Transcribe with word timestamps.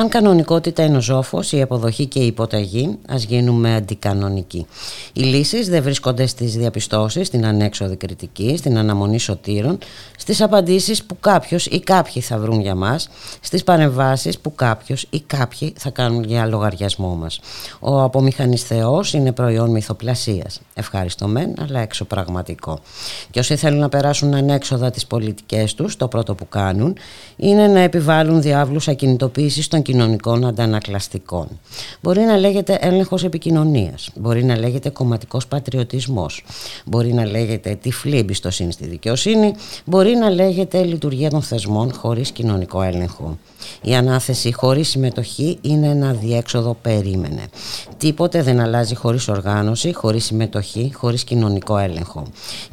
Αν 0.00 0.08
κανονικότητα 0.08 0.82
είναι 0.82 0.96
ο 0.96 1.00
ζώφος, 1.00 1.52
η 1.52 1.62
αποδοχή 1.62 2.06
και 2.06 2.18
η 2.18 2.26
υποταγή, 2.26 2.98
ας 3.08 3.22
γίνουμε 3.22 3.74
αντικανονικοί. 3.74 4.66
Οι 5.12 5.20
λύσεις 5.20 5.68
δεν 5.68 5.82
βρίσκονται 5.82 6.26
στις 6.26 6.56
διαπιστώσεις, 6.56 7.26
στην 7.26 7.46
ανέξοδη 7.46 7.96
κριτική, 7.96 8.56
στην 8.56 8.78
αναμονή 8.78 9.18
σωτήρων, 9.18 9.78
στις 10.16 10.40
απαντήσεις 10.40 11.04
που 11.04 11.16
κάποιος 11.20 11.66
ή 11.66 11.80
κάποιοι 11.80 12.22
θα 12.22 12.38
βρουν 12.38 12.60
για 12.60 12.74
μας, 12.74 13.08
στις 13.40 13.64
παρεμβάσεις 13.64 14.38
που 14.38 14.54
κάποιος 14.54 15.06
ή 15.10 15.20
κάποιοι 15.20 15.72
θα 15.76 15.90
κάνουν 15.90 16.24
για 16.24 16.46
λογαριασμό 16.46 17.14
μας. 17.14 17.40
Ο 17.80 18.02
απομηχανής 18.02 18.62
Θεός 18.62 19.12
είναι 19.12 19.32
προϊόν 19.32 19.70
μυθοπλασίας. 19.70 20.60
Ευχαριστώ 20.74 21.26
μεν, 21.26 21.54
αλλά 21.60 21.80
εξωπραγματικό. 21.80 22.78
Και 23.30 23.38
όσοι 23.38 23.56
θέλουν 23.56 23.78
να 23.78 23.88
περάσουν 23.88 24.34
ανέξοδα 24.34 24.90
τις 24.90 25.06
πολιτικές 25.06 25.74
τους, 25.74 25.96
το 25.96 26.08
πρώτο 26.08 26.34
που 26.34 26.48
κάνουν 26.48 26.96
είναι 27.36 27.66
να 27.66 27.80
επιβάλλουν 27.80 28.42
διάβλους 28.42 28.88
ακινητοποίησης 28.88 29.68
των 29.68 29.82
κοινωνικών 29.90 30.46
αντανακλαστικών. 30.46 31.48
Μπορεί 32.00 32.20
να 32.20 32.36
λέγεται 32.36 32.78
έλεγχος 32.80 33.24
επικοινωνίας, 33.24 34.10
μπορεί 34.14 34.44
να 34.44 34.58
λέγεται 34.58 34.90
κομματικός 34.90 35.46
πατριωτισμός, 35.46 36.44
μπορεί 36.84 37.12
να 37.12 37.24
λέγεται 37.26 37.78
τυφλή 37.82 38.18
εμπιστοσύνη 38.18 38.72
στη 38.72 38.86
δικαιοσύνη, 38.86 39.54
μπορεί 39.84 40.14
να 40.16 40.30
λέγεται 40.30 40.82
λειτουργία 40.82 41.30
των 41.30 41.42
θεσμών 41.42 41.92
χωρίς 41.92 42.30
κοινωνικό 42.30 42.82
έλεγχο. 42.82 43.38
Η 43.82 43.94
ανάθεση 43.94 44.52
χωρίς 44.52 44.88
συμμετοχή 44.88 45.58
είναι 45.60 45.88
ένα 45.88 46.12
διέξοδο 46.12 46.76
περίμενε. 46.82 47.42
Τίποτε 47.98 48.42
δεν 48.42 48.60
αλλάζει 48.60 48.94
χωρίς 48.94 49.28
οργάνωση, 49.28 49.92
χωρίς 49.92 50.24
συμμετοχή, 50.24 50.92
χωρίς 50.94 51.24
κοινωνικό 51.24 51.78
έλεγχο. 51.78 52.22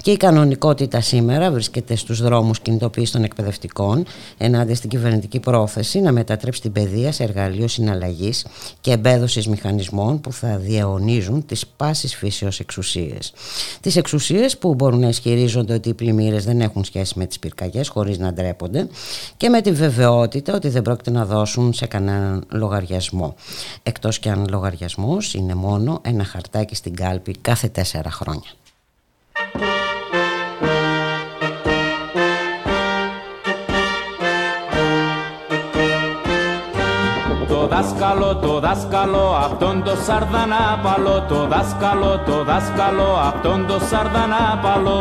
Και 0.01 0.11
η 0.11 0.17
κανονικότητα 0.17 1.01
σήμερα 1.01 1.51
βρίσκεται 1.51 1.95
στους 1.95 2.21
δρόμους 2.21 2.59
κινητοποίησης 2.59 3.11
των 3.11 3.23
εκπαιδευτικών 3.23 4.05
ενάντια 4.37 4.75
στην 4.75 4.89
κυβερνητική 4.89 5.39
πρόθεση 5.39 5.99
να 5.99 6.11
μετατρέψει 6.11 6.61
την 6.61 6.71
παιδεία 6.71 7.11
σε 7.11 7.23
εργαλείο 7.23 7.67
συναλλαγής 7.67 8.45
και 8.81 8.91
εμπέδωσης 8.91 9.47
μηχανισμών 9.47 10.21
που 10.21 10.31
θα 10.31 10.57
διαιωνίζουν 10.57 11.45
τις 11.45 11.67
πάσης 11.67 12.15
φύσεως 12.15 12.59
εξουσίες. 12.59 13.33
Τις 13.81 13.95
εξουσίες 13.95 14.57
που 14.57 14.73
μπορούν 14.73 14.99
να 14.99 15.07
ισχυρίζονται 15.07 15.73
ότι 15.73 15.89
οι 15.89 15.93
πλημμύρες 15.93 16.45
δεν 16.45 16.61
έχουν 16.61 16.83
σχέση 16.83 17.13
με 17.17 17.25
τις 17.25 17.39
πυρκαγιές 17.39 17.87
χωρίς 17.87 18.17
να 18.17 18.33
ντρέπονται 18.33 18.87
και 19.37 19.49
με 19.49 19.61
τη 19.61 19.71
βεβαιότητα 19.71 20.53
ότι 20.53 20.69
δεν 20.77 20.85
πρόκειται 20.85 21.11
να 21.11 21.25
δώσουν 21.25 21.73
σε 21.73 21.85
κανέναν 21.85 22.43
λογαριασμό. 22.51 23.35
Εκτός 23.83 24.19
και 24.19 24.29
αν 24.29 24.47
λογαριασμός 24.49 25.33
είναι 25.33 25.55
μόνο 25.55 25.99
ένα 26.03 26.23
χαρτάκι 26.23 26.75
στην 26.75 26.95
κάλπη 26.95 27.37
κάθε 27.41 27.67
τέσσερα 27.67 28.11
χρόνια. 28.11 28.51
Το 37.47 37.67
δάσκαλο, 37.67 38.35
το 38.35 38.59
δάσκαλο, 38.59 39.35
αυτόν 39.35 39.83
το 39.83 39.95
σαρδανάπαλο, 40.05 41.25
το 41.29 41.47
δάσκαλο, 41.47 42.23
το 42.25 42.43
δάσκαλο, 42.43 43.15
αυτόν 43.15 43.67
το 43.67 43.79
σαρδανάπαλο 43.79 44.99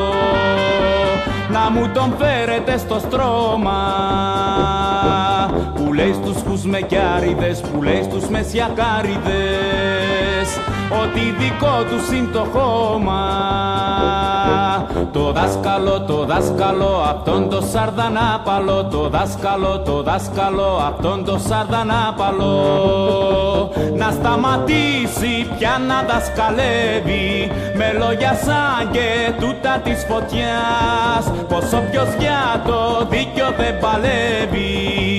να 1.53 1.71
μου 1.71 1.91
τον 1.95 2.15
φέρετε 2.19 2.79
στο 2.79 2.99
στρώμα. 2.99 3.81
Που 5.75 5.93
λέει 5.93 6.13
στους 6.13 6.43
χουσμεκιάριδες, 6.49 7.61
που 7.61 7.83
λέει 7.83 8.03
στους 8.03 8.29
μεσιακάριδες 8.29 10.46
ότι 10.91 11.21
δικό 11.39 11.83
του 11.89 12.15
είναι 12.15 12.33
το 12.33 12.47
χώμα 12.53 13.25
το 15.13 15.33
δάσκαλο, 15.33 16.01
το 16.01 16.25
δάσκαλο, 16.25 17.05
αυτόν 17.11 17.49
το 17.49 17.61
σαρδανάπαλο. 17.73 18.85
Το 18.85 19.09
δάσκαλο, 19.09 19.81
το 19.85 20.03
δάσκαλο, 20.03 20.83
αυτόν 20.89 21.25
το 21.25 21.39
σαρδανάπαλο. 21.49 22.55
Να 23.95 24.11
σταματήσει 24.11 25.49
πια 25.59 25.81
να 25.89 26.03
δασκαλεύει 26.13 27.51
με 27.75 27.93
λόγια 27.99 28.35
σαν 28.45 28.91
και 28.91 29.33
τούτα 29.41 29.81
της 29.85 30.05
φωτιάς. 30.09 31.25
Πως 31.49 31.73
όποιος 31.73 32.09
για 32.19 32.63
το 32.67 33.07
δίκιο 33.11 33.47
δεν 33.57 33.79
παλεύει 33.79 35.16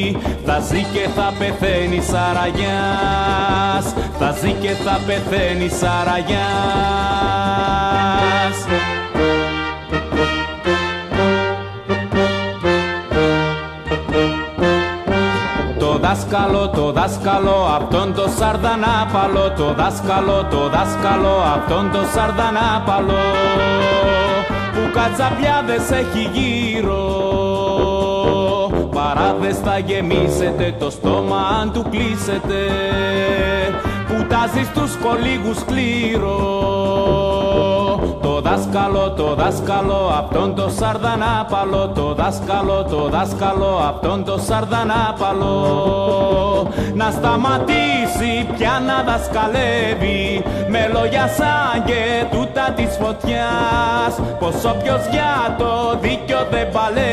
θα 0.49 0.59
ζει 0.59 0.83
και 0.93 1.07
θα 1.15 1.33
πεθαίνει 1.39 2.01
σαραγιάς. 2.01 3.85
Θα 4.19 4.31
ζει 4.41 4.51
και 4.51 4.69
θα 4.69 4.99
πεθαίνει 5.05 5.69
σαραγιάς. 5.69 6.37
Το 15.79 15.97
δάσκαλο, 15.97 16.69
το 16.69 16.91
δάσκαλο, 16.91 17.67
αυτόν 17.75 18.13
το 18.13 18.29
σαρδανάπαλο. 18.39 19.51
Το 19.57 19.73
δάσκαλο, 19.73 20.47
το 20.49 20.69
δάσκαλο, 20.69 21.35
αυτόν 21.55 21.91
το 21.91 21.99
σαρδανάπαλο. 22.13 23.21
Που 24.73 24.91
κατσαπιάδες 24.93 25.91
έχει 25.91 26.29
γύρω 26.33 27.96
Παράδες 29.17 29.57
θα 29.57 29.78
γεμίσετε 29.78 30.75
το 30.79 30.89
στόμα 30.89 31.38
αν 31.61 31.72
του 31.72 31.85
κλείσετε. 31.89 32.59
Που 34.07 34.25
τάζει 34.29 34.63
στους 34.63 34.95
κολίγους 34.95 35.66
κλήρω 35.66 36.38
το 38.22 38.41
δάσκαλο, 38.41 39.11
το 39.11 39.35
δάσκαλο, 39.35 40.13
αυτόν 40.19 40.56
το 40.56 40.69
σαρδανάπαλο. 40.69 41.91
Το 41.95 42.13
δάσκαλο, 42.13 42.83
το 42.89 43.09
δάσκαλο, 43.09 43.81
αυτόν 43.89 44.23
το 44.23 44.38
σαρδανάπαλο. 44.47 45.56
Να 46.94 47.11
σταματήσει 47.11 48.47
πια 48.57 48.81
να 48.88 49.11
δασκαλεύει. 49.11 50.44
Με 50.69 50.89
λόγια 50.94 51.27
σαν 51.27 51.83
και 51.85 52.25
τούτα 52.31 52.72
της 52.75 52.97
φωτιάς. 53.01 54.13
Πως 54.39 54.56
όποιος 54.72 55.01
για 55.11 55.56
το 55.57 55.97
δίκιο 56.01 56.39
δεν 56.51 56.69
παλεύει 56.72 57.06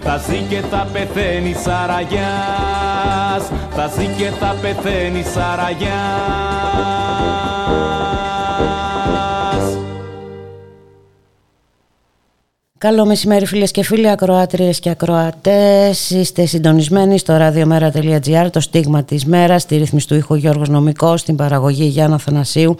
Θα 0.00 0.16
ζει 0.16 0.38
και 0.48 0.60
θα 0.70 0.86
πεθαίνει 0.92 1.54
σαραγιάς. 1.64 3.44
Θα 3.76 3.86
ζει 3.96 4.06
και 4.06 4.30
θα 4.40 4.54
πεθαίνει 4.60 5.22
σαραγιάς 5.22 6.64
Καλό 12.84 13.06
μεσημέρι 13.06 13.46
φίλες 13.46 13.70
και 13.70 13.82
φίλοι, 13.82 14.10
ακροάτριες 14.10 14.78
και 14.78 14.90
ακροατές. 14.90 16.10
Είστε 16.10 16.46
συντονισμένοι 16.46 17.18
στο 17.18 17.36
radiomera.gr, 17.40 18.48
το 18.52 18.60
στίγμα 18.60 19.04
της 19.04 19.24
μέρας, 19.24 19.62
στη 19.62 19.76
ρύθμιση 19.76 20.06
του 20.06 20.14
ήχου 20.14 20.34
Γιώργος 20.34 20.68
Νομικός, 20.68 21.20
στην 21.20 21.36
παραγωγή 21.36 21.84
Γιάννα 21.84 22.18
Θανασίου, 22.18 22.76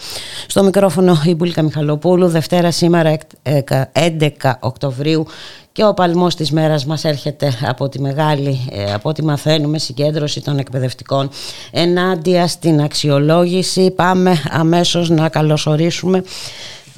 στο 0.47 0.63
μικρόφωνο 0.63 1.23
η 1.25 1.35
Μπουλίκα 1.35 1.63
Μιχαλοπούλου, 1.63 2.29
Δευτέρα 2.29 2.71
σήμερα 2.71 3.17
11 3.93 4.59
Οκτωβρίου 4.61 5.27
και 5.73 5.85
ο 5.85 5.95
παλμός 5.95 6.35
της 6.35 6.51
μέρας 6.51 6.87
μας 6.87 7.05
έρχεται 7.05 7.53
από 7.67 7.89
τη 7.89 8.01
μεγάλη, 8.01 8.69
ε, 8.71 8.93
από 8.93 9.09
ό,τι 9.09 9.25
μαθαίνουμε, 9.25 9.79
συγκέντρωση 9.79 10.41
των 10.41 10.59
εκπαιδευτικών 10.59 11.31
ενάντια 11.71 12.47
στην 12.47 12.81
αξιολόγηση. 12.81 13.91
Πάμε 13.91 14.43
αμέσως 14.51 15.11
να 15.11 15.29
καλωσορίσουμε 15.29 16.23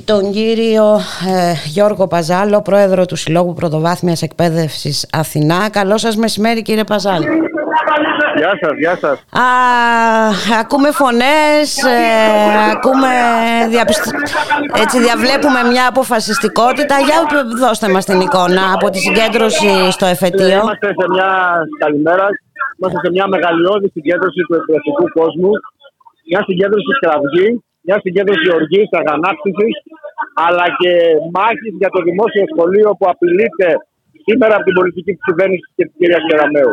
τον 0.05 0.33
κύριο 0.33 1.01
ε, 1.29 1.53
Γιώργο 1.67 2.07
Παζάλο, 2.07 2.63
πρόεδρο 2.63 3.05
του 3.07 3.17
Συλλόγου 3.17 3.55
Πρωτοβάθμιας 3.55 4.23
Εκπαίδευσης 4.23 5.09
Αθηνά. 5.13 5.71
Καλό 5.71 5.97
σας 5.99 6.17
μεσημέρι 6.17 6.63
κύριε 6.63 6.85
Παζάλο. 6.85 7.27
Γεια 8.37 8.53
σας, 8.61 8.73
γεια 8.79 8.97
σας. 8.97 9.19
Α, 9.31 9.49
ακούμε 10.61 10.91
φωνές, 10.91 11.83
ε, 11.83 12.71
ακούμε, 12.73 13.09
έτσι 14.83 14.97
διαβλέπουμε 15.01 15.61
μια 15.71 15.87
αποφασιστικότητα. 15.89 16.95
Για 16.99 17.19
δώστε 17.67 17.89
μας 17.89 18.05
την 18.05 18.21
εικόνα 18.21 18.63
από 18.75 18.91
τη 18.91 18.99
συγκέντρωση 18.99 19.91
στο 19.91 20.07
εφετείο. 20.07 20.61
Είμαστε 20.63 20.87
σε 20.87 21.07
μια, 21.15 21.31
καλημέρα, 21.79 22.27
είμαστε 22.79 22.99
σε 23.05 23.11
μια 23.11 23.27
μεγαλειώδη 23.27 23.89
συγκέντρωση 23.89 24.41
του 24.49 24.55
εκπαιδευτικού 24.55 25.05
κόσμου. 25.19 25.51
Μια 26.31 26.43
συγκέντρωση 26.49 26.93
κραυγή 27.01 27.49
μια 27.87 27.99
συγκέντρωση 28.05 28.47
οργή, 28.59 28.83
αγανάκτηση, 29.01 29.69
αλλά 30.47 30.67
και 30.81 30.93
μάχης 31.37 31.75
για 31.81 31.91
το 31.95 32.01
δημόσιο 32.09 32.45
σχολείο 32.53 32.89
που 32.99 33.07
απειλείται 33.13 33.69
σήμερα 34.27 34.55
από 34.59 34.65
την 34.69 34.75
πολιτική 34.79 35.13
της 35.17 35.25
κυβέρνησης 35.29 35.69
και 35.77 35.85
της 35.87 35.95
κυρίας 35.99 36.23
Κεραμέου. 36.29 36.73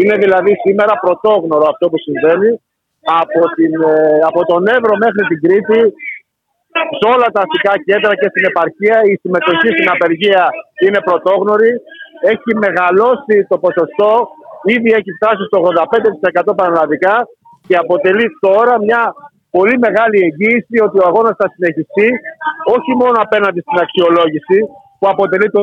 Είναι 0.00 0.16
δηλαδή 0.24 0.52
σήμερα 0.64 0.92
πρωτόγνωρο 1.04 1.66
αυτό 1.72 1.84
που 1.90 1.98
συμβαίνει 2.06 2.50
από, 3.22 3.40
την, 3.56 3.72
ε, 3.92 4.18
από 4.30 4.40
τον 4.50 4.62
Εύρο 4.76 4.94
μέχρι 5.04 5.22
την 5.30 5.38
Κρήτη, 5.44 5.80
σε 6.98 7.04
όλα 7.14 7.28
τα 7.34 7.40
αστικά 7.44 7.72
κέντρα 7.88 8.12
και 8.20 8.28
στην 8.32 8.44
επαρχία 8.50 8.96
η 9.12 9.14
συμμετοχή 9.22 9.68
στην 9.76 9.88
απεργία 9.94 10.44
είναι 10.84 11.00
πρωτόγνωρη. 11.08 11.72
Έχει 12.32 12.50
μεγαλώσει 12.64 13.36
το 13.50 13.56
ποσοστό, 13.64 14.12
ήδη 14.74 14.90
έχει 14.98 15.10
φτάσει 15.18 15.42
στο 15.48 15.56
85% 16.50 16.56
πανελλαδικά 16.58 17.16
και 17.66 17.76
αποτελεί 17.84 18.26
τώρα 18.46 18.74
μια 18.86 19.02
πολύ 19.56 19.76
μεγάλη 19.84 20.16
εγγύηση 20.26 20.76
ότι 20.86 20.96
ο 21.02 21.04
αγώνας 21.10 21.34
θα 21.40 21.46
συνεχιστεί 21.54 22.08
όχι 22.76 22.92
μόνο 23.00 23.16
απέναντι 23.26 23.60
στην 23.66 23.78
αξιολόγηση 23.84 24.58
που 24.98 25.06
αποτελεί 25.14 25.48
το 25.54 25.60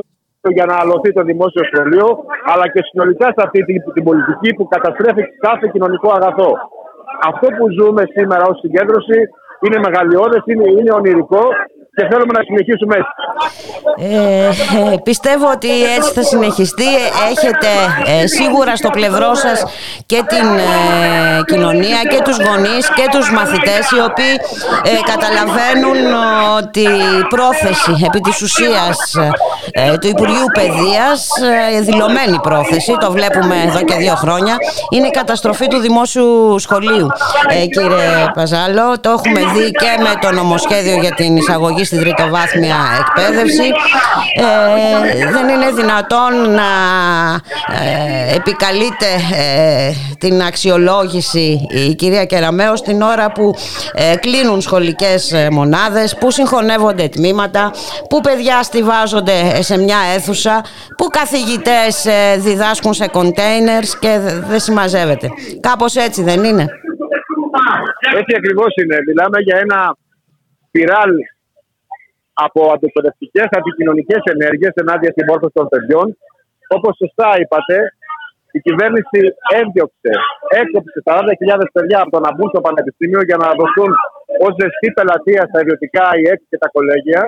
για 0.58 0.66
να 0.66 0.76
αλωθεί 0.84 1.10
το 1.18 1.24
δημόσιο 1.32 1.64
σχολείο, 1.72 2.08
αλλά 2.52 2.66
και 2.74 2.82
συνολικά 2.90 3.28
σε 3.36 3.42
αυτή 3.48 3.60
την, 3.96 4.04
πολιτική 4.10 4.50
που 4.58 4.68
καταστρέφει 4.68 5.24
κάθε 5.48 5.66
κοινωνικό 5.74 6.10
αγαθό. 6.18 6.52
Αυτό 7.30 7.48
που 7.58 7.66
ζούμε 7.78 8.04
σήμερα 8.16 8.44
ως 8.52 8.58
συγκέντρωση 8.64 9.18
είναι 9.64 9.80
μεγαλειώδες, 9.86 10.44
είναι, 10.46 10.68
είναι 10.78 10.92
ονειρικό 11.00 11.44
και 11.98 12.08
θέλουμε 12.12 12.34
να 12.38 12.44
συνεχίσουμε 12.48 12.96
έτσι. 13.00 13.14
Ε, 13.98 14.48
ε, 14.94 14.98
πιστεύω 15.04 15.48
ότι 15.52 15.70
έτσι 15.96 16.12
θα 16.18 16.24
συνεχιστεί. 16.24 16.90
Έχετε 17.32 17.70
ε, 18.06 18.28
σίγουρα 18.28 18.76
στο 18.76 18.90
πλευρό 18.90 19.34
σας 19.34 19.66
και 20.06 20.20
την 20.28 20.48
ε, 20.58 21.42
κοινωνία 21.46 22.00
και 22.12 22.20
τους 22.24 22.38
γονείς 22.46 22.84
και 22.98 23.06
τους 23.12 23.32
μαθητές 23.32 23.84
οι 23.96 24.00
οποίοι 24.10 24.34
καταλαβαίνουν 25.12 26.00
ότι 26.58 26.86
η 27.20 27.24
πρόθεση 27.30 27.94
επί 28.06 28.20
της 28.20 28.42
ουσίας 28.42 28.98
του 30.02 30.08
Υπουργείου 30.08 30.48
Παιδείας, 30.54 31.30
δηλωμένη 31.82 32.40
πρόθεση, 32.42 32.98
το 33.00 33.12
βλέπουμε 33.12 33.56
εδώ 33.68 33.82
και 33.82 33.96
δύο 33.96 34.16
χρόνια, 34.16 34.56
είναι 34.90 35.08
η 35.08 35.12
καταστροφή 35.12 35.68
του 35.68 35.80
δημόσιου 35.80 36.60
σχολείου. 36.60 37.08
κύριε 37.74 38.10
Παζάλο, 38.34 39.00
το 39.00 39.10
έχουμε 39.10 39.40
δει 39.40 39.72
και 39.72 39.92
με 40.00 40.14
το 40.22 40.32
νομοσχέδιο 40.32 40.96
για 40.98 41.12
την 41.12 41.36
εισαγωγή 41.36 41.86
στην 41.88 42.00
τριτοβάθμια 42.00 42.78
εκπαίδευση. 43.00 43.72
Ε, 44.36 45.32
δεν 45.32 45.48
είναι 45.48 45.72
δυνατόν 45.72 46.52
να 46.52 46.70
ε, 47.84 48.36
επικαλείται 48.36 49.06
ε, 49.36 49.92
την 50.20 50.42
αξιολόγηση 50.42 51.68
η 51.70 51.96
κυρία 51.96 52.26
Κεραμέο 52.26 52.74
την 52.74 53.02
ώρα 53.02 53.32
που 53.32 53.56
ε, 53.94 54.16
κλείνουν 54.16 54.62
σχολικές 54.62 55.50
μονάδες, 55.52 56.18
που 56.18 56.32
συγχωνεύονται 56.32 57.08
τμήματα, 57.08 57.72
που 58.10 58.22
παιδιά 58.22 58.64
στηβάζονται 58.64 59.62
σε 59.62 59.78
μια 59.78 59.98
αίθουσα, 60.16 60.62
που 60.98 61.06
καθηγητές 61.08 62.06
διδάσκουν 62.38 62.94
σε 62.94 63.08
κοντέινερς 63.08 64.00
και 64.00 64.20
δεν 64.48 64.60
συμμαζεύεται. 64.60 65.28
Κάπως 65.60 65.96
έτσι 65.96 66.24
δεν 66.24 66.44
είναι; 66.44 66.66
Έτσι 68.18 68.36
ακριβώς 68.38 68.74
είναι. 68.84 68.98
Μιλάμε 69.08 69.40
για 69.40 69.58
ένα 69.58 69.96
σπιράλ 70.68 71.10
από 72.46 72.60
αντιπαιδευτικέ, 72.74 73.44
αντικοινωνικές 73.60 74.22
ενέργειες 74.36 74.74
ενάντια 74.82 75.12
στην 75.14 75.26
μόρφωση 75.30 75.56
των 75.60 75.68
παιδιών. 75.72 76.08
Όπως 76.76 76.94
σωστά 77.02 77.30
είπατε, 77.42 77.78
η 78.58 78.60
κυβέρνηση 78.68 79.20
έδιωξε, 79.62 80.12
έκοψε 80.62 80.98
40.000 81.06 81.76
παιδιά 81.76 81.98
από 82.04 82.12
το 82.16 82.20
να 82.26 82.32
μπουν 82.34 82.50
στο 82.54 82.62
πανεπιστήμιο 82.68 83.22
για 83.30 83.38
να 83.44 83.48
δοθούν 83.60 83.92
ως 84.46 84.52
ζεστή 84.60 84.90
πελατεία 84.98 85.44
στα 85.50 85.60
ιδιωτικά 85.64 86.06
ΙΕΚ 86.22 86.40
και 86.50 86.58
τα 86.64 86.68
κολέγια. 86.76 87.22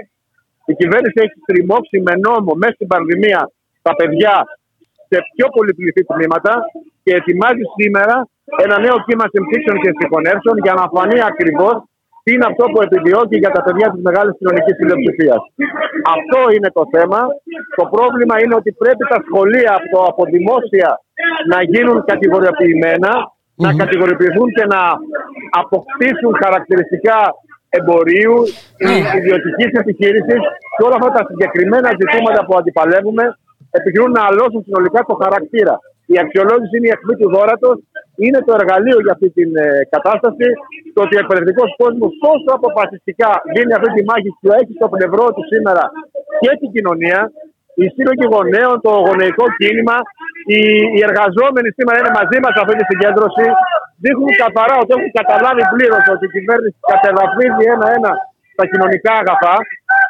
Η 0.71 0.73
κυβέρνηση 0.81 1.17
έχει 1.25 1.38
στριμώξει 1.45 1.97
με 2.07 2.13
νόμο 2.27 2.51
μέσα 2.61 2.75
στην 2.77 2.89
πανδημία 2.94 3.41
τα 3.85 3.94
παιδιά 4.00 4.35
σε 5.09 5.17
πιο 5.33 5.45
πολυπληθή 5.56 6.03
τμήματα 6.11 6.53
και 7.03 7.11
ετοιμάζει 7.19 7.65
σήμερα 7.77 8.15
ένα 8.65 8.75
νέο 8.85 8.97
κύμα 9.07 9.25
συμπτύξεων 9.33 9.77
και 9.83 9.91
συγχωνεύσεων 9.97 10.56
για 10.65 10.73
να 10.79 10.85
φανεί 10.94 11.19
ακριβώς 11.31 11.75
τι 12.29 12.35
είναι 12.35 12.51
αυτό 12.53 12.65
που 12.71 12.79
επιδιώκει 12.87 13.37
για 13.43 13.51
τα 13.55 13.61
παιδιά 13.65 13.87
της 13.93 14.01
μεγάλης 14.07 14.33
κοινωνικής 14.39 14.75
πλειοψηφίας; 14.81 15.41
Αυτό 16.15 16.39
είναι 16.55 16.69
το 16.77 16.83
θέμα. 16.93 17.19
Το 17.79 17.85
πρόβλημα 17.95 18.35
είναι 18.41 18.55
ότι 18.61 18.71
πρέπει 18.81 19.03
τα 19.13 19.19
σχολεία 19.25 19.71
από, 19.79 19.97
από 20.11 20.21
δημόσια 20.35 20.89
να 21.51 21.59
γίνουν 21.71 21.97
κατηγοριοποιημένα, 22.11 23.11
mm-hmm. 23.21 23.63
να 23.65 23.69
κατηγοριοποιηθούν 23.81 24.47
και 24.57 24.65
να 24.73 24.81
αποκτήσουν 25.61 26.31
χαρακτηριστικά 26.43 27.19
εμπορίου, 27.77 28.37
mm-hmm. 28.47 29.17
ιδιωτικής 29.19 29.71
επιχείρησης 29.81 30.41
και 30.75 30.83
όλα 30.87 30.97
αυτά 30.99 31.09
τα 31.17 31.23
συγκεκριμένα 31.29 31.89
ζητήματα 31.99 32.39
που 32.45 32.53
αντιπαλεύουμε 32.59 33.25
επιχειρούν 33.77 34.11
να 34.17 34.23
αλώσουν 34.29 34.61
συνολικά 34.67 34.99
το 35.09 35.15
χαρακτήρα. 35.23 35.75
Η 36.13 36.15
αξιολόγηση 36.23 36.73
είναι 36.77 36.89
η 36.89 36.94
αιχμή 36.95 37.15
του 37.19 37.29
δόρατος, 37.35 37.77
είναι 38.23 38.39
το 38.47 38.51
εργαλείο 38.59 38.97
για 39.06 39.13
αυτή 39.15 39.27
την 39.38 39.50
ε, 39.63 39.67
κατάσταση. 39.94 40.47
Το 40.95 41.00
ότι 41.06 41.13
ο 41.17 41.21
εκπαιδευτικός 41.23 41.69
κόσμος 41.81 42.11
τόσο 42.25 42.50
αποφασιστικά 42.59 43.29
δίνει 43.53 43.73
αυτή 43.77 43.89
τη 43.95 44.01
μάχη 44.09 44.29
και 44.39 44.50
έχει 44.59 44.73
στο 44.79 44.88
πλευρό 44.95 45.25
του 45.35 45.44
σήμερα 45.51 45.83
και 46.41 46.51
την 46.61 46.69
κοινωνία, 46.75 47.19
οι 47.79 47.85
σύλλογοι 47.95 48.25
γονέων, 48.33 48.75
το 48.85 48.94
γονεϊκό 49.07 49.45
κίνημα, 49.59 49.97
οι, 50.51 50.61
οι 50.95 51.00
εργαζόμενοι 51.09 51.69
σήμερα 51.77 51.97
είναι 52.00 52.13
μαζί 52.19 52.38
μας 52.44 52.51
σε 52.56 52.61
αυτή 52.63 52.75
τη 52.79 52.85
συγκέντρωση. 52.91 53.45
Δείχνουν 54.03 54.31
καθαρά 54.44 54.75
ότι 54.81 54.91
έχουν 54.95 55.11
καταλάβει 55.19 55.63
πλήρως 55.73 56.03
ότι 56.13 56.23
η 56.29 56.31
κυβέρνηση 56.35 56.77
κατεδαφίζει 56.94 57.63
ένα-ένα 57.75 58.11
τα 58.59 58.65
κοινωνικά 58.71 59.13
αγαθά 59.21 59.56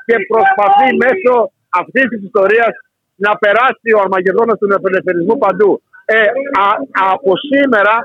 και 0.07 0.15
προσπαθεί 0.31 0.87
μέσω 1.03 1.33
αυτής 1.81 2.05
της 2.11 2.21
ιστορίας 2.29 2.73
να 3.25 3.31
περάσει 3.43 3.89
ο 3.97 3.99
αρμαγεδόνας 4.05 4.57
του 4.59 4.67
ελευθερισμού 4.91 5.35
παντού. 5.45 5.71
Ε, 6.15 6.19
α, 6.63 6.67
από 7.13 7.31
σήμερα 7.49 7.95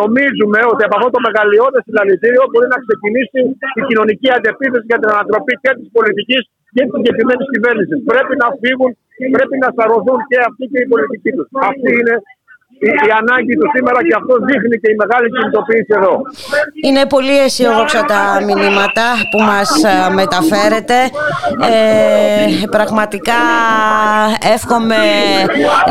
νομίζουμε 0.00 0.60
ότι 0.72 0.82
από 0.86 0.94
αυτό 0.98 1.08
το 1.14 1.20
μεγαλειώδες 1.26 1.82
συλλαλητήριο 1.86 2.42
μπορεί 2.50 2.68
να 2.74 2.78
ξεκινήσει 2.86 3.38
η 3.78 3.82
κοινωνική 3.88 4.28
αντεπίθεση 4.38 4.86
για 4.90 4.98
την 5.00 5.08
ανατροπή 5.14 5.54
και 5.62 5.70
της 5.78 5.88
πολιτικής 5.96 6.42
και 6.74 6.82
της 6.86 6.94
συγκεκριμένης 6.96 7.46
κυβέρνησης. 7.54 7.98
Πρέπει 8.10 8.34
να 8.42 8.48
φύγουν, 8.62 8.90
πρέπει 9.36 9.56
να 9.64 9.68
σαρωθούν 9.76 10.18
και 10.30 10.38
αυτοί 10.48 10.64
και 10.72 10.78
οι 10.82 10.86
πολιτικοί 10.92 11.30
τους. 11.36 11.48
Αυτή 11.70 11.90
είναι 12.00 12.14
η, 12.78 12.88
η 13.08 13.10
ανάγκη 13.20 13.54
του 13.60 13.68
σήμερα 13.74 13.98
και 14.06 14.14
αυτός 14.20 14.38
δείχνει 14.48 14.76
και 14.82 14.88
η 14.94 14.96
μεγάλη 15.02 15.26
κινητοποίηση 15.34 15.92
εδώ. 16.00 16.14
Είναι 16.86 17.02
πολύ 17.14 17.36
αισιόδοξα 17.44 18.00
τα 18.12 18.22
μηνύματα 18.48 19.06
που 19.30 19.38
μας 19.50 19.70
ε, 19.84 20.12
μεταφέρετε. 20.20 20.98
Ε, 21.70 22.66
πραγματικά 22.76 23.40
εύχομαι 24.54 25.02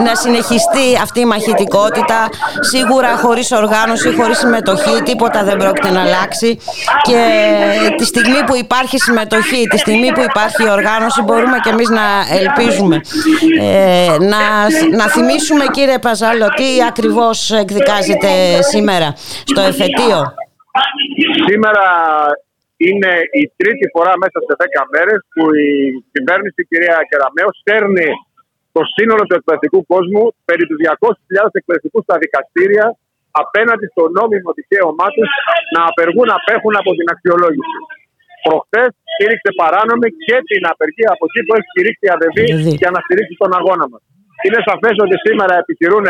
να 0.06 0.16
συνεχιστεί 0.16 0.88
αυτή 1.02 1.20
η 1.20 1.26
μαχητικότητα. 1.26 2.20
Σίγουρα 2.60 3.12
χωρίς 3.24 3.52
οργάνωση, 3.52 4.07
χωρίς 4.19 4.38
συμμετοχή, 4.38 4.95
τίποτα 5.04 5.44
δεν 5.44 5.57
πρόκειται 5.57 5.92
να 5.92 6.02
αλλάξει. 6.02 6.57
Και 7.07 7.19
τη 7.98 8.06
στιγμή 8.06 8.40
που 8.45 8.56
υπάρχει 8.56 8.98
συμμετοχή, 8.98 9.62
τη 9.68 9.78
στιγμή 9.78 10.12
που 10.12 10.21
υπάρχει 10.21 10.69
οργάνωση, 10.69 11.21
μπορούμε 11.21 11.57
και 11.64 11.69
εμείς 11.69 11.90
να 11.90 12.06
ελπίζουμε. 12.40 13.02
Ε, 13.62 14.18
να, 14.31 14.42
να 15.00 15.06
θυμίσουμε 15.09 15.66
κύριε 15.71 16.00
Παζάλο 16.00 16.45
ότι 16.45 16.75
ακριβώς 16.92 17.38
εκδικάζεται 17.52 18.62
σήμερα 18.72 19.08
στο 19.52 19.62
εφετείο; 19.62 20.18
Σήμερα 21.50 21.86
είναι 22.88 23.12
η 23.42 23.44
τρίτη 23.60 23.86
φορά 23.94 24.14
μέσα 24.24 24.38
σε 24.48 24.54
10 24.82 24.84
μέρες 24.94 25.20
που 25.34 25.44
η 25.68 25.72
κυβέρνηση 26.14 26.58
η 26.64 26.68
κυρία 26.72 26.98
Κεραμέο 27.10 27.50
στέρνει 27.62 28.10
το 28.76 28.82
σύνολο 28.96 29.24
του 29.28 29.36
εκπαιδευτικού 29.40 29.80
κόσμου 29.92 30.24
περί 30.48 30.64
του 30.70 30.76
200.000 30.84 31.60
εκπαιδευτικούς 31.60 32.04
στα 32.08 32.16
δικαστήρια 32.24 32.86
απέναντι 33.44 33.86
στο 33.94 34.04
νόμιμο 34.18 34.50
δικαίωμά 34.60 35.08
τους 35.16 35.30
να 35.76 35.82
απεργούν 35.92 36.30
απέχουν 36.38 36.74
από 36.82 36.92
την 36.98 37.08
αξιολόγηση. 37.14 37.78
Προχθέ 38.46 38.84
στήριξε 39.14 39.50
παράνομη 39.62 40.10
και 40.26 40.38
την 40.52 40.64
απεργία 40.72 41.10
από 41.16 41.24
εκεί 41.28 41.40
που 41.46 41.54
έχει 41.58 41.68
στηρίξει 41.74 42.04
η 42.08 42.12
ΑΔΕΒΗ 42.16 42.46
για 42.82 42.92
να 42.96 43.00
στηρίξει 43.06 43.36
τον 43.44 43.52
αγώνα 43.60 43.86
μας. 43.92 44.02
Είναι 44.46 44.60
σαφές 44.70 44.96
ότι 45.06 45.16
σήμερα 45.26 45.54
επιχειρούν 45.64 46.06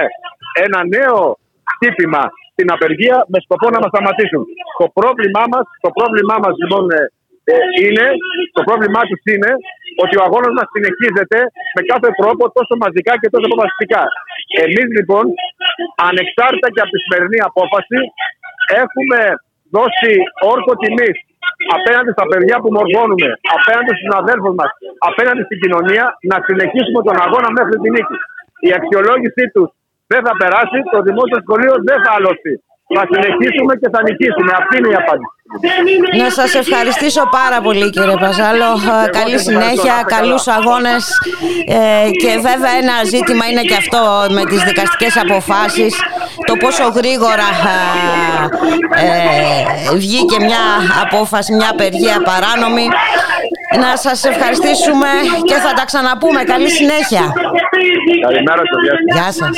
ένα 0.63 0.79
νέο 0.95 1.19
χτύπημα 1.71 2.23
στην 2.53 2.67
απεργία 2.75 3.17
με 3.31 3.37
σκοπό 3.45 3.67
να 3.75 3.79
μας 3.83 3.91
σταματήσουν. 3.93 4.43
Το 4.81 4.85
πρόβλημά 4.97 5.43
μας 5.53 5.65
το 5.85 5.89
πρόβλημά 5.97 6.35
μας, 6.43 6.53
λοιπόν 6.61 6.83
ε, 6.97 7.01
ε, 7.53 7.55
είναι, 7.85 8.05
το 8.57 8.61
πρόβλημά 8.67 9.01
τους 9.09 9.21
είναι 9.33 9.51
ότι 10.03 10.13
ο 10.19 10.21
αγώνας 10.27 10.53
μας 10.57 10.67
συνεχίζεται 10.75 11.39
με 11.75 11.81
κάθε 11.91 12.09
τρόπο 12.19 12.43
τόσο 12.57 12.73
μαζικά 12.83 13.13
και 13.21 13.29
τόσο 13.33 13.45
αποφασιστικά. 13.49 14.03
Εμείς 14.65 14.87
λοιπόν, 14.97 15.25
ανεξάρτητα 16.09 16.67
και 16.73 16.81
από 16.83 16.91
τη 16.95 16.99
σημερινή 17.05 17.39
απόφαση, 17.49 17.99
έχουμε 18.83 19.19
δώσει 19.75 20.13
όρκο 20.53 20.71
τιμής 20.81 21.17
απέναντι 21.77 22.11
στα 22.15 22.25
παιδιά 22.29 22.55
που 22.61 22.69
μορφώνουμε, 22.77 23.29
απέναντι 23.57 23.91
στους 23.97 24.13
αδέρφου 24.21 24.51
μας, 24.59 24.71
απέναντι 25.09 25.41
στην 25.47 25.57
κοινωνία, 25.63 26.03
να 26.31 26.37
συνεχίσουμε 26.47 26.99
τον 27.07 27.17
αγώνα 27.25 27.49
μέχρι 27.57 27.75
την 27.83 27.91
νίκη. 27.95 28.17
Η 28.67 28.69
αξιολόγησή 28.77 29.43
τους 29.53 29.69
δεν 30.11 30.21
θα 30.25 30.33
περάσει, 30.41 30.77
το 30.93 30.99
δημόσιο 31.07 31.39
σχολείο 31.45 31.73
δεν 31.89 31.97
θα 32.05 32.11
αλώσει. 32.17 32.53
Θα 32.97 33.03
συνεχίσουμε 33.11 33.73
και 33.81 33.89
θα 33.93 33.99
νικήσουμε. 34.07 34.51
Αυτή 34.61 34.73
είναι 34.77 34.91
η 34.95 34.97
απάντηση. 35.03 35.35
Να 36.17 36.29
σας 36.29 36.53
ευχαριστήσω 36.53 37.23
πάρα 37.39 37.61
πολύ 37.61 37.89
κύριε 37.89 38.17
Παζάλο. 38.19 38.69
Καλή 39.11 39.39
συνέχεια, 39.39 39.95
καλούς 40.05 40.47
αγώνες 40.47 41.03
ε, 41.67 42.09
και 42.21 42.31
βέβαια 42.47 42.73
ένα 42.81 42.95
ζήτημα 43.13 43.45
είναι 43.45 43.61
και 43.61 43.75
αυτό 43.83 44.01
με 44.29 44.43
τις 44.45 44.63
δικαστικές 44.63 45.17
αποφάσεις 45.17 45.93
το 46.45 46.53
πόσο 46.55 46.83
γρήγορα 46.83 47.49
ε, 49.05 49.95
βγήκε 49.95 50.37
μια 50.39 50.63
απόφαση, 51.03 51.53
μια 51.53 51.69
απεργία 51.71 52.17
παράνομη 52.29 52.87
Να 53.79 53.97
σας 53.97 54.23
ευχαριστήσουμε 54.23 55.07
και 55.45 55.53
θα 55.53 55.73
τα 55.73 55.85
ξαναπούμε. 55.85 56.43
Καλή 56.43 56.69
συνέχεια. 56.69 57.33
Καλημέρα 58.21 58.61
σας. 58.71 59.13
Γεια 59.13 59.31
σας. 59.31 59.57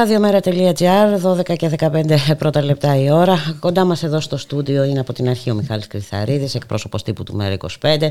Ραδιομέρα.gr, 0.00 1.22
12 1.22 1.56
και 1.56 1.70
15 1.78 2.36
πρώτα 2.38 2.64
λεπτά 2.64 2.96
η 2.96 3.10
ώρα. 3.10 3.56
Κοντά 3.60 3.84
μας 3.84 4.02
εδώ 4.02 4.20
στο 4.20 4.36
στούντιο 4.36 4.84
είναι 4.84 5.00
από 5.00 5.12
την 5.12 5.28
αρχή 5.28 5.50
ο 5.50 5.54
Μιχάλης 5.54 5.86
Κρυθαρίδης, 5.86 6.54
εκπρόσωπος 6.54 7.02
τύπου 7.02 7.22
του 7.22 7.38
ΜΕΡΑ25. 7.40 8.10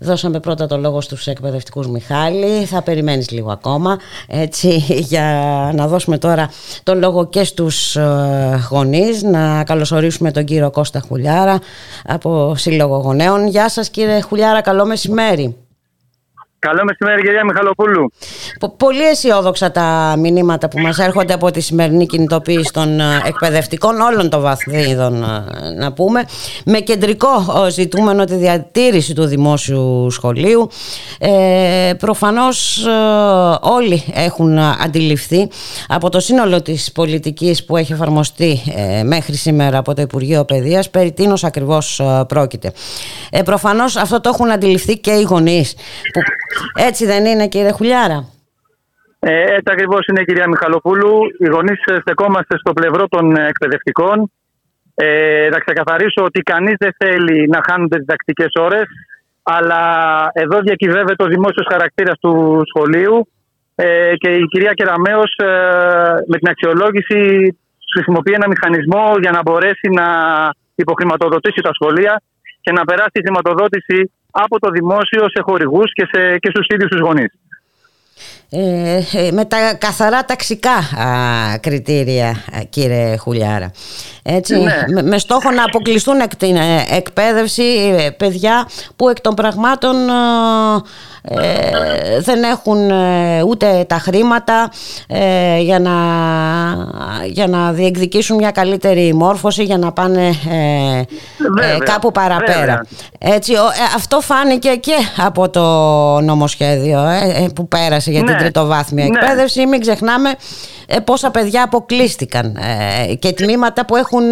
Δώσαμε 0.00 0.40
πρώτα 0.40 0.66
το 0.66 0.76
λόγο 0.76 1.00
στους 1.00 1.26
εκπαιδευτικούς 1.26 1.88
Μιχάλη. 1.88 2.64
Θα 2.64 2.82
περιμένεις 2.82 3.30
λίγο 3.30 3.50
ακόμα, 3.50 3.98
έτσι, 4.26 4.68
για 5.12 5.22
να 5.74 5.86
δώσουμε 5.86 6.18
τώρα 6.18 6.50
το 6.82 6.94
λόγο 6.94 7.26
και 7.26 7.44
στους 7.44 7.96
ε, 7.96 8.66
γονείς. 8.70 9.22
Να 9.22 9.64
καλωσορίσουμε 9.64 10.30
τον 10.30 10.44
κύριο 10.44 10.70
Κώστα 10.70 11.00
Χουλιάρα 11.08 11.58
από 12.04 12.54
Σύλλογο 12.56 12.96
Γονέων. 12.96 13.46
Γεια 13.46 13.68
σας 13.68 13.90
κύριε 13.90 14.20
Χουλιάρα, 14.20 14.60
καλό 14.60 14.86
μεσημέρι. 14.86 15.63
Καλό 16.64 16.84
μεσημέρι, 16.84 17.22
κυρία 17.22 17.44
Μιχαλοπούλου. 17.44 18.12
Πολύ 18.76 19.02
αισιόδοξα 19.02 19.70
τα 19.70 20.14
μηνύματα 20.18 20.68
που 20.68 20.80
μας 20.80 20.98
έρχονται 20.98 21.32
από 21.32 21.50
τη 21.50 21.60
σημερινή 21.60 22.06
κινητοποίηση 22.06 22.72
των 22.72 23.00
ε, 23.00 23.22
εκπαιδευτικών 23.26 24.00
όλων 24.00 24.30
των 24.30 24.40
βαθμίδων 24.40 25.22
ε, 25.22 25.70
να 25.78 25.92
πούμε. 25.92 26.24
Με 26.64 26.78
κεντρικό 26.78 27.28
ε, 27.66 27.70
ζητούμενο 27.70 28.24
τη 28.24 28.34
διατήρηση 28.34 29.14
του 29.14 29.24
δημόσιου 29.24 30.10
σχολείου. 30.10 30.68
Ε, 31.18 31.92
προφανώς 31.98 32.86
όλοι 33.60 34.04
έχουν 34.14 34.58
αντιληφθεί 34.58 35.48
από 35.88 36.08
το 36.08 36.20
σύνολο 36.20 36.62
της 36.62 36.92
πολιτικής 36.92 37.64
που 37.64 37.76
έχει 37.76 37.92
εφαρμοστεί 37.92 38.62
μέχρι 39.04 39.36
σήμερα 39.36 39.78
από 39.78 39.94
το 39.94 40.02
Υπουργείο 40.02 40.44
Παιδείας 40.44 40.90
περί 40.90 41.12
τίνος 41.12 41.44
ακριβώς 41.44 42.00
πρόκειται. 42.28 42.72
Ε, 43.30 43.42
προφανώς 43.42 43.96
αυτό 43.96 44.20
το 44.20 44.30
έχουν 44.34 44.50
αντιληφθεί 44.50 44.98
και 44.98 45.10
οι 45.10 45.22
γονείς 45.22 45.74
που 46.12 46.20
έτσι 46.74 47.06
δεν 47.06 47.24
είναι 47.24 47.48
κύριε 47.48 47.70
Χουλιάρα; 47.70 48.28
Ε, 49.18 49.42
έτσι 49.42 49.70
ακριβώς 49.72 50.06
είναι 50.06 50.24
κυρία 50.24 50.48
Μιχαλοπούλου. 50.48 51.14
Οι 51.38 51.48
γονείς 51.48 51.80
ε, 51.84 51.98
στεκόμαστε 52.00 52.58
στο 52.58 52.72
πλευρό 52.72 53.08
των 53.08 53.36
ε, 53.36 53.46
εκπαιδευτικών. 53.46 54.32
Ε, 54.94 55.48
να 55.50 55.58
ξεκαθαρίσω 55.58 56.24
ότι 56.24 56.40
κανείς 56.40 56.74
δεν 56.78 56.92
θέλει 56.96 57.48
να 57.48 57.60
χάνονται 57.68 57.98
διδακτικές 57.98 58.52
ώρες, 58.54 58.86
αλλά 59.42 59.82
εδώ 60.32 60.60
διακυβεύεται 60.60 61.22
ο 61.24 61.26
δημόσιος 61.26 61.66
χαρακτήρας 61.70 62.18
του 62.18 62.62
σχολείου 62.64 63.28
ε, 63.74 64.12
και 64.16 64.30
η 64.30 64.44
κυρία 64.44 64.72
Κεραμέως 64.72 65.36
ε, 65.36 65.46
με 66.26 66.36
την 66.38 66.48
αξιολόγηση 66.48 67.20
χρησιμοποιεί 67.94 68.32
ένα 68.32 68.48
μηχανισμό 68.48 69.04
για 69.20 69.30
να 69.30 69.40
μπορέσει 69.42 69.88
να 70.00 70.06
υποχρηματοδοτήσει 70.74 71.60
τα 71.60 71.70
σχολεία 71.72 72.22
και 72.60 72.72
να 72.72 72.84
περάσει 72.84 73.10
τη 73.12 73.20
χρηματοδότηση 73.20 74.12
από 74.42 74.58
το 74.58 74.68
δημόσιο 74.70 75.22
σε 75.34 75.40
χορηγούς 75.46 75.92
και, 75.92 76.06
σε, 76.12 76.38
και 76.38 76.50
στους 76.50 76.66
ίδιους 76.72 76.90
τους 76.90 77.00
γονείς. 77.00 77.32
Ε, 78.50 79.02
ε, 79.12 79.30
με 79.32 79.44
τα 79.44 79.74
καθαρά 79.78 80.24
ταξικά 80.24 80.70
κριτήρια 81.60 82.44
κύριε 82.70 83.16
Χουλιάρα 83.16 83.70
έτσι, 84.22 84.54
ναι. 84.56 85.02
με, 85.02 85.18
στόχο 85.18 85.50
να 85.50 85.64
αποκλειστούν 85.64 86.20
εκ 86.20 86.36
την 86.36 86.56
ε, 86.56 86.84
εκπαίδευση 86.90 87.62
παιδιά 88.16 88.68
που 88.96 89.08
εκ 89.08 89.20
των 89.20 89.34
πραγμάτων 89.34 89.96
ε, 91.28 92.20
δεν 92.20 92.42
έχουν 92.42 92.90
ε, 92.90 93.42
ούτε 93.42 93.84
τα 93.88 93.98
χρήματα 93.98 94.70
ε, 95.06 95.58
για, 95.58 95.78
να, 95.78 95.92
για 97.26 97.46
να 97.46 97.72
διεκδικήσουν 97.72 98.36
μια 98.36 98.50
καλύτερη 98.50 99.14
μόρφωση 99.14 99.62
για 99.62 99.78
να 99.78 99.92
πάνε 99.92 100.30
κάπου 101.84 102.12
παραπέρα. 102.12 102.86
Έτσι, 103.18 103.52
αυτό 103.94 104.20
φάνηκε 104.20 104.68
και 104.68 104.94
από 105.16 105.48
το 105.48 105.60
νομοσχέδιο 106.20 107.04
που 107.54 107.68
πέρασε 107.68 108.03
για 108.10 108.22
την 108.22 108.32
ναι. 108.32 108.38
τριτοβάθμια 108.38 109.04
ναι. 109.04 109.18
εκπαίδευση. 109.18 109.66
Μην 109.66 109.80
ξεχνάμε 109.80 110.30
πόσα 111.04 111.30
παιδιά 111.30 111.62
αποκλείστηκαν 111.62 112.56
και 113.18 113.32
τμήματα 113.32 113.86
που 113.86 113.96
έχουν 113.96 114.22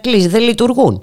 κλείσει, 0.00 0.28
δεν 0.28 0.42
λειτουργούν. 0.42 1.02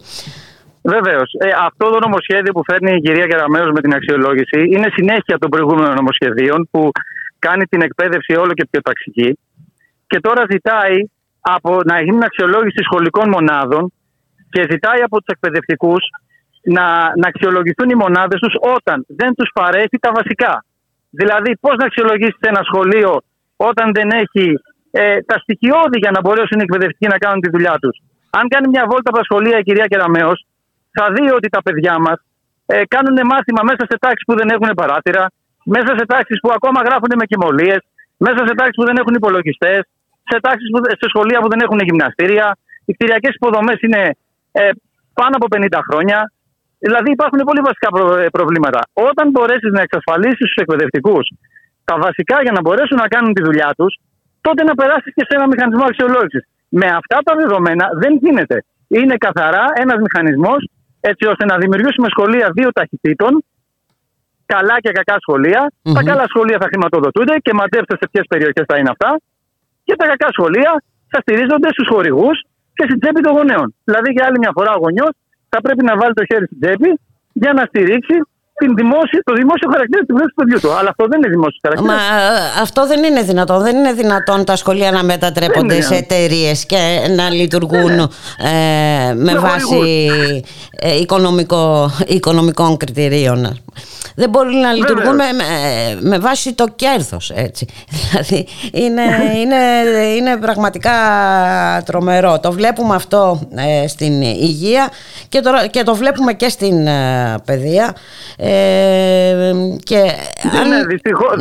Βεβαίως. 0.82 1.34
Ε, 1.38 1.50
αυτό 1.68 1.90
το 1.90 2.00
νομοσχέδιο 2.00 2.52
που 2.54 2.64
φέρνει 2.70 2.92
η 2.96 3.02
κυρία 3.02 3.28
Κεραμέως 3.28 3.72
με 3.72 3.82
την 3.82 3.94
αξιολόγηση 3.94 4.60
είναι 4.74 4.88
συνέχεια 4.94 5.38
των 5.38 5.50
προηγούμενων 5.50 5.94
νομοσχεδίων 5.96 6.68
που 6.72 6.92
κάνει 7.40 7.66
την 7.66 7.82
εκπαίδευση 7.82 8.34
όλο 8.34 8.54
και 8.54 8.68
πιο 8.72 8.82
ταξική. 8.82 9.40
Και 10.08 10.20
τώρα 10.20 10.44
ζητάει 10.50 10.98
από 11.40 11.80
να 11.86 12.02
γίνει 12.02 12.24
αξιολόγηση 12.24 12.82
σχολικών 12.84 13.30
μονάδων 13.30 13.94
και 14.50 14.62
ζητάει 14.70 15.02
από 15.02 15.18
τους 15.18 15.28
εκπαιδευτικούς 15.28 16.04
να, 16.64 16.86
να 17.22 17.28
αξιολογηθούν 17.28 17.90
οι 17.90 17.96
μονάδες 17.96 18.40
τους 18.40 18.54
όταν 18.76 19.06
δεν 19.08 19.34
τους 19.36 19.50
παρέχει 19.54 19.98
τα 20.00 20.12
βασικά. 20.16 20.66
Δηλαδή, 21.10 21.58
πώς 21.64 21.76
να 21.76 21.86
αξιολογήσει 21.86 22.38
ένα 22.40 22.62
σχολείο 22.64 23.22
όταν 23.56 23.92
δεν 23.94 24.10
έχει 24.10 24.46
ε, 24.92 25.22
τα 25.22 25.38
στοιχειώδη 25.44 25.98
για 26.04 26.12
να 26.12 26.20
μπορέσουν 26.22 26.60
οι 26.60 26.66
εκπαιδευτικοί 26.68 27.08
να 27.08 27.18
κάνουν 27.18 27.40
τη 27.42 27.50
δουλειά 27.50 27.76
τους. 27.82 27.96
Αν 28.30 28.44
κάνει 28.48 28.68
μια 28.74 28.84
βόλτα 28.90 29.10
από 29.12 29.18
τα 29.18 29.24
σχολεία 29.24 29.58
η 29.60 29.64
κυρία 29.64 29.88
Κεραμέως 29.92 30.46
θα 30.98 31.06
δει 31.14 31.26
ότι 31.38 31.48
τα 31.50 31.62
παιδιά 31.66 31.96
μας 32.06 32.18
ε, 32.66 32.82
κάνουν 32.94 33.18
μάθημα 33.32 33.62
μέσα 33.70 33.84
σε 33.90 33.96
τάξεις 34.04 34.26
που 34.28 34.36
δεν 34.40 34.48
έχουν 34.56 34.70
παράθυρα, 34.82 35.24
μέσα 35.76 35.92
σε 35.98 36.06
τάξεις 36.12 36.40
που 36.42 36.50
ακόμα 36.58 36.80
γράφουν 36.88 37.12
με 37.20 37.26
κοιμωλίες, 37.32 37.82
μέσα 38.26 38.42
σε 38.48 38.54
τάξεις 38.60 38.78
που 38.80 38.86
δεν 38.90 38.98
έχουν 39.02 39.14
υπολογιστές, 39.22 39.82
σε, 40.30 40.38
τάξεις 40.46 40.70
που, 40.72 40.80
σε 41.02 41.08
σχολεία 41.12 41.40
που 41.42 41.50
δεν 41.54 41.60
έχουν 41.66 41.80
γυμναστήρια. 41.88 42.48
Οι 42.86 42.92
κτηριακές 42.94 43.34
υποδομές 43.40 43.78
είναι 43.86 44.02
ε, 44.52 44.70
πάνω 45.20 45.34
από 45.40 45.48
50 45.56 45.80
χρόνια. 45.88 46.32
Δηλαδή 46.86 47.10
υπάρχουν 47.12 47.40
πολύ 47.50 47.62
βασικά 47.70 47.90
ε, 48.24 48.30
προβλήματα. 48.38 48.82
Όταν 49.10 49.26
μπορέσεις 49.34 49.72
να 49.76 49.82
εξασφαλίσεις 49.82 50.48
στου 50.52 50.62
εκπαιδευτικούς 50.64 51.26
τα 51.90 51.96
βασικά 52.06 52.38
για 52.46 52.54
να 52.58 52.62
μπορέσουν 52.62 52.98
να 53.04 53.08
κάνουν 53.14 53.32
τη 53.38 53.42
δουλειά 53.48 53.70
τους, 53.78 53.94
τότε 54.42 54.62
να 54.70 54.74
περάσεις 54.80 55.12
και 55.18 55.24
σε 55.28 55.34
ένα 55.38 55.48
μηχανισμό 55.52 55.86
αξιολόγησης. 55.92 56.44
Με 56.80 56.88
αυτά 57.00 57.18
τα 57.28 57.34
δεδομένα 57.42 57.86
δεν 58.02 58.12
γίνεται. 58.24 58.58
Είναι 58.88 59.16
καθαρά 59.26 59.66
ένας 59.84 60.00
μηχανισμός 60.06 60.60
έτσι 61.12 61.24
ώστε 61.32 61.44
να 61.52 61.56
δημιουργήσουμε 61.58 62.08
σχολεία 62.14 62.48
δύο 62.58 62.70
ταχυτήτων, 62.78 63.32
καλά 64.54 64.76
και 64.84 64.92
κακά 65.00 65.18
Τα 65.98 66.02
καλά 66.10 66.26
σχολεία 66.34 66.58
θα 66.62 66.68
χρηματοδοτούνται 66.72 67.36
και 67.46 67.54
μαντέψτε 67.60 67.96
σε 68.02 68.06
ποιες 68.12 68.26
περιοχές 68.32 68.66
θα 68.68 68.78
είναι 68.78 68.92
αυτά. 68.96 69.12
Και 69.84 69.96
τα 70.00 70.06
κακά 70.12 70.28
σχολεία 70.36 70.72
θα 71.12 71.20
στηρίζονται 71.24 71.70
στους 71.76 71.88
χορηγούς 71.92 72.38
και 72.78 72.84
στην 72.88 73.00
τσέπη 73.00 73.22
των 73.26 73.34
γονέων. 73.38 73.68
Δηλαδή, 73.88 74.10
για 74.16 74.24
άλλη 74.28 74.38
μια 74.44 74.54
φορά, 74.58 74.72
ο 74.78 74.80
γονιός 74.86 75.14
θα 75.50 75.62
πρέπει 75.62 75.84
να 75.84 75.98
βάλει 75.98 76.14
το 76.14 76.26
χέρι 76.26 76.46
στην 76.46 76.60
τσέπη 76.60 77.00
για 77.34 77.54
να 77.54 77.64
στηρίξει 77.66 78.16
την 78.60 78.76
δημόσιο, 78.76 79.20
το 79.24 79.34
δημόσιο 79.34 79.68
χαρακτήρα 79.74 80.02
του 80.08 80.34
παιδιού 80.36 80.60
του. 80.64 80.72
Αλλά 80.78 80.90
αυτό 80.90 81.04
δεν 81.10 81.18
είναι 81.20 81.30
δημόσιο 81.30 81.60
χαρακτήρα. 81.66 81.94
Μα 81.94 82.00
αυτό 82.62 82.88
δεν 82.88 83.04
είναι 83.04 83.22
δυνατόν. 83.22 83.62
Δεν 83.62 83.76
είναι 83.78 83.94
δυνατόν 83.94 84.46
τα 84.46 84.56
σχολεία 84.56 84.92
να 84.92 85.04
μετατρέπονται 85.04 85.82
σε 85.82 85.96
εταιρείες 85.96 86.66
και 86.66 86.80
να 87.16 87.30
λειτουργούν 87.30 88.00
ε, 88.00 89.14
με 89.14 89.34
βάση 89.40 89.82
ε, 90.80 91.00
οικονομικό, 91.00 91.92
οικονομικών 92.08 92.78
κριτηρίων. 92.78 93.60
Δεν 94.20 94.30
μπορεί 94.30 94.56
να 94.56 94.74
λειτουργούν 94.74 95.16
με, 95.16 95.24
με, 96.00 96.18
βάση 96.18 96.54
το 96.54 96.66
κέρδος 96.76 97.32
έτσι. 97.36 97.66
Δηλαδή 98.10 98.48
είναι, 98.72 99.02
είναι, 99.36 99.56
είναι 100.18 100.38
πραγματικά 100.38 100.92
τρομερό. 101.86 102.40
Το 102.40 102.52
βλέπουμε 102.52 102.96
αυτό 102.96 103.40
ε, 103.56 103.88
στην 103.88 104.22
υγεία 104.22 104.90
και 105.30 105.40
το, 105.40 105.52
και 105.72 105.84
το 105.84 105.96
βλέπουμε 105.96 106.34
και 106.34 106.50
στην 106.50 106.88
ε, 106.88 107.36
παιδεία. 107.46 107.96
Ε, 108.38 108.49
και 109.90 110.02
ναι, 110.52 110.76
αν... 110.76 110.88
δυστυχώς, 110.88 111.36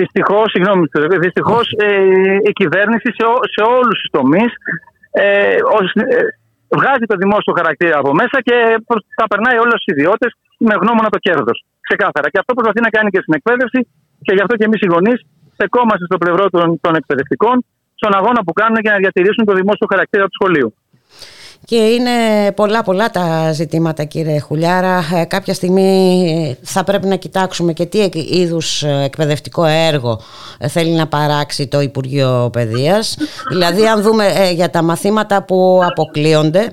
Δυστυχώς, 0.00 0.46
συγγνώμη, 0.54 0.84
δυστυχώς 1.24 1.66
ε, 1.76 1.88
η 2.50 2.52
κυβέρνηση 2.60 3.08
σε, 3.18 3.24
σε 3.54 3.62
όλους 3.76 3.96
τους 4.00 4.10
τομείς 4.18 4.50
ε, 5.10 5.26
ε, 5.26 6.22
βγάζει 6.78 7.06
το 7.12 7.16
δημόσιο 7.22 7.52
χαρακτήρα 7.58 7.96
από 8.02 8.10
μέσα 8.20 8.36
και 8.46 8.56
θα 9.18 9.26
περνάει 9.30 9.56
όλους 9.62 9.76
τους 9.80 9.90
ιδιώτες 9.94 10.30
με 10.68 10.74
γνώμονα 10.82 11.08
το 11.14 11.18
κέρδος. 11.26 11.58
Ξεκάθαρα. 11.88 12.26
Και 12.32 12.38
αυτό 12.42 12.50
προσπαθεί 12.56 12.80
να 12.86 12.90
κάνει 12.96 13.08
και 13.14 13.22
στην 13.24 13.34
εκπαίδευση 13.38 13.80
και 14.26 14.32
γι' 14.36 14.42
αυτό 14.44 14.54
και 14.58 14.66
εμείς 14.68 14.80
οι 14.84 14.88
γονείς 14.94 15.18
στεκόμαστε 15.56 16.04
στο 16.10 16.18
πλευρό 16.22 16.44
των, 16.54 16.66
των 16.84 16.92
εκπαιδευτικών 17.00 17.56
στον 17.98 18.12
αγώνα 18.18 18.40
που 18.46 18.52
κάνουν 18.60 18.78
για 18.84 18.92
να 18.94 18.98
διατηρήσουν 19.04 19.44
το 19.50 19.54
δημόσιο 19.60 19.86
χαρακτήρα 19.92 20.24
του 20.28 20.36
σχολείου. 20.38 20.70
Και 21.64 21.76
είναι 21.76 22.10
πολλά 22.54 22.82
πολλά 22.82 23.10
τα 23.10 23.52
ζητήματα 23.52 24.04
κύριε 24.04 24.38
Χουλιάρα. 24.38 25.04
Ε, 25.14 25.24
κάποια 25.24 25.54
στιγμή 25.54 26.56
θα 26.62 26.84
πρέπει 26.84 27.06
να 27.06 27.16
κοιτάξουμε 27.16 27.72
και 27.72 27.86
τι 27.86 28.08
είδους 28.30 28.82
εκπαιδευτικό 28.82 29.64
έργο 29.64 30.20
θέλει 30.68 30.90
να 30.90 31.06
παράξει 31.06 31.66
το 31.66 31.80
Υπουργείο 31.80 32.48
Παιδείας. 32.52 33.16
Δηλαδή 33.50 33.86
αν 33.86 34.02
δούμε 34.02 34.26
ε, 34.26 34.50
για 34.50 34.70
τα 34.70 34.82
μαθήματα 34.82 35.42
που 35.42 35.80
αποκλείονται, 35.90 36.70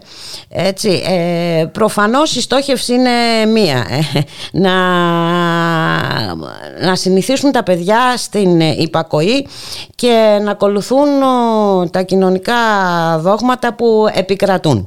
έτσι, 0.49 1.01
ε, 1.07 1.65
προφανώς 1.65 2.35
η 2.35 2.41
στόχευση 2.41 2.93
είναι 2.93 3.09
μία. 3.53 3.85
να, 4.51 4.73
να 6.81 6.95
συνηθίσουν 6.95 7.51
τα 7.51 7.63
παιδιά 7.63 8.13
στην 8.17 8.59
υπακοή 8.59 9.47
και 9.95 10.39
να 10.43 10.51
ακολουθούν 10.51 11.07
τα 11.91 12.01
κοινωνικά 12.01 12.55
δόγματα 13.19 13.73
που 13.73 14.07
επικρατούν. 14.13 14.78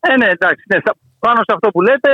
Ε, 0.00 0.16
ναι, 0.16 0.28
εντάξει. 0.36 0.64
Ναι, 0.70 0.78
πάνω 1.18 1.40
σε 1.46 1.52
αυτό 1.56 1.68
που 1.70 1.82
λέτε, 1.82 2.12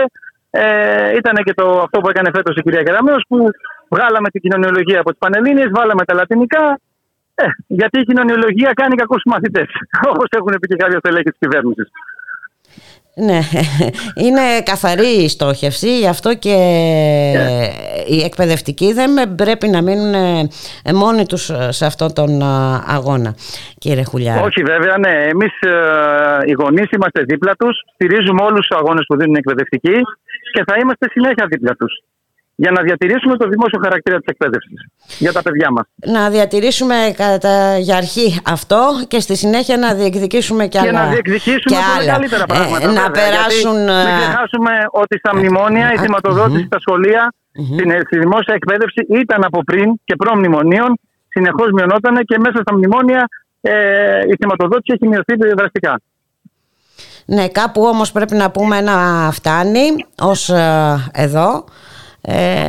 ε, 0.50 1.16
ήταν 1.16 1.35
και 1.46 1.55
το, 1.55 1.66
αυτό 1.87 2.00
που 2.00 2.09
έκανε 2.09 2.31
φέτος 2.35 2.57
η 2.57 2.62
κυρία 2.62 2.83
Κεραμέως 2.83 3.24
που 3.28 3.48
βγάλαμε 3.88 4.28
την 4.28 4.40
κοινωνιολογία 4.40 5.00
από 5.00 5.11
τις 5.11 5.18
Πανελλήνιες, 5.18 5.70
βάλαμε 5.70 6.05
τα 6.05 6.14
λατινικά. 6.14 6.81
Ε, 7.35 7.44
γιατί 7.66 7.98
η 8.00 8.05
κοινωνιολογία 8.05 8.70
κάνει 8.81 8.94
κακούς 8.94 9.22
μαθητές, 9.26 9.68
όπως 10.11 10.28
έχουν 10.31 10.52
πει 10.61 10.66
και 10.66 10.76
κάποια 10.76 10.98
στελέχη 10.98 11.31
της 11.35 11.38
κυβέρνησης. 11.38 11.88
Ναι, 13.14 13.40
είναι 14.25 14.40
καθαρή 14.64 15.22
η 15.25 15.29
στόχευση, 15.29 15.98
γι' 15.98 16.09
αυτό 16.09 16.35
και 16.35 16.57
ναι. 17.37 17.68
οι 18.07 18.22
εκπαιδευτικοί 18.25 18.92
δεν 18.92 19.35
πρέπει 19.35 19.68
να 19.68 19.83
μείνουν 19.83 20.14
ε, 20.14 20.92
μόνοι 20.94 21.27
τους 21.27 21.51
σε 21.68 21.87
αυτόν 21.87 22.12
τον 22.14 22.40
ε, 22.40 22.44
αγώνα, 22.87 23.35
κύριε 23.79 24.05
Χουλιά. 24.05 24.40
Όχι 24.40 24.62
βέβαια, 24.62 24.98
ναι. 24.98 25.27
Εμείς 25.29 25.61
ε, 25.61 25.70
οι 26.44 26.53
γονείς 26.53 26.90
είμαστε 26.90 27.22
δίπλα 27.22 27.53
τους, 27.59 27.77
στηρίζουμε 27.94 28.42
όλους 28.42 28.66
τους 28.66 28.77
αγώνες 28.79 29.05
που 29.09 29.16
δίνουν 29.16 29.35
οι 29.35 29.38
εκπαιδευτικοί 29.38 29.96
και 30.53 30.62
θα 30.66 30.75
είμαστε 30.81 31.09
συνέχεια 31.11 31.46
δίπλα 31.51 31.75
τους 31.75 31.92
για 32.62 32.70
να 32.77 32.83
διατηρήσουμε 32.83 33.37
το 33.37 33.46
δημόσιο 33.48 33.79
χαρακτήρα 33.85 34.16
της 34.16 34.27
εκπαίδευσης 34.33 34.79
για 35.18 35.33
τα 35.33 35.42
παιδιά 35.42 35.68
μας. 35.70 35.85
Να 36.16 36.31
διατηρήσουμε 36.31 36.96
κατά, 37.16 37.79
για 37.79 37.96
αρχή 37.96 38.40
αυτό 38.57 38.81
και 39.09 39.20
στη 39.20 39.35
συνέχεια 39.37 39.77
να 39.77 39.94
διεκδικήσουμε 39.94 40.64
και, 40.66 40.79
και 40.79 40.88
άλλα. 40.88 41.05
να 41.05 41.11
διεκδικήσουμε 41.12 41.70
και 41.72 41.79
άλλα. 41.96 42.12
καλύτερα 42.12 42.42
ε, 42.42 42.53
πράγματα. 42.53 42.88
Ε, 42.88 42.92
να 43.01 43.11
περάσουν... 43.11 43.77
Γιατί 43.88 44.11
μην 44.11 44.20
ξεχάσουμε 44.22 44.72
ότι 45.03 45.14
στα 45.18 45.31
μνημόνια 45.37 45.92
η 45.92 45.96
χρηματοδότηση 45.96 46.64
στα 46.70 46.79
σχολεία, 46.85 47.22
στη 48.07 48.18
δημόσια 48.18 48.55
εκπαίδευση 48.55 49.01
ήταν 49.22 49.40
από 49.44 49.59
πριν 49.68 49.87
και 50.05 50.16
προμνημονίων, 50.16 50.90
συνεχώς 51.29 51.68
μειωνόταν 51.77 52.14
και 52.25 52.37
μέσα 52.38 52.59
στα 52.64 52.72
μνημόνια 52.77 53.29
ε, 53.61 53.72
η 54.33 54.35
χρηματοδότηση 54.38 54.90
έχει 54.96 55.07
μειωθεί 55.09 55.35
δραστικά. 55.57 56.01
Ναι, 57.27 57.48
κάπου 57.48 57.83
όμως 57.83 58.12
πρέπει 58.12 58.35
να 58.35 58.51
πούμε 58.51 58.81
να 58.81 58.96
φτάνει 59.33 59.87
ως 60.20 60.48
ε, 60.48 61.11
εδώ. 61.12 61.64
Ε, 62.22 62.68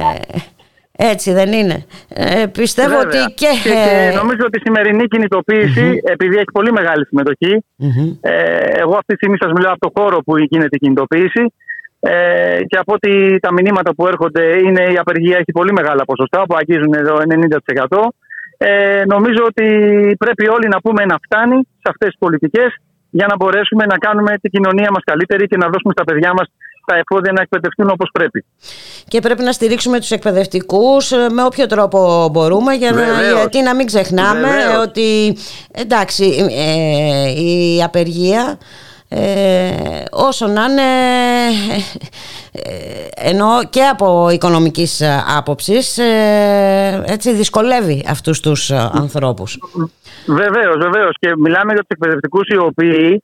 έτσι 0.97 1.31
δεν 1.31 1.51
είναι. 1.51 1.85
Ε, 2.09 2.45
πιστεύω 2.45 2.99
ότι 2.99 3.17
και... 3.35 3.47
και... 3.63 4.11
νομίζω 4.15 4.43
ότι 4.45 4.57
η 4.57 4.61
σημερινή 4.63 5.07
επειδή 6.03 6.35
έχει 6.35 6.51
πολύ 6.53 6.71
μεγάλη 6.71 7.05
ε, 8.21 8.31
εγώ 8.83 8.93
αυτή 8.93 9.05
τη 9.05 9.15
στιγμή 9.15 9.37
σας 9.41 9.51
μιλάω 9.51 9.73
από 9.73 9.89
το 9.89 10.01
χώρο 10.01 10.17
που 10.25 10.37
γίνεται 10.37 10.75
η 10.75 10.77
κινητοποίηση, 10.77 11.53
ε, 12.05 12.63
και 12.67 12.77
από 12.77 12.93
ότι 12.93 13.39
τα 13.39 13.53
μηνύματα 13.53 13.95
που 13.95 14.07
έρχονται 14.07 14.43
είναι 14.65 14.83
η 14.93 14.97
απεργία 14.97 15.37
έχει 15.37 15.51
πολύ 15.51 15.73
μεγάλα 15.73 16.05
ποσοστά 16.05 16.43
που 16.47 16.55
αγγίζουν 16.55 16.93
εδώ 16.93 17.15
90%. 17.87 18.07
Ε, 18.57 19.01
νομίζω 19.05 19.43
ότι 19.45 19.67
πρέπει 20.19 20.47
όλοι 20.47 20.67
να 20.67 20.79
πούμε 20.81 21.05
να 21.05 21.17
φτάνει 21.25 21.55
σε 21.55 21.87
αυτές 21.89 22.09
τις 22.09 22.17
πολιτικές 22.19 22.69
για 23.09 23.27
να 23.29 23.35
μπορέσουμε 23.35 23.85
να 23.85 23.97
κάνουμε 23.97 24.31
την 24.41 24.51
κοινωνία 24.51 24.89
μας 24.93 25.03
καλύτερη 25.03 25.47
και 25.47 25.57
να 25.57 25.67
δώσουμε 25.67 25.93
στα 25.95 26.03
παιδιά 26.03 26.33
μας 26.37 26.47
τα 26.85 26.95
εφόδια 26.95 27.31
να 27.31 27.41
εκπαιδευτούν 27.41 27.89
όπως 27.89 28.09
πρέπει. 28.13 28.45
Και 29.07 29.19
πρέπει 29.19 29.43
να 29.43 29.51
στηρίξουμε 29.51 29.99
τους 29.99 30.11
εκπαιδευτικούς 30.11 31.11
ε, 31.11 31.29
με 31.29 31.43
όποιο 31.43 31.67
τρόπο 31.67 32.29
μπορούμε 32.31 32.73
για 32.73 32.91
να, 32.91 33.03
γιατί 33.35 33.61
να 33.61 33.75
μην 33.75 33.85
ξεχνάμε 33.85 34.49
ότι 34.81 35.37
εντάξει 35.71 36.47
ε, 36.49 37.41
η 37.41 37.83
απεργία 37.83 38.57
ε, 39.15 40.03
όσο 40.11 40.47
να 40.47 40.63
είναι 40.63 40.81
ε, 42.51 43.29
ενώ 43.29 43.47
και 43.69 43.81
από 43.83 44.29
οικονομικής 44.29 45.01
άποψης 45.37 45.97
ε, 45.97 47.03
έτσι 47.07 47.33
δυσκολεύει 47.33 48.05
αυτούς 48.07 48.39
τους 48.39 48.71
ανθρώπους. 48.71 49.57
Βεβαίως, 50.25 50.77
βεβαίως 50.77 51.15
και 51.19 51.33
μιλάμε 51.37 51.73
για 51.73 51.81
τους 51.81 51.87
εκπαιδευτικούς 51.87 52.47
οι 52.47 52.57
οποίοι 52.57 53.23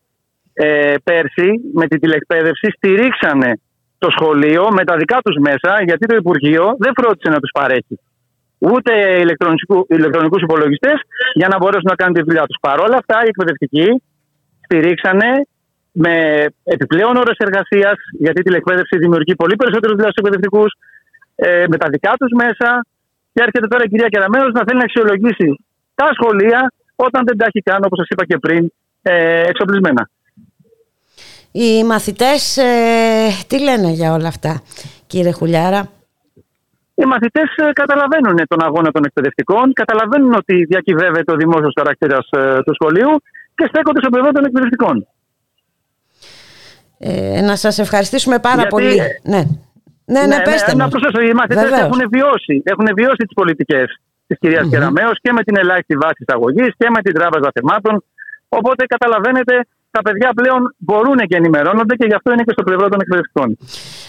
ε, 0.65 0.95
πέρσι 1.03 1.49
με 1.73 1.87
την 1.87 1.99
τηλεκπαίδευση 1.99 2.67
στηρίξανε 2.75 3.51
το 3.97 4.09
σχολείο 4.09 4.67
με 4.71 4.83
τα 4.83 4.95
δικά 4.97 5.17
τους 5.23 5.37
μέσα 5.39 5.71
γιατί 5.83 6.05
το 6.05 6.15
Υπουργείο 6.15 6.75
δεν 6.77 6.91
φρόντισε 6.97 7.29
να 7.29 7.39
τους 7.39 7.51
παρέχει 7.53 7.99
ούτε 8.59 8.93
ηλεκτρονικούς 9.87 10.41
υπολογιστές 10.41 10.97
για 11.33 11.47
να 11.47 11.57
μπορέσουν 11.57 11.89
να 11.93 11.95
κάνουν 11.95 12.13
τη 12.13 12.21
δουλειά 12.21 12.45
τους. 12.45 12.57
Παρ' 12.61 12.79
όλα 12.79 12.97
αυτά 13.01 13.17
οι 13.23 13.27
εκπαιδευτικοί 13.27 13.87
στηρίξανε 14.63 15.31
με 15.91 16.45
επιπλέον 16.63 17.15
ώρες 17.15 17.37
εργασίας, 17.37 17.97
γιατί 18.19 18.39
η 18.39 18.43
τηλεκπαίδευση 18.43 18.97
δημιουργεί 18.97 19.35
πολύ 19.35 19.55
περισσότερου 19.55 19.93
δουλειά 19.95 20.11
στους 20.11 20.21
εκπαιδευτικούς, 20.23 20.71
ε, 21.35 21.65
με 21.71 21.77
τα 21.77 21.87
δικά 21.89 22.13
τους 22.19 22.31
μέσα. 22.43 22.69
Και 23.33 23.41
έρχεται 23.45 23.67
τώρα 23.67 23.83
η 23.85 23.89
κυρία 23.91 24.07
Κεραμέο 24.07 24.45
να 24.47 24.63
θέλει 24.65 24.79
να 24.83 24.87
αξιολογήσει 24.89 25.49
τα 25.95 26.07
σχολεία 26.17 26.71
όταν 26.95 27.21
δεν 27.27 27.37
τα 27.37 27.45
έχει 27.49 27.61
κάνει, 27.61 27.83
όπως 27.85 27.97
σας 28.01 28.07
είπα 28.09 28.25
και 28.25 28.37
πριν, 28.37 28.71
ε, 29.01 29.41
εξοπλισμένα. 29.51 30.09
Οι 31.51 31.83
μαθητές 31.83 32.57
ε, 32.57 33.27
τι 33.47 33.59
λένε 33.63 33.89
για 33.91 34.13
όλα 34.13 34.27
αυτά 34.27 34.61
κύριε 35.07 35.31
Χουλιάρα; 35.31 35.89
Οι 36.95 37.05
μαθητές 37.05 37.55
ε, 37.55 37.73
καταλαβαίνουν 37.73 38.47
τον 38.47 38.63
αγώνα 38.63 38.91
των 38.91 39.03
εκπαιδευτικών, 39.05 39.73
καταλαβαίνουν 39.73 40.33
ότι 40.33 40.65
διακυβεύεται 40.65 41.31
ο 41.31 41.35
δημόσιος 41.35 41.73
χαρακτήρας 41.77 42.27
ε, 42.31 42.63
του 42.65 42.73
σχολείου 42.73 43.21
και 43.55 43.65
στέκονται 43.67 43.99
στο 43.99 44.09
πλευρό 44.09 44.31
των 44.31 44.45
εκπαιδευτικών. 44.45 45.07
Ε, 46.97 47.41
να 47.41 47.55
σας 47.55 47.79
ευχαριστήσουμε 47.79 48.39
πάρα 48.39 48.55
Γιατί, 48.55 48.69
πολύ. 48.69 48.97
Ναι. 49.23 49.43
Ναι, 50.05 50.19
ναι, 50.19 50.35
ναι, 50.35 50.41
πέστε 50.41 50.75
ναι, 50.75 50.83
να 50.83 50.89
προσθέσω, 50.89 51.19
οι 51.21 51.33
μαθητές 51.33 51.71
έχουν 51.71 52.01
βιώσει, 52.09 52.55
έχουν 52.63 52.87
βιώσει 52.95 53.23
τις 53.27 53.33
πολιτικές 53.33 53.99
της 54.27 54.37
κυρίας 54.39 54.65
mm-hmm. 54.65 54.69
Κεραμέως 54.69 55.17
και 55.21 55.31
με 55.31 55.43
την 55.43 55.57
ελάχιστη 55.57 55.95
βάση 55.95 56.19
εισαγωγής 56.25 56.71
και 56.77 56.87
με 56.95 57.01
την 57.01 57.13
τράπεζα 57.13 57.49
θεμάτων. 57.53 58.03
Οπότε 58.49 58.85
καταλαβαίνετε 58.85 59.53
τα 59.91 60.01
παιδιά 60.01 60.29
πλέον 60.35 60.75
μπορούν 60.77 61.17
και 61.17 61.35
ενημερώνονται 61.35 61.95
και 61.95 62.05
γι' 62.05 62.13
αυτό 62.13 62.31
είναι 62.31 62.43
και 62.43 62.51
στο 62.51 62.63
πλευρό 62.63 62.89
των 62.89 62.99
εκπαιδευτικών. 63.01 63.57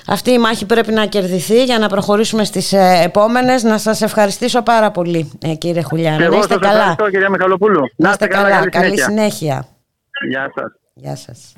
Αυτή 0.07 0.31
η 0.31 0.39
μάχη 0.39 0.67
πρέπει 0.67 0.93
να 0.93 1.07
κερδιθεί 1.07 1.65
για 1.65 1.79
να 1.79 1.89
προχωρήσουμε 1.89 2.45
στις 2.45 2.73
ε, 2.73 3.03
επόμενες. 3.05 3.63
Να 3.63 3.79
σας 3.79 4.03
ευχαριστήσω 4.03 4.63
πάρα 4.63 4.91
πολύ 4.91 5.33
ε, 5.43 5.55
κύριε 5.55 5.83
Χουλιάρα. 5.83 6.29
Να 6.29 6.37
είστε 6.37 6.59
καλά. 6.59 6.79
Ευχαριστώ 6.79 7.11
κυρία 7.11 7.31
Μιχαλοπούλου. 7.31 7.81
Να 7.97 8.11
είστε 8.11 8.27
καλά. 8.27 8.51
καλά. 8.51 8.69
Καλή 8.69 9.01
συνέχεια. 9.01 9.67
Γεια 10.29 10.53
σας. 10.55 10.73
Γεια 10.95 11.17
σας. 11.17 11.55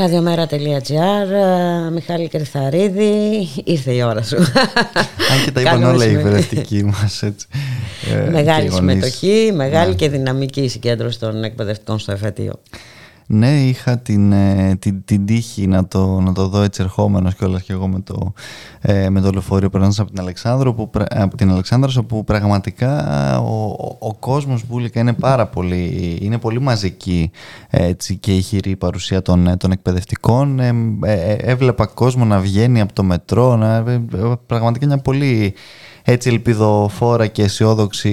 Ραδιομέρα.gr 0.00 1.30
ε, 1.86 1.90
Μιχάλη 1.90 2.28
Κρυθαρίδη 2.28 3.48
Ήρθε 3.64 3.92
η 3.92 4.02
ώρα 4.02 4.22
σου. 4.22 4.36
Αν 4.36 5.44
και 5.44 5.50
τα 5.50 5.60
είπαν 5.60 5.84
όλα 5.84 6.06
οι 6.06 6.14
εκπαιδευτικοί 6.14 6.84
μας 6.84 7.22
έτσι, 7.22 7.46
ε, 8.26 8.30
Μεγάλη 8.30 8.70
συμμετοχή 8.70 9.52
Μεγάλη 9.54 9.90
ναι. 9.90 9.96
και 9.96 10.08
δυναμική 10.08 10.68
συγκέντρωση 10.68 11.18
των 11.18 11.44
εκπαιδευτικών 11.44 11.98
στο 11.98 12.12
εφετείο 12.12 12.52
ναι, 13.32 13.60
είχα 13.60 13.98
την, 13.98 14.32
ε, 14.32 14.76
την, 14.78 15.04
την 15.04 15.26
τύχη 15.26 15.66
να 15.66 15.86
το, 15.86 16.20
να 16.20 16.32
το 16.32 16.48
δω 16.48 16.62
έτσι 16.62 16.82
ερχόμενος 16.82 17.34
κιόλας 17.34 17.62
και 17.62 17.72
εγώ 17.72 17.88
με 17.88 18.00
το, 18.00 18.32
ε, 18.80 19.10
με 19.10 19.20
το 19.20 19.30
λεωφορείο 19.30 19.70
περνώντας 19.70 19.98
από 19.98 20.10
την 20.10 20.20
Αλεξάνδρο, 20.20 20.74
που, 20.74 20.90
από 21.10 21.36
την 21.36 21.50
Αλεξάνδρος, 21.50 21.96
όπου 21.96 22.24
πραγματικά 22.24 23.38
ο, 23.40 23.64
ο, 23.64 23.96
ο 23.98 24.14
κόσμος 24.14 24.66
Μπούλικα 24.66 25.00
είναι 25.00 25.12
πάρα 25.12 25.46
πολύ, 25.46 26.18
είναι 26.20 26.38
πολύ 26.38 26.60
μαζική 26.60 27.30
έτσι, 27.70 28.16
και 28.16 28.34
ηχηρή 28.36 28.70
η 28.70 28.76
παρουσία 28.76 29.22
των, 29.22 29.56
των 29.58 29.70
εκπαιδευτικών. 29.70 30.60
Ε, 30.60 30.74
ε, 31.02 31.32
έβλεπα 31.32 31.86
κόσμο 31.86 32.24
να 32.24 32.38
βγαίνει 32.38 32.80
από 32.80 32.92
το 32.92 33.02
μετρό, 33.02 33.56
να, 33.56 33.84
πραγματικά 34.46 34.86
μια 34.86 34.98
πολύ 34.98 35.54
έτσι 36.04 36.28
ελπιδοφόρα 36.28 37.26
και 37.26 37.42
αισιόδοξη 37.42 38.10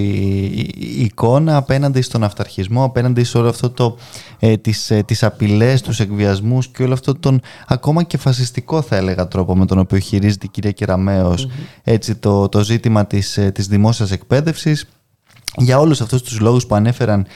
εικόνα 0.98 1.56
απέναντι 1.56 2.02
στον 2.02 2.24
αυταρχισμό, 2.24 2.84
απέναντι 2.84 3.24
σε 3.24 3.38
όλο 3.38 3.48
αυτό 3.48 3.70
το, 3.70 3.96
ε, 4.38 4.56
τις, 4.56 4.90
ε, 4.90 5.02
τις 5.02 5.22
απειλές, 5.22 5.82
τους 5.82 6.00
εκβιασμούς 6.00 6.68
και 6.68 6.82
όλο 6.82 6.92
αυτό 6.92 7.14
τον 7.14 7.40
ακόμα 7.66 8.02
και 8.02 8.16
φασιστικό 8.16 8.82
θα 8.82 8.96
έλεγα 8.96 9.28
τρόπο 9.28 9.56
με 9.56 9.66
τον 9.66 9.78
οποίο 9.78 9.98
χειρίζεται 9.98 10.46
η 10.46 10.48
κυρία 10.48 10.72
κεραμεως 10.72 11.48
έτσι 11.82 12.14
το, 12.14 12.48
το 12.48 12.64
ζήτημα 12.64 13.06
της, 13.06 13.36
ε, 13.36 13.50
της 13.50 13.66
δημόσιας 13.66 14.10
εκπαίδευσης. 14.10 14.86
Για 15.56 15.78
όλους 15.78 16.00
αυτούς 16.00 16.22
τους 16.22 16.40
λόγους 16.40 16.66
που 16.66 16.74
ανέφεραν 16.74 17.20
ε, 17.20 17.26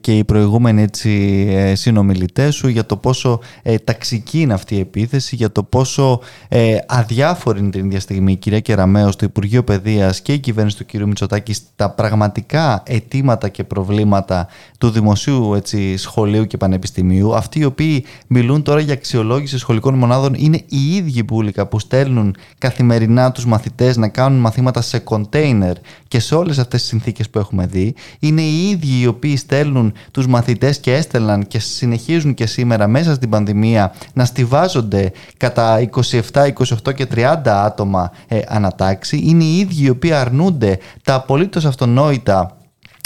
και 0.00 0.16
οι 0.18 0.24
προηγούμενοι 0.24 0.82
έτσι, 0.82 1.46
ε, 1.50 1.74
συνομιλητές 1.74 2.54
σου 2.54 2.68
για 2.68 2.86
το 2.86 2.96
πόσο 2.96 3.40
ε, 3.62 3.78
ταξική 3.78 4.40
είναι 4.40 4.52
αυτή 4.52 4.74
η 4.74 4.80
επίθεση, 4.80 5.36
για 5.36 5.52
το 5.52 5.62
πόσο 5.62 6.20
ε, 6.48 6.76
αδιάφορη 6.86 7.58
είναι 7.58 7.70
την 7.70 7.84
ίδια 7.84 8.00
στιγμή 8.00 8.32
η 8.32 8.36
κυρία 8.36 8.60
Κεραμέως, 8.60 9.16
το 9.16 9.24
Υπουργείο 9.24 9.64
Παιδείας 9.64 10.20
και 10.20 10.32
η 10.32 10.38
κυβέρνηση 10.38 10.76
του 10.76 10.86
κ. 10.86 10.94
Μητσοτάκη 10.94 11.52
στα 11.52 11.90
πραγματικά 11.90 12.82
αιτήματα 12.86 13.48
και 13.48 13.64
προβλήματα 13.64 14.48
του 14.78 14.90
δημοσίου 14.90 15.54
έτσι, 15.54 15.96
σχολείου 15.96 16.46
και 16.46 16.56
πανεπιστημίου. 16.56 17.34
Αυτοί 17.34 17.58
οι 17.58 17.64
οποίοι 17.64 18.04
μιλούν 18.26 18.62
τώρα 18.62 18.80
για 18.80 18.92
αξιολόγηση 18.92 19.58
σχολικών 19.58 19.94
μονάδων 19.94 20.34
είναι 20.34 20.62
οι 20.68 20.96
ίδιοι 20.96 21.24
πουλικα 21.24 21.66
που 21.66 21.78
στέλνουν 21.78 22.36
καθημερινά 22.58 23.32
τους 23.32 23.46
μαθητές 23.46 23.96
να 23.96 24.08
κάνουν 24.08 24.40
μαθήματα 24.40 24.80
σε 24.80 24.98
κοντέινερ 24.98 25.76
και 26.08 26.20
σε 26.20 26.34
όλες 26.34 26.58
αυτές 26.58 26.80
τις 26.80 26.88
συνθήκες 26.88 27.30
που 27.30 27.38
έχουμε 27.38 27.66
δει, 27.66 27.94
είναι 28.18 28.42
οι 28.42 28.68
ίδιοι 28.68 29.00
οι 29.00 29.06
οποίοι 29.06 29.36
στέλνουν 29.36 29.69
τους 30.10 30.26
μαθητές 30.26 30.78
και 30.78 30.94
έστελναν 30.94 31.46
και 31.46 31.58
συνεχίζουν 31.58 32.34
και 32.34 32.46
σήμερα 32.46 32.86
μέσα 32.86 33.14
στην 33.14 33.30
πανδημία 33.30 33.92
να 34.12 34.24
στηβάζονται 34.24 35.12
κατά 35.36 35.88
27, 36.32 36.52
28 36.84 36.94
και 36.94 37.06
30 37.14 37.34
άτομα 37.44 38.12
ε, 38.28 38.40
ανατάξει. 38.48 39.22
Είναι 39.24 39.44
οι 39.44 39.58
ίδιοι 39.58 39.84
οι 39.84 39.88
οποίοι 39.88 40.12
αρνούνται 40.12 40.78
τα 41.02 41.14
απολύτως 41.14 41.64
αυτονόητα 41.64 42.54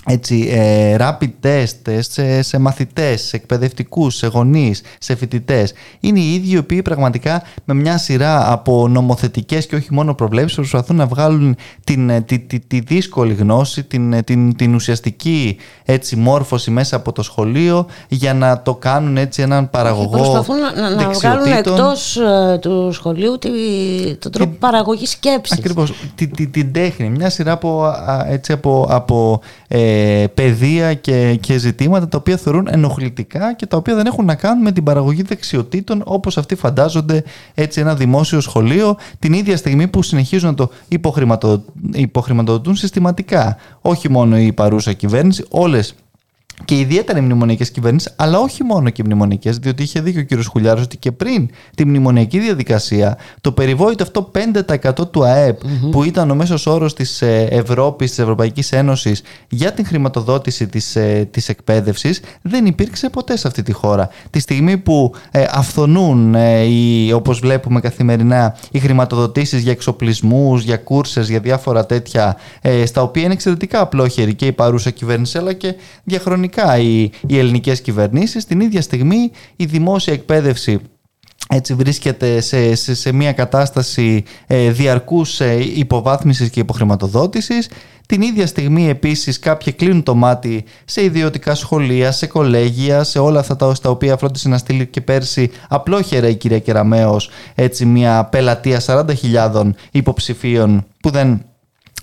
έτσι, 0.06 0.48
ε, 0.50 0.96
rapid 0.98 1.30
test 1.42 1.98
σε, 1.98 2.42
σε 2.42 2.58
μαθητές, 2.58 3.22
σε 3.22 3.36
εκπαιδευτικούς, 3.36 4.16
σε 4.16 4.26
γονείς, 4.26 4.82
σε 4.98 5.14
φοιτητές. 5.14 5.72
Είναι 6.00 6.20
οι 6.20 6.34
ίδιοι 6.34 6.52
οι 6.52 6.56
οποίοι 6.56 6.82
πραγματικά 6.82 7.42
με 7.64 7.74
μια 7.74 7.98
σειρά 7.98 8.52
από 8.52 8.88
νομοθετικές 8.88 9.66
και 9.66 9.76
όχι 9.76 9.94
μόνο 9.94 10.14
προβλέψεις 10.14 10.56
προσπαθούν 10.56 10.96
να 10.96 11.06
βγάλουν 11.06 11.56
την, 11.84 12.10
ε, 12.10 12.20
τη, 12.20 12.38
τη, 12.38 12.60
τη 12.60 12.80
δύσκολη 12.80 13.34
γνώση, 13.34 13.84
την, 13.84 14.12
ε, 14.12 14.22
την, 14.22 14.56
την 14.56 14.74
ουσιαστική 14.74 15.56
έτσι, 15.84 16.16
μόρφωση 16.16 16.70
μέσα 16.70 16.96
από 16.96 17.12
το 17.12 17.22
σχολείο 17.22 17.86
για 18.08 18.34
να 18.34 18.62
το 18.62 18.74
κάνουν 18.74 19.16
έτσι 19.16 19.42
έναν 19.42 19.70
παραγωγό 19.70 20.18
Προσπαθούν 20.18 20.56
να, 20.58 20.90
να 20.90 21.10
βγάλουν 21.10 21.52
εκτός 21.52 22.18
uh, 22.18 22.60
του 22.60 22.92
σχολείου 22.92 23.38
τη, 23.38 23.50
τον 24.18 24.32
τρόπο 24.32 24.50
την, 24.50 24.58
παραγωγής 24.58 25.10
σκέψης. 25.10 25.58
Ακριβώς, 25.58 25.92
την, 26.14 26.50
την, 26.50 26.72
τέχνη, 26.72 27.08
μια 27.08 27.30
σειρά 27.30 27.52
από, 27.52 27.94
έτσι, 28.28 28.52
από, 28.52 28.86
από 28.90 29.40
ε, 29.68 29.93
παιδεία 30.34 30.94
και, 30.94 31.38
και 31.40 31.58
ζητήματα 31.58 32.08
τα 32.08 32.18
οποία 32.18 32.36
θεωρούν 32.36 32.66
ενοχλητικά 32.70 33.54
και 33.54 33.66
τα 33.66 33.76
οποία 33.76 33.94
δεν 33.94 34.06
έχουν 34.06 34.24
να 34.24 34.34
κάνουν 34.34 34.62
με 34.62 34.72
την 34.72 34.84
παραγωγή 34.84 35.22
δεξιοτήτων 35.22 36.02
όπως 36.04 36.38
αυτοί 36.38 36.54
φαντάζονται 36.54 37.24
έτσι 37.54 37.80
ένα 37.80 37.94
δημόσιο 37.94 38.40
σχολείο 38.40 38.96
την 39.18 39.32
ίδια 39.32 39.56
στιγμή 39.56 39.88
που 39.88 40.02
συνεχίζουν 40.02 40.48
να 40.48 40.54
το 40.54 40.70
υποχρηματοδοτούν 41.94 42.76
συστηματικά. 42.76 43.56
Όχι 43.80 44.10
μόνο 44.10 44.38
η 44.38 44.52
παρούσα 44.52 44.92
κυβέρνηση, 44.92 45.44
όλες 45.50 45.94
και 46.64 46.78
ιδιαίτερα 46.78 47.18
οι 47.18 47.22
μνημονιακές 47.22 47.70
κυβερνήσεις, 47.70 48.12
αλλά 48.16 48.38
όχι 48.38 48.64
μόνο 48.64 48.90
και 48.90 49.02
οι 49.02 49.04
μνημονιακές, 49.06 49.58
διότι 49.58 49.82
είχε 49.82 50.00
δίκιο 50.00 50.38
ο 50.38 50.40
κ. 50.40 50.44
Χουλιάρο 50.44 50.80
ότι 50.82 50.96
και 50.96 51.12
πριν 51.12 51.50
τη 51.74 51.84
μνημονιακή 51.84 52.38
διαδικασία, 52.38 53.18
το 53.40 53.52
περιβόητο 53.52 54.02
αυτό 54.02 54.30
5% 54.94 55.10
του 55.10 55.24
ΑΕΠ, 55.24 55.58
που 55.90 56.04
ήταν 56.04 56.30
ο 56.30 56.34
μέσος 56.34 56.66
όρος 56.66 56.94
της 56.94 57.22
ε, 57.22 57.48
Ευρώπης, 57.50 58.08
της 58.08 58.18
Ευρωπαϊκής 58.18 58.72
Ένωσης 58.72 59.22
για 59.48 59.72
την 59.72 59.86
χρηματοδότηση 59.86 60.66
της 60.66 60.96
της 61.30 61.48
ε, 61.48 61.50
εκπαίδευσης, 61.50 62.20
δεν 62.42 62.66
υπήρξε 62.66 63.08
ποτέ 63.08 63.36
σε 63.36 63.46
αυτή 63.46 63.62
τη 63.62 63.72
χώρα. 63.72 64.08
Τη 64.30 64.38
στιγμή 64.38 64.78
που 64.78 65.14
ε, 65.30 65.44
αυθονούν, 65.50 66.36
όπως 67.14 67.38
βλέπουμε 67.38 67.80
καθημερινά, 67.80 68.56
οι 68.70 68.78
χρηματοδοτήσεις 68.78 69.62
για 69.62 69.72
εξοπλισμούς, 69.72 70.62
για 70.62 70.76
κούρσες, 70.76 71.28
για 71.28 71.40
διάφορα 71.40 71.86
τέτοια, 71.86 72.36
στα 72.84 73.02
οποία 73.02 73.22
είναι 73.22 73.32
εξαιρετικά 73.32 73.80
απλόχερη 73.80 74.34
και 74.34 74.46
η 74.46 74.52
παρούσα 74.52 74.90
κυβέρνηση, 74.90 75.38
αλλά 75.38 75.52
και 75.52 75.74
διαχρονικά 76.04 76.43
οι, 76.78 77.02
οι 77.26 77.38
ελληνικές 77.38 77.80
κυβερνήσεις. 77.80 78.44
Την 78.44 78.60
ίδια 78.60 78.82
στιγμή 78.82 79.30
η 79.56 79.64
δημόσια 79.64 80.12
εκπαίδευση 80.12 80.80
έτσι 81.48 81.74
βρίσκεται 81.74 82.40
σε, 82.40 82.74
σε, 82.74 83.12
μια 83.12 83.32
κατάσταση 83.32 84.24
ε, 84.46 84.70
διαρκούς 84.70 85.40
ε, 85.40 85.58
υποβάθμισης 85.74 86.50
και 86.50 86.60
υποχρηματοδότησης. 86.60 87.68
Την 88.06 88.22
ίδια 88.22 88.46
στιγμή 88.46 88.88
επίσης 88.88 89.38
κάποιοι 89.38 89.72
κλείνουν 89.72 90.02
το 90.02 90.14
μάτι 90.14 90.64
σε 90.84 91.04
ιδιωτικά 91.04 91.54
σχολεία, 91.54 92.12
σε 92.12 92.26
κολέγια, 92.26 93.04
σε 93.04 93.18
όλα 93.18 93.40
αυτά 93.40 93.56
τα, 93.56 93.74
τα 93.82 93.90
οποία 93.90 94.16
φρόντισε 94.16 94.48
να 94.48 94.58
στείλει 94.58 94.86
και 94.86 95.00
πέρσι 95.00 95.50
απλόχερα 95.68 96.28
η 96.28 96.34
κυρία 96.34 96.58
Κεραμέως 96.58 97.30
έτσι 97.54 97.86
μια 97.86 98.24
πελατεία 98.24 98.80
40.000 98.86 99.70
υποψηφίων 99.90 100.86
που 101.00 101.10
δεν 101.10 101.44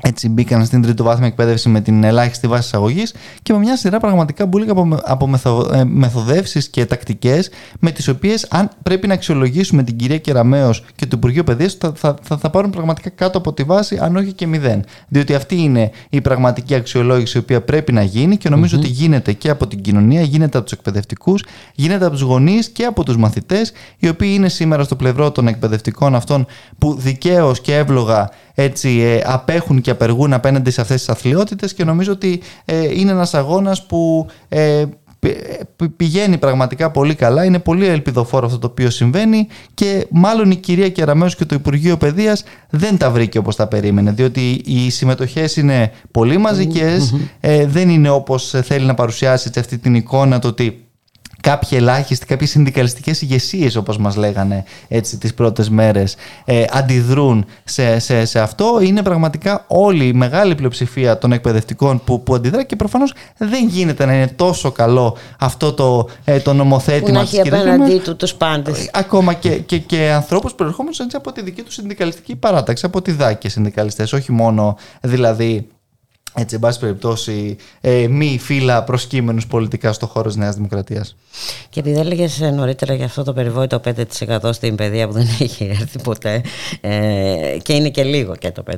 έτσι 0.02 0.30
μπήκαν 0.30 0.66
στην 0.66 0.82
τρίτο 0.82 1.04
βάθμια 1.04 1.28
εκπαίδευση 1.28 1.70
με 1.70 1.82
την 1.82 2.04
ελάχιστη 2.04 2.48
βάση 2.48 2.66
εισαγωγής 2.66 3.14
και 3.44 3.54
με 3.54 3.60
μια 3.60 3.78
σειρά 3.78 4.00
πραγματικά 4.00 4.46
μπουλίκα 4.46 4.72
από, 4.72 5.00
από 5.04 5.30
ε, 5.74 5.84
μεθοδεύσεις 5.84 6.70
και 6.70 6.86
τακτικές 6.86 7.50
με 7.80 7.92
τις 7.92 8.08
οποίες, 8.08 8.48
αν 8.50 8.70
πρέπει 8.84 9.08
να 9.08 9.14
αξιολογήσουμε 9.14 9.84
την 9.84 9.96
κυρία 9.96 10.18
Κεραμέο 10.18 10.74
και 10.96 11.06
το 11.06 11.16
Υπουργείο 11.18 11.44
Παιδείας, 11.44 11.74
θα, 11.74 11.92
θα, 11.96 12.16
θα, 12.22 12.38
θα, 12.38 12.50
πάρουν 12.50 12.70
πραγματικά 12.70 13.10
κάτω 13.10 13.38
από 13.38 13.54
τη 13.54 13.64
βάση, 13.64 13.98
αν 14.02 14.16
όχι 14.16 14.34
και 14.34 14.48
μηδέν. 14.48 14.84
Διότι 15.08 15.36
αυτή 15.36 15.56
είναι 15.56 15.92
η 16.10 16.22
πραγματική 16.22 16.76
αξιολόγηση 16.76 17.38
η 17.38 17.42
οποία 17.42 17.62
πρέπει 17.62 17.92
να 17.92 18.04
γίνει 18.04 18.38
και 18.38 18.50
νομιζω 18.50 18.78
ότι 18.78 18.88
γίνεται 18.88 19.34
και 19.34 19.50
από 19.50 19.68
την 19.68 19.82
κοινωνία, 19.82 20.22
γίνεται 20.22 20.58
από 20.58 20.68
τους 20.68 20.78
εκπαιδευτικούς, 20.78 21.46
γίνεται 21.76 22.06
από 22.06 22.14
τους 22.14 22.24
γονείς 22.24 22.70
και 22.70 22.86
από 22.86 23.04
τους 23.04 23.18
μαθητές, 23.18 23.72
οι 23.98 24.08
οποίοι 24.08 24.32
είναι 24.34 24.50
σήμερα 24.50 24.84
στο 24.84 24.96
πλευρό 24.96 25.32
των 25.32 25.48
εκπαιδευτικών 25.48 26.16
αυτών 26.16 26.46
που 26.78 26.94
δικαίως 26.94 27.62
και 27.62 27.76
εύλογα 27.76 28.30
έτσι, 28.54 29.00
ε, 29.00 29.22
απέχουν 29.26 29.82
και 29.82 29.92
απεργούν 29.92 30.34
απέναντι 30.34 30.72
σε 30.72 30.82
αυτές 30.82 30.98
τις 30.98 31.10
αθλειότητες 31.10 31.74
και 31.74 31.84
νομίζω 31.84 32.12
ότι 32.12 32.42
ε, 32.66 33.00
είναι 33.00 33.12
ένας 33.12 33.34
αγώνας 33.34 33.86
που 33.86 34.28
ε, 34.50 34.84
πηγαίνει 35.98 36.38
πραγματικά 36.38 36.92
πολύ 36.92 37.16
καλά, 37.16 37.46
είναι 37.46 37.60
πολύ 37.60 37.86
ελπιδοφόρο 37.86 38.46
αυτό 38.46 38.60
το 38.60 38.68
οποίο 38.68 38.90
συμβαίνει 38.90 39.48
και 39.74 40.08
μάλλον 40.10 40.52
η 40.52 40.56
κυρία 40.56 40.90
Κεραμέως 40.90 41.36
και 41.36 41.46
το 41.46 41.56
Υπουργείο 41.56 41.98
Παιδείας 41.98 42.44
δεν 42.70 42.98
τα 42.98 43.12
βρήκε 43.12 43.38
όπως 43.38 43.56
τα 43.56 43.68
περίμενε 43.68 44.12
διότι 44.12 44.62
οι 44.66 44.90
συμμετοχές 44.90 45.56
είναι 45.56 45.92
πολύ 46.12 46.40
δεν 47.68 47.90
είναι 47.90 48.10
όπως 48.10 48.56
θέλει 48.64 48.86
να 48.86 48.94
παρουσιάσει 48.94 49.52
αυτή 49.58 49.78
την 49.78 49.96
εικόνα 49.96 50.40
το 50.40 50.48
ότι 50.48 50.91
κάποιοι 51.42 51.70
ελάχιστοι, 51.82 52.26
κάποιες 52.26 52.50
συνδικαλιστικές 52.50 53.22
ηγεσίες, 53.22 53.76
όπως 53.76 53.98
μας 53.98 54.16
λέγανε 54.16 54.64
έτσι 54.88 55.18
τις 55.18 55.34
πρώτες 55.34 55.70
μέρες 55.70 56.16
ε, 56.46 56.64
αντιδρούν 56.72 57.46
σε, 57.64 58.00
σε, 58.00 58.26
σε 58.26 58.40
αυτό. 58.40 58.80
Είναι 58.82 59.04
πραγματικά 59.04 59.66
όλη 59.68 60.06
η 60.08 60.14
μεγάλη 60.14 60.56
πλειοψηφία 60.56 61.18
των 61.18 61.32
εκπαιδευτικών 61.32 62.02
που, 62.04 62.24
που 62.24 62.36
αντιδρά 62.36 62.64
και 62.64 62.76
προφανώς 62.76 63.14
δεν 63.38 63.68
γίνεται 63.68 64.06
να 64.06 64.14
είναι 64.14 64.28
τόσο 64.28 64.72
καλό 64.72 65.18
αυτό 65.40 65.74
το, 65.74 66.10
ε, 66.24 66.40
το 66.40 66.54
νομοθέτημα 66.54 67.08
που 67.08 67.14
να 67.14 67.20
έχει 67.20 67.40
απέναντί 67.40 68.00
του 68.00 68.16
τους 68.16 68.34
πάντες. 68.34 68.90
Ακόμα 68.94 69.34
και, 69.34 69.50
και, 69.50 69.78
και 69.78 70.12
ανθρώπους 70.12 70.54
προερχόμενους 70.54 71.00
από 71.14 71.32
τη 71.32 71.42
δική 71.42 71.62
τους 71.62 71.74
συνδικαλιστική 71.74 72.36
παράταξη 72.36 72.86
από 72.86 73.02
τη 73.02 73.12
ΔΑΚ 73.12 73.38
και 73.38 73.50
συνδικαλιστές 73.50 74.14
όχι 74.14 74.32
μόνο 74.32 74.78
δηλαδή 75.02 75.68
έτσι, 76.34 76.56
εν 76.56 76.62
πάση 76.62 76.80
περιπτώσει, 76.80 77.58
ε, 77.82 78.08
μη 78.08 78.40
φύλλα 78.42 78.84
προσκύμενους 78.84 79.48
πολιτικά 79.48 79.94
στο 79.94 80.06
χώρο 80.08 80.28
της 80.28 80.36
Νέας 80.36 80.56
Δημοκρατίας. 80.56 81.16
Και 81.70 81.80
επειδή 81.80 82.00
έλεγες 82.00 82.40
νωρίτερα 82.40 82.94
για 82.94 83.06
αυτό 83.06 83.24
το 83.24 83.34
περιβόητο 83.34 83.82
5% 84.40 84.54
στην 84.54 84.76
παιδεία 84.76 85.08
που 85.08 85.14
δεν 85.14 85.28
έχει 85.40 85.64
έρθει 85.80 86.02
ποτέ 86.02 86.42
ε, 86.82 87.58
και 87.62 87.74
είναι 87.74 87.90
και 87.90 88.04
λίγο 88.04 88.36
και 88.36 88.52
το 88.52 88.64
5% 88.72 88.74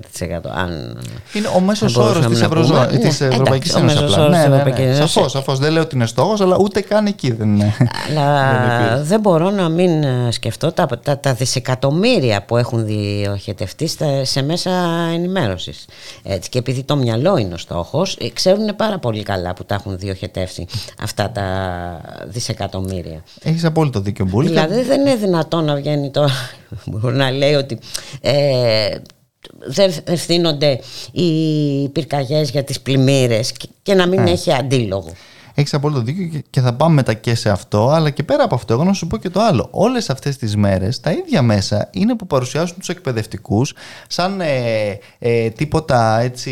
αν 0.56 1.02
Είναι 1.34 1.48
ο 1.56 1.60
μέσος 1.60 1.96
όρος 1.96 2.26
της, 2.26 2.42
Ευρωζώ... 2.42 2.86
ναι, 2.92 2.98
της 2.98 3.22
Ευρωπαϊκής 3.22 3.76
Ένωσης 3.76 4.02
απλά. 4.02 4.30
Ναι, 4.30 4.48
ναι, 4.48 4.86
ναι, 4.86 4.94
Σαφώς, 4.94 5.32
σαφώς. 5.32 5.60
Δεν 5.60 5.72
λέω 5.72 5.82
ότι 5.82 5.96
είναι 5.96 6.06
στόχος, 6.06 6.42
αλλά 6.42 6.58
ούτε 6.60 6.82
καν 6.82 7.06
εκεί 7.06 7.32
δεν 7.32 7.56
είναι. 7.56 7.76
Αλλά 8.10 9.04
δεν, 9.10 9.20
μπορώ 9.20 9.50
να 9.50 9.70
μην 9.70 10.04
ε, 10.04 10.32
σκεφτώ 10.32 10.72
τα, 10.72 10.88
τα, 11.04 11.20
τα 11.20 11.34
δισεκατομμύρια 11.34 12.44
που 12.44 12.58
έχουν 12.58 12.86
διοχετευτεί 12.86 13.90
σε 14.22 14.42
μέσα 14.42 14.72
ενημέρωσης. 15.14 15.86
Έτσι, 16.24 16.50
και 16.50 16.58
επειδή 16.58 16.84
το 16.84 16.96
μυαλό 16.96 17.38
είναι 17.44 17.54
ο 17.54 17.58
στόχος, 17.58 18.18
ε, 18.20 18.30
ξέρουν 18.30 18.76
πάρα 18.76 19.00
πολύ 19.00 19.24
καλά 19.24 19.54
που 19.54 19.66
τα 19.66 19.76
έχουν 19.76 19.98
διοχετεύσει 19.98 20.66
αυτά 21.02 21.32
τα 21.32 21.46
δισεκατομμύρια. 22.26 23.24
Έχεις 23.42 23.66
απόλυτο 23.66 24.00
δίκιο 24.00 24.26
Μπούλη. 24.26 24.48
Δηλαδή 24.48 24.82
δεν 24.82 25.02
είναι 25.02 25.16
δυνατόν 25.16 25.66
να 25.66 25.76
βγαίνει 25.76 26.12
τώρα 26.12 26.34
να 27.14 27.32
λέει 27.32 27.54
ότι 27.54 27.80
ε, 28.22 28.96
δεν 29.66 29.94
ευθύνονται 30.04 30.80
οι 31.12 31.90
πυρκαγιές 31.90 32.50
για 32.50 32.64
τις 32.64 32.82
πλημμύρες 32.82 33.52
και 33.82 33.94
να 33.94 34.08
μην 34.08 34.28
ε. 34.28 34.32
έχει 34.32 34.54
αντίλογο. 34.54 35.10
Έχεις 35.54 35.74
απόλυτο 35.74 36.02
δίκιο 36.02 36.42
και 36.50 36.62
θα 36.62 36.74
πάμε 36.74 36.94
μετά 36.94 37.14
και 37.14 37.36
σε 37.36 37.50
αυτό, 37.50 37.90
αλλά 37.90 38.10
και 38.10 38.24
πέρα 38.24 38.44
από 38.44 38.56
αυτό, 38.56 38.74
εγώ 38.74 38.84
να 38.84 38.94
σου 38.94 39.08
πω 39.08 39.18
και 39.18 39.30
το 39.30 39.42
άλλο. 39.42 39.68
Όλες 39.72 40.10
αυτές 40.10 40.38
τις 40.38 40.56
μέρες 40.56 41.00
τα 41.00 41.12
ίδια 41.12 41.42
μέσα 41.42 41.90
είναι 41.92 42.16
που 42.16 42.28
παρουσιάζουν 42.28 42.78
τους 42.78 42.90
εκπαιδευτικούς 42.90 43.74
σαν 44.08 44.42
ε, 44.42 44.48
ε, 45.20 45.50
τίποτα 45.50 46.20
έτσι 46.20 46.52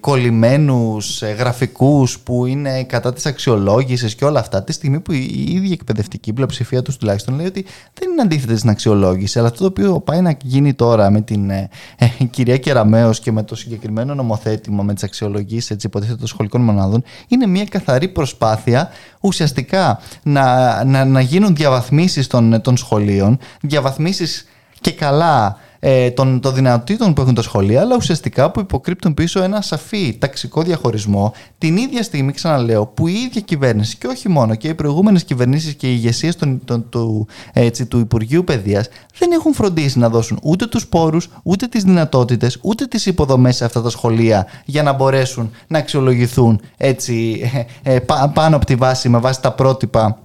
κολλημένους 0.00 1.22
ε, 1.22 1.26
γραφικούς 1.26 2.18
που 2.18 2.46
είναι 2.46 2.84
κατά 2.84 3.12
της 3.12 3.26
αξιολόγησης 3.26 4.14
και 4.14 4.24
όλα 4.24 4.40
αυτά. 4.40 4.62
Τη 4.62 4.72
στιγμή 4.72 5.00
που 5.00 5.12
η 5.12 5.46
ίδια 5.48 5.72
εκπαιδευτική 5.72 6.32
πλειοψηφία 6.32 6.82
τους 6.82 6.96
τουλάχιστον 6.96 7.34
λέει 7.34 7.46
ότι 7.46 7.64
δεν 7.94 8.10
είναι 8.10 8.22
αντίθετη 8.22 8.56
στην 8.56 8.70
αξιολόγηση. 8.70 9.38
Αλλά 9.38 9.48
αυτό 9.48 9.58
το 9.58 9.66
οποίο 9.66 10.00
πάει 10.00 10.20
να 10.20 10.36
γίνει 10.42 10.74
τώρα 10.74 11.10
με 11.10 11.20
την 11.20 11.50
ε, 11.50 11.68
ε 11.98 12.24
κυρία 12.30 12.56
Κεραμέο 12.56 13.10
και 13.10 13.32
με 13.32 13.42
το 13.42 13.54
συγκεκριμένο 13.54 14.14
νομοθέτημα 14.14 14.82
με 14.82 14.94
τις 14.94 15.02
αξιολογήσεις 15.02 15.84
υποτίθεται 15.84 16.18
των 16.18 16.26
σχολικών 16.26 16.60
μονάδων 16.60 17.02
είναι 17.28 17.46
μια 17.46 17.64
καθαρή 17.64 18.07
προσπάθεια 18.08 18.90
ουσιαστικά 19.20 20.00
να, 20.22 20.84
να, 20.84 21.04
να 21.04 21.20
γίνουν 21.20 21.56
διαβαθμίσεις 21.56 22.26
των, 22.26 22.60
των 22.62 22.76
σχολείων, 22.76 23.38
διαβαθμίσεις 23.60 24.48
και 24.80 24.92
καλά 24.92 25.56
ε, 25.80 26.10
των, 26.10 26.40
των 26.40 26.54
δυνατοτήτων 26.54 27.12
που 27.12 27.20
έχουν 27.20 27.34
τα 27.34 27.42
σχολεία, 27.42 27.80
αλλά 27.80 27.96
ουσιαστικά 27.96 28.50
που 28.50 28.60
υποκρύπτουν 28.60 29.14
πίσω 29.14 29.42
ένα 29.42 29.60
σαφή 29.60 30.16
ταξικό 30.18 30.62
διαχωρισμό. 30.62 31.32
Την 31.58 31.76
ίδια 31.76 32.02
στιγμή, 32.02 32.32
ξαναλέω, 32.32 32.86
που 32.86 33.06
η 33.06 33.12
ίδια 33.12 33.40
κυβέρνηση 33.40 33.96
και 33.96 34.06
όχι 34.06 34.28
μόνο 34.28 34.54
και 34.54 34.68
οι 34.68 34.74
προηγούμενες 34.74 35.24
κυβερνήσεις 35.24 35.74
και 35.74 35.86
οι 35.86 35.92
ηγεσίες 35.94 36.36
του, 36.90 37.26
έτσι, 37.52 37.86
του 37.86 37.98
Υπουργείου 37.98 38.44
Παιδείας 38.44 38.88
δεν 39.18 39.32
έχουν 39.32 39.54
φροντίσει 39.54 39.98
να 39.98 40.08
δώσουν 40.08 40.38
ούτε 40.42 40.66
τους 40.66 40.86
πόρους, 40.86 41.28
ούτε 41.42 41.66
τις 41.66 41.82
δυνατότητες, 41.82 42.58
ούτε 42.62 42.86
τις 42.86 43.06
υποδομές 43.06 43.56
σε 43.56 43.64
αυτά 43.64 43.82
τα 43.82 43.90
σχολεία 43.90 44.46
για 44.64 44.82
να 44.82 44.92
μπορέσουν 44.92 45.50
να 45.66 45.78
αξιολογηθούν 45.78 46.60
έτσι, 46.76 47.40
ε, 47.82 47.94
ε, 47.94 47.98
πάνω 48.34 48.56
από 48.56 48.64
τη 48.64 48.74
βάση, 48.74 49.08
με 49.08 49.18
βάση 49.18 49.42
τα 49.42 49.52
πρότυπα 49.52 50.18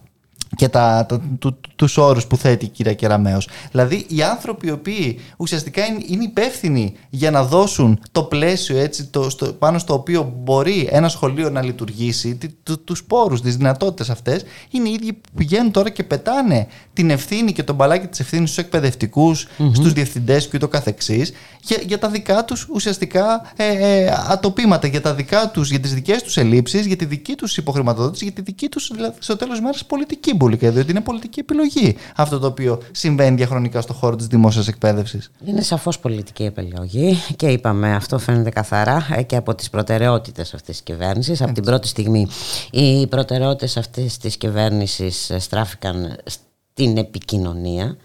και 0.56 0.68
τα, 0.68 1.06
τα, 1.10 1.22
του, 1.40 1.60
τους 1.76 1.98
όρους 1.98 2.26
που 2.26 2.38
θέτει 2.38 2.66
η 2.66 2.68
κυρία 2.68 2.94
Κεραμέως. 2.94 3.48
Δηλαδή 3.72 4.06
οι 4.08 4.24
άνθρωποι 4.24 4.68
οι 4.68 4.72
οποίοι 4.72 5.20
ουσιαστικά 5.38 5.86
είναι, 5.86 6.04
είναι 6.08 6.24
υπεύθυνοι 6.24 6.94
για 7.10 7.32
να 7.32 7.44
δώσουν 7.44 8.00
το 8.12 8.24
πλαίσιο 8.24 8.78
έτσι, 8.78 9.06
το, 9.06 9.30
στο, 9.30 9.46
πάνω 9.46 9.78
στο 9.78 9.94
οποίο 9.94 10.34
μπορεί 10.44 10.88
ένα 10.92 11.10
σχολείο 11.10 11.50
να 11.50 11.62
λειτουργήσει, 11.62 12.38
του, 12.64 12.84
τους 12.84 13.04
πόρους, 13.04 13.42
τις 13.42 13.58
δυνατότητες 13.58 14.10
αυτές, 14.10 14.44
είναι 14.72 14.90
οι 14.90 14.92
ίδιοι 14.92 15.14
που 15.14 15.30
πηγαίνουν 15.36 15.72
τώρα 15.72 15.90
και 15.90 16.04
πετάνε 16.04 16.68
την 16.94 17.10
ευθύνη 17.10 17.52
και 17.52 17.64
τον 17.64 17.76
μπαλάκι 17.76 18.08
της 18.08 18.20
ευθύνης 18.20 18.50
στους 18.50 18.64
εκπαιδευτικούς, 18.64 19.48
mm-hmm. 19.48 19.72
στους 19.74 19.94
διευθυντές 19.94 20.48
και 20.48 20.52
ούτω 20.56 20.68
καθεξής, 20.68 21.32
για, 21.62 21.78
για 21.86 22.00
τα 22.00 22.10
δικά 22.10 22.46
τους 22.46 22.68
ουσιαστικά 22.70 23.52
ε, 23.56 23.66
ε, 23.66 24.14
ατοπήματα, 24.28 24.88
για, 24.88 25.02
τα 25.02 25.14
δικά 25.14 25.50
τους, 25.50 25.70
για 25.70 25.80
τις 25.80 25.94
δικές 25.94 26.24
τους 26.24 26.38
ελλείψεις, 26.38 26.86
για 26.86 26.96
τη 26.96 27.06
δική 27.06 27.36
τους 27.36 27.58
υποχρηματοδότηση, 27.58 28.24
για 28.24 28.34
τη 28.34 28.42
δική 28.42 28.70
τους 28.70 28.92
δηλαδή, 28.94 29.16
στο 29.20 29.36
τέλος 29.36 29.62
μέρας 29.62 29.86
πολιτική 29.86 30.34
διότι 30.50 30.92
είναι 30.92 31.02
πολιτική 31.02 31.40
επιλογή 31.40 31.96
αυτό 32.16 32.40
το 32.40 32.48
οποίο 32.48 32.82
συμβαίνει 32.92 33.36
διαχρονικά 33.36 33.82
στον 33.82 33.96
χώρο 33.96 34.16
της 34.16 34.28
δημόσιας 34.28 34.68
εκπαίδευσης. 34.68 35.32
Είναι 35.46 35.62
σαφώς 35.62 36.00
πολιτική 36.00 36.44
επιλογή 36.44 37.18
και 37.36 37.48
είπαμε 37.48 37.96
αυτό 37.96 38.20
φαίνεται 38.20 38.50
καθαρά 38.50 39.22
και 39.26 39.36
από 39.36 39.56
τις 39.56 39.70
προτεραιότητες 39.70 40.54
αυτής 40.54 40.76
της 40.76 40.84
κυβέρνησης. 40.84 41.42
Από 41.42 41.54
την 41.54 41.64
πρώτη 41.64 41.88
στιγμή 41.88 42.28
οι 42.72 43.08
προτεραιότητες 43.08 43.78
αυτής 43.78 44.18
της 44.18 44.38
κυβέρνησης 44.38 45.32
στράφηκαν 45.38 46.18
στην 46.24 46.98
επικοινωνία. 46.98 47.98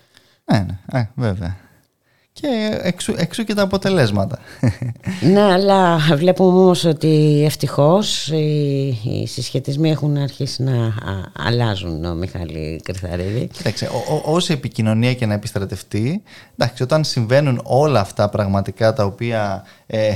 Ναι, 0.44 0.66
ναι, 0.92 1.00
ε, 1.00 1.10
βέβαια 1.14 1.56
και 2.40 2.78
εξού, 2.82 3.14
εξού 3.16 3.44
και 3.44 3.54
τα 3.54 3.62
αποτελέσματα. 3.62 4.38
Ναι, 5.20 5.40
αλλά 5.40 5.98
βλέπουμε 5.98 6.58
όμως 6.58 6.84
ότι 6.84 7.42
ευτυχώς 7.44 8.28
οι, 8.28 8.86
οι 9.04 9.26
συσχετισμοί 9.26 9.90
έχουν 9.90 10.16
αρχίσει 10.16 10.62
να 10.62 10.94
αλλάζουν, 11.32 12.04
ο 12.04 12.14
Μιχάλη 12.14 12.80
Κρυθαρίδη. 12.84 13.46
Κοίταξε, 13.52 13.90
όση 14.24 14.52
επικοινωνία 14.52 15.14
και 15.14 15.26
να 15.26 15.34
επιστρατευτεί, 15.34 16.22
εντάξει, 16.56 16.82
όταν 16.82 17.04
συμβαίνουν 17.04 17.60
όλα 17.64 18.00
αυτά 18.00 18.28
πραγματικά 18.28 18.92
τα 18.92 19.04
οποία 19.04 19.64
ε, 19.90 20.12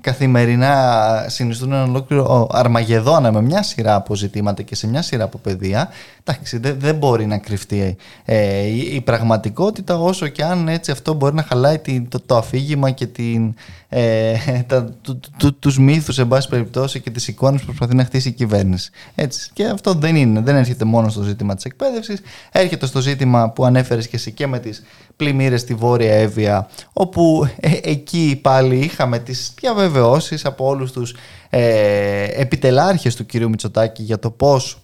καθημερινά 0.00 1.24
συνιστούν 1.28 1.72
ένα 1.72 1.82
ολόκληρο 1.82 2.48
αρμαγεδόνα 2.52 3.32
με 3.32 3.42
μια 3.42 3.62
σειρά 3.62 3.94
από 3.94 4.14
ζητήματα 4.14 4.62
και 4.62 4.74
σε 4.74 4.86
μια 4.86 5.02
σειρά 5.02 5.24
από 5.24 5.38
παιδεία, 5.38 5.88
εντάξει, 6.24 6.58
δεν, 6.58 6.76
δεν 6.78 6.94
μπορεί 6.94 7.26
να 7.26 7.38
κρυφτεί 7.38 7.96
ε, 8.24 8.66
η, 8.66 9.00
πραγματικότητα 9.00 9.98
όσο 9.98 10.28
και 10.28 10.44
αν 10.44 10.68
έτσι 10.68 10.90
αυτό 10.90 11.14
μπορεί 11.14 11.34
να 11.34 11.42
χαλάει 11.42 11.80
το, 12.08 12.20
το 12.26 12.36
αφήγημα 12.36 12.90
και 12.90 13.06
την, 13.06 13.54
ε, 13.88 14.34
τα, 14.66 14.84
του, 14.84 15.20
του, 15.38 15.58
τους 15.58 15.78
μύθους 15.78 16.18
εν 16.18 16.28
πάση 16.28 16.48
περιπτώσει 16.48 17.00
και 17.00 17.10
τις 17.10 17.28
εικόνες 17.28 17.60
που 17.60 17.66
προσπαθεί 17.66 17.94
να 17.94 18.04
χτίσει 18.04 18.28
η 18.28 18.32
κυβέρνηση. 18.32 18.90
Έτσι. 19.14 19.50
Και 19.52 19.64
αυτό 19.64 19.94
δεν 19.94 20.16
είναι, 20.16 20.40
δεν 20.40 20.56
έρχεται 20.56 20.84
μόνο 20.84 21.08
στο 21.08 21.22
ζήτημα 21.22 21.54
της 21.54 21.64
εκπαίδευσης, 21.64 22.20
έρχεται 22.52 22.86
στο 22.86 23.00
ζήτημα 23.00 23.50
που 23.50 23.64
ανέφερες 23.64 24.08
και 24.08 24.16
εσύ 24.16 24.32
και 24.32 24.46
με 24.46 24.58
τις 24.58 24.82
πλημμύρες 25.16 25.60
στη 25.60 25.74
Βόρεια 25.74 26.14
Εύβοια, 26.14 26.68
όπου 26.92 27.48
ε, 27.60 27.70
εκεί 27.82 28.38
πάλι 28.42 28.78
είχαμε 28.78 29.18
τις 29.18 29.52
διαβεβαιώσεις 29.60 30.44
από 30.44 30.66
όλους 30.66 30.92
τους 30.92 31.14
ε, 31.50 32.24
επιτελάρχες 32.24 33.14
του 33.14 33.26
κυρίου 33.26 33.48
Μητσοτάκη 33.48 34.02
για 34.02 34.18
το 34.18 34.30
πώς 34.30 34.80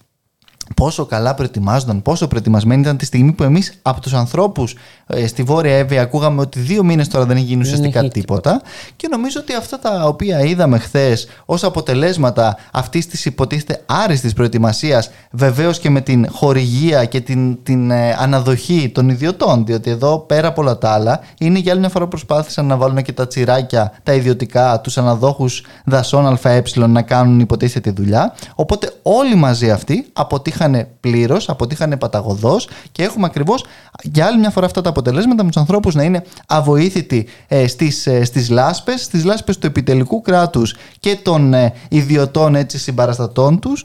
πόσο 0.75 1.07
καλά 1.07 1.35
προετοιμάζονταν, 1.35 2.03
πόσο 2.03 2.29
προετοιμασμένοι 2.29 2.81
ήταν 2.81 2.97
τη 2.97 3.05
στιγμή 3.05 3.33
που 3.33 3.43
εμείς 3.43 3.79
από 3.83 4.01
τους 4.01 4.15
ανθρώπους 4.15 4.75
ε, 5.07 5.27
στη 5.27 5.43
Βόρεια 5.43 5.77
Εύη 5.77 5.99
ακούγαμε 5.99 6.41
ότι 6.41 6.59
δύο 6.59 6.85
μήνες 6.85 7.09
τώρα 7.09 7.27
δεν 7.27 7.37
έχει 7.37 7.45
γίνει 7.45 7.61
ουσιαστικά 7.61 8.09
τίποτα. 8.09 8.63
Και 8.97 9.09
νομίζω 9.11 9.41
ότι 9.41 9.55
αυτά 9.55 9.79
τα 9.79 10.05
οποία 10.05 10.41
είδαμε 10.41 10.79
χθες 10.79 11.27
ως 11.45 11.65
αποτελέσματα 11.65 12.57
αυτής 12.73 13.07
της 13.07 13.25
υποτίθεται 13.25 13.83
άριστης 13.87 14.33
προετοιμασίας, 14.33 15.11
βεβαίως 15.31 15.79
και 15.79 15.91
με 15.91 16.01
την 16.01 16.27
χορηγία 16.31 17.05
και 17.05 17.21
την, 17.21 17.63
την 17.63 17.91
ε, 17.91 18.17
αναδοχή 18.19 18.91
των 18.95 19.09
ιδιωτών, 19.09 19.67
διότι 19.67 19.91
εδώ 19.91 20.19
πέρα 20.19 20.49
από 20.49 20.61
όλα 20.61 20.79
τα 20.79 20.91
άλλα 20.91 21.21
είναι 21.39 21.59
για 21.59 21.73
άλλη 21.73 21.81
μια 21.81 21.89
φορά 21.89 22.07
προσπάθησαν 22.07 22.67
να 22.67 22.77
βάλουν 22.77 23.03
και 23.03 23.13
τα 23.13 23.27
τσιράκια, 23.27 23.93
τα 24.03 24.13
ιδιωτικά, 24.13 24.81
τους 24.81 24.99
αναδόχους 24.99 25.65
δασών 25.85 26.39
ΑΕ 26.43 26.63
να 26.75 27.03
κάνουν 27.03 27.41
υποτίθεται 27.41 27.93
τη 27.93 28.03
δουλειά. 28.03 28.35
Οπότε 28.55 28.93
όλοι 29.03 29.35
μαζί 29.35 29.71
αυτοί 29.71 30.07
αποτύχαν 30.13 30.62
αποτύχανε 30.63 30.89
πλήρως, 31.01 31.49
αποτύχανε 31.49 31.97
παταγωδός 31.97 32.69
και 32.93 33.03
έχουμε 33.03 33.27
ακριβώς 33.27 33.65
για 34.03 34.27
άλλη 34.27 34.39
μια 34.39 34.51
φορά 34.51 34.67
αυτά 34.67 34.81
τα 34.81 34.89
αποτελέσματα 34.89 35.43
με 35.43 35.51
τους 35.51 35.61
ανθρώπους 35.61 35.95
να 35.95 36.03
είναι 36.03 36.25
αβοήθητοι 36.47 37.27
ε, 37.49 37.67
στις 37.67 38.07
ε, 38.07 38.25
στις 38.25 38.51
λάσπες, 38.51 39.03
στις 39.03 39.25
λάσπες 39.25 39.59
του 39.59 39.67
επιτελικού 39.67 40.21
κράτους 40.21 40.77
και 41.01 41.17
των 41.23 41.55
ε, 41.55 41.73
ιδιωτών 41.89 42.55
έτσι, 42.55 42.79
συμπαραστατών 42.79 43.59
τους, 43.59 43.85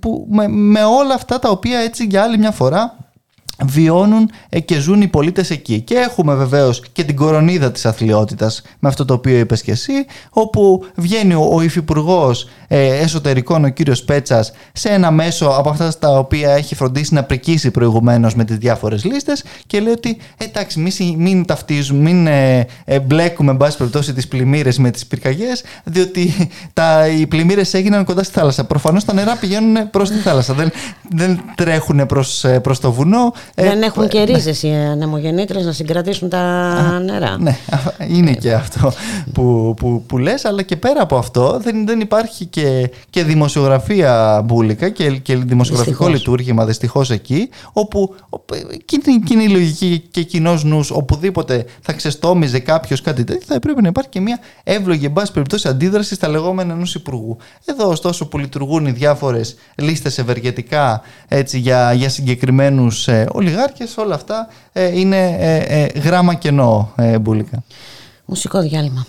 που 0.00 0.26
με, 0.30 0.48
με 0.48 0.84
όλα 0.84 1.14
αυτά 1.14 1.38
τα 1.38 1.48
οποία 1.50 1.78
έτσι 1.78 2.04
για 2.04 2.22
άλλη 2.22 2.38
μια 2.38 2.50
φορά 2.50 2.96
βιώνουν 3.64 4.30
ε, 4.48 4.60
και 4.60 4.78
ζουν 4.78 5.02
οι 5.02 5.08
πολίτες 5.08 5.50
εκεί. 5.50 5.80
Και 5.80 5.94
έχουμε 5.94 6.34
βεβαίως 6.34 6.82
και 6.92 7.04
την 7.04 7.16
κορονίδα 7.16 7.72
της 7.72 7.86
αθλειότητας 7.86 8.62
με 8.78 8.88
αυτό 8.88 9.04
το 9.04 9.14
οποίο 9.14 9.38
είπες 9.38 9.62
και 9.62 9.70
εσύ, 9.70 9.92
όπου 10.30 10.84
βγαίνει 10.94 11.34
ο, 11.34 11.48
ο 11.52 11.62
υφυπουργός 11.62 12.48
ε, 12.68 12.96
εσωτερικών, 12.96 13.64
ο 13.64 13.68
κύριος 13.68 14.02
Πέτσας, 14.02 14.52
σε 14.72 14.88
ένα 14.88 15.10
μέσο 15.10 15.46
από 15.46 15.68
αυτά 15.68 15.98
τα 15.98 16.18
οποία 16.18 16.50
έχει 16.50 16.74
φροντίσει 16.74 17.14
να 17.14 17.24
πρικήσει 17.24 17.70
προηγουμένως 17.70 18.34
με 18.34 18.44
τις 18.44 18.56
διάφορες 18.56 19.04
λίστες 19.04 19.44
και 19.66 19.80
λέει 19.80 19.92
ότι 19.92 20.18
εντάξει 20.36 20.80
μην, 20.80 20.92
μην 21.16 21.44
ταυτίζουμε, 21.44 22.00
μην 22.00 22.26
ε, 22.26 22.66
ε, 22.84 23.00
μπλέκουμε 23.00 23.50
εν 23.50 23.56
πάση 23.56 23.76
περιπτώσει 23.76 24.12
τις 24.12 24.28
πλημμύρες 24.28 24.78
με 24.78 24.90
τις 24.90 25.06
πυρκαγιές, 25.06 25.62
διότι 25.84 26.50
τα, 26.72 27.08
οι 27.08 27.26
πλημμύρες 27.26 27.74
έγιναν 27.74 28.04
κοντά 28.04 28.22
στη 28.22 28.32
θάλασσα. 28.32 28.64
Προφανώς 28.64 29.04
τα 29.04 29.12
νερά 29.12 29.36
πηγαίνουν 29.36 29.90
προς 29.90 30.10
τη 30.10 30.16
θάλασσα, 30.16 30.54
δεν, 30.54 30.70
δεν 31.10 31.40
τρέχουν 31.54 32.06
προς, 32.06 32.44
ε, 32.44 32.60
προς 32.60 32.80
το 32.80 32.92
βουνό 32.92 33.32
Δεν 33.54 33.82
έχουν 33.82 34.08
και 34.08 34.22
ρίζες 34.22 34.62
οι 34.62 34.70
ανεμογεννήτρες 34.70 35.64
να 35.64 35.72
συγκρατήσουν 35.72 36.28
τα 36.28 37.00
νερά. 37.04 37.38
Ναι, 37.38 37.56
είναι 38.16 38.32
και 38.32 38.52
αυτό 38.52 38.92
που, 39.32 39.74
που, 39.76 40.02
που 40.06 40.18
λες, 40.18 40.44
αλλά 40.44 40.62
και 40.62 40.76
πέρα 40.76 41.02
από 41.02 41.16
αυτό 41.16 41.58
δεν, 41.62 41.86
δεν 41.86 42.00
υπάρχει 42.00 42.44
και, 42.44 42.90
και 43.10 43.24
δημοσιογραφία 43.24 44.42
μπουλικα 44.44 44.88
και, 44.88 45.10
και 45.10 45.36
δημοσιογραφικό 45.36 46.04
δυστυχώς. 46.04 46.18
λειτουργήμα 46.18 46.64
δυστυχώς 46.64 47.10
εκεί, 47.10 47.48
όπου 47.72 48.14
κοινή 49.24 49.48
λογική 49.48 50.02
και 50.10 50.22
κοινός 50.22 50.64
νους, 50.64 50.90
οπουδήποτε 50.90 51.64
θα 51.80 51.92
ξεστόμιζε 51.92 52.58
κάποιος 52.58 53.00
κάτι 53.00 53.24
τέτοιο, 53.24 53.42
θα 53.46 53.54
έπρεπε 53.54 53.80
να 53.80 53.88
υπάρχει 53.88 54.10
και 54.10 54.20
μια 54.20 54.38
εύλογη, 54.64 55.04
εν 55.04 55.12
πάση 55.12 55.32
περιπτώσει, 55.32 55.68
αντίδραση 55.68 56.14
στα 56.14 56.28
λεγόμενα 56.28 56.72
ενός 56.72 56.94
υπουργού. 56.94 57.36
Εδώ, 57.64 57.88
ωστόσο, 57.88 58.28
που 58.28 58.38
λειτουργούν 58.38 58.86
οι 58.86 58.90
διάφορες 58.90 59.56
λίστες 59.74 60.18
ευεργετικά 60.18 61.02
έτσι, 61.28 61.58
για, 61.58 61.92
για 61.92 62.08
συγκεκριμένους 62.08 63.08
ε, 63.40 63.44
ολιγάρχες, 63.44 63.96
όλα 63.96 64.14
αυτά 64.14 64.48
ε, 64.72 64.98
είναι 64.98 65.36
ε, 65.38 65.82
ε, 65.82 65.98
γράμμα 66.00 66.34
κενό 66.34 66.92
ε, 66.96 67.18
μπουλικα. 67.18 67.62
Μουσικό 68.24 68.60
διάλειμμα. 68.60 69.06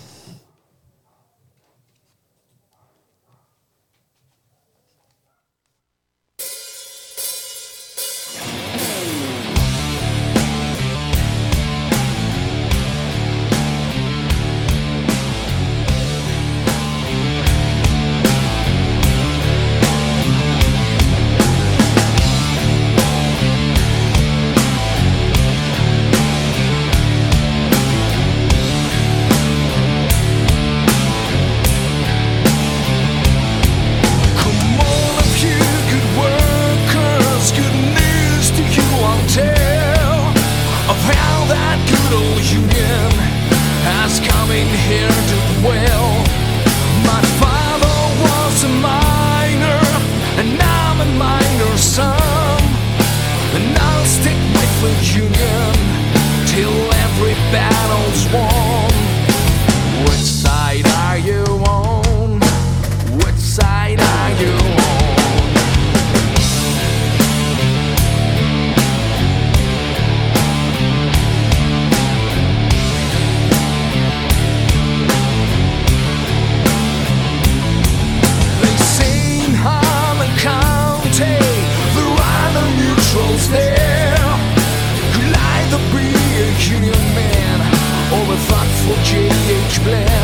Και 89.12 90.21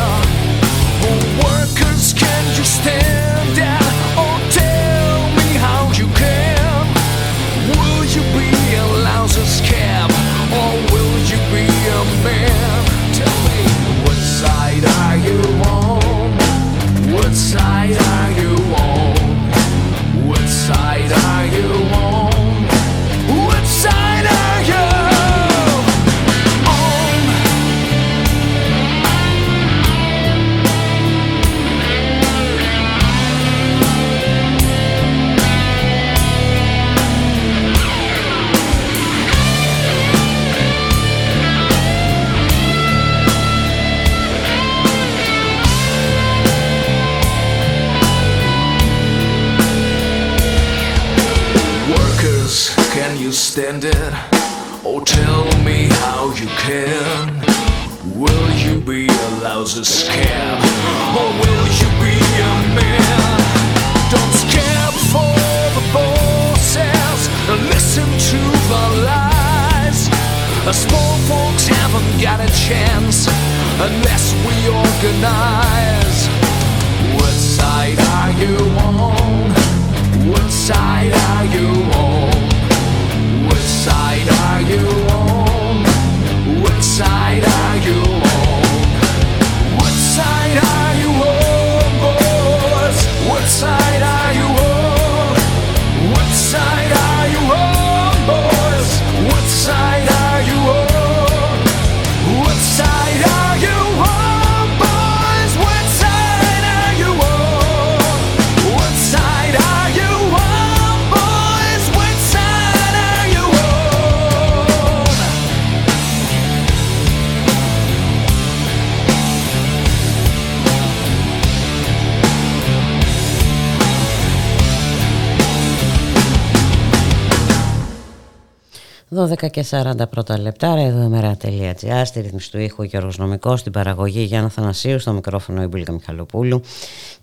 40 129.71 130.09
πρώτα 130.11 130.39
λεπτά, 130.39 130.75
εδώ 130.79 132.05
στη 132.05 132.21
ρύθμιση 132.21 132.51
του 132.51 132.59
ήχου 132.59 132.83
Γιώργος 132.83 133.19
Νομικός, 133.19 133.61
στην 133.61 133.73
παραγωγή 133.73 134.21
Γιάννα 134.23 134.49
Θανασίου, 134.49 134.99
στο 134.99 135.12
μικρόφωνο 135.12 135.62
η 135.62 135.66
Μπουλίκα 135.66 135.93
Μιχαλοπούλου 135.93 136.61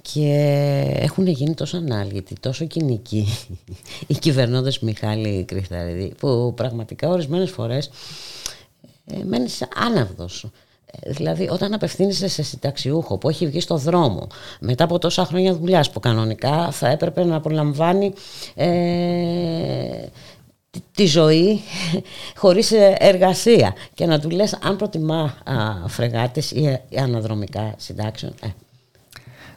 και 0.01 0.31
έχουν 0.95 1.27
γίνει 1.27 1.53
τόσο 1.53 1.77
ανάλυτοι, 1.77 2.35
τόσο 2.39 2.65
κοινικοί 2.65 3.27
οι 4.07 4.13
κυβερνώντες 4.13 4.79
Μιχάλη 4.79 5.43
Κρυφταρίδη 5.43 6.13
που 6.17 6.53
πραγματικά 6.55 7.09
ορισμένες 7.09 7.51
φορές 7.51 7.89
ε, 9.05 9.23
μένεις 9.23 9.67
άναυδος. 9.75 10.45
Ε, 11.01 11.11
δηλαδή, 11.11 11.49
όταν 11.51 11.73
απευθύνεσαι 11.73 12.27
σε 12.27 12.43
συνταξιούχο 12.43 13.17
που 13.17 13.29
έχει 13.29 13.47
βγει 13.47 13.59
στο 13.59 13.77
δρόμο 13.77 14.27
μετά 14.59 14.83
από 14.83 14.99
τόσα 14.99 15.25
χρόνια 15.25 15.55
δουλειάς 15.55 15.89
που 15.89 15.99
κανονικά 15.99 16.71
θα 16.71 16.87
έπρεπε 16.87 17.23
να 17.23 17.35
απολαμβάνει 17.35 18.13
ε, 18.55 18.67
τη 20.95 21.05
ζωή 21.05 21.61
χωρίς 22.41 22.71
ε, 22.71 22.95
εργασία 22.99 23.73
και 23.93 24.05
να 24.05 24.19
του 24.19 24.29
λες 24.29 24.57
αν 24.61 24.75
προτιμά 24.75 25.37
α, 25.43 25.87
φρεγάτες 25.87 26.51
ή 26.51 26.79
αναδρομικά 26.97 27.73
συντάξεων. 27.77 28.33
Ε. 28.41 28.47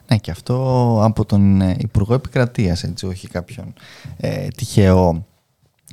Ναι 0.07 0.17
και 0.17 0.31
αυτό 0.31 0.55
από 1.03 1.25
τον 1.25 1.61
ε, 1.61 1.75
Υπουργό 1.79 2.13
Επικρατείας 2.13 2.83
έτσι 2.83 3.05
όχι 3.05 3.27
κάποιον 3.27 3.73
ε, 4.17 4.47
τυχαίο 4.47 5.25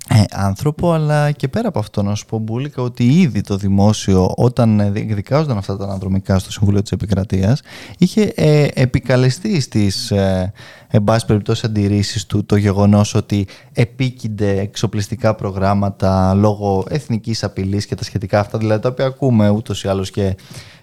ε, 0.09 0.23
άνθρωπο, 0.33 0.93
αλλά 0.93 1.31
και 1.31 1.49
πέρα 1.49 1.69
από 1.69 1.79
αυτό 1.79 2.03
να 2.03 2.15
σου 2.15 2.27
πω 2.27 2.39
Μπούλικα 2.39 2.83
ότι 2.83 3.05
ήδη 3.05 3.41
το 3.41 3.57
δημόσιο 3.57 4.33
όταν 4.37 4.81
εκδικάζονταν 4.81 5.59
αυτά 5.59 5.77
τα 5.77 5.85
αναδρομικά 5.85 6.39
στο 6.39 6.53
Συμβούλιο 6.53 6.83
της 6.83 6.93
Επικρατείας 6.93 7.63
είχε 7.99 8.23
ε, 8.23 8.67
επικαλεστεί 8.75 9.61
στις 9.61 10.11
ε, 10.11 10.53
εν 10.89 11.05
πάση 11.05 11.27
περιπτώσει 11.27 11.67
αντιρρήσεις 11.67 12.27
του 12.27 12.45
το 12.45 12.57
γεγονός 12.57 13.15
ότι 13.15 13.47
επίκυνται 13.73 14.61
εξοπλιστικά 14.61 15.35
προγράμματα 15.35 16.35
λόγω 16.35 16.85
εθνικής 16.89 17.45
απειλής 17.45 17.87
και 17.87 17.95
τα 17.95 18.05
σχετικά 18.05 18.41
αυτά 18.41 18.59
δηλαδή 18.59 18.83
τα 18.83 18.89
οποία 18.89 19.07
ακούμε 19.07 19.49
ούτως 19.49 19.85
ή 19.85 19.89
άλλως 19.89 20.11
και 20.11 20.25
ε, 20.27 20.35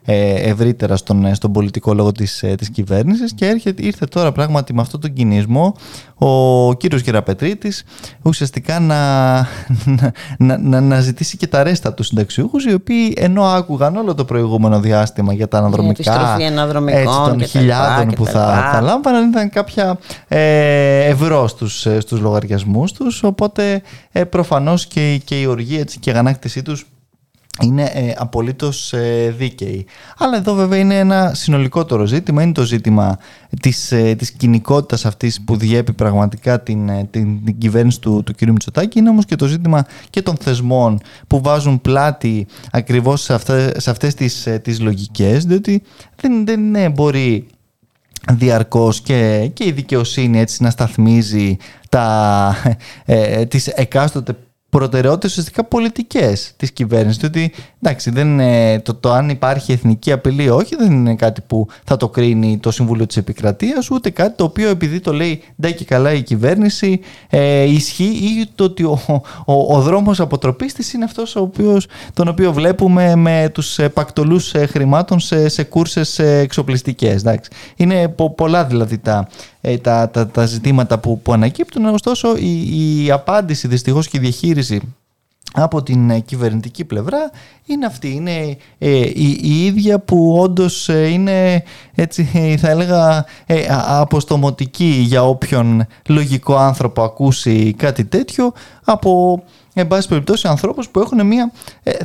ευρύτερα 0.05 0.95
στον, 0.95 1.25
ε, 1.25 1.33
στον 1.33 1.51
πολιτικό 1.51 1.93
λόγο 1.93 2.11
της, 2.11 2.43
ε, 2.43 2.55
της 2.55 2.69
κυβέρνησης 2.69 3.33
και 3.33 3.47
έρχεται, 3.47 3.85
ήρθε 3.85 4.05
τώρα 4.05 4.31
πράγματι 4.31 4.73
με 4.73 4.81
αυτόν 4.81 4.99
τον 4.99 5.13
κινησμό 5.13 5.75
ο 6.17 6.73
κύριος 6.73 7.01
Γεραπετρίτης 7.01 7.83
ουσιαστικά 8.21 8.79
να, 8.79 9.35
να, 10.37 10.57
να, 10.57 10.81
να 10.81 10.99
ζητήσει 10.99 11.37
και 11.37 11.47
τα 11.47 11.63
ρέστα 11.63 11.93
τους 11.93 12.07
συνταξιούχους 12.07 12.65
οι 12.65 12.73
οποίοι 12.73 13.13
ενώ 13.17 13.43
άκουγαν 13.43 13.95
όλο 13.95 14.15
το 14.15 14.25
προηγούμενο 14.25 14.79
διάστημα 14.79 15.33
για 15.33 15.47
τα 15.47 15.57
αναδρομικά 15.57 16.37
έτσι, 16.87 17.15
των 17.27 17.45
χιλιάδων 17.45 18.07
που 18.07 18.25
θα, 18.25 18.69
θα 18.73 18.81
λάμβαναν 18.81 19.29
ήταν 19.29 19.49
κάποια 19.49 19.99
ε, 20.27 21.03
ευρώ 21.03 21.47
στους, 21.47 21.87
στους 21.99 22.19
λογαριασμούς 22.19 22.91
τους 22.91 23.23
οπότε 23.23 23.81
ε, 24.11 24.23
προφανώς 24.23 24.85
και, 24.85 25.21
και 25.23 25.41
η 25.41 25.45
οργή 25.45 25.77
έτσι, 25.79 25.99
και 25.99 26.09
η 26.09 26.13
αγανάκτησή 26.13 26.61
τους 26.61 26.85
είναι 27.61 27.83
ε, 27.93 28.13
απολύτως 28.17 28.93
ε, 28.93 29.33
δίκαιη. 29.37 29.85
Αλλά 30.17 30.37
εδώ 30.37 30.53
βέβαια 30.53 30.79
είναι 30.79 30.97
ένα 30.97 31.33
συνολικότερο 31.33 32.05
ζήτημα, 32.05 32.43
είναι 32.43 32.51
το 32.51 32.63
ζήτημα 32.63 33.17
της, 33.61 33.91
ε, 33.91 34.15
της 34.15 34.31
κοινικότητας 34.31 35.05
αυτής 35.05 35.41
που 35.41 35.57
διέπει 35.57 35.93
πραγματικά 35.93 36.61
την, 36.61 36.89
ε, 36.89 37.07
την, 37.11 37.45
την 37.45 37.57
κυβέρνηση 37.57 37.99
του, 37.99 38.23
του 38.23 38.33
κ. 38.35 38.41
Μητσοτάκη, 38.41 38.99
είναι 38.99 39.09
όμως 39.09 39.25
και 39.25 39.35
το 39.35 39.45
ζήτημα 39.45 39.85
και 40.09 40.21
των 40.21 40.35
θεσμών 40.35 40.99
που 41.27 41.41
βάζουν 41.41 41.81
πλάτη 41.81 42.47
ακριβώς 42.71 43.21
σε, 43.21 43.33
αυτά, 43.33 43.79
σε 43.79 43.89
αυτές 43.89 44.13
τις, 44.13 44.45
ε, 44.45 44.59
τις 44.59 44.79
λογικές, 44.79 45.45
διότι 45.45 45.83
δεν, 46.15 46.45
δεν 46.45 46.91
μπορεί 46.91 47.47
διαρκώς 48.31 49.01
και, 49.01 49.49
και 49.53 49.65
η 49.65 49.71
δικαιοσύνη 49.71 50.39
έτσι 50.39 50.63
να 50.63 50.69
σταθμίζει 50.69 51.57
τα, 51.89 52.55
ε, 53.05 53.45
τις 53.45 53.67
εκάστοτε 53.67 54.35
προτεραιότητες 54.77 55.29
ουσιαστικά 55.31 55.63
πολιτικές 55.63 56.53
της 56.57 56.71
κυβέρνησης. 56.71 57.17
Διότι 57.17 57.51
εντάξει, 57.81 58.09
δεν 58.09 58.39
το, 58.81 58.93
το 58.93 59.11
αν 59.11 59.29
υπάρχει 59.29 59.71
εθνική 59.71 60.11
απειλή 60.11 60.43
ή 60.43 60.49
όχι 60.49 60.75
δεν 60.75 60.91
είναι 60.91 61.15
κάτι 61.15 61.41
που 61.47 61.67
θα 61.83 61.97
το 61.97 62.09
κρίνει 62.09 62.57
το 62.57 62.71
Συμβούλιο 62.71 63.05
της 63.05 63.17
Επικρατείας, 63.17 63.91
ούτε 63.91 64.09
κάτι 64.09 64.35
το 64.35 64.43
οποίο 64.43 64.69
επειδή 64.69 64.99
το 64.99 65.13
λέει 65.13 65.41
ντε 65.61 65.71
και 65.71 65.85
καλά 65.85 66.13
η 66.13 66.21
κυβέρνηση 66.21 66.99
ε, 67.29 67.63
ισχύει 67.63 68.03
ή 68.03 68.49
το 68.55 68.63
ότι 68.63 68.83
ο, 68.83 68.99
ο, 69.45 69.75
ο 69.75 69.81
δρόμος 69.81 70.19
αποτροπής 70.19 70.73
της 70.73 70.93
είναι 70.93 71.03
αυτός 71.03 71.37
τον 72.13 72.27
οποίο 72.27 72.53
βλέπουμε 72.53 73.15
με 73.15 73.49
τους 73.53 73.79
πακτολούς 73.93 74.53
ε, 74.53 74.65
χρημάτων 74.65 75.19
σε, 75.19 75.49
σε 75.49 75.63
κούρσες 75.63 76.19
εξοπλιστικές. 76.19 77.23
Είναι 77.75 78.07
πο, 78.07 78.33
πολλά 78.33 78.65
δηλαδή 78.65 78.97
τα, 78.97 79.27
ε, 79.65 79.77
τα, 79.77 80.09
τα, 80.09 80.27
τα 80.27 80.45
ζητήματα 80.45 80.99
που, 80.99 81.19
που 81.21 81.33
ανακύπτουν. 81.33 81.85
Ωστόσο, 81.85 82.35
η, 82.37 83.05
η 83.05 83.11
απάντηση 83.11 83.67
δυστυχώς 83.67 84.07
και 84.07 84.17
η 84.17 84.19
διαχείριση 84.19 84.81
από 85.53 85.83
την 85.83 86.09
ε, 86.09 86.19
κυβερνητική 86.19 86.85
πλευρά 86.85 87.31
είναι 87.65 87.85
αυτή, 87.85 88.13
είναι 88.13 88.57
ε, 88.77 88.97
η, 88.97 89.39
η, 89.41 89.65
ίδια 89.65 89.99
που 89.99 90.37
όντως 90.39 90.87
είναι 90.87 91.63
έτσι 91.95 92.23
θα 92.61 92.69
έλεγα 92.69 93.25
ε, 93.45 93.65
αποστομωτική 93.87 95.03
για 95.05 95.23
όποιον 95.23 95.85
λογικό 96.07 96.55
άνθρωπο 96.55 97.03
ακούσει 97.03 97.73
κάτι 97.77 98.05
τέτοιο 98.05 98.53
από 98.83 99.43
εν 99.73 99.87
πάση 99.87 100.07
περιπτώσει 100.07 100.47
ανθρώπους 100.47 100.89
που 100.89 100.99
έχουν 100.99 101.25
μια 101.25 101.51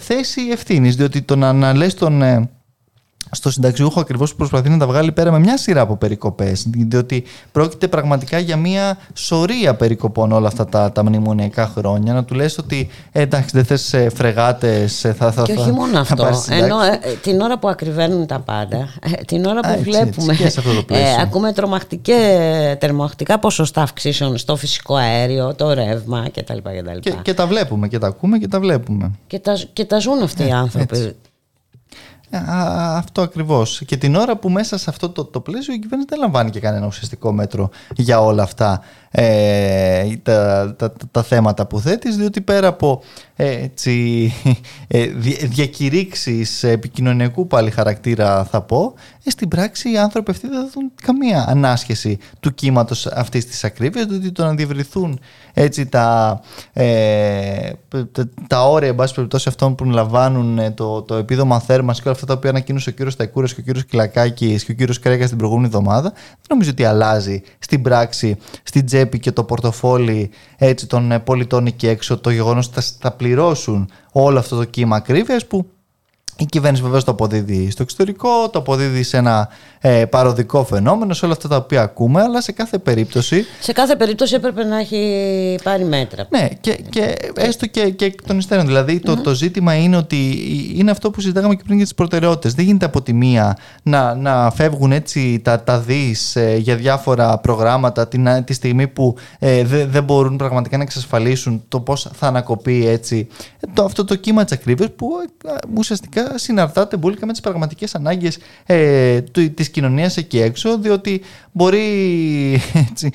θέση 0.00 0.40
ευθύνης 0.50 0.96
διότι 0.96 1.22
το 1.22 1.36
να, 1.36 1.52
να 1.52 1.74
λες 1.74 1.94
τον 1.94 2.22
στο 3.30 3.50
συνταξιούχο 3.50 4.00
ακριβώς 4.00 4.30
που 4.30 4.36
προσπαθεί 4.36 4.68
να 4.68 4.78
τα 4.78 4.86
βγάλει 4.86 5.12
πέρα 5.12 5.30
με 5.30 5.38
μια 5.38 5.56
σειρά 5.56 5.80
από 5.80 5.96
περικοπές. 5.96 6.66
Διότι 6.68 7.24
πρόκειται 7.52 7.88
πραγματικά 7.88 8.38
για 8.38 8.56
μια 8.56 8.98
σωρία 9.14 9.74
περικοπών 9.74 10.32
όλα 10.32 10.48
αυτά 10.48 10.66
τα, 10.66 10.92
τα 10.92 11.04
μνημονιακά 11.04 11.66
χρόνια. 11.66 12.12
Να 12.12 12.24
του 12.24 12.34
λες 12.34 12.58
ότι 12.58 12.88
ε, 13.12 13.20
εντάξει, 13.20 13.48
δεν 13.52 13.64
θες 13.64 13.92
ε, 13.92 14.10
φρεγάτες, 14.14 15.04
ε, 15.04 15.12
θα, 15.12 15.32
θα, 15.32 15.42
Και 15.42 15.52
όχι 15.52 15.72
μόνο 15.72 15.98
αυτό. 15.98 16.28
Ενώ 16.50 16.76
την 17.22 17.40
ώρα 17.40 17.58
που 17.58 17.68
ακριβένουν 17.68 18.26
τα 18.26 18.38
πάντα, 18.40 18.88
την 19.26 19.44
ώρα 19.44 19.60
που 19.60 19.82
βλέπουμε. 19.82 20.36
Έτσι, 20.40 20.60
ε, 20.88 21.20
ακούμε 21.20 21.52
τρομακτικά 22.78 23.38
ποσοστά 23.38 23.82
αυξήσεων 23.82 24.36
στο 24.36 24.56
φυσικό 24.56 24.94
αέριο, 24.94 25.54
το 25.54 25.72
ρεύμα 25.72 26.26
κτλ. 32.30 32.44
Και, 32.44 32.54
και, 32.54 32.68
τα 32.68 32.68
βλέπουμε 32.68 32.68
και 32.68 32.76
τα 32.76 32.76
ακούμε 32.76 32.76
και 32.76 32.76
τα 32.76 32.76
βλέπουμε. 32.76 32.76
Και 32.76 32.76
τα, 32.76 32.76
και 32.76 32.76
τα 32.76 32.76
ζουν 32.76 32.76
αυτοί 32.76 32.76
οι 32.76 32.76
άνθρωποι. 32.76 32.76
Έτσι. 32.80 32.98
Αυτό 32.98 33.22
ακριβώς. 33.22 33.82
Και 33.86 33.96
την 33.96 34.14
ώρα 34.14 34.36
που 34.36 34.50
μέσα 34.50 34.78
σε 34.78 34.90
αυτό 34.90 35.08
το, 35.08 35.24
το 35.24 35.40
πλαίσιο 35.40 35.74
η 35.74 35.78
κυβέρνηση 35.78 36.08
δεν 36.10 36.18
λαμβάνει 36.18 36.50
και 36.50 36.60
κανένα 36.60 36.86
ουσιαστικό 36.86 37.32
μέτρο 37.32 37.70
για 37.96 38.20
όλα 38.20 38.42
αυτά 38.42 38.82
ε, 39.10 40.16
τα, 40.22 40.74
τα, 40.78 40.92
τα, 41.10 41.22
θέματα 41.22 41.66
που 41.66 41.80
θέτεις 41.80 42.16
διότι 42.16 42.40
πέρα 42.40 42.68
από 42.68 43.02
ε, 43.36 43.62
έτσι, 43.62 44.32
ε, 44.88 45.06
διακηρύξεις 45.44 46.62
επικοινωνιακού 46.62 47.46
πάλι 47.46 47.70
χαρακτήρα 47.70 48.44
θα 48.44 48.62
πω 48.62 48.94
ε, 49.24 49.30
στην 49.30 49.48
πράξη 49.48 49.92
οι 49.92 49.98
άνθρωποι 49.98 50.30
αυτοί 50.30 50.48
δεν 50.48 50.60
θα 50.60 50.70
δουν 50.74 50.92
καμία 51.02 51.44
ανάσχεση 51.48 52.18
του 52.40 52.54
κύματος 52.54 53.06
αυτής 53.06 53.46
της 53.46 53.64
ακρίβειας 53.64 54.06
διότι 54.06 54.32
το 54.32 54.44
να 54.44 54.54
διευρυθούν 54.54 55.20
έτσι 55.54 55.86
τα, 55.86 56.40
ε, 56.72 57.70
τα, 58.12 58.28
τα 58.46 58.68
όρια 58.68 58.88
εν 58.88 58.94
πάση 58.94 59.14
περιπτώσει 59.14 59.48
αυτών 59.48 59.74
που 59.74 59.84
λαμβάνουν 59.84 60.58
ε, 60.58 60.70
το, 60.70 61.02
το 61.02 61.14
επίδομα 61.14 61.60
θέρμανσης 61.60 62.02
και 62.02 62.08
όλα 62.08 62.16
αυτά 62.16 62.32
τα 62.32 62.34
οποία 62.38 62.50
ανακοίνωσε 62.50 62.88
ο 62.88 62.92
κύριος 62.92 63.12
Σταϊκούρας 63.12 63.54
και 63.54 63.60
ο 63.60 63.62
κύριος 63.62 63.84
Κυλακάκης 63.84 64.64
και 64.64 64.72
ο 64.72 64.74
κύριος 64.74 64.98
Κρέκας 64.98 65.28
την 65.28 65.38
προηγούμενη 65.38 65.66
εβδομάδα 65.66 66.10
δεν 66.10 66.46
νομίζω 66.48 66.70
ότι 66.70 66.84
αλλάζει 66.84 67.42
στην 67.58 67.82
πράξη 67.82 68.36
στην 68.62 68.86
τσέπη 68.98 69.18
και 69.18 69.32
το 69.32 69.44
πορτοφόλι 69.44 70.30
έτσι, 70.56 70.86
των 70.86 71.12
ε, 71.12 71.18
πολιτών 71.18 71.66
εκεί 71.66 71.86
έξω 71.86 72.18
το 72.18 72.30
γεγονός 72.30 72.66
ότι 72.66 72.80
θα, 73.00 73.12
πληρώσουν 73.12 73.90
όλο 74.12 74.38
αυτό 74.38 74.56
το 74.56 74.64
κύμα 74.64 74.96
ακρίβειας 74.96 75.46
που 75.46 75.70
η 76.36 76.44
κυβέρνηση 76.44 76.82
βεβαίω 76.82 77.02
το 77.02 77.10
αποδίδει 77.10 77.70
στο 77.70 77.82
εξωτερικό, 77.82 78.50
το 78.50 78.58
αποδίδει 78.58 79.02
σε 79.02 79.16
ένα 79.16 79.48
ε, 79.80 80.04
παροδικό 80.04 80.64
φαινόμενο, 80.64 81.14
σε 81.14 81.24
όλα 81.24 81.34
αυτά 81.34 81.48
τα 81.48 81.56
οποία 81.56 81.82
ακούμε, 81.82 82.22
αλλά 82.22 82.40
σε 82.40 82.52
κάθε 82.52 82.78
περίπτωση. 82.78 83.44
Σε 83.60 83.72
κάθε 83.72 83.96
περίπτωση 83.96 84.34
έπρεπε 84.34 84.64
να 84.64 84.78
έχει 84.78 85.58
πάρει 85.62 85.84
μέτρα. 85.84 86.26
Ναι, 86.30 86.48
και, 86.60 86.78
και 86.90 87.14
έστω 87.34 87.66
και, 87.66 87.90
και 87.90 88.04
εκ 88.04 88.22
των 88.22 88.38
υστέρων. 88.38 88.66
Δηλαδή, 88.66 89.00
το, 89.00 89.16
το 89.16 89.34
ζήτημα 89.34 89.74
είναι 89.74 89.96
ότι 89.96 90.16
είναι 90.74 90.90
αυτό 90.90 91.10
που 91.10 91.20
συζητάγαμε 91.20 91.54
και 91.54 91.62
πριν 91.64 91.76
για 91.76 91.84
τις 91.84 91.94
προτεραιότητες. 91.94 92.54
Δεν 92.54 92.64
γίνεται 92.64 92.84
από 92.84 93.02
τη 93.02 93.12
μία 93.12 93.56
να, 93.82 94.14
να 94.14 94.50
φεύγουν 94.50 94.92
έτσι 94.92 95.40
τα, 95.44 95.62
τα 95.62 95.78
δις 95.78 96.36
ε, 96.36 96.56
για 96.56 96.76
διάφορα 96.76 97.38
προγράμματα 97.38 98.08
την, 98.08 98.28
τη 98.44 98.52
στιγμή 98.52 98.86
που 98.86 99.16
ε, 99.38 99.64
δεν 99.64 100.04
μπορούν 100.04 100.36
πραγματικά 100.36 100.76
να 100.76 100.82
εξασφαλίσουν 100.82 101.64
το 101.68 101.80
πώς 101.80 102.10
θα 102.14 102.26
ανακοπεί 102.26 102.86
έτσι 102.88 103.28
το, 103.74 103.84
αυτό 103.84 104.04
το 104.04 104.14
κύμα 104.14 104.44
της 104.44 104.52
ακρίβεια 104.52 104.90
που 104.90 105.10
ε, 105.46 105.50
ουσιαστικά 105.76 106.38
συναρτάται 106.38 106.96
μπουλικα 106.96 107.26
με 107.26 107.32
τις 107.32 107.40
πραγματικές 107.40 107.94
ανάγκες 107.94 108.38
ε, 108.66 109.20
της 109.68 109.80
κοινωνίας 109.80 110.16
εκεί 110.16 110.40
έξω 110.40 110.78
διότι 110.78 111.20
μπορεί 111.52 111.80
έτσι, 112.90 113.10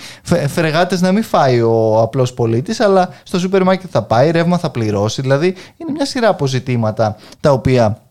φρεγάτες 0.48 1.02
να 1.02 1.12
μην 1.12 1.24
φάει 1.24 1.62
ο 1.62 2.02
απλός 2.02 2.34
πολίτης 2.34 2.80
αλλά 2.80 3.10
στο 3.24 3.40
σούπερ 3.40 3.64
μάρκετ 3.64 3.90
θα 3.92 4.04
πάει, 4.04 4.32
ρεύμα 4.32 4.58
θα 4.58 4.70
πληρώσει. 4.70 5.22
Δηλαδή 5.22 5.56
είναι 5.78 5.92
μια 5.92 6.06
σειρά 6.06 6.28
αποζητήματα 6.28 7.18
τα 7.40 7.52
οποία 7.52 8.03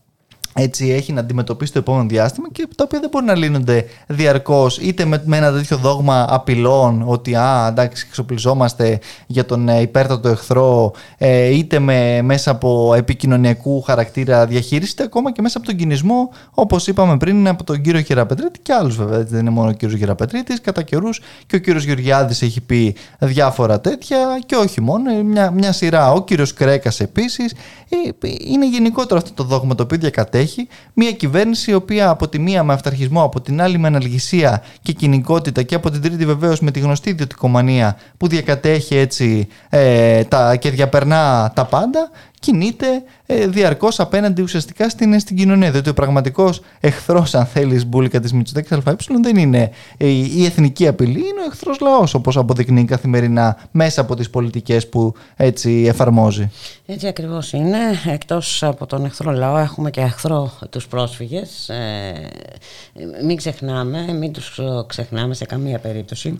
έτσι 0.55 0.89
έχει 0.89 1.13
να 1.13 1.19
αντιμετωπίσει 1.19 1.71
το 1.73 1.79
επόμενο 1.79 2.07
διάστημα 2.07 2.47
και 2.51 2.67
τα 2.75 2.83
οποία 2.83 2.99
δεν 2.99 3.09
μπορεί 3.09 3.25
να 3.25 3.35
λύνονται 3.35 3.85
διαρκώς 4.07 4.77
είτε 4.77 5.05
με, 5.05 5.21
με, 5.25 5.37
ένα 5.37 5.51
τέτοιο 5.51 5.77
δόγμα 5.77 6.25
απειλών 6.29 7.03
ότι 7.05 7.35
α, 7.35 7.67
εντάξει, 7.69 8.05
εξοπλιζόμαστε 8.07 8.99
για 9.27 9.45
τον 9.45 9.69
ε, 9.69 9.81
υπέρτατο 9.81 10.29
εχθρό, 10.29 10.93
ε, 11.17 11.45
είτε 11.45 11.79
με, 11.79 12.21
μέσα 12.21 12.51
από 12.51 12.93
επικοινωνιακού 12.97 13.81
χαρακτήρα 13.81 14.45
διαχείριση, 14.45 14.91
είτε 14.91 15.03
ακόμα 15.03 15.31
και 15.31 15.41
μέσα 15.41 15.57
από 15.57 15.67
τον 15.67 15.75
κινησμό, 15.75 16.29
όπως 16.51 16.87
είπαμε 16.87 17.17
πριν, 17.17 17.47
από 17.47 17.63
τον 17.63 17.81
κύριο 17.81 18.01
Χεραπετρίτη 18.01 18.59
και 18.59 18.73
άλλους 18.73 18.95
βέβαια. 18.95 19.23
Δεν 19.23 19.39
είναι 19.39 19.49
μόνο 19.49 19.69
ο 19.69 19.73
κύριος 19.73 19.99
Χεραπετρίτης, 19.99 20.61
κατά 20.61 20.81
καιρούς 20.81 21.21
και 21.45 21.55
ο 21.55 21.59
κύριος 21.59 21.83
Γεωργιάδης 21.83 22.41
έχει 22.41 22.61
πει 22.61 22.95
διάφορα 23.19 23.81
τέτοια 23.81 24.17
και 24.45 24.55
όχι 24.55 24.81
μόνο, 24.81 25.23
μια, 25.23 25.51
μια 25.51 25.71
σειρά. 25.71 26.11
Ο 26.11 26.23
κύριος 26.23 26.53
Κρέκας 26.53 26.99
επίσης. 26.99 27.53
Ε, 27.89 28.27
είναι 28.47 28.67
γενικότερο 28.67 29.19
αυτό 29.19 29.33
το 29.33 29.43
δόγμα 29.43 29.75
το 29.75 29.83
οποίο 29.83 29.97
διακατέχει 29.97 30.42
έχει 30.43 30.67
μια 30.93 31.11
κυβέρνηση 31.11 31.71
η 31.71 31.73
οποία 31.73 32.09
από 32.09 32.27
τη 32.27 32.39
μία 32.39 32.63
με 32.63 32.73
αυταρχισμό, 32.73 33.23
από 33.23 33.41
την 33.41 33.61
άλλη 33.61 33.77
με 33.77 33.87
αναλγησία 33.87 34.63
και 34.81 34.91
κοινικότητα 34.91 35.63
και 35.63 35.75
από 35.75 35.89
την 35.91 36.01
τρίτη 36.01 36.25
βεβαίως 36.25 36.59
με 36.59 36.71
τη 36.71 36.79
γνωστή 36.79 37.09
ιδιωτικομανία 37.09 37.97
που 38.17 38.27
διακατέχει 38.27 38.95
έτσι 38.95 39.47
ε, 39.69 40.23
τα, 40.23 40.55
και 40.55 40.69
διαπερνά 40.69 41.51
τα 41.55 41.65
πάντα 41.65 42.09
κινείται 42.43 43.03
ε, 43.25 43.47
διαρκώς 43.47 43.99
απέναντι 43.99 44.41
ουσιαστικά 44.41 44.89
στην, 44.89 45.19
στην 45.19 45.35
κοινωνία. 45.35 45.71
Διότι 45.71 45.89
ο 45.89 45.93
πραγματικός 45.93 46.61
εχθρός, 46.79 47.35
αν 47.35 47.45
θέλεις, 47.45 47.85
μπουλικα 47.85 48.19
της 48.19 48.33
Μητσοτάκης 48.33 48.71
ΑΕ 48.71 48.95
δεν 49.21 49.35
είναι 49.35 49.71
η 50.35 50.45
εθνική 50.45 50.87
απειλή, 50.87 51.19
είναι 51.19 51.41
ο 51.41 51.45
εχθρός 51.45 51.79
λαός, 51.79 52.13
όπως 52.13 52.37
αποδεικνύει 52.37 52.85
καθημερινά 52.85 53.57
μέσα 53.71 54.01
από 54.01 54.15
τις 54.15 54.29
πολιτικές 54.29 54.89
που 54.89 55.13
έτσι 55.35 55.85
εφαρμόζει. 55.87 56.51
Έτσι 56.85 57.07
ακριβώς 57.07 57.53
είναι. 57.53 57.77
Εκτός 58.05 58.63
από 58.63 58.85
τον 58.85 59.05
εχθρό 59.05 59.31
λαό, 59.31 59.57
έχουμε 59.57 59.89
και 59.89 60.01
εχθρό 60.01 60.51
τους 60.69 60.87
πρόσφυγες. 60.87 61.69
Ε, 61.69 62.13
μην 63.23 63.37
ξεχνάμε, 63.37 64.13
μην 64.13 64.33
τους 64.33 64.59
ξεχνάμε 64.87 65.33
σε 65.33 65.45
καμία 65.45 65.79
περίπτωση. 65.79 66.39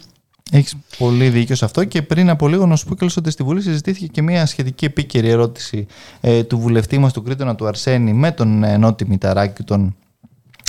Έχεις 0.52 0.76
πολύ 0.98 1.30
δίκιο 1.30 1.56
σε 1.56 1.66
αυτό 1.66 1.84
και 1.84 2.02
πριν 2.02 2.30
από 2.30 2.48
λίγο 2.48 2.66
να 2.66 2.76
σου 2.76 2.86
πω 2.86 3.06
ότι 3.18 3.32
στη 3.32 3.44
Βουλή 3.44 3.62
συζητήθηκε 3.62 4.08
και 4.08 4.22
μια 4.22 4.46
σχετική 4.46 4.86
επίκαιρη 4.86 5.30
ερώτηση 5.30 5.86
ε, 6.22 6.44
του 6.44 6.60
βουλευτή 6.60 6.98
μας 6.98 7.14
του 7.14 7.22
Κρήτονα 7.22 7.56
του 7.56 7.68
Αρσένη 7.68 8.14
με 8.14 8.32
τον 8.32 8.64
ε, 8.64 8.78
Νότι 8.78 9.06
Μηταράκη, 9.08 9.64
τον 9.64 9.96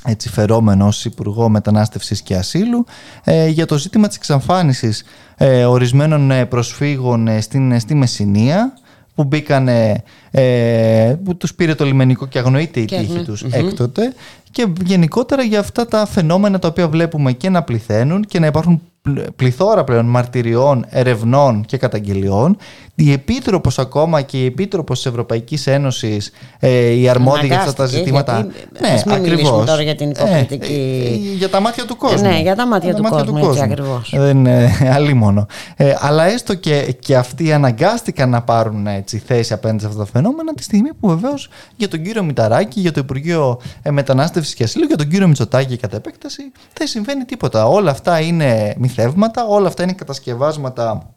έτσι 0.05 0.29
φερόμενο 0.29 0.87
ως 0.87 1.05
Υπουργό 1.05 1.49
Μετανάστευσης 1.49 2.23
και 2.23 2.37
Ασύλου 2.37 2.85
ε, 3.25 3.49
για 3.49 3.67
το 3.67 3.79
ζήτημα 3.79 4.07
της 4.07 4.17
εξαφάνισης 4.17 5.05
ε, 5.37 5.65
ορισμένων 5.65 6.31
ε, 6.31 6.47
προσφύγων 6.47 7.29
ε, 7.29 7.41
στην, 7.41 7.81
στη 7.81 7.95
Μεσσηνία 7.95 8.73
που 9.15 9.25
μπήκανε, 9.25 10.03
που 11.25 11.37
τους 11.37 11.55
πήρε 11.55 11.75
το 11.75 11.85
λιμενικό 11.85 12.27
και 12.27 12.39
αγνοείται 12.39 12.81
η 12.81 12.85
τύχη 12.85 13.23
τους 13.25 13.43
έκτοτε 13.43 14.15
και 14.55 14.67
γενικότερα 14.85 15.43
για 15.43 15.61
αυτά 15.61 15.87
τα 15.87 16.07
φαινόμενα 16.07 16.59
τα 16.59 16.69
οποία 16.69 16.89
βλέπουμε 16.89 17.33
και 17.33 17.51
να 17.51 17.63
πληθαίνουν 17.63 18.25
και 18.25 18.39
να 18.39 18.47
υπάρχουν 18.47 18.81
πληθώρα 19.37 19.85
πλέον 19.85 20.07
μαρτυριών, 20.07 20.87
ερευνών 20.89 21.65
και 21.65 21.77
καταγγελιών. 21.77 22.57
Η 22.95 23.13
Επίτροπος 23.13 23.79
ακόμα 23.79 24.23
και 24.23 24.43
η 24.43 24.45
Επίτροπος 24.45 24.97
της 24.97 25.07
Ευρωπαϊκής 25.07 25.67
Ένωσης, 25.67 26.33
ε, 26.59 26.91
η 26.91 27.09
αρμόδια 27.09 27.45
για 27.47 27.59
αυτά 27.59 27.73
τα 27.73 27.87
ζητήματα. 27.87 28.47
Γιατί, 28.79 29.09
ναι, 29.09 29.15
ακριβώς. 29.15 29.67
τώρα 29.67 29.83
για 29.83 29.95
την 29.95 30.09
ε, 30.09 30.11
υποκριτική. 30.11 30.73
Ε, 31.33 31.37
για 31.37 31.49
τα 31.49 31.61
μάτια 31.61 31.85
του 31.85 31.97
κόσμου. 31.97 32.29
Ναι, 32.29 32.41
για 32.41 32.55
τα 32.55 32.67
μάτια, 32.67 32.95
του, 32.95 33.03
κόσμου, 33.03 33.25
του 33.25 33.47
κόσμου. 33.47 33.63
ακριβώς. 33.63 34.13
Δεν 34.17 34.37
είναι 34.37 34.79
αλίμονο. 34.95 35.47
Ε, 35.77 35.95
αλλά 35.99 36.25
έστω 36.25 36.55
και, 36.55 36.95
και 36.99 37.17
αυτοί 37.17 37.53
αναγκάστηκαν 37.53 38.31
να 38.31 38.43
πάρουν 38.43 38.87
έτσι, 38.87 39.23
θέση 39.27 39.53
απέναντι 39.53 39.81
σε 39.81 39.87
αυτά 39.87 39.99
τα 39.99 40.07
φαινόμενα 40.07 40.55
τη 40.55 40.63
στιγμή 40.63 40.91
που 41.01 41.09
βεβαίως 41.09 41.49
για 41.77 41.89
τον 41.89 42.03
κύριο 42.03 42.23
Μηταράκη, 42.23 42.81
για 42.81 42.93
το 42.93 43.01
Υπουργείο 43.01 43.61
Μετανάστευσης 43.91 44.44
και 44.45 44.65
Ασύλου, 44.65 44.85
για 44.85 44.97
τον 44.97 45.09
κύριο 45.09 45.27
Μητσοτάκη 45.27 45.77
κατά 45.77 45.97
επέκταση, 45.97 46.53
δεν 46.73 46.87
συμβαίνει 46.87 47.25
τίποτα. 47.25 47.67
Όλα 47.67 47.91
αυτά 47.91 48.21
είναι 48.21 48.77
θεύματα, 48.89 49.47
όλα 49.47 49.67
αυτά 49.67 49.83
είναι 49.83 49.93
κατασκευάσματα 49.93 51.14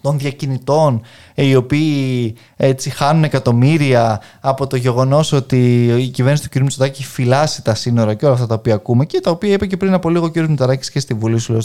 των 0.00 0.18
διακινητών 0.18 1.02
ε, 1.34 1.44
οι 1.44 1.54
οποίοι 1.54 2.34
έτσι 2.56 2.90
χάνουν 2.90 3.24
εκατομμύρια 3.24 4.20
από 4.40 4.66
το 4.66 4.76
γεγονός 4.76 5.32
ότι 5.32 5.86
η 5.86 6.08
κυβέρνηση 6.08 6.42
του 6.42 6.58
κ. 6.58 6.62
Μητσοτάκη 6.62 7.04
φυλάσει 7.04 7.62
τα 7.62 7.74
σύνορα 7.74 8.14
και 8.14 8.24
όλα 8.24 8.34
αυτά 8.34 8.46
τα 8.46 8.54
οποία 8.54 8.74
ακούμε 8.74 9.04
και 9.04 9.20
τα 9.20 9.30
οποία 9.30 9.52
είπε 9.52 9.66
και 9.66 9.76
πριν 9.76 9.92
από 9.92 10.10
λίγο 10.10 10.24
ο 10.24 10.30
κ. 10.30 10.36
Μητσοτάκης 10.36 10.90
και 10.90 11.00
στη 11.00 11.14
Βουλή 11.14 11.38
σου 11.38 11.58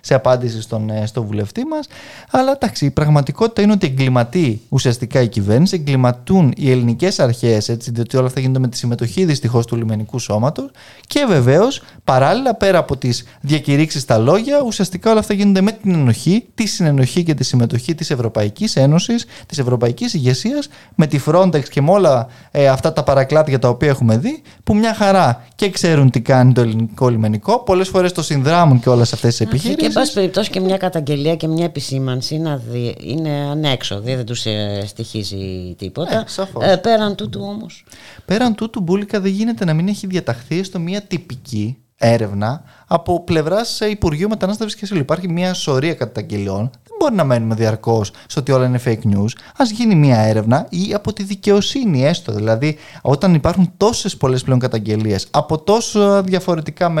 σε 0.00 0.14
απάντηση 0.14 0.60
στον, 0.62 0.90
ε, 0.90 1.06
στο 1.06 1.22
βουλευτή 1.22 1.64
μας. 1.64 1.88
Αλλά 2.30 2.52
εντάξει, 2.52 2.84
η 2.84 2.90
πραγματικότητα 2.90 3.62
είναι 3.62 3.72
ότι 3.72 3.86
εγκληματεί 3.86 4.60
ουσιαστικά 4.68 5.20
η 5.20 5.28
κυβέρνηση, 5.28 5.74
εγκληματούν 5.74 6.52
οι 6.56 6.70
ελληνικές 6.70 7.18
αρχές, 7.18 7.76
διότι 7.80 8.16
όλα 8.16 8.26
αυτά 8.26 8.40
γίνονται 8.40 8.58
με 8.58 8.68
τη 8.68 8.76
συμμετοχή 8.76 9.24
δυστυχώς 9.24 9.66
του 9.66 9.76
λιμενικού 9.76 10.18
σώματος 10.18 10.70
και 11.06 11.24
βεβαίως 11.28 11.82
παράλληλα 12.04 12.54
πέρα 12.54 12.78
από 12.78 12.96
τις 12.96 13.24
διακηρύξεις 13.40 14.02
στα 14.02 14.18
λόγια, 14.18 14.62
ουσιαστικά 14.66 15.10
όλα 15.10 15.20
αυτά 15.20 15.34
γίνονται 15.34 15.60
με 15.60 15.72
την 15.72 15.94
ενοχή, 15.94 16.44
τη 16.54 16.66
συνενοχή 16.66 17.22
και 17.22 17.34
τη 17.34 17.44
συμμετοχή 17.44 17.79
της 17.94 18.10
Ευρωπαϊκής 18.10 18.76
Ένωσης 18.76 19.26
της 19.46 19.58
Ευρωπαϊκής 19.58 20.14
ηγεσίας 20.14 20.68
με 20.94 21.06
τη 21.06 21.20
Frontex 21.26 21.68
και 21.68 21.82
με 21.82 21.90
όλα 21.90 22.28
ε, 22.50 22.68
αυτά 22.68 22.92
τα 22.92 23.02
παρακλάδια 23.02 23.58
τα 23.58 23.68
οποία 23.68 23.88
έχουμε 23.88 24.18
δει 24.18 24.42
που 24.64 24.74
μια 24.74 24.94
χαρά 24.94 25.44
και 25.54 25.70
ξέρουν 25.70 26.10
τι 26.10 26.20
κάνει 26.20 26.52
το 26.52 26.60
ελληνικό 26.60 27.08
λιμενικό 27.08 27.62
πολλές 27.62 27.88
φορές 27.88 28.12
το 28.12 28.22
συνδράμουν 28.22 28.80
και 28.80 28.88
όλες 28.88 29.12
αυτές 29.12 29.36
τις 29.36 29.46
επιχειρήσεις. 29.46 29.80
Και 29.80 29.86
εν 29.86 29.92
πάση 29.92 30.12
περιπτώσει 30.12 30.50
και 30.50 30.60
μια 30.60 30.76
καταγγελία 30.76 31.36
και 31.36 31.46
μια 31.46 31.64
επισήμανση 31.64 32.34
είναι, 32.34 32.60
είναι 33.00 33.30
ανέξοδη, 33.30 34.14
δεν 34.14 34.24
τους 34.24 34.46
ε, 34.46 34.82
στοιχίζει 34.86 35.74
τίποτα. 35.78 36.24
Ε, 36.60 36.72
ε, 36.72 36.76
πέραν 36.76 37.14
τούτου 37.14 37.40
όμως. 37.42 37.84
Πέραν 38.24 38.54
τούτου 38.54 38.80
Μπούλικα 38.80 39.20
δεν 39.20 39.32
γίνεται 39.32 39.64
να 39.64 39.74
μην 39.74 39.88
έχει 39.88 40.06
διαταχθεί 40.06 40.62
στο 40.62 40.78
μια 40.78 41.00
τυπική 41.02 41.76
έρευνα 42.02 42.62
από 42.86 43.24
πλευράς 43.24 43.80
Υπουργείου 43.80 44.28
Μετανάστευσης 44.28 44.78
και 44.78 44.84
Ασύλου. 44.84 45.00
Υπάρχει 45.00 45.28
μια 45.28 45.54
σωρία 45.54 45.94
καταγγελιών 45.94 46.70
μπορεί 47.00 47.14
να 47.14 47.24
μένουμε 47.24 47.54
διαρκώς 47.54 48.12
στο 48.26 48.40
ότι 48.40 48.52
όλα 48.52 48.66
είναι 48.66 48.80
fake 48.84 49.14
news. 49.14 49.30
Α 49.56 49.64
γίνει 49.74 49.94
μια 49.94 50.18
έρευνα 50.18 50.66
ή 50.70 50.94
από 50.94 51.12
τη 51.12 51.22
δικαιοσύνη, 51.22 52.06
έστω. 52.06 52.32
Δηλαδή, 52.32 52.76
όταν 53.02 53.34
υπάρχουν 53.34 53.72
τόσες 53.76 54.16
πολλές 54.16 54.42
πλέον 54.42 54.58
καταγγελίες 54.58 55.26
από 55.30 55.58
τόσο 55.58 56.22
διαφορετικά 56.22 56.92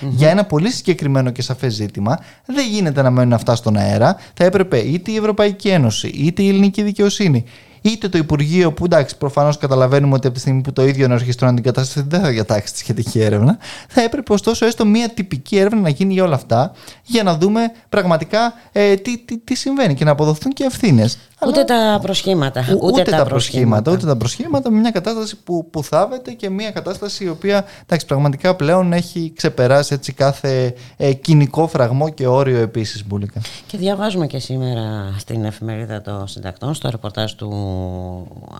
για 0.00 0.30
ένα 0.30 0.44
πολύ 0.44 0.70
συγκεκριμένο 0.70 1.30
και 1.30 1.42
σαφές 1.42 1.74
ζήτημα, 1.74 2.18
δεν 2.46 2.68
γίνεται 2.68 3.02
να 3.02 3.10
μένουν 3.10 3.32
αυτά 3.32 3.54
στον 3.54 3.76
αέρα. 3.76 4.16
Θα 4.34 4.44
έπρεπε 4.44 4.78
είτε 4.78 5.10
η 5.10 5.16
Ευρωπαϊκή 5.16 5.68
Ένωση, 5.68 6.08
είτε 6.08 6.42
η 6.42 6.48
ελληνική 6.48 6.82
δικαιοσύνη, 6.82 7.44
είτε 7.90 8.08
το 8.08 8.18
Υπουργείο, 8.18 8.72
που 8.72 8.84
εντάξει, 8.84 9.16
προφανώς 9.16 9.58
καταλαβαίνουμε 9.58 10.14
ότι 10.14 10.26
από 10.26 10.34
τη 10.34 10.40
στιγμή 10.40 10.60
που 10.60 10.72
το 10.72 10.86
ίδιο 10.86 11.04
ενορχιστρώνει 11.04 11.54
την 11.54 11.64
κατάσταση 11.64 12.06
δεν 12.08 12.20
θα 12.20 12.28
διατάξει 12.28 12.72
τη 12.72 12.78
σχετική 12.78 13.20
έρευνα. 13.20 13.58
Θα 13.88 14.02
έπρεπε 14.02 14.32
ωστόσο 14.32 14.66
έστω 14.66 14.86
μία 14.86 15.08
τυπική 15.08 15.56
έρευνα 15.56 15.80
να 15.80 15.88
γίνει 15.88 16.12
για 16.12 16.24
όλα 16.24 16.34
αυτά, 16.34 16.72
για 17.02 17.22
να 17.22 17.36
δούμε 17.36 17.60
πραγματικά 17.88 18.54
ε, 18.72 18.94
τι, 18.94 19.18
τι, 19.18 19.38
τι 19.38 19.54
συμβαίνει 19.54 19.94
και 19.94 20.04
να 20.04 20.10
αποδοθούν 20.10 20.52
και 20.52 20.64
ευθύνες. 20.64 21.18
Ούτε 21.46 21.64
τα 21.64 21.98
προσχήματα. 22.02 22.64
Ούτε, 22.82 23.02
τα, 23.02 23.24
προσχήματα, 23.24 23.92
Ούτε 23.92 24.06
τα 24.06 24.16
προσχήματα 24.16 24.70
με 24.70 24.78
μια 24.78 24.90
κατάσταση 24.90 25.36
που, 25.36 25.70
που 25.70 25.82
θάβεται 25.82 26.32
και 26.32 26.50
μια 26.50 26.70
κατάσταση 26.70 27.24
η 27.24 27.28
οποία 27.28 27.64
εντάξει, 27.82 28.06
πραγματικά 28.06 28.54
πλέον 28.54 28.92
έχει 28.92 29.32
ξεπεράσει 29.36 29.94
έτσι 29.94 30.12
κάθε 30.12 30.74
ε, 30.96 31.12
κοινικό 31.12 31.66
φραγμό 31.66 32.08
και 32.08 32.26
όριο 32.26 32.58
επίσης 32.58 33.06
μπουλικα. 33.06 33.40
Και 33.66 33.78
διαβάζουμε 33.78 34.26
και 34.26 34.38
σήμερα 34.38 35.14
στην 35.18 35.44
εφημερίδα 35.44 36.00
των 36.00 36.28
συντακτών, 36.28 36.74
στο 36.74 36.90
ρεπορτάζ 36.90 37.32
του 37.32 37.50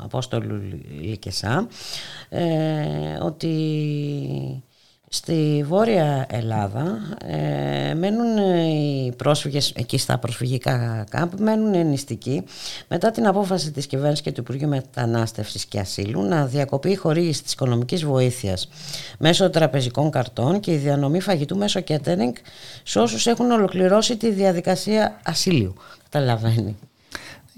Απόστολου 0.03 0.63
Λικεσά, 1.01 1.69
ε, 2.29 2.45
ότι 3.23 3.55
Στη 5.09 5.65
Βόρεια 5.67 6.27
Ελλάδα 6.29 6.99
ε, 7.25 7.95
μένουν 7.95 8.37
οι 8.37 9.13
πρόσφυγες 9.17 9.73
εκεί 9.77 9.99
στα 9.99 10.19
προσφυγικά 10.19 11.05
κάμπ, 11.11 11.33
μένουν 11.41 11.89
νηστικοί 11.89 12.45
μετά 12.89 13.11
την 13.11 13.27
απόφαση 13.27 13.73
της 13.73 13.87
κυβέρνησης 13.87 14.25
και 14.25 14.33
του 14.33 14.41
Υπουργείου 14.41 14.69
Μετανάστευσης 14.69 15.65
και 15.65 15.79
Ασύλου 15.79 16.23
να 16.23 16.47
διακοπεί 16.47 16.91
η 16.91 16.95
χορήγηση 16.95 17.43
της 17.43 17.53
οικονομικής 17.53 18.05
βοήθειας 18.05 18.69
μέσω 19.19 19.51
τραπεζικών 19.51 20.11
καρτών 20.11 20.61
και 20.61 20.73
η 20.73 20.77
διανομή 20.77 21.21
φαγητού 21.21 21.57
μέσω 21.57 21.81
catering 21.89 22.33
σε 22.83 22.99
όσους 22.99 23.27
έχουν 23.27 23.51
ολοκληρώσει 23.51 24.17
τη 24.17 24.31
διαδικασία 24.31 25.21
ασύλου. 25.25 25.75
Καταλαβαίνει 26.03 26.77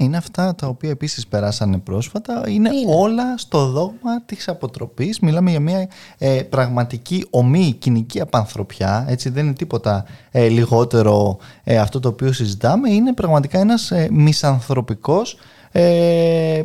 είναι 0.01 0.16
αυτά 0.16 0.55
τα 0.55 0.66
οποία 0.66 0.90
επίσης 0.90 1.26
περάσανε 1.26 1.78
πρόσφατα. 1.78 2.42
Είναι, 2.49 2.70
όλα 2.86 3.38
στο 3.38 3.66
δόγμα 3.66 4.22
της 4.26 4.49
αποτροπής. 4.49 5.20
Μιλάμε 5.20 5.51
για 5.51 5.61
μια 5.61 5.88
ε, 6.18 6.42
πραγματική 6.42 7.26
ομή 7.30 7.76
κοινική 7.78 8.20
απανθρωπιά. 8.20 9.05
Έτσι 9.09 9.28
δεν 9.28 9.44
είναι 9.44 9.55
τίποτα 9.55 10.05
ε, 10.30 10.49
λιγότερο 10.49 11.38
ε, 11.64 11.78
αυτό 11.78 12.01
το 12.01 12.09
οποίο 12.09 12.32
συζητάμε. 12.32 12.90
Είναι 12.90 13.12
πραγματικά 13.12 13.59
ένας 13.59 13.90
ε, 13.90 14.09
μισανθρωπικός 14.11 15.36
ε, 15.72 16.62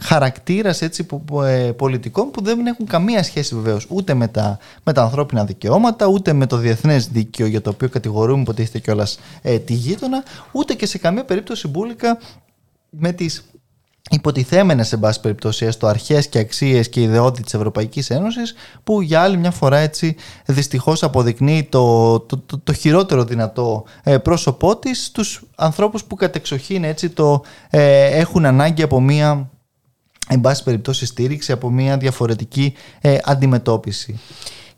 χαρακτήρας 0.00 0.82
έτσι, 0.82 1.06
ε, 1.44 1.72
πολιτικών 1.72 2.30
που 2.30 2.42
δεν 2.42 2.66
έχουν 2.66 2.86
καμία 2.86 3.22
σχέση 3.22 3.54
βεβαίως 3.54 3.86
ούτε 3.88 4.14
με 4.14 4.28
τα, 4.28 4.58
με 4.84 4.92
τα 4.92 5.02
ανθρώπινα 5.02 5.44
δικαιώματα 5.44 6.06
ούτε 6.06 6.32
με 6.32 6.46
το 6.46 6.56
διεθνές 6.56 7.08
δίκαιο 7.08 7.46
για 7.46 7.60
το 7.60 7.70
οποίο 7.70 7.88
κατηγορούμε 7.88 8.44
ότι 8.48 8.62
είστε 8.62 8.78
κιόλας 8.78 9.18
ε, 9.42 9.58
τη 9.58 9.72
γείτονα 9.72 10.22
ούτε 10.52 10.74
και 10.74 10.86
σε 10.86 10.98
καμία 10.98 11.24
περίπτωση 11.24 11.68
μπουλικα 11.68 12.18
με 12.90 13.12
τις 13.12 13.50
υποτιθέμενες 14.10 14.88
σε 14.88 14.96
πάση 14.96 15.20
περιπτώσει 15.20 15.66
έστω 15.66 15.86
αρχές 15.86 16.28
και 16.28 16.38
αξίες 16.38 16.88
και 16.88 17.00
ιδεότητες 17.00 17.44
της 17.44 17.54
Ευρωπαϊκής 17.54 18.10
Ένωσης 18.10 18.54
που 18.84 19.00
για 19.00 19.20
άλλη 19.22 19.36
μια 19.36 19.50
φορά 19.50 19.78
έτσι 19.78 20.16
δυστυχώς 20.46 21.02
αποδεικνύει 21.02 21.64
το, 21.64 22.20
το, 22.20 22.42
το, 22.64 22.72
χειρότερο 22.72 23.24
δυνατό 23.24 23.84
ε, 24.02 24.18
πρόσωπό 24.18 24.76
της 24.76 25.04
στους 25.04 25.42
ανθρώπους 25.54 26.04
που 26.04 26.14
κατεξοχήν 26.14 26.84
έτσι 26.84 27.10
το 27.10 27.42
ε, 27.70 28.04
έχουν 28.06 28.46
ανάγκη 28.46 28.82
από 28.82 29.00
μια 29.00 29.50
εν 30.28 30.40
πάση 30.40 30.62
περιπτώσει 30.62 31.06
στήριξη 31.06 31.52
από 31.52 31.70
μια 31.70 31.96
διαφορετική 31.96 32.74
ε, 33.00 33.18
αντιμετώπιση. 33.24 34.20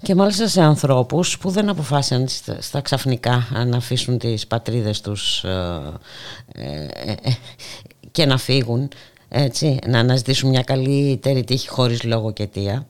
Και 0.03 0.15
μάλιστα 0.15 0.49
σε 0.49 0.63
ανθρώπους 0.63 1.39
που 1.39 1.51
δεν 1.51 1.69
αποφάσισαν 1.69 2.29
στα 2.59 2.81
ξαφνικά 2.81 3.47
να 3.67 3.77
αφήσουν 3.77 4.19
τις 4.19 4.47
πατρίδες 4.47 5.01
τους 5.01 5.45
και 8.11 8.27
να 8.27 8.39
φύγουν 8.39 8.89
έτσι, 9.35 9.79
να 9.87 9.99
αναζητήσουν 9.99 10.49
μια 10.49 10.63
καλύτερη 10.63 11.45
τύχη 11.45 11.69
χωρίς 11.69 12.03
λόγο 12.03 12.33
και 12.33 12.43
αιτία. 12.43 12.87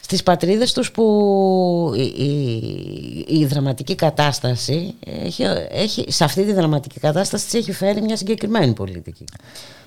στις 0.00 0.22
πατρίδες 0.22 0.72
τους 0.72 0.90
που 0.90 1.92
η, 1.96 3.38
η, 3.38 3.46
δραματική 3.46 3.94
κατάσταση 3.94 4.94
έχει, 5.06 5.42
έχει, 5.68 6.04
σε 6.08 6.24
αυτή 6.24 6.44
τη 6.44 6.52
δραματική 6.52 7.00
κατάσταση 7.00 7.44
της 7.44 7.54
έχει 7.54 7.72
φέρει 7.72 8.02
μια 8.02 8.16
συγκεκριμένη 8.16 8.72
πολιτική. 8.72 9.24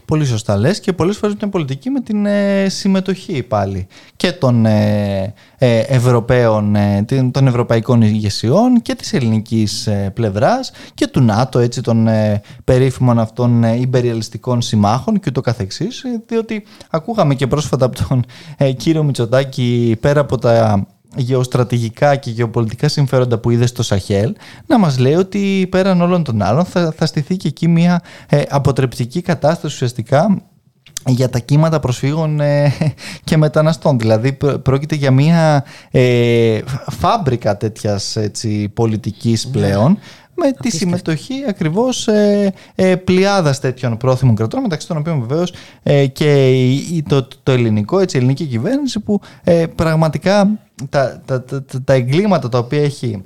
Πολύ 0.08 0.26
σωστά 0.26 0.58
λες 0.58 0.80
και 0.80 0.94
πολλές 0.94 1.18
φορές 1.18 1.36
μια 1.40 1.50
πολιτική 1.50 1.90
με 1.90 2.00
την 2.02 2.26
ε, 2.26 2.70
συμμετοχή 2.70 3.44
πάλι 3.44 3.88
και 4.16 4.32
των 4.32 4.66
ε, 4.66 5.34
ε, 5.58 5.80
Ευρωπαίων, 5.80 6.76
των 7.32 7.48
ευρωπαϊκών 7.48 8.02
ηγεσιών 8.02 8.82
και 8.82 8.96
της 8.96 9.14
ελληνικής 9.14 9.90
πλευράς 10.14 10.72
και 10.94 11.08
του 11.08 11.22
ΝΑΤΟ, 11.22 11.60
έτσι 11.60 11.82
των 11.82 12.08
περίφημων 12.64 13.20
αυτών 13.20 13.64
υπεριαλιστικών 13.64 14.62
συμμάχων 14.62 15.20
και 15.20 15.26
ούτω 15.30 15.42
καθεξής, 15.42 16.04
διότι 16.28 16.64
ακούγαμε 16.90 17.36
και 17.36 17.48
πρόσφατα 17.48 17.86
από 17.86 18.08
τον 18.08 18.26
κύριο 18.78 19.04
Μητσοτάκη 19.04 19.98
πέρα 20.00 20.20
από 20.20 20.38
τα 20.38 20.88
γεωστρατηγικά 21.18 22.16
και 22.16 22.30
γεωπολιτικά 22.30 22.88
συμφέροντα 22.88 23.38
που 23.38 23.50
είδε 23.50 23.66
στο 23.66 23.84
Σαχέλ 23.84 24.36
να 24.66 24.78
μας 24.78 24.98
λέει 24.98 25.14
ότι 25.14 25.68
πέραν 25.72 26.02
όλων 26.02 26.24
των 26.24 26.42
άλλων 26.42 26.66
θα, 26.66 26.94
θα 26.98 27.06
στηθεί 27.06 27.38
και 27.38 27.48
εκεί 27.48 27.68
μια 27.68 28.02
ε, 28.30 28.42
αποτρεπτική 28.50 29.22
κατάσταση 29.22 29.74
ουσιαστικά 29.74 30.42
για 31.06 31.30
τα 31.30 31.40
κύματα 31.40 31.80
προσφύγων 31.80 32.40
ε, 32.40 32.74
και 33.24 33.38
μεταναστών. 33.38 34.00
Δηλαδή 34.00 34.38
πρόκειται 34.64 34.96
για 34.96 35.12
μια 35.12 35.66
ε, 35.92 36.60
φάμπρικα 36.92 37.58
τέτοιας 37.58 38.16
έτσι, 38.16 38.70
πολιτικής 38.70 39.46
ναι. 39.46 39.52
πλέον 39.52 39.98
με 40.38 40.52
τη 40.52 40.72
συμμετοχή 40.72 41.44
ακριβώς 41.48 42.08
ε, 42.08 42.54
ε, 42.76 42.96
πλειάδας 42.96 43.60
τέτοιων 43.60 43.98
πρόθυμων 43.98 44.36
κρατών 44.36 44.62
μεταξύ 44.62 44.88
των 44.88 44.98
οποίων 44.98 45.26
βεβαίως 45.28 45.54
ε, 45.84 46.08
και 46.08 46.54
το, 47.08 47.28
το 47.44 47.52
ελληνικό, 47.52 48.00
έτσι, 48.00 48.18
η 48.18 48.20
ελληνική 48.20 48.46
κυβέρνηση 48.46 49.00
που 49.00 49.22
ε, 49.44 49.66
πραγματικά 49.76 50.60
τα, 50.90 51.22
τα, 51.26 51.44
τα, 51.44 51.66
τα 51.84 51.94
εγκλήματα 51.94 52.50
τα 52.50 52.58
οποία 52.58 52.82
έχει 52.82 53.24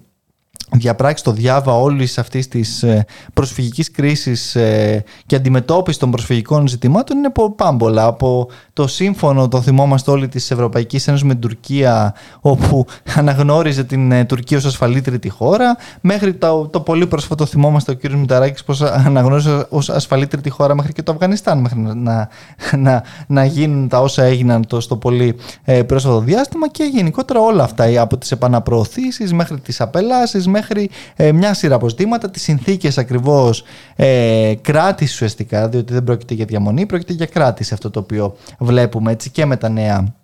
διαπράξει 0.71 1.23
το 1.23 1.31
διάβα 1.31 1.73
όλης 1.73 2.17
αυτής 2.17 2.47
της 2.47 2.83
ε, 2.83 3.05
προσφυγικής 3.33 3.91
κρίσης 3.91 4.55
ε, 4.55 5.03
και 5.25 5.35
αντιμετώπιση 5.35 5.99
των 5.99 6.11
προσφυγικών 6.11 6.67
ζητημάτων 6.67 7.17
είναι 7.17 7.31
πάμπολα. 7.55 8.05
Από 8.05 8.49
το 8.81 8.87
σύμφωνο, 8.87 9.47
το 9.47 9.61
θυμόμαστε 9.61 10.11
όλοι, 10.11 10.27
της 10.27 10.51
Ευρωπαϊκής 10.51 11.07
Ένωσης 11.07 11.25
με 11.25 11.31
την 11.33 11.41
Τουρκία, 11.41 12.15
όπου 12.41 12.85
αναγνώριζε 13.15 13.83
την 13.83 14.11
ε, 14.11 14.25
Τουρκία 14.25 14.57
ως 14.57 14.65
ασφαλή 14.65 15.01
τρίτη 15.01 15.29
χώρα, 15.29 15.77
μέχρι 16.01 16.33
το, 16.33 16.67
το 16.67 16.79
πολύ 16.79 17.07
πρόσφατο 17.07 17.45
θυμόμαστε 17.45 17.91
ο 17.91 17.95
κ. 17.95 18.11
Μηταράκης 18.11 18.63
πώ 18.63 18.75
αναγνώριζε 19.05 19.65
ως 19.69 19.89
ασφαλή 19.89 20.27
τρίτη 20.27 20.49
χώρα 20.49 20.75
μέχρι 20.75 20.93
και 20.93 21.03
το 21.03 21.11
Αφγανιστάν, 21.11 21.59
μέχρι 21.59 21.79
να, 21.79 22.29
να, 22.77 23.03
να 23.27 23.45
γίνουν 23.45 23.87
τα 23.87 23.99
όσα 24.01 24.23
έγιναν 24.23 24.67
το, 24.67 24.79
στο 24.79 24.95
πολύ 24.95 25.35
πρόσφατο 25.87 26.19
διάστημα 26.19 26.69
και 26.69 26.83
γενικότερα 26.83 27.39
όλα 27.39 27.63
αυτά, 27.63 28.01
από 28.01 28.17
τις 28.17 28.31
επαναπροωθήσεις 28.31 29.33
μέχρι 29.33 29.59
τις 29.59 29.81
απελάσεις, 29.81 30.47
μέχρι 30.47 30.89
ε, 31.15 31.31
μια 31.31 31.53
σειρά 31.53 31.75
αποστήματα, 31.75 32.29
τις 32.29 32.41
συνθήκες 32.41 32.97
ακριβώς 32.97 33.63
ε, 33.95 34.53
κράτησης 34.61 35.13
ουσιαστικά, 35.13 35.67
διότι 35.69 35.93
δεν 35.93 36.03
πρόκειται 36.03 36.33
για 36.33 36.45
διαμονή, 36.45 36.85
πρόκειται 36.85 37.13
για 37.13 37.25
κράτηση 37.25 37.73
αυτό 37.73 37.89
το 37.89 37.99
οποίο 37.99 38.35
βλέπουμε 38.71 39.11
έτσι 39.11 39.29
και 39.29 39.45
με 39.45 39.57
τα 39.57 39.69
νέα. 39.69 39.97
ε, 39.97 40.20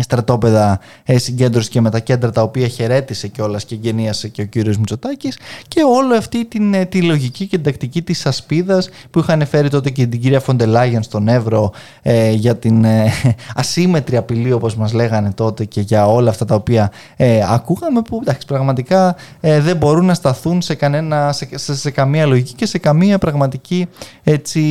στρατόπεδα 0.00 0.80
ε, 1.04 1.18
συγκέντρωση 1.18 1.68
και 1.68 1.80
με 1.80 1.90
τα 1.90 1.98
κέντρα 1.98 2.30
τα 2.30 2.42
οποία 2.42 2.68
χαιρέτησε 2.68 3.28
κιόλας 3.28 3.64
και 3.64 3.74
γενίασε 3.74 4.28
και 4.28 4.42
ο 4.42 4.44
κύριος 4.44 4.78
Μητσοτάκης 4.78 5.38
και 5.68 5.80
όλο 5.82 6.14
αυτή 6.14 6.44
την, 6.44 6.74
ε, 6.74 6.84
τη 6.84 7.02
λογική 7.02 7.46
και 7.46 7.56
την 7.56 7.64
τακτική 7.64 8.02
της 8.02 8.26
ασπίδας 8.26 8.88
που 9.10 9.18
είχαν 9.18 9.46
φέρει 9.46 9.68
τότε 9.68 9.90
και 9.90 10.06
την 10.06 10.20
κυρία 10.20 10.40
Φοντελάγιαν 10.40 11.02
στον 11.02 11.28
Εύρο 11.28 11.72
για 12.34 12.56
την 12.56 12.86
ασύμετρη 13.54 14.16
απειλή 14.16 14.52
όπως 14.52 14.74
μας 14.76 14.92
λέγανε 14.92 15.32
τότε 15.32 15.64
και 15.64 15.80
για 15.80 16.06
όλα 16.06 16.30
αυτά 16.30 16.44
τα 16.44 16.54
οποία 16.54 16.90
ακούγαμε 17.48 18.02
που 18.02 18.18
εντάξει, 18.22 18.46
πραγματικά 18.46 19.16
δεν 19.40 19.76
μπορούν 19.76 20.04
να 20.04 20.14
σταθούν 20.14 20.62
σε, 20.62 20.74
κανένα, 20.74 21.32
σε, 21.32 21.74
σε, 21.74 21.90
καμία 21.90 22.26
λογική 22.26 22.52
και 22.54 22.66
σε 22.66 22.78
καμία 22.78 23.18
πραγματική 23.18 23.86
έτσι, 24.22 24.62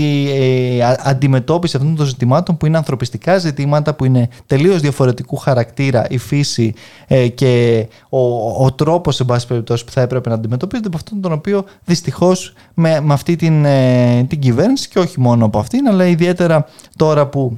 αντιμετώπιση 1.04 1.78
αυτών 1.78 1.96
των 1.96 2.06
ζητημάτων 2.06 2.58
που 2.58 2.66
είναι 2.66 2.78
ανθρωπιστικά 2.78 3.38
ζητήματα 3.38 3.94
που 3.94 4.06
είναι 4.06 4.30
τελείως 4.46 4.82
διαφορετικά 4.82 5.01
διαφορετικού 5.02 5.36
χαρακτήρα 5.36 6.06
η 6.10 6.18
φύση 6.18 6.74
ε, 7.08 7.28
και 7.28 7.88
ο, 8.10 8.20
ο 8.66 8.74
τρόπος 8.74 9.16
σε 9.16 9.24
πάση 9.24 9.48
περιπτώσει 9.48 9.86
που 9.86 9.92
θα 9.92 10.02
έπρεπε 10.02 10.30
να 10.30 10.36
αντιμετωπίζεται 10.36 10.88
από 10.88 10.98
αυτόν 10.98 11.22
τον 11.22 11.32
οποίο 11.32 11.66
δυστυχώς 11.86 12.54
με, 12.74 13.00
με 13.02 13.14
αυτή 13.14 13.36
την, 13.36 13.66
ε, 13.66 14.24
την 14.24 14.40
κυβέρνηση 14.40 14.90
και 14.90 15.00
όχι 15.00 15.20
μόνο 15.20 15.46
από 15.46 15.60
αυτήν 15.60 15.88
αλλά 15.88 16.06
ιδιαίτερα 16.06 16.66
τώρα 16.96 17.28
που 17.28 17.58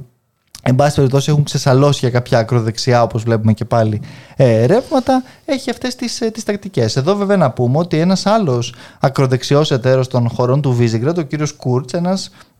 εν 0.66 0.74
πάση 0.74 0.94
περιπτώσει 0.94 1.30
έχουν 1.30 1.44
ξεσαλώσει 1.44 1.98
για 2.00 2.10
κάποια 2.10 2.38
ακροδεξιά 2.38 3.02
όπως 3.02 3.22
βλέπουμε 3.22 3.52
και 3.52 3.64
πάλι 3.64 4.00
ε, 4.36 4.64
ρεύματα 4.66 5.22
έχει 5.44 5.70
αυτές 5.70 5.94
τις, 5.94 6.20
ε, 6.20 6.30
τις 6.30 6.44
τακτικές. 6.44 6.96
Εδώ 6.96 7.14
βέβαια 7.14 7.36
να 7.36 7.50
πούμε 7.50 7.78
ότι 7.78 7.98
ένας 7.98 8.26
άλλος 8.26 8.74
ακροδεξιός 9.00 9.70
εταίρος 9.70 10.08
των 10.08 10.28
χωρών 10.28 10.60
του 10.60 10.72
Βίζιγκραντ, 10.72 11.18
ο 11.18 11.22
κύριος 11.22 11.52
Κούρτς, 11.52 11.92
ένας 11.92 12.26
ε, 12.26 12.53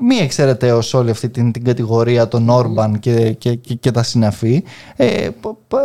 μη 0.00 0.16
εξαιρεταίως 0.16 0.94
όλη 0.94 1.10
αυτή 1.10 1.28
την, 1.28 1.52
την 1.52 1.64
κατηγορία 1.64 2.28
των 2.28 2.48
Όρμπαν 2.48 2.98
και, 2.98 3.32
και, 3.32 3.54
και, 3.54 3.90
τα 3.90 4.02
συναφή 4.02 4.64
ε, 4.96 5.28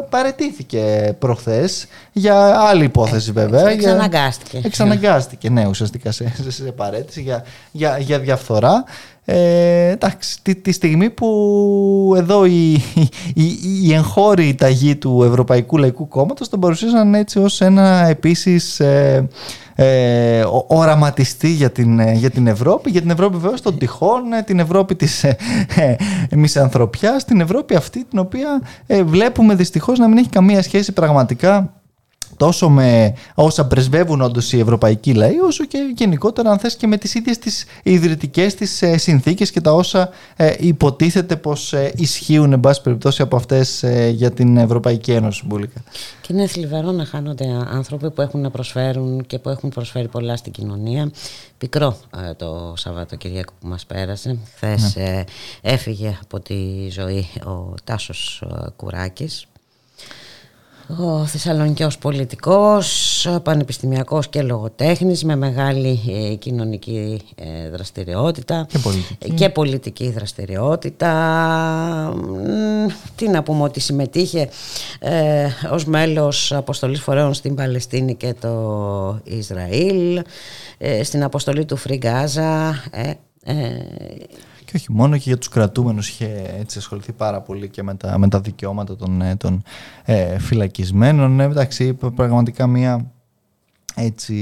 παρετήθηκε 0.09 1.15
προχθές 1.19 1.87
για 2.11 2.59
άλλη 2.59 2.83
υπόθεση 2.83 3.31
βέβαια. 3.31 3.69
Εξαναγκάστηκε. 3.69 4.61
εξαναγκάστηκε, 4.63 5.49
ναι, 5.49 5.67
ουσιαστικά 5.67 6.11
σε, 6.11 6.33
σε, 6.43 6.51
σε 6.51 6.63
παρέτηση 6.63 7.21
για, 7.21 7.43
για, 7.71 7.97
για 7.97 8.19
διαφθορά. 8.19 8.83
Ε, 9.27 9.89
εντάξει, 9.89 10.37
τη, 10.41 10.55
τη, 10.55 10.71
στιγμή 10.71 11.09
που 11.09 12.13
εδώ 12.17 12.45
η, 12.45 12.73
η, 13.33 13.45
η 13.83 13.93
εγχώρη 13.93 14.55
ταγή 14.55 14.95
του 14.95 15.23
Ευρωπαϊκού 15.23 15.77
Λαϊκού 15.77 16.07
Κόμματος 16.07 16.49
τον 16.49 16.59
παρουσίασαν 16.59 17.15
έτσι 17.15 17.39
ως 17.39 17.61
ένα 17.61 18.07
επίσης 18.07 18.79
ε, 18.79 19.27
ε, 19.75 20.43
οραματιστή 20.67 21.49
για 21.49 21.71
την, 21.71 21.99
ε, 21.99 22.13
για 22.13 22.29
την 22.29 22.47
Ευρώπη, 22.47 22.89
για 22.89 23.01
την 23.01 23.09
Ευρώπη 23.09 23.37
βέβαια 23.37 23.59
των 23.59 23.77
τυχών, 23.77 24.33
ε, 24.33 24.41
την 24.41 24.59
Ευρώπη 24.59 24.95
της 24.95 25.23
ε, 25.23 25.37
ε, 25.75 25.95
μισανθρωπιάς, 26.35 27.25
την 27.25 27.41
Ευρώπη 27.41 27.75
αυτή 27.75 28.03
την 28.03 28.19
οποία 28.19 28.61
ε, 28.87 29.03
βλέπουμε 29.03 29.55
δυστυχώς 29.55 29.99
να 29.99 30.07
μην 30.07 30.17
έχει 30.17 30.29
καμία 30.29 30.61
σχέση 30.61 30.91
πραγματικά 30.91 31.73
τόσο 32.37 32.69
με 32.69 33.13
όσα 33.35 33.67
πρεσβεύουν 33.67 34.21
όντως 34.21 34.53
οι 34.53 34.59
ευρωπαϊκοί 34.59 35.13
λαοί, 35.13 35.39
όσο 35.39 35.65
και 35.65 35.77
γενικότερα, 35.95 36.51
αν 36.51 36.59
θες, 36.59 36.75
και 36.75 36.87
με 36.87 36.97
τις 36.97 37.15
ίδιες 37.15 37.37
τις 37.37 37.65
ιδρυτικές 37.83 38.55
τις 38.55 38.81
ε, 38.81 38.97
συνθήκες 38.97 39.51
και 39.51 39.61
τα 39.61 39.73
όσα 39.73 40.09
ε, 40.35 40.53
υποτίθεται 40.59 41.35
πως 41.35 41.73
ε, 41.73 41.91
ισχύουν, 41.95 42.53
εν 42.53 42.59
πάση 42.59 42.81
περιπτώσει, 42.81 43.21
από 43.21 43.35
αυτές 43.35 43.85
για 44.11 44.31
την 44.31 44.57
Ευρωπαϊκή 44.57 45.11
Ένωση. 45.11 45.43
Μπουλίκα. 45.45 45.83
Και 46.21 46.33
είναι 46.33 46.47
θλιβερό 46.47 46.91
να 46.91 47.05
χάνονται 47.05 47.45
άνθρωποι 47.69 48.11
που 48.11 48.21
έχουν 48.21 48.41
να 48.41 48.49
προσφέρουν 48.49 49.25
και 49.25 49.39
που 49.39 49.49
έχουν 49.49 49.69
προσφέρει 49.69 50.07
πολλά 50.07 50.35
στην 50.35 50.51
κοινωνία. 50.51 51.11
Πικρό 51.57 51.97
το 52.37 52.73
Σαββατοκυριακό 52.77 53.53
που 53.59 53.67
μας 53.67 53.85
πέρασε. 53.85 54.37
Χθες 54.55 54.95
ναι. 54.95 55.23
έφυγε 55.61 56.17
από 56.21 56.39
τη 56.39 56.89
ζωή 56.89 57.27
ο 57.45 57.73
Τάσος 57.83 58.43
Κουράκης 58.75 59.47
ο 60.87 61.25
Θεσσαλονικιός 61.25 61.97
πολιτικός, 61.97 63.27
πανεπιστημιακός 63.43 64.27
και 64.27 64.41
λογοτέχνης 64.41 65.23
με 65.23 65.35
μεγάλη 65.35 66.01
ε, 66.31 66.35
κοινωνική 66.35 67.21
ε, 67.35 67.69
δραστηριότητα 67.69 68.65
και 68.69 68.77
πολιτική. 68.77 69.31
και 69.31 69.49
πολιτική 69.49 70.09
δραστηριότητα. 70.09 71.11
Τι 73.15 73.29
να 73.29 73.43
πούμε 73.43 73.63
ότι 73.63 73.79
συμμετείχε 73.79 74.49
ε, 74.99 75.47
ως 75.71 75.85
μέλος 75.85 76.51
αποστολής 76.51 77.01
φορέων 77.01 77.33
στην 77.33 77.55
Παλαιστίνη 77.55 78.15
και 78.15 78.33
το 78.39 79.19
Ισραήλ, 79.23 80.21
ε, 80.77 81.03
στην 81.03 81.23
αποστολή 81.23 81.65
του 81.65 81.75
Φριγκάζα 81.75 82.83
και 84.75 84.81
όχι 84.81 84.91
μόνο 84.91 85.17
και 85.17 85.23
για 85.25 85.37
τους 85.37 85.49
κρατούμενους 85.49 86.09
είχε 86.09 86.53
έτσι 86.59 86.77
ασχοληθεί 86.77 87.11
πάρα 87.11 87.41
πολύ 87.41 87.69
και 87.69 87.83
με 87.83 87.95
τα, 87.95 88.17
με 88.17 88.27
τα 88.27 88.39
δικαιώματα 88.41 88.95
των, 88.95 89.21
ε, 89.21 89.35
των 89.35 89.63
ε, 90.05 90.39
φυλακισμένων. 90.39 91.39
Ε, 91.39 91.43
εντάξει, 91.43 91.93
πραγματικά 91.93 92.67
μια 92.67 93.11
έτσι... 93.95 94.35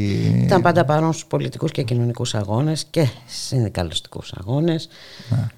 Ήταν 0.46 0.62
πάντα 0.62 0.86
παρόν 0.86 1.14
στους 1.14 1.26
πολιτικούς 1.26 1.72
και 1.72 1.84
κοινωνικούς 1.84 2.36
αγώνες 2.36 2.86
και 2.90 3.08
συνδικαλιστικούς 3.26 4.34
αγώνες. 4.34 4.88
Ναι. 5.30 5.50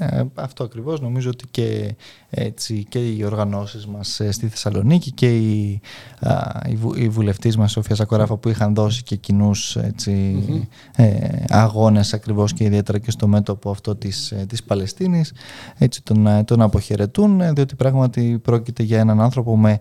Ε, 0.00 0.24
αυτό 0.34 0.64
ακριβώς 0.64 1.00
νομίζω 1.00 1.30
ότι 1.30 1.44
και, 1.50 1.94
έτσι, 2.30 2.86
και 2.88 2.98
οι 2.98 3.24
οργανώσεις 3.24 3.86
μας 3.86 4.20
ε, 4.20 4.32
στη 4.32 4.48
Θεσσαλονίκη 4.48 5.10
και 5.10 5.36
η, 5.36 5.80
α, 6.20 6.60
η, 6.96 7.08
βουλευτής 7.08 7.56
μας 7.56 7.70
Σοφία 7.70 7.94
Σακοράφα 7.94 8.36
που 8.36 8.48
είχαν 8.48 8.74
δώσει 8.74 9.02
και 9.02 9.16
κοινούς 9.16 9.76
ε, 9.76 11.44
αγώνες 11.48 12.14
ακριβώς 12.14 12.52
και 12.52 12.64
ιδιαίτερα 12.64 12.98
και 12.98 13.10
στο 13.10 13.26
μέτωπο 13.26 13.70
αυτό 13.70 13.96
της, 13.96 14.30
ε, 14.30 14.44
της 14.48 14.62
Παλαιστίνης 14.62 15.32
έτσι 15.78 16.02
τον, 16.02 16.26
ε, 16.26 16.44
τον 16.44 16.62
αποχαιρετούν 16.62 17.54
διότι 17.54 17.74
πράγματι 17.74 18.38
πρόκειται 18.42 18.82
για 18.82 18.98
έναν 18.98 19.20
άνθρωπο 19.20 19.56
με 19.56 19.78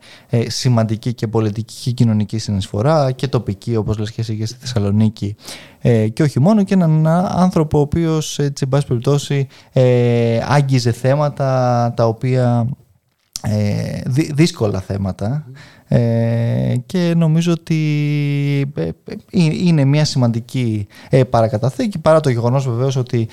σημαντική 0.47 1.13
και 1.13 1.27
πολιτική 1.27 1.75
και 1.83 1.91
κοινωνική 1.91 2.37
συνεισφορά 2.37 3.11
και 3.11 3.27
τοπική 3.27 3.75
όπως 3.75 3.97
λες 3.97 4.11
και 4.11 4.21
εσύ 4.21 4.37
και 4.37 4.45
στη 4.45 4.57
Θεσσαλονίκη 4.59 5.35
ε, 5.81 6.07
και 6.07 6.23
όχι 6.23 6.39
μόνο 6.39 6.63
και 6.63 6.73
έναν 6.73 7.07
άνθρωπο 7.07 7.77
ο 7.77 7.81
οποίος 7.81 8.39
έτσι 8.39 8.63
εν 8.63 8.69
πάση 8.69 8.87
περιπτώσει 8.87 9.47
ε, 9.71 10.39
άγγιζε 10.47 10.91
θέματα 10.91 11.93
τα 11.95 12.07
οποία 12.07 12.38
ε, 13.41 14.01
δύσκολα 14.33 14.81
θέματα 14.81 15.45
ε, 15.91 16.75
και 16.85 17.13
νομίζω 17.17 17.51
ότι 17.51 17.77
ε, 18.75 18.81
ε, 18.81 18.91
είναι 19.65 19.85
μια 19.85 20.05
σημαντική 20.05 20.87
παρακαταθήκη 21.29 21.99
παρά 21.99 22.19
το 22.19 22.29
γεγονός 22.29 22.69
βεβαίως 22.69 22.95
ότι 22.95 23.27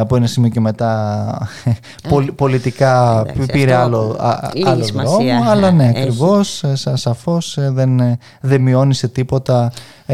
από 0.00 0.16
ένα 0.16 0.26
σημείο 0.26 0.50
και 0.50 0.60
μετά 0.60 1.48
πολιτικά 2.34 3.26
πήρε 3.52 3.74
άλλο, 3.74 4.16
άλλο 4.64 4.84
δρόμο 4.84 5.42
αλλά 5.46 5.70
ναι 5.70 5.88
ακριβώς 5.88 6.64
σαφώς 6.94 7.58
δεν, 7.60 8.18
δεν 8.40 8.60
μειώνει 8.60 8.94
σε 8.94 9.08
τίποτα 9.08 9.72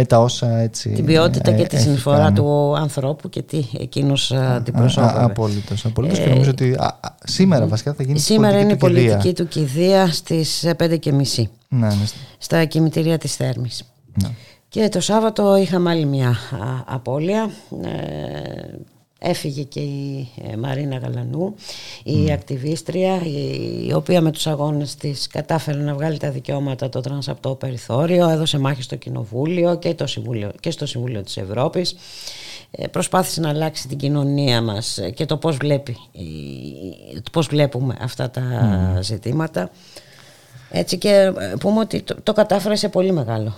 τα 0.08 0.20
όσα 0.20 0.58
έτσι 0.58 0.88
την 0.88 1.04
ποιότητα 1.04 1.52
και 1.52 1.66
τη 1.66 1.80
συνεισφορά 1.80 2.32
του 2.32 2.76
ανθρώπου 2.76 3.28
και 3.28 3.42
τι 3.42 3.64
εκείνος 3.78 4.32
αντιπροσώπευε. 4.32 5.24
απόλυτος, 5.24 5.84
απόλυτος. 5.84 6.18
Και 6.18 6.28
νομίζω 6.28 6.50
ότι 6.50 6.76
σήμερα 7.24 7.66
βασικά 7.66 7.92
θα 7.92 8.02
γίνει 8.02 8.18
σήμερα 8.18 8.58
είναι 8.58 8.72
η 8.72 8.76
πολιτική 8.76 9.32
του 9.32 9.48
κηδεία 9.48 10.12
στις 10.12 10.66
5.30 10.78 11.44
ναι, 11.78 11.86
ναι. 11.86 12.04
στα 12.38 12.64
κημητήρια 12.64 13.18
της 13.18 13.36
Θέρμης. 13.36 13.84
Ναι. 14.22 14.30
Και 14.68 14.88
το 14.88 15.00
Σάββατο 15.00 15.56
είχαμε 15.56 15.90
άλλη 15.90 16.04
μια 16.04 16.36
απώλεια. 16.86 17.50
Ε, 17.82 18.78
έφυγε 19.18 19.62
και 19.62 19.80
η 19.80 20.28
ε, 20.50 20.56
Μαρίνα 20.56 20.96
Γαλανού, 20.96 21.54
η 22.04 22.32
ακτιβίστρια, 22.32 23.22
η, 23.86 23.92
οποία 23.92 24.20
με 24.20 24.30
τους 24.30 24.46
αγώνες 24.46 24.94
της 24.94 25.26
κατάφερε 25.26 25.78
να 25.78 25.94
βγάλει 25.94 26.18
τα 26.18 26.30
δικαιώματα 26.30 26.88
των 26.88 27.00
τρανς 27.00 27.28
από 27.28 27.40
το 27.40 27.54
περιθώριο, 27.54 28.28
έδωσε 28.28 28.58
μάχη 28.58 28.82
στο 28.82 28.96
Κοινοβούλιο 28.96 29.76
και, 29.76 29.94
το 29.94 30.06
Συμβούλιο, 30.06 30.52
και 30.60 30.70
στο 30.70 30.86
Συμβούλιο 30.86 31.22
της 31.22 31.36
Ευρώπης. 31.36 31.96
Ε, 32.70 32.86
προσπάθησε 32.86 33.40
να 33.40 33.48
αλλάξει 33.48 33.88
την 33.88 33.98
κοινωνία 33.98 34.62
μας 34.62 34.98
και 35.14 35.26
το 35.26 35.36
πώς, 35.36 35.56
βλέπει, 35.56 35.96
πώς 37.32 37.46
βλέπουμε 37.46 37.96
αυτά 38.00 38.30
τα 38.30 38.42
ζητήματα. 39.00 39.70
Έτσι 40.76 40.98
και 40.98 41.32
ε, 41.38 41.54
πούμε 41.60 41.80
ότι 41.80 42.02
το, 42.02 42.16
το 42.22 42.32
κατάφερε 42.32 42.74
σε 42.74 42.88
πολύ 42.88 43.12
μεγάλο 43.12 43.52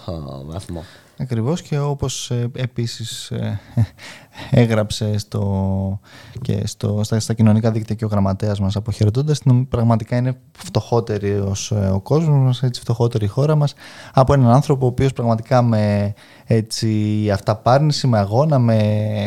βαθμό. 0.47 0.85
Ακριβώς 1.19 1.62
και 1.62 1.79
όπως 1.79 2.31
ε, 2.31 2.51
επίσης 2.57 3.31
ε, 3.31 3.61
έγραψε 4.62 5.19
στο, 5.19 6.01
και 6.43 6.67
στο, 6.67 7.01
στα, 7.05 7.21
στα 7.21 7.35
κοινωνικά 7.35 7.71
δίκτυα 7.71 7.95
και 7.95 8.05
ο 8.05 8.09
γραμματέας 8.09 8.61
μας 8.61 8.77
αποχαιρετώντας 8.77 9.41
πραγματικά 9.69 10.17
είναι 10.17 10.37
φτωχότερη 10.59 11.39
ως 11.39 11.71
ο 11.71 12.01
κόσμος 12.01 12.39
μας, 12.39 12.62
έτσι 12.62 12.81
φτωχότερη 12.81 13.25
η 13.25 13.29
χώρα 13.29 13.55
μας 13.55 13.75
από 14.12 14.33
έναν 14.33 14.51
άνθρωπο 14.51 14.85
ο 14.85 14.89
οποίος 14.89 15.12
πραγματικά 15.12 15.62
με 15.62 16.14
έτσι, 16.45 17.31
αυταπάρνηση, 17.33 18.07
με 18.07 18.19
αγώνα, 18.19 18.59
με, 18.59 18.81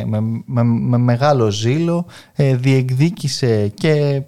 με, 0.06 0.20
με, 0.46 0.64
με 0.64 0.98
μεγάλο 0.98 1.50
ζήλο 1.50 2.06
διεκδίκησε 2.36 3.68
και 3.68 4.24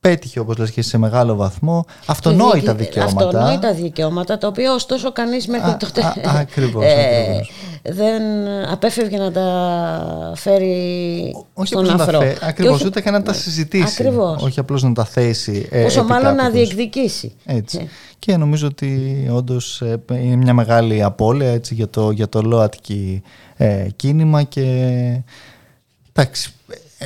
πέτυχε 0.00 0.40
όπως 0.40 0.56
λες 0.56 0.70
και 0.70 0.82
σε 0.82 0.98
μεγάλο 0.98 1.34
βαθμό 1.34 1.84
αυτονόητα 2.06 2.74
δικαιώματα. 2.74 3.26
Αυτονόητα 3.26 3.72
δικαιώματα 3.72 4.38
τα 4.38 4.46
οποία 4.46 4.72
ωστόσο 4.72 5.12
κανείς 5.12 5.46
μέχρι 5.46 5.76
τότε 5.76 6.02
α, 6.02 6.14
ακριβώς, 6.34 6.84
ε, 6.84 6.90
ακριβώς. 6.90 7.50
δεν 7.82 8.22
απέφευγε 8.70 9.18
να 9.18 9.32
τα 9.32 10.32
φέρει 10.36 11.34
όχι 11.54 11.66
στον 11.66 11.90
αφρό. 12.00 12.20
Φέ, 12.20 12.36
ακριβώς, 12.42 12.74
όχι, 12.74 12.86
ούτε 12.86 13.00
και 13.00 13.10
να 13.10 13.22
τα 13.22 13.32
συζητήσει. 13.32 14.02
Ακριβώς. 14.02 14.42
Όχι 14.42 14.60
απλώς 14.60 14.82
να 14.82 14.92
τα 14.92 15.04
θέσει. 15.04 15.68
Ε, 15.70 15.84
Όσο 15.84 16.04
μάλλον 16.04 16.34
να 16.34 16.50
διεκδικήσει. 16.50 17.32
Έτσι. 17.44 17.78
Ε. 17.78 17.86
Και 18.18 18.36
νομίζω 18.36 18.66
ότι 18.66 19.26
όντως 19.32 19.80
ε, 19.80 20.00
είναι 20.08 20.36
μια 20.36 20.54
μεγάλη 20.54 21.02
απώλεια 21.02 21.50
έτσι, 21.50 21.74
για 21.74 21.88
το, 21.88 22.10
για 22.10 22.28
το 22.28 22.42
ΛΟΑΤΚΙ 22.42 23.22
ε, 23.56 23.86
κίνημα 23.96 24.42
και 24.42 24.62
εντάξει, 26.12 26.54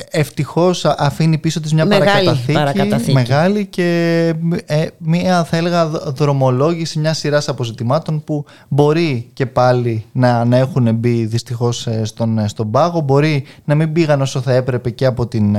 ευτυχώς 0.09 0.85
αφήνει 0.85 1.37
πίσω 1.37 1.59
της 1.59 1.73
μια 1.73 1.85
μεγάλη 1.85 2.39
παρακαταθήκη, 2.53 3.13
μεγάλη 3.13 3.65
και 3.65 4.33
ε, 4.65 4.87
μια 4.97 5.43
θα 5.43 5.57
έλεγα 5.57 5.87
δρομολόγηση 5.87 6.99
μιας 6.99 7.17
σειράς 7.17 7.47
αποζητημάτων 7.47 8.23
που 8.23 8.45
μπορεί 8.67 9.29
και 9.33 9.45
πάλι 9.45 10.05
να, 10.11 10.45
να 10.45 10.57
έχουν 10.57 10.95
μπει 10.95 11.25
δυστυχώς 11.25 11.87
ε, 11.87 12.05
στον, 12.05 12.37
ε, 12.37 12.47
στον 12.47 12.71
πάγο. 12.71 13.01
Μπορεί 13.01 13.43
να 13.65 13.75
μην 13.75 13.93
πήγαν 13.93 14.21
όσο 14.21 14.41
θα 14.41 14.53
έπρεπε 14.53 14.89
και 14.89 15.05
από 15.05 15.27
την 15.27 15.57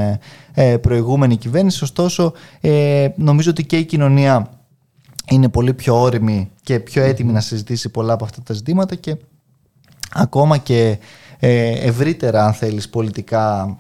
προηγούμενη 0.81 1.37
κυβέρνηση. 1.37 1.85
Ωστόσο 1.85 2.33
νομίζω 3.17 3.51
ότι 3.51 3.65
και 3.65 3.77
η 3.77 3.85
κοινωνία 3.85 4.51
είναι 5.31 5.49
πολύ 5.49 5.75
πιο 5.75 6.01
όρημη 6.01 6.51
και 6.63 6.81
πιο 6.81 7.03
έτοιμη 7.03 7.33
να 7.33 7.41
συζητήσει 7.41 7.89
πολλά 7.89 8.13
από 8.13 8.25
αυτά 8.25 8.43
τα 8.43 8.55
ζητήματα 8.55 8.95
και 8.95 9.17
ακόμα 10.13 10.57
και 10.59 10.99
ευρύτερα 11.81 12.45
αν 12.45 12.53
θέλεις 12.53 12.89
πολιτικά 12.89 13.77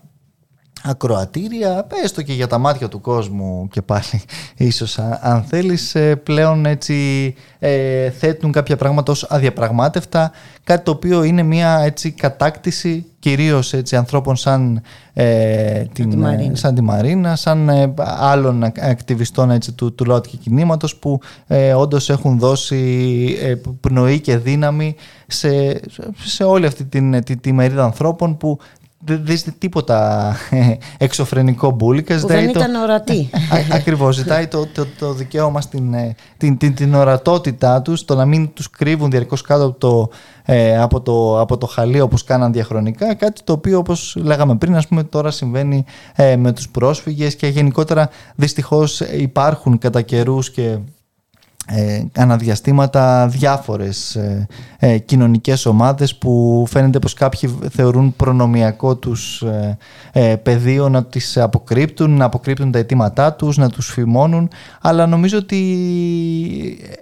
ακροατήρια, 0.88 1.86
έστω 2.04 2.22
και 2.22 2.32
για 2.32 2.46
τα 2.46 2.58
μάτια 2.58 2.88
του 2.88 3.00
κόσμου 3.00 3.68
και 3.70 3.82
πάλι 3.82 4.22
ίσως 4.56 4.98
αν 5.20 5.42
θέλεις 5.42 5.94
ε, 5.94 6.16
πλέον 6.16 6.66
έτσι 6.66 7.34
ε, 7.58 8.10
θέτουν 8.10 8.52
κάποια 8.52 8.76
πράγματα 8.76 9.12
ως 9.12 9.22
αδιαπραγμάτευτα 9.22 10.32
κάτι 10.64 10.84
το 10.84 10.90
οποίο 10.90 11.22
είναι 11.22 11.42
μια 11.42 11.78
έτσι 11.78 12.10
κατάκτηση 12.10 13.06
κυρίως 13.18 13.72
έτσι 13.72 13.96
ανθρώπων 13.96 14.36
σαν, 14.36 14.82
ε, 15.12 15.82
την, 15.92 16.10
τη 16.10 16.16
Μαρίνα. 16.16 16.54
σαν 16.56 16.74
τη 16.74 16.82
Μαρίνα, 16.82 17.36
σαν 17.36 17.68
ε, 17.68 17.94
άλλων 17.98 18.62
ακτιβιστών 18.64 19.50
έτσι, 19.50 19.72
του, 19.72 19.94
του 19.94 20.04
ΛΟΑΤΚΙ 20.04 20.36
κινήματος 20.36 20.96
που 20.96 21.20
ε, 21.46 21.74
όντως 21.74 22.10
έχουν 22.10 22.38
δώσει 22.38 23.36
ε, 23.42 23.54
πνοή 23.80 24.20
και 24.20 24.36
δύναμη 24.36 24.94
σε, 25.26 25.80
σε 26.24 26.44
όλη 26.44 26.66
αυτή 26.66 26.84
την, 26.84 27.24
τη, 27.24 27.36
τη 27.36 27.52
μερίδα 27.52 27.84
ανθρώπων 27.84 28.36
που 28.36 28.58
δεν 29.06 29.36
ζητάει 29.36 29.54
τίποτα 29.58 30.32
ε, 30.50 30.74
εξωφρενικό 30.98 31.70
μπουλικα. 31.70 32.20
Που 32.20 32.26
δεν 32.26 32.48
ήταν 32.48 32.74
ορατή. 32.74 33.30
Ακριβώς, 33.72 34.14
ζητάει 34.14 34.46
το, 34.46 34.66
το, 34.66 34.86
το 34.98 35.12
δικαίωμα 35.12 35.60
στην 35.60 35.94
ε, 35.94 36.14
την, 36.36 36.56
την, 36.56 36.74
την 36.74 36.94
ορατότητά 36.94 37.82
τους, 37.82 38.04
το 38.04 38.14
να 38.14 38.24
μην 38.24 38.52
τους 38.52 38.70
κρύβουν 38.70 39.10
διαρκώς 39.10 39.42
κάτω 39.42 39.64
από 39.64 39.78
το, 39.78 40.10
ε, 40.44 40.78
από 40.78 41.00
το, 41.00 41.40
από 41.40 41.58
το 41.58 41.66
χαλί 41.66 42.00
όπως 42.00 42.24
κάναν 42.24 42.52
διαχρονικά, 42.52 43.14
κάτι 43.14 43.40
το 43.44 43.52
οποίο 43.52 43.78
όπως 43.78 44.16
λέγαμε 44.22 44.56
πριν, 44.56 44.76
ας 44.76 44.86
πούμε 44.86 45.02
τώρα 45.02 45.30
συμβαίνει 45.30 45.84
ε, 46.14 46.36
με 46.36 46.52
τους 46.52 46.68
πρόσφυγες 46.68 47.36
και 47.36 47.46
γενικότερα 47.46 48.10
δυστυχώς 48.34 49.00
υπάρχουν 49.00 49.78
κατά 49.78 50.02
καιρούς 50.02 50.50
και 50.50 50.78
ε, 51.68 52.02
αναδιαστήματα 52.16 53.28
διάφορες 53.28 54.14
ε, 54.14 54.46
ε, 54.78 54.98
κοινωνικές 54.98 55.66
ομάδες 55.66 56.16
που 56.16 56.64
φαίνεται 56.68 56.98
πως 56.98 57.14
κάποιοι 57.14 57.58
θεωρούν 57.70 58.16
προνομιακό 58.16 58.96
τους 58.96 59.42
ε, 59.42 59.78
ε, 60.12 60.36
πεδίο 60.36 60.88
να 60.88 61.04
τις 61.04 61.36
αποκρύπτουν, 61.36 62.16
να 62.16 62.24
αποκρύπτουν 62.24 62.70
τα 62.70 62.78
αιτήματά 62.78 63.32
τους, 63.32 63.56
να 63.56 63.70
τους 63.70 63.90
φημώνουν. 63.90 64.48
Αλλά 64.80 65.06
νομίζω 65.06 65.38
ότι 65.38 65.58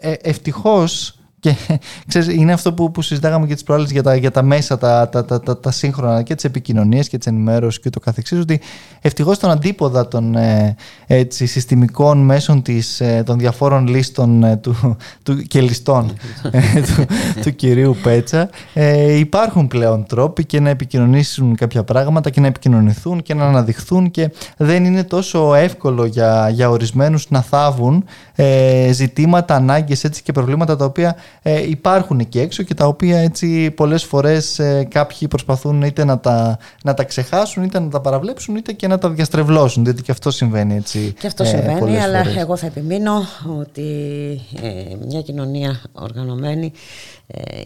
ε, 0.00 0.12
ευτυχώς 0.22 1.18
και 1.44 1.56
ξέρεις, 2.08 2.28
είναι 2.28 2.52
αυτό 2.52 2.72
που, 2.72 2.90
που 2.90 3.02
συζητάγαμε 3.02 3.46
και 3.46 3.54
τις 3.54 3.62
προάλλες 3.62 3.90
για 3.90 4.02
τα, 4.02 4.14
για 4.16 4.30
τα 4.30 4.42
μέσα, 4.42 4.78
τα, 4.78 5.08
τα, 5.08 5.24
τα, 5.24 5.40
τα, 5.40 5.58
τα 5.58 5.70
σύγχρονα 5.70 6.22
και 6.22 6.34
τις 6.34 6.44
επικοινωνίες 6.44 7.08
και 7.08 7.18
τις 7.18 7.26
ενημέρωσης 7.26 7.80
και 7.80 7.90
το 7.90 8.00
καθεξής, 8.00 8.38
ότι 8.38 8.60
ευτυχώς 9.00 9.38
τον 9.38 9.50
αντίποδα 9.50 10.08
των 10.08 10.36
ε, 10.36 10.76
έτσι, 11.06 11.46
συστημικών 11.46 12.18
μέσων 12.18 12.62
της, 12.62 13.00
ε, 13.00 13.22
των 13.26 13.38
διαφόρων 13.38 13.86
λίστων 13.86 14.44
ε, 14.44 14.56
του, 14.56 14.96
του, 15.22 15.36
και 15.36 15.60
ληστών 15.60 16.12
ε, 16.50 16.60
του, 16.80 17.04
του 17.42 17.54
κυρίου 17.54 17.96
Πέτσα 18.02 18.48
ε, 18.74 19.18
υπάρχουν 19.18 19.68
πλέον 19.68 20.06
τρόποι 20.06 20.44
και 20.44 20.60
να 20.60 20.70
επικοινωνήσουν 20.70 21.56
κάποια 21.56 21.84
πράγματα 21.84 22.30
και 22.30 22.40
να 22.40 22.46
επικοινωνηθούν 22.46 23.22
και 23.22 23.34
να 23.34 23.46
αναδειχθούν 23.46 24.10
και 24.10 24.30
δεν 24.56 24.84
είναι 24.84 25.04
τόσο 25.04 25.54
εύκολο 25.54 26.04
για, 26.04 26.48
για 26.48 26.70
ορισμένους 26.70 27.30
να 27.30 27.42
θάβουν 27.42 28.04
ε, 28.34 28.92
ζητήματα, 28.92 29.54
ανάγκες 29.54 30.04
έτσι, 30.04 30.22
και 30.22 30.32
προβλήματα 30.32 30.76
τα 30.76 30.84
οποία 30.84 31.16
ε, 31.42 31.68
υπάρχουν 31.68 32.20
εκεί 32.20 32.40
έξω 32.40 32.62
και 32.62 32.74
τα 32.74 32.86
οποία 32.86 33.18
έτσι 33.18 33.70
πολλές 33.70 34.04
φορές 34.04 34.58
ε, 34.58 34.86
κάποιοι 34.90 35.28
προσπαθούν 35.28 35.82
είτε 35.82 36.04
να 36.04 36.18
τα, 36.18 36.58
να 36.82 36.94
τα 36.94 37.04
ξεχάσουν 37.04 37.62
είτε 37.62 37.80
να 37.80 37.88
τα 37.88 38.00
παραβλέψουν 38.00 38.56
είτε 38.56 38.72
και 38.72 38.86
να 38.86 38.98
τα 38.98 39.10
διαστρεβλώσουν 39.10 39.84
διότι 39.84 40.02
και 40.02 40.10
αυτό 40.10 40.30
συμβαίνει 40.30 40.76
έτσι 40.76 41.14
Και 41.20 41.26
αυτό 41.26 41.42
ε, 41.42 41.46
συμβαίνει 41.46 41.98
αλλά 42.00 42.24
εγώ 42.38 42.56
θα 42.56 42.66
επιμείνω 42.66 43.22
ότι 43.60 43.82
μια 45.06 45.20
κοινωνία 45.20 45.80
οργανωμένη 45.92 46.72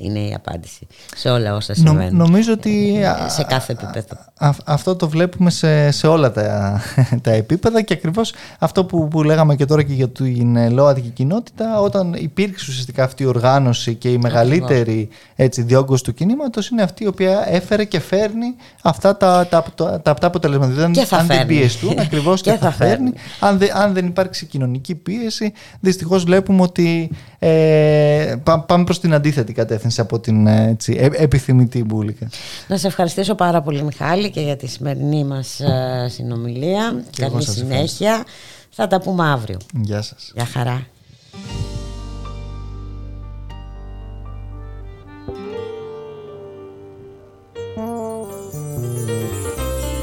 είναι 0.02 0.18
η 0.18 0.34
απάντηση 0.34 0.86
σε 1.16 1.28
όλα 1.28 1.54
όσα 1.54 1.74
συμβαίνουν. 1.74 2.16
νομίζω 2.16 2.52
ότι 2.52 3.00
σε 3.28 3.42
κάθε 3.42 3.72
επίπεδο. 3.72 4.16
αυτό 4.64 4.96
το 4.96 5.08
βλέπουμε 5.08 5.50
σε, 5.50 5.90
σε 5.90 6.06
όλα 6.06 6.32
τα, 6.32 6.80
τα 7.22 7.30
επίπεδα 7.30 7.82
και 7.82 7.92
ακριβώς 7.92 8.32
αυτό 8.58 8.84
που, 8.84 9.08
που 9.08 9.22
λέγαμε 9.22 9.56
και 9.56 9.64
τώρα 9.64 9.82
και 9.82 9.92
για 9.92 10.08
την 10.08 10.72
ΛΟΑΤΚΙ 10.72 11.08
κοινότητα 11.08 11.80
όταν 11.80 12.14
υπήρξε 12.18 12.66
ουσιαστικά 12.68 13.04
αυτή 13.04 13.22
η 13.22 13.26
οργάνωση 13.26 13.94
και 13.94 14.12
η 14.12 14.18
μεγαλύτερη 14.18 15.08
έτσι, 15.36 15.62
διόγκωση 15.62 16.04
του 16.04 16.14
κινήματος 16.14 16.68
είναι 16.68 16.82
αυτή 16.82 17.04
η 17.04 17.06
οποία 17.06 17.44
έφερε 17.48 17.84
και 17.84 18.00
φέρνει 18.00 18.54
αυτά 18.82 19.16
τα, 19.16 19.46
τα, 19.46 19.64
τα, 19.74 20.00
τα, 20.02 20.26
αποτελέσματα. 20.26 20.72
Δηλαδή, 20.72 21.06
αν 21.10 21.26
δεν 21.26 21.46
πιεστούν, 21.46 21.98
ακριβώς 22.06 22.40
και, 22.40 22.52
θα 22.52 22.70
φέρνει. 22.70 23.12
Αν, 23.40 23.58
δε, 23.58 23.66
αν 23.72 23.92
δεν 23.92 24.06
υπάρξει 24.06 24.46
κοινωνική 24.46 24.94
πίεση, 24.94 25.52
δυστυχώς 25.80 26.24
βλέπουμε 26.24 26.62
ότι 26.62 27.10
ε, 27.38 28.34
πάμε 28.66 28.84
προς 28.84 29.00
την 29.00 29.14
αντίθετη 29.14 29.47
κατεύθυνση 29.54 30.00
από 30.00 30.20
την 30.20 30.46
έτσι, 30.46 30.96
ε, 30.98 31.08
επιθυμητή 31.12 31.84
μπουλικα. 31.84 32.28
Να 32.68 32.76
σε 32.76 32.86
ευχαριστήσω 32.86 33.34
πάρα 33.34 33.62
πολύ, 33.62 33.82
Μιχάλη, 33.82 34.30
και 34.30 34.40
για 34.40 34.56
τη 34.56 34.66
σημερινή 34.66 35.24
μας 35.24 35.60
ε, 35.60 36.06
συνομιλία. 36.08 37.04
Καλή 37.16 37.42
συνέχεια. 37.42 38.24
Θα 38.70 38.86
τα 38.86 39.00
πούμε 39.00 39.30
αύριο. 39.30 39.58
Γεια 39.80 40.02
σας. 40.02 40.32
Γεια 40.34 40.44
χαρά. 40.44 40.86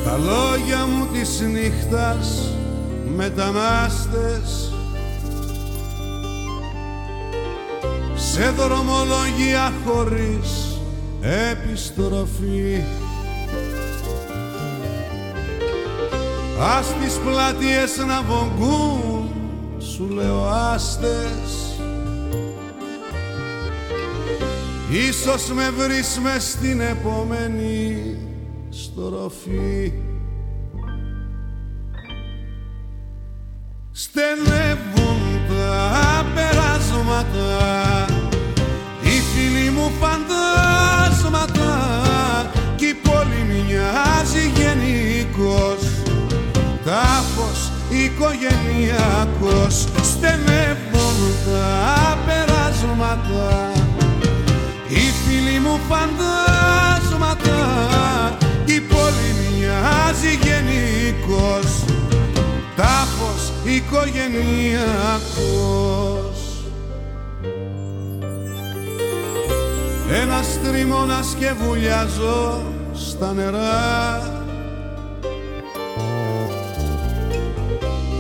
Τα 0.03 0.17
λόγια 0.17 0.85
μου 0.85 1.07
της 1.13 1.39
νύχτας 1.39 2.49
μετανάστες 3.15 4.74
σε 8.35 8.49
δρομολογία 8.49 9.73
χωρίς 9.85 10.79
επιστροφή. 11.21 12.83
Ας 16.77 16.87
τις 17.01 17.13
πλατείες 17.13 17.97
να 18.07 18.21
βογκούν 18.21 19.29
σου 19.79 20.09
λέω 20.09 20.45
άστες. 20.45 21.79
Ίσως 24.89 25.51
με 25.51 25.69
βρεις 25.69 26.19
μες 26.23 26.43
στην 26.43 26.81
επόμενη 26.81 28.17
στροφή. 28.69 29.93
Στενεύουν 33.91 35.19
τα 35.47 36.25
περάσματα 36.35 37.84
γενικός 45.35 45.81
Τάφος 46.85 47.71
οικογενειακός 47.89 49.87
Στενεύουν 50.01 51.17
τα 51.45 52.17
περάσματα 52.25 53.71
Οι 54.87 55.11
φίλοι 55.25 55.59
μου 55.59 55.79
φαντάσματα. 55.89 57.59
Η 58.65 58.79
πόλη 58.79 59.35
μοιάζει 59.39 60.39
γενικός 60.43 61.67
τάφος 62.75 63.51
οικογενειακός 63.63 66.39
Ένας 70.21 70.47
τριμώνας 70.63 71.35
και 71.39 71.51
βουλιάζω 71.65 72.61
στα 72.93 73.33
νερά 73.33 74.34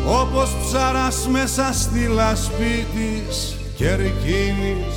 όπως 0.07 0.55
ψαράς 0.65 1.27
μέσα 1.27 1.73
στη 1.73 2.07
λασπή 2.07 2.85
της 2.95 3.55
κερκίνης. 3.75 4.95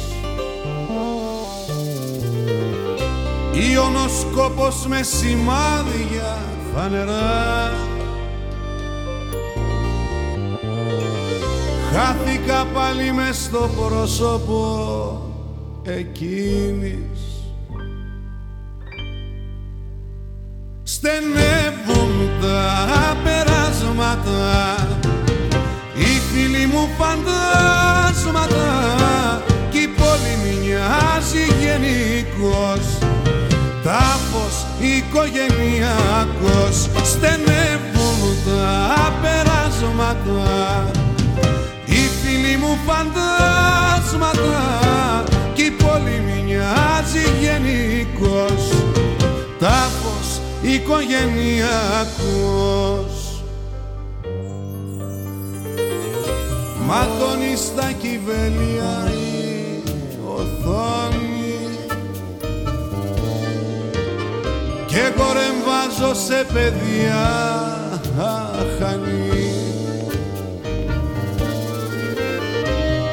Ιωνοσκόπος 3.72 4.86
με 4.86 5.02
σημάδια 5.02 6.38
φανερά 6.74 7.72
Χάθηκα 11.92 12.66
πάλι 12.74 13.12
μες 13.12 13.36
στο 13.36 13.70
πρόσωπο 13.76 15.22
εκείνης. 15.82 17.20
Στενεύουν 20.82 22.30
τα 22.40 22.88
περάσματα 23.78 24.74
Οι 25.94 26.20
φίλοι 26.32 26.66
μου 26.66 26.88
φαντάσματα 26.98 28.66
Κι 29.70 29.78
η 29.78 29.88
πόλη 29.88 30.38
μοιάζει 30.42 31.46
γενικός 31.60 32.98
Τάφος 33.84 34.66
οικογενειακός 34.78 36.76
στενεύουν 37.04 38.20
τα 38.46 39.12
περάσματα. 39.22 40.90
Οι 41.84 42.10
φίλοι 42.22 42.56
μου 42.56 42.78
φαντάσματα 42.86 44.62
κι 45.54 45.62
η 45.62 45.70
πόλη 45.70 46.22
μοιάζει 46.26 47.24
γενικός 47.40 48.62
Τάφος 49.58 50.28
οικογενειακός 50.60 53.17
Ματώνει 56.88 57.56
στα 57.56 57.92
κυβέλια 57.92 59.12
η 59.12 59.82
οθόνη. 60.26 61.68
Και 64.86 65.12
κορεμβάζω 65.16 66.14
σε 66.14 66.46
παιδιά 66.52 67.26
αχανή. 68.18 69.52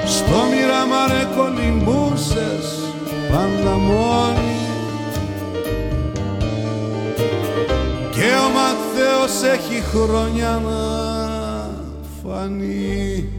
Στο 0.05 0.43
μοιραμάρε 0.49 1.27
κολυμπούσες 1.35 2.65
πάντα 3.31 3.75
μόνη 3.75 4.57
και 8.11 8.31
ο 8.45 8.49
Ματθαίος 8.53 9.53
έχει 9.53 9.81
χρόνια 9.81 10.61
να 10.65 11.05
φανεί 12.23 13.29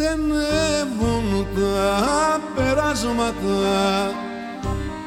στενεύουν 0.00 1.46
τα 1.54 2.40
περάσματα. 2.54 4.10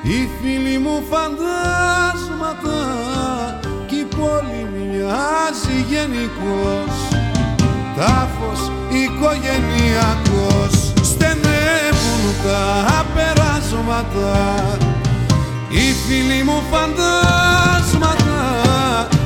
Οι 0.04 0.30
φίλοι 0.42 0.78
μου 0.78 1.04
φαντάσματα 1.10 2.80
κι 3.88 3.96
η 3.96 4.08
πόλη 4.16 4.68
μοιάζει 4.74 5.86
γενικός 5.90 6.94
τάφος 7.98 8.72
οικογενειακός. 8.90 10.74
Στενεύουν 11.02 12.24
τα 12.44 13.06
περάσματα. 13.16 14.32
Οι 15.70 15.94
φίλοι 16.08 16.44
μου 16.44 16.62
φαντάσματα 16.72 18.40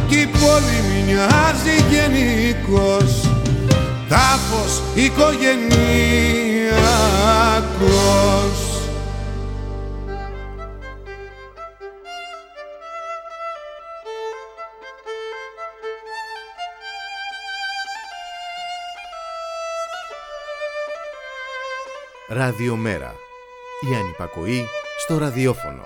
κι 0.08 0.16
η 0.16 0.26
πόλη 0.26 0.80
μοιάζει 0.90 1.76
γενικός 1.90 3.35
τάφος 4.10 4.82
οικογενειακός 4.96 5.66
Ραδιομέρα. 22.30 23.16
Η 23.92 23.96
ανυπακοή 23.96 24.66
στο 24.98 25.18
ραδιόφωνο. 25.18 25.84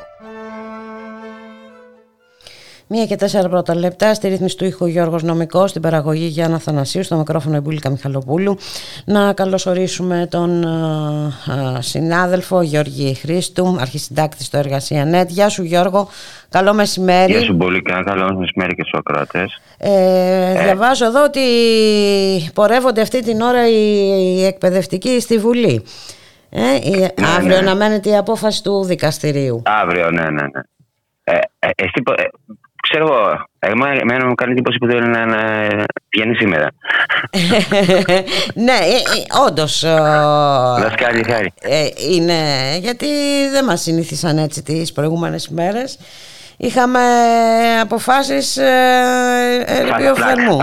Μία 2.92 3.06
και 3.06 3.16
τέσσερα 3.16 3.50
πρώτα 3.50 3.76
λεπτά 3.76 4.14
στη 4.14 4.28
ρύθμιση 4.28 4.58
του 4.58 4.66
ήχου 4.66 4.86
Γιώργος 4.86 5.24
Νομικός, 5.24 5.70
στην 5.70 5.82
παραγωγή 5.82 6.26
Γιάννα 6.26 6.60
Θανασίου, 6.60 7.04
στο 7.04 7.16
μικρόφωνο 7.16 7.56
Εμπούλικα 7.56 7.90
Μιχαλοπούλου. 7.90 8.58
Να 9.06 9.34
καλωσορίσουμε 9.34 10.28
τον 10.32 10.64
α, 10.66 11.82
συνάδελφο 11.82 12.62
Γιώργη 12.62 13.14
Χρήστου, 13.14 13.78
αρχισυντάκτης 13.80 14.46
στο 14.46 14.58
Εργασία 14.58 15.06
ΝΕΤ. 15.06 15.30
Γεια 15.30 15.50
σου 15.50 15.64
Γιώργο, 15.64 16.08
καλό 16.50 16.74
μεσημέρι. 16.74 17.32
Γεια 17.32 17.42
σου 17.42 17.54
Μπουλίκα, 17.54 18.04
καλό 18.04 18.38
μεσημέρι 18.38 18.76
και 18.76 18.84
στους 18.84 19.00
ακροατές. 19.00 19.62
Ε, 19.78 19.92
ε. 20.52 20.64
Διαβάζω 20.64 21.06
εδώ 21.06 21.24
ότι 21.24 21.42
πορεύονται 22.54 23.02
αυτή 23.02 23.24
την 23.24 23.42
ώρα 23.42 23.70
οι 23.70 24.46
εκπαιδευτικοί 24.46 25.20
στη 25.20 25.38
Βουλή. 25.38 25.84
Ε, 26.50 26.60
ναι, 26.60 27.08
αύριο 27.38 27.48
ναι. 27.48 27.56
αναμένεται 27.56 28.10
η 28.10 28.18
απόφαση 28.18 28.64
του 28.64 28.84
δικαστηρίου. 28.84 29.62
Αύριο, 29.66 30.12
ναι, 30.12 30.24
ναι, 30.24 30.42
ναι. 30.42 30.62
Ε, 31.24 31.40
ε, 31.60 31.70
εσύ, 31.76 32.02
ε, 32.16 32.24
ξέρω 32.82 33.06
εγώ, 33.06 33.46
εμένα 34.02 34.26
μου 34.26 34.36
κάνει 34.36 34.52
εντύπωση 34.52 34.78
που 34.78 34.88
δεν 34.88 35.10
να, 35.10 35.26
να 35.26 35.68
βγαίνει 36.16 36.36
σήμερα. 36.36 36.70
ναι, 38.66 38.72
ε, 38.72 38.96
ε, 38.96 39.42
όντως. 39.48 39.82
Δασκάλι, 40.80 41.24
χάρη. 41.24 41.54
Ε, 41.62 41.88
είναι, 42.12 42.34
γιατί 42.82 43.08
δεν 43.52 43.66
μας 43.66 43.82
συνήθισαν 43.82 44.38
έτσι 44.38 44.64
τις 44.64 44.92
προηγούμενες 44.92 45.46
ημέρες. 45.46 46.00
Είχαμε 46.58 47.00
αποφάσεις 47.82 48.58
ε, 48.58 49.66
φερμού. 50.16 50.58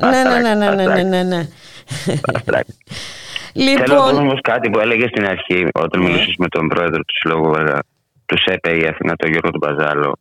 Ναι, 0.00 0.22
ναι, 0.22 0.54
ναι, 0.54 0.70
ναι, 0.70 0.84
ναι, 0.84 1.02
ναι, 1.02 1.22
ναι. 1.22 1.48
Λοιπόν... 3.52 3.86
Θέλω 3.86 4.00
να 4.00 4.20
όμως 4.20 4.40
κάτι 4.42 4.70
που 4.70 4.78
έλεγες 4.78 5.08
στην 5.08 5.26
αρχή, 5.26 5.68
όταν 5.74 6.02
ναι. 6.02 6.08
μιλούσες 6.08 6.34
με 6.38 6.48
τον 6.48 6.68
πρόεδρο 6.68 6.98
του 6.98 7.14
Συλλόγου 7.20 7.54
του 8.26 8.38
ΣΕΠΕ 8.38 8.76
η 8.76 8.86
Αθήνα, 8.86 9.16
τον 9.16 9.30
Γιώργο 9.30 9.50
του 9.50 9.58
Μπαζάλο, 9.58 10.18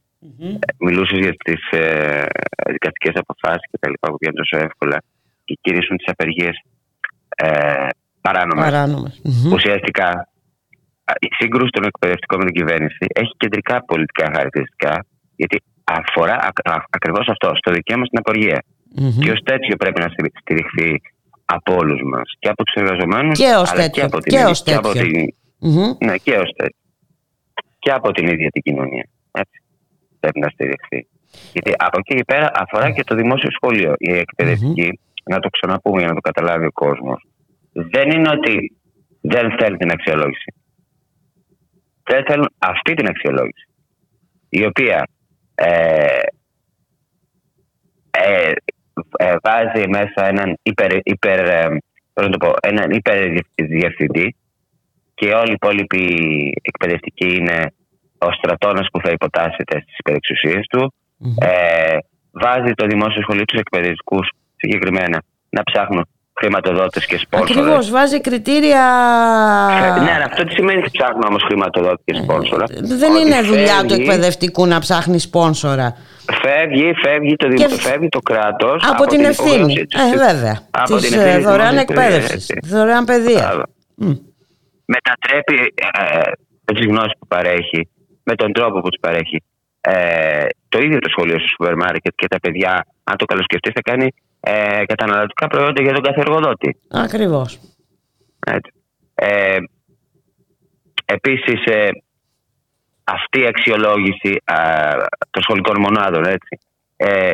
Μιλούσες 0.79 1.19
για 1.19 1.33
τις 1.45 1.61
ε, 1.79 2.25
δικαστικές 2.71 3.13
αποφάσεις 3.15 3.65
και 3.71 3.77
τα 3.79 3.89
λοιπά 3.89 4.07
που 4.09 4.17
βγαίνουν 4.21 4.37
τόσο 4.43 4.57
εύκολα 4.65 4.97
και 5.45 5.57
κηρύσουν 5.61 5.97
τις 5.97 6.07
απεργίες 6.07 6.55
ε, 7.35 7.87
παράνομες. 8.21 8.63
Παράνομες. 8.65 9.21
Μμμ. 9.23 9.51
Ουσιαστικά 9.53 10.07
α, 11.09 11.13
η 11.19 11.27
σύγκρουση 11.39 11.69
των 11.71 11.83
εκπαιδευτικών 11.83 12.37
με 12.39 12.45
την 12.45 12.55
κυβέρνηση 12.55 13.05
έχει 13.21 13.31
κεντρικά 13.37 13.85
πολιτικά 13.85 14.25
χαρακτηριστικά 14.35 15.05
γιατί 15.35 15.63
αφορά 15.83 16.35
ακριβώς 16.89 17.27
αυτό, 17.27 17.51
στο 17.55 17.71
δικαίωμα 17.71 18.05
στην 18.05 18.19
απεργία. 18.19 18.63
Μμμ. 18.95 19.19
Και 19.19 19.31
ως 19.31 19.41
τέτοιο 19.43 19.75
πρέπει 19.75 19.99
να 20.01 20.07
στηρι- 20.09 20.37
στηριχθεί 20.39 21.01
από 21.45 21.75
όλους 21.75 22.01
μας. 22.11 22.31
Και 22.39 22.49
από 22.49 22.63
τους 22.63 22.73
εργαζομένους. 22.83 23.37
Και 23.39 23.53
ως 23.57 23.71
τέτοιο. 23.71 23.89
Και 23.89 24.01
από 24.01 24.17
την, 24.19 24.31
Και 24.31 24.35
ίδια- 24.37 24.49
ως 24.49 24.63
και 24.63 24.73
από 24.73 24.91
τέτοιο. 24.91 25.11
την, 25.11 25.33
Μμμ. 25.59 25.91
ναι, 26.05 26.17
και 26.17 26.31
ως 26.37 26.51
τέτοιο. 26.55 26.79
Και 27.79 27.91
από 27.91 28.11
την 28.11 28.27
ίδια 28.27 28.49
την 28.49 28.61
κοινωνία. 28.61 29.07
Έτσι. 29.31 29.59
Πρέπει 30.25 30.39
να 30.39 30.49
στηριχθεί. 30.49 31.07
Γιατί 31.53 31.71
από 31.77 31.97
εκεί 31.99 32.15
και 32.15 32.23
πέρα 32.23 32.51
αφορά 32.53 32.91
και 32.91 33.03
το 33.03 33.15
δημόσιο 33.15 33.49
σχολείο. 33.51 33.93
Η 33.97 34.11
εκπαιδευτική, 34.17 34.99
να 35.23 35.39
το 35.39 35.49
ξαναπούμε 35.49 35.99
για 35.99 36.07
να 36.07 36.13
το 36.13 36.19
καταλάβει 36.19 36.65
ο 36.65 36.71
κόσμος, 36.71 37.27
δεν 37.71 38.09
είναι 38.09 38.29
ότι 38.29 38.75
δεν 39.21 39.55
θέλει 39.59 39.77
την 39.77 39.91
αξιολόγηση. 39.91 40.53
Δεν 42.03 42.23
θέλουν 42.25 42.49
αυτή 42.57 42.93
την 42.93 43.07
αξιολόγηση. 43.07 43.67
Η 44.49 44.65
οποία 44.65 45.07
ε, 45.55 46.19
ε, 48.11 48.51
ε, 49.17 49.35
βάζει 49.43 49.87
μέσα 49.87 50.27
έναν 50.27 50.57
υπερ, 50.63 50.91
υπερ, 51.03 51.39
ε, 51.47 51.77
πώς 52.13 52.25
να 52.25 52.29
το 52.29 52.37
πω, 52.37 52.53
έναν 52.61 52.91
υπερδιευθυντή 52.91 54.35
και 55.13 55.33
όλοι 55.33 55.49
οι 55.49 55.59
υπόλοιποι 55.61 56.05
εκπαιδευτικοί 56.61 57.35
είναι 57.35 57.73
ο 58.27 58.31
στρατώνας 58.37 58.87
που 58.91 58.99
θα 59.03 59.09
υποτάσσεται 59.11 59.75
στις 59.83 59.97
υπερεξουσίες 59.97 60.65
του. 60.69 60.93
Ε, 61.39 61.97
βάζει 62.31 62.71
το 62.73 62.85
δημόσιο 62.85 63.21
σχολείο 63.21 63.45
τους 63.45 63.59
εκπαιδευτικούς 63.59 64.29
συγκεκριμένα 64.55 65.23
να 65.49 65.63
ψάχνουν 65.63 66.05
χρηματοδότες 66.39 67.05
και 67.05 67.17
σπόνσορες. 67.17 67.57
Ακριβώς, 67.57 67.89
βάζει 67.89 68.21
κριτήρια... 68.21 68.83
Ε, 69.97 69.99
Ναι, 70.03 70.11
αλλά 70.15 70.25
αυτό 70.25 70.43
τι 70.43 70.51
σημαίνει 70.53 70.79
ότι 70.79 70.89
ψάχνουν 70.97 71.23
όμως 71.29 71.43
χρηματοδότη 71.47 72.01
και 72.05 72.13
σπόνσορα; 72.23 72.65
Δεν 73.01 73.11
Ότι 73.11 73.21
είναι 73.21 73.41
δουλειά 73.41 73.81
του 73.81 73.87
φεύγει- 73.89 73.99
εκπαιδευτικού 74.07 74.65
να 74.67 74.79
ψάχνει 74.79 75.19
σπόνσορα. 75.19 75.95
Φεύγει, 76.41 76.93
φεύγει 77.03 77.35
το, 77.35 77.47
δημο... 77.47 77.65
Και 77.67 77.73
φεύγει 77.75 78.09
το 78.09 78.19
κράτος. 78.19 78.83
Από, 78.91 79.05
την 79.05 79.23
ευθύνη. 79.23 79.73
Ε, 80.13 80.17
βέβαια. 80.17 80.59
Από 80.71 80.95
Της 80.95 81.09
την 81.09 81.17
ευθύνη 81.19 81.35
της 81.35 81.43
δωρεάν 81.45 81.69
δημόσιας 81.69 81.81
εκπαίδευσης. 81.81 82.49
εκπαίδευσης. 82.49 82.71
Δωρεάν 82.71 83.05
παιδεία. 83.05 83.41
Μπράβο. 83.47 83.63
Μετατρέπει 84.85 85.73
ε, 85.97 86.31
τις 86.65 86.85
γνώσεις 86.85 87.11
που 87.19 87.27
παρέχει 87.27 87.89
με 88.25 88.35
τον 88.35 88.53
τρόπο 88.53 88.79
που 88.79 88.89
τι 88.89 88.99
παρέχει. 88.99 89.43
Ε, 89.81 90.45
το 90.69 90.77
ίδιο 90.79 90.99
το 90.99 91.09
σχολείο 91.09 91.39
στο 91.39 91.47
σούπερ 91.47 91.75
μάρκετ 91.75 92.13
και 92.15 92.27
τα 92.27 92.39
παιδιά, 92.39 92.85
αν 93.03 93.15
το 93.17 93.25
καλοσκεφτεί, 93.25 93.71
θα 93.71 93.81
κάνει 93.81 94.07
ε, 94.39 94.85
καταναλωτικά 94.85 95.47
προϊόντα 95.47 95.81
για 95.81 95.93
τον 95.93 96.03
κάθε 96.03 96.19
εργοδότη. 96.19 96.77
Ακριβώς. 96.91 97.59
Έτσι. 98.47 98.71
Ε, 99.15 99.57
επίσης 101.05 101.65
ε, 101.65 101.89
αυτή 103.03 103.39
η 103.39 103.47
αξιολόγηση 103.47 104.41
α, 104.45 104.57
των 105.29 105.41
σχολικών 105.41 105.79
μονάδων 105.79 106.23
έτσι, 106.23 106.59
ε, 106.95 107.31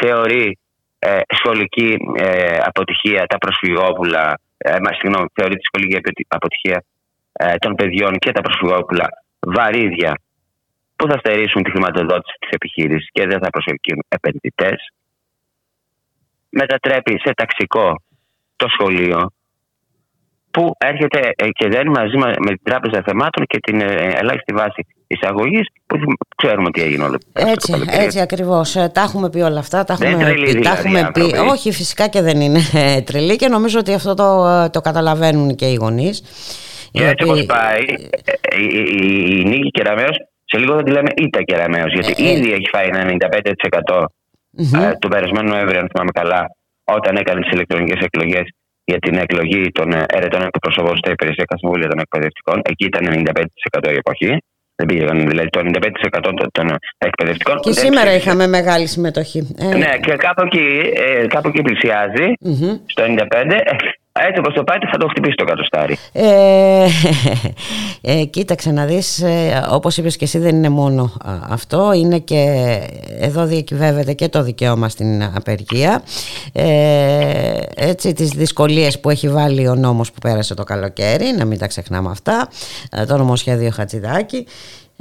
θεωρεί 0.00 0.58
ε, 0.98 1.20
σχολική 1.34 1.96
ε, 2.14 2.58
αποτυχία 2.64 3.26
τα 3.26 3.38
προσφυγόπουλα 3.38 4.38
ε, 4.56 4.70
μα, 4.70 4.92
συγγνώμη, 4.92 5.26
θεωρεί 5.34 5.54
τη 5.54 5.64
σχολική 5.64 5.96
απο- 5.96 6.26
αποτυχία 6.28 6.84
ε, 7.32 7.54
των 7.54 7.74
παιδιών 7.74 8.12
και 8.18 8.32
τα 8.32 8.40
προσφυγόπουλα 8.40 9.08
βαρύδια 9.46 10.18
που 10.96 11.06
θα 11.10 11.18
στερήσουν 11.18 11.62
τη 11.62 11.70
χρηματοδότηση 11.70 12.36
της 12.40 12.48
επιχείρησης 12.50 13.08
και 13.12 13.26
δεν 13.26 13.38
θα 13.42 13.50
προσελκύουν 13.50 14.02
επενδυτές. 14.08 14.78
Μετατρέπει 16.48 17.20
σε 17.24 17.32
ταξικό 17.34 18.02
το 18.56 18.66
σχολείο 18.68 19.30
που 20.50 20.72
έρχεται 20.78 21.20
ε, 21.36 21.48
και 21.48 21.68
δένει 21.68 21.88
μαζί 21.90 22.16
μα- 22.16 22.26
με 22.38 22.46
την 22.46 22.60
Τράπεζα 22.62 23.02
Θεμάτων 23.06 23.44
και 23.46 23.58
την 23.62 23.80
ε, 23.80 24.12
ελάχιστη 24.14 24.52
βάση 24.54 24.86
εισαγωγής 25.06 25.66
που 25.86 25.96
ξέρουμε 26.36 26.70
τι 26.70 26.82
έγινε 26.82 27.04
όλο 27.04 27.14
αυτό 27.14 27.30
το 27.44 27.48
Έτσι, 27.50 27.72
καλοκαίρι. 27.72 28.04
έτσι 28.04 28.20
ακριβώς. 28.20 28.72
Τα 28.72 29.00
έχουμε 29.00 29.30
πει 29.30 29.40
όλα 29.40 29.58
αυτά. 29.58 29.84
Τα 29.84 29.94
Δεν 29.94 30.08
έχουμε 30.08 30.24
τρελή 30.24 30.44
πει. 30.46 30.52
Τα 30.52 30.58
δηλαδή 30.74 30.78
έχουμε 30.96 31.10
πει. 31.12 31.20
άνθρωποι. 31.22 31.48
Όχι, 31.50 31.72
φυσικά 31.72 32.08
και 32.08 32.20
δεν 32.22 32.40
είναι 32.40 32.60
ε, 32.74 33.00
τρελή 33.02 33.36
και 33.36 33.48
νομίζω 33.48 33.78
ότι 33.78 33.94
αυτό 33.94 34.14
το, 34.14 34.70
το 34.70 34.80
καταλαβαίνουν 34.80 35.54
και 35.54 35.66
οι 35.70 35.74
γονείς. 35.74 36.22
Και 36.98 37.06
έτσι 37.06 37.24
όπως 37.24 37.44
πάει, 37.46 37.84
ε, 38.24 38.32
ε, 38.32 38.60
η, 38.60 38.66
η, 39.00 39.40
η 39.40 39.44
Νίκη 39.50 39.70
Κεραμέο, 39.70 40.12
σε 40.44 40.56
λίγο 40.58 40.72
θα 40.76 40.82
τη 40.82 40.90
λέμε 40.90 41.10
Ήτα 41.16 41.42
Κεραμέο, 41.42 41.86
γιατί 41.86 42.12
Ε, 42.24 42.28
ε. 42.28 42.32
ήδη 42.32 42.52
έχει 42.52 42.68
φάει 42.72 42.86
ένα 42.92 43.00
95% 43.96 44.04
ε, 44.56 44.92
του 45.00 45.08
περασμένου 45.08 45.48
Νοέμβρη, 45.48 45.76
αν 45.76 45.88
θυμάμαι 45.92 46.10
καλά, 46.20 46.42
όταν 46.84 47.16
έκανε 47.16 47.40
τις 47.40 47.50
ηλεκτρονικές 47.50 48.00
εκλογές 48.08 48.46
για 48.84 48.98
την 48.98 49.14
εκλογή 49.16 49.70
των 49.70 49.92
ε, 49.92 50.04
ερετών 50.08 50.42
εκπροσωπών 50.42 50.96
στα 50.96 51.10
υπηρεσιακά 51.10 51.56
συμβούλια 51.58 51.88
των 51.88 51.98
εκπαιδευτικών. 51.98 52.60
Εκεί 52.64 52.84
ήταν 52.84 53.24
95% 53.88 53.92
η 53.92 53.96
εποχή. 54.04 54.36
Δεν 54.76 54.86
πήγαν, 54.86 55.28
δηλαδή 55.28 55.48
το 55.48 55.60
95% 55.60 56.20
των, 56.22 56.34
των 56.52 56.66
εκπαιδευτικών. 56.98 57.56
Και 57.60 57.70
δεν 57.70 57.84
σήμερα 57.84 58.08
ψήφισαν. 58.08 58.20
είχαμε 58.20 58.46
μεγάλη 58.46 58.86
συμμετοχή. 58.86 59.54
Ε, 59.58 59.76
Ναι, 59.76 59.90
και 60.00 60.12
κάπου 60.12 60.42
εκεί, 60.42 60.66
ε, 60.94 61.26
κάπου 61.26 61.48
εκεί 61.48 61.62
πλησιάζει, 61.62 62.26
μμμ. 62.40 62.76
στο 62.86 63.02
95. 63.04 63.60
Ε, 64.20 64.26
Έτσι 64.26 64.38
όπως 64.38 64.54
το 64.54 64.64
πάει, 64.64 64.78
θα 64.90 64.96
το 64.98 65.08
χτυπήσει 65.08 65.34
το 65.34 65.44
κατοστάρι. 65.44 65.98
Ε, 66.12 66.86
ε, 68.20 68.24
κοίταξε 68.24 68.70
να 68.70 68.84
δεις, 68.84 69.22
ε, 69.22 69.66
όπως 69.70 69.96
είπες 69.96 70.16
και 70.16 70.24
εσύ 70.24 70.38
δεν 70.38 70.56
είναι 70.56 70.68
μόνο 70.68 71.02
α, 71.02 71.32
αυτό, 71.48 71.92
είναι 71.92 72.18
και 72.18 72.44
εδώ 73.20 73.44
διακυβεύεται 73.44 74.12
και 74.12 74.28
το 74.28 74.42
δικαίωμα 74.42 74.88
στην 74.88 75.22
απεργία. 75.34 76.02
Ε, 76.52 77.60
έτσι 77.76 78.12
τις 78.12 78.30
δυσκολίες 78.30 79.00
που 79.00 79.10
έχει 79.10 79.28
βάλει 79.28 79.68
ο 79.68 79.74
νόμος 79.74 80.12
που 80.12 80.18
πέρασε 80.20 80.54
το 80.54 80.64
καλοκαίρι, 80.64 81.34
να 81.38 81.44
μην 81.44 81.58
τα 81.58 81.66
ξεχνάμε 81.66 82.10
αυτά, 82.10 82.48
ε, 82.90 83.04
το 83.04 83.16
νομοσχέδιο 83.16 83.70
Χατζηδάκη. 83.70 84.46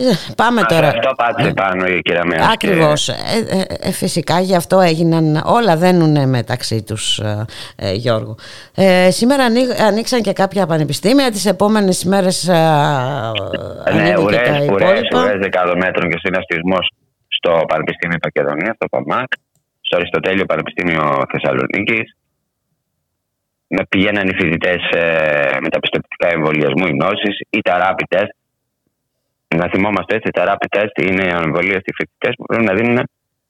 Ε, 0.05 0.33
Πάμε 0.35 0.61
Αυτό- 0.61 0.75
τώρα. 0.75 0.87
Αυτό 0.87 1.11
πάτησε 1.17 1.53
πάνω 1.53 1.85
η 1.85 1.99
κυρία 2.01 2.25
Μέρα. 2.25 2.47
Ακριβώς. 2.53 3.09
Ε, 3.09 3.15
ε, 3.49 3.87
ε, 3.87 3.91
φυσικά 3.91 4.39
γι' 4.39 4.55
αυτό 4.55 4.79
έγιναν 4.79 5.41
όλα 5.45 5.77
δένουν 5.77 6.29
μεταξύ 6.29 6.83
τους 6.83 7.17
ε, 7.19 7.45
ε, 7.75 7.91
Γιώργο. 7.93 8.35
Ε, 8.75 9.11
σήμερα 9.11 9.43
ανοί- 9.43 9.81
ανοίξαν 9.81 10.21
και 10.21 10.33
κάποια 10.33 10.65
πανεπιστήμια 10.65 11.31
τις 11.31 11.45
επόμενες 11.45 12.03
μέρες 12.03 12.47
ε, 12.47 12.51
Ναι, 12.51 12.59
ανοίγουν 13.85 14.27
και 14.27 14.35
τα 14.35 14.41
ουρές, 14.41 14.67
ουρές, 14.69 14.89
υπόλοιπα. 14.99 15.21
ουρές 15.23 15.39
δεκάδων 15.39 15.77
μέτρων 15.77 16.09
και 16.09 16.17
συναστισμός 16.23 16.91
στο 17.27 17.61
Πανεπιστήμιο 17.67 18.17
Μακεδονία, 18.23 18.73
στο 18.75 18.85
ΠΑΜΑΚ, 18.89 19.31
στο 19.81 19.95
Αριστοτέλειο 19.97 20.45
Πανεπιστήμιο 20.45 21.21
Θεσσαλονίκης. 21.31 22.15
Με 23.67 23.85
πηγαίναν 23.89 24.27
οι 24.27 24.33
φοιτητές 24.35 24.81
με 25.63 25.69
τα 25.69 25.79
πιστοποιητικά 25.79 26.27
εμβολιασμού, 26.31 26.85
οι 26.87 26.93
νόσεις 26.93 27.35
ή 27.49 27.59
τα 27.61 27.77
rapid 27.83 28.17
test. 28.17 28.33
Να 29.55 29.67
θυμόμαστε 29.69 30.15
έτσι, 30.15 30.29
τα 30.31 30.43
rapid 30.47 30.77
test 30.79 31.03
είναι 31.09 31.27
εμβολία 31.43 31.79
στις 31.79 31.93
φοιτητές 31.97 32.33
που 32.37 32.45
πρέπει 32.45 32.63
να 32.63 32.73
δίνουν 32.73 32.99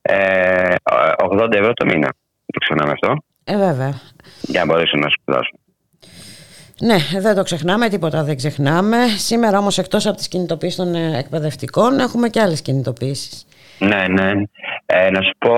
ε, 0.01 0.75
80 1.17 1.51
ευρώ 1.53 1.73
το 1.73 1.85
μήνα. 1.85 2.09
Το 2.45 2.59
ξεχνάμε 2.59 2.91
αυτό, 2.91 3.15
Ε, 3.43 3.57
βέβαια. 3.57 3.93
για 4.41 4.59
να 4.59 4.65
μπορέσουν 4.65 4.99
να 4.99 5.09
σπουδάσουν. 5.09 5.57
Ναι, 6.79 7.19
δεν 7.19 7.35
το 7.35 7.43
ξεχνάμε, 7.43 7.89
τίποτα 7.89 8.23
δεν 8.23 8.35
ξεχνάμε. 8.35 8.97
Σήμερα 9.07 9.57
όμως 9.57 9.77
εκτός 9.77 10.05
από 10.07 10.17
τις 10.17 10.27
κινητοποίησεις 10.27 10.77
των 10.77 10.95
ε, 10.95 11.17
εκπαιδευτικών 11.17 11.99
έχουμε 11.99 12.29
και 12.29 12.41
άλλες 12.41 12.61
κινητοποίησεις. 12.61 13.45
Ναι, 13.79 14.07
ναι. 14.07 14.31
Ε, 14.85 15.09
να 15.09 15.21
σου 15.21 15.31
πω 15.37 15.55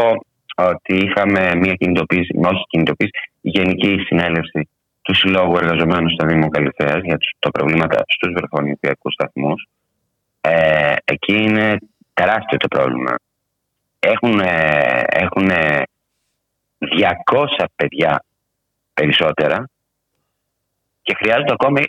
ότι 0.55 0.95
είχαμε 0.95 1.55
μια 1.55 1.73
κινητοποίηση, 1.73 2.39
όχι 2.45 2.63
κινητοποίηση, 2.69 3.11
γενική 3.41 3.95
συνέλευση 4.05 4.69
του 5.01 5.15
Συλλόγου 5.15 5.55
Εργαζομένων 5.57 6.09
στο 6.09 6.25
Δήμο 6.27 6.49
Καλυθέας 6.49 6.99
για 7.03 7.17
τους, 7.17 7.31
τα 7.39 7.51
προβλήματα 7.51 8.03
στους 8.07 8.33
βρεφονιπιακούς 8.33 9.13
σταθμούς. 9.13 9.67
Ε, 10.47 10.93
εκεί 11.03 11.33
είναι 11.33 11.77
τεράστιο 12.13 12.57
το 12.57 12.67
πρόβλημα. 12.67 13.15
Έχουν, 13.99 14.39
ε, 14.39 15.03
έχουν 15.07 15.49
ε, 15.49 15.81
200 16.77 17.65
παιδιά 17.75 18.23
περισσότερα 18.93 19.69
και 21.01 21.15
χρειάζονται 21.17 21.51
ακόμη 21.51 21.79
27 21.79 21.83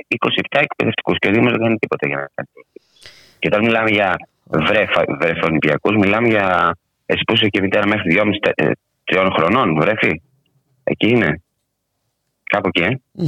εκπαιδευτικούς 0.50 1.18
και 1.18 1.28
ο 1.28 1.30
Δήμος 1.30 1.50
δεν 1.50 1.60
κάνει 1.60 1.76
τίποτα 1.76 2.06
για 2.06 2.16
να 2.16 2.28
κάνει. 2.34 2.48
Και 3.38 3.48
όταν 3.52 3.64
μιλάμε 3.64 3.90
για 3.90 4.16
βρέφα, 4.44 5.04
βρεφονιπιακούς, 5.20 5.96
μιλάμε 5.96 6.28
για 6.28 6.76
εσύ 7.06 7.22
που 7.26 7.34
είσαι 7.34 7.48
και 7.48 7.60
μητέρα 7.60 7.86
μέχρι 7.86 8.20
2,5-3 9.04 9.30
χρονών, 9.36 9.80
βρέφη. 9.80 10.22
Εκεί 10.84 11.08
είναι. 11.08 11.42
Κάπου 12.42 12.68
εκεί, 12.68 12.82
ε. 12.82 13.00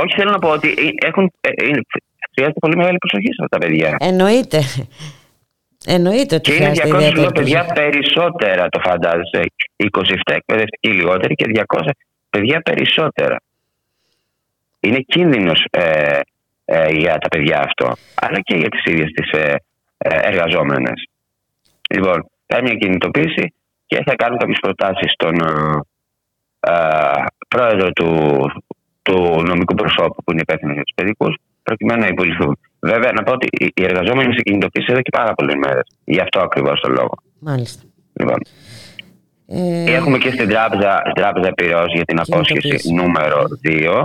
Όχι, 0.00 0.14
θέλω 0.16 0.30
να 0.30 0.38
πω 0.38 0.48
ότι 0.48 0.74
έχουν, 1.04 1.32
ε, 1.40 1.66
είναι, 1.66 1.82
χρειάζεται 2.38 2.60
πολύ 2.64 2.76
μεγάλη 2.76 2.98
προσοχή 2.98 3.30
σε 3.34 3.40
αυτά 3.42 3.58
τα 3.58 3.66
παιδιά. 3.66 3.96
Εννοείται. 4.10 4.60
Εννοείται 5.86 6.34
ότι 6.34 6.50
Και 6.50 6.56
είναι 6.56 6.64
χρειάζεται 6.64 6.88
200 6.88 7.00
ιδιαίτερη 7.00 7.32
παιδιά 7.32 7.64
προσοχή. 7.64 7.80
περισσότερα, 7.82 8.68
το 8.68 8.80
φαντάζεσαι. 8.80 9.40
27 9.76 10.34
εκπαιδευτικοί 10.40 10.88
λιγότεροι 10.88 11.34
και 11.34 11.64
200 11.66 11.90
παιδιά 12.30 12.60
περισσότερα. 12.60 13.36
Είναι 14.80 15.00
κίνδυνος 15.00 15.64
ε, 15.70 16.20
ε, 16.64 16.90
για 16.90 17.18
τα 17.18 17.28
παιδιά 17.28 17.58
αυτό, 17.58 17.92
αλλά 18.14 18.40
και 18.40 18.56
για 18.56 18.68
τις 18.68 18.84
ίδιες 18.84 19.10
τις 19.10 19.30
ε, 19.30 19.56
ε, 19.98 20.18
εργαζόμενες. 20.22 21.08
Λοιπόν, 21.90 22.28
θα 22.46 22.62
μια 22.62 22.74
κινητοποίηση 22.74 23.54
και 23.86 24.02
θα 24.06 24.14
κάνουν 24.14 24.38
κάποιες 24.38 24.58
προτάσεις 24.60 25.12
στον 25.12 25.34
ε, 26.60 27.24
πρόεδρο 27.48 27.90
του, 27.90 28.10
του 29.02 29.42
νομικού 29.46 29.74
προσώπου 29.74 30.22
που 30.24 30.32
είναι 30.32 30.40
υπεύθυνος 30.40 30.74
για 30.74 30.82
τους 30.82 30.94
παιδικούς, 30.94 31.34
προκειμένου 31.68 32.00
να 32.00 32.10
υπολοιθούν. 32.14 32.58
Βέβαια, 32.80 33.10
να 33.12 33.22
πω 33.22 33.32
ότι 33.32 33.46
οι 33.76 33.82
εργαζόμενοι 33.90 34.32
σε 34.32 34.42
κινητοποίηση 34.46 34.88
εδώ 34.92 35.00
και 35.00 35.10
πάρα 35.18 35.32
πολλές 35.34 35.54
μέρες. 35.64 35.86
Γι' 36.04 36.20
αυτό 36.20 36.38
ακριβώς 36.40 36.80
το 36.80 36.88
λόγο. 36.88 37.14
Μάλιστα. 37.38 37.82
Λοιπόν. 38.12 38.38
Ε... 39.46 39.92
Έχουμε 39.98 40.18
και 40.18 40.30
στην 40.30 40.48
τράπεζα, 40.48 41.02
τράπεζα 41.14 41.52
Πυρός 41.52 41.92
για 41.94 42.04
την 42.04 42.18
απόσχεση 42.20 42.92
νούμερο 42.92 43.38
2. 43.64 44.04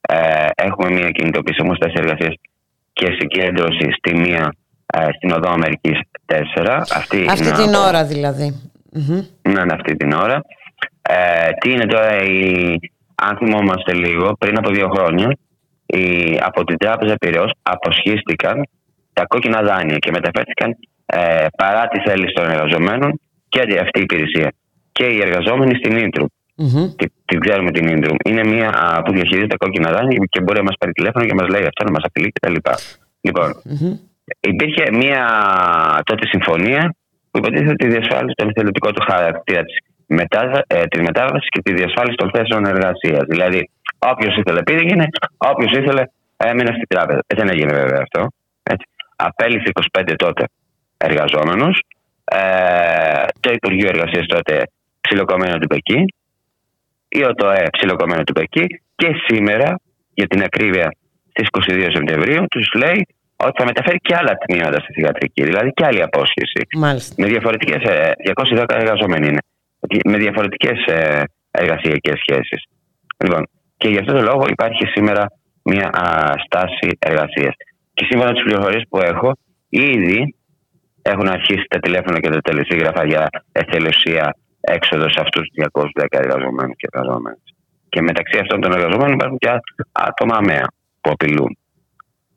Ε, 0.00 0.46
έχουμε 0.54 0.90
μια 0.90 1.10
κινητοποίηση 1.10 1.60
όμως 1.62 1.78
εργασίες 1.78 2.34
και 2.92 3.06
συγκέντρωση 3.18 3.86
στη 3.98 4.14
μία 4.14 4.54
ε, 4.86 5.08
στην 5.16 5.30
οδό 5.30 5.50
Αμερικής 5.50 5.98
4. 6.26 6.36
Αυτή, 7.00 7.26
αυτή 7.28 7.52
την 7.52 7.74
ώρα 7.74 8.04
δηλαδή. 8.04 8.48
Ναι, 9.42 9.64
ναι, 9.64 9.72
αυτή 9.72 9.96
την 9.96 10.12
ώρα. 10.12 10.42
Ε, 11.02 11.50
τι 11.60 11.70
είναι 11.70 11.86
τώρα 11.86 12.22
η, 12.22 12.74
αν 13.14 13.36
θυμόμαστε 13.36 13.92
λίγο, 13.92 14.36
πριν 14.38 14.58
από 14.58 14.70
δύο 14.70 14.88
χρόνια, 14.88 15.36
οι, 15.86 16.38
από 16.42 16.64
την 16.64 16.76
Τράπεζα 16.78 17.14
Πυραιός 17.14 17.52
αποσχίστηκαν 17.62 18.62
τα 19.12 19.24
κόκκινα 19.26 19.62
δάνεια 19.62 19.98
και 19.98 20.10
μεταφέρθηκαν 20.10 20.76
ε, 21.06 21.46
παρά 21.56 21.88
τη 21.88 22.00
θέληση 22.08 22.32
των 22.32 22.50
εργαζομένων 22.50 23.20
και 23.48 23.60
αυτή 23.60 23.98
η 23.98 24.02
υπηρεσία. 24.02 24.52
Και 24.92 25.04
οι 25.04 25.18
εργαζόμενοι 25.20 25.74
στην 25.74 25.96
Ίντρου. 25.96 26.26
Mm-hmm. 26.62 26.86
Την, 27.24 27.40
ξέρουμε 27.40 27.70
την 27.70 27.86
Ίντρου. 27.88 28.14
Είναι 28.28 28.44
μια 28.44 28.70
που 29.04 29.12
διαχειρίζεται 29.12 29.46
τα 29.46 29.56
κόκκινα 29.56 29.90
δάνεια 29.92 30.18
και 30.30 30.40
μπορεί 30.40 30.58
να 30.58 30.64
μας 30.64 30.76
πάρει 30.78 30.92
τηλέφωνο 30.92 31.24
και 31.24 31.34
μας 31.34 31.48
λέει 31.48 31.62
αυτό, 31.62 31.84
να 31.84 31.90
μας 31.90 32.04
απειλεί 32.04 32.32
κτλ. 32.32 32.54
Λοιπόν, 33.20 33.48
mm-hmm. 33.54 33.94
υπήρχε 34.40 34.84
μια 34.92 35.22
τότε 36.04 36.26
συμφωνία 36.26 36.94
που 37.30 37.38
υποτίθεται 37.38 37.70
ότι 37.70 37.86
διασφάλισε 37.88 38.34
τον 38.34 38.48
εθελοντικό 38.48 38.90
του 38.92 39.02
χαρακτήρα 39.08 39.62
της 39.64 39.76
μετά, 40.06 40.62
ε, 40.66 40.84
της 40.84 41.00
μετάβασης 41.00 41.48
και 41.48 41.62
τη 41.62 41.72
διασφάλιση 41.74 42.16
των 42.16 42.30
θέσεων 42.34 42.64
εργασίας. 42.64 43.24
Δηλαδή, 43.28 43.70
όποιος 44.10 44.36
ήθελε 44.36 44.62
πήγαινε, 44.62 45.06
όποιος 45.36 45.70
ήθελε 45.70 46.02
έμεινε 46.36 46.72
στην 46.76 46.88
τράπεζα. 46.88 47.20
Ε, 47.26 47.34
δεν 47.34 47.48
έγινε 47.48 47.72
βέβαια 47.72 48.00
αυτό. 48.02 48.28
Έτσι. 48.62 48.86
Απέλησε 49.16 49.70
25 49.98 50.14
τότε 50.16 50.44
εργαζόμενου. 50.96 51.68
Ε, 52.24 53.24
το 53.40 53.52
Υπουργείο 53.52 53.88
Εργασίας 53.88 54.26
τότε 54.26 54.62
ψιλοκομμένο 55.00 55.58
του 55.58 55.66
Πεκί. 55.66 56.04
Η 57.08 57.24
ΟΤΟΕ 57.24 57.66
ψιλοκομμένο 57.70 58.22
του 58.22 58.32
Πεκί. 58.32 58.82
Και 58.94 59.10
σήμερα, 59.26 59.80
για 60.14 60.26
την 60.26 60.42
ακρίβεια, 60.42 60.88
στις 61.30 61.48
22 61.50 61.88
Σεπτεμβρίου, 61.92 62.44
τους 62.50 62.72
λέει 62.74 63.06
ότι 63.36 63.52
θα 63.58 63.64
μεταφέρει 63.64 63.98
και 63.98 64.14
άλλα 64.14 64.34
τμήματα 64.46 64.80
στη 64.80 64.92
θηγατρική, 64.92 65.42
δηλαδή 65.42 65.70
και 65.70 65.84
άλλη 65.84 66.02
απόσχεση. 66.02 66.60
Μάλιστα. 66.76 67.14
Με 67.18 67.26
διαφορετικές. 67.26 67.76
210 67.76 68.74
ε, 68.74 68.76
εργαζόμενοι 68.76 69.26
είναι 69.26 69.42
με 70.04 70.16
διαφορετικές 70.16 70.84
ε, 70.86 71.22
εργασιακές 71.50 72.18
σχέσεις. 72.18 72.64
Λοιπόν, 73.24 73.48
και 73.82 73.88
γι' 73.88 73.98
αυτό 73.98 74.12
το 74.12 74.22
λόγο 74.30 74.44
υπάρχει 74.48 74.84
σήμερα 74.86 75.32
μια 75.62 75.90
στάση 76.44 76.88
εργασίας. 76.98 77.54
Και 77.94 78.04
σύμφωνα 78.08 78.30
με 78.30 78.34
τις 78.34 78.42
πληροφορίες 78.42 78.84
που 78.88 78.98
έχω, 78.98 79.32
ήδη 79.68 80.34
έχουν 81.02 81.28
αρχίσει 81.28 81.64
τα 81.68 81.78
τηλέφωνα 81.78 82.20
και 82.20 82.30
τα 82.30 82.40
τελεσίγραφα 82.40 83.04
για 83.04 83.28
εθελοσία 83.52 84.36
έξοδος 84.60 85.12
σε 85.12 85.20
αυτούς 85.20 85.42
τους 85.42 85.54
210 85.56 86.06
εργαζομένους 86.10 86.76
και 86.76 86.88
εργαζόμενες. 86.92 87.42
Και 87.88 88.02
μεταξύ 88.02 88.38
αυτών 88.38 88.60
των 88.60 88.72
εργαζομένων 88.72 89.12
υπάρχουν 89.12 89.38
και 89.38 89.48
άτομα 89.92 90.36
αμαία 90.36 90.66
που 91.00 91.10
απειλούν. 91.10 91.58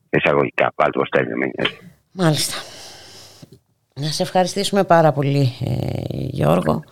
Εισαγωγικά, 0.09 0.71
πάλι 0.75 0.91
το 0.91 1.01
Μάλιστα. 2.11 2.55
Να 3.93 4.07
σε 4.07 4.23
ευχαριστήσουμε 4.23 4.83
πάρα 4.83 5.11
πολύ, 5.11 5.53
ε, 5.65 5.71
Γιώργο. 6.09 6.83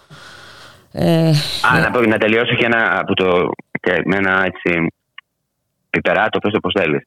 Ε, 0.95 1.29
Α, 1.71 1.79
να, 1.79 1.91
πω, 1.91 1.99
να 1.99 2.17
τελειώσω 2.17 2.55
και, 2.55 2.65
ένα, 2.65 2.99
από 2.99 3.13
το, 3.13 3.51
και 3.81 4.01
με 4.05 4.15
ένα 4.15 4.45
έτσι 4.45 4.93
πιπεράτο, 5.89 6.39
πες 6.39 6.51
το 6.51 6.59
πώς 6.59 6.73
θέλεις. 6.79 7.03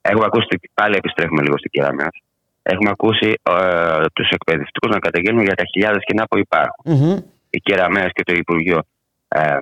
Έχουμε 0.00 0.24
ακούσει, 0.24 0.60
πάλι 0.74 0.96
επιστρέφουμε 0.96 1.42
λίγο 1.42 1.58
στην 1.58 1.70
κυρία 1.70 1.94
μας, 1.94 2.22
έχουμε 2.62 2.90
ακούσει 2.90 3.34
ε, 3.42 4.04
τους 4.12 4.28
εκπαιδευτικούς 4.28 4.90
να 4.90 4.98
καταγγέλνουν 4.98 5.44
για 5.44 5.54
τα 5.54 5.64
χιλιάδες 5.72 6.02
κοινά 6.04 6.26
που 6.26 6.38
υπάρχουν. 6.38 6.84
Mm-hmm. 6.84 7.24
Η 7.50 7.58
κυρία 7.60 8.10
και 8.12 8.22
το 8.22 8.32
Υπουργείο 8.32 8.82
ε, 9.28 9.58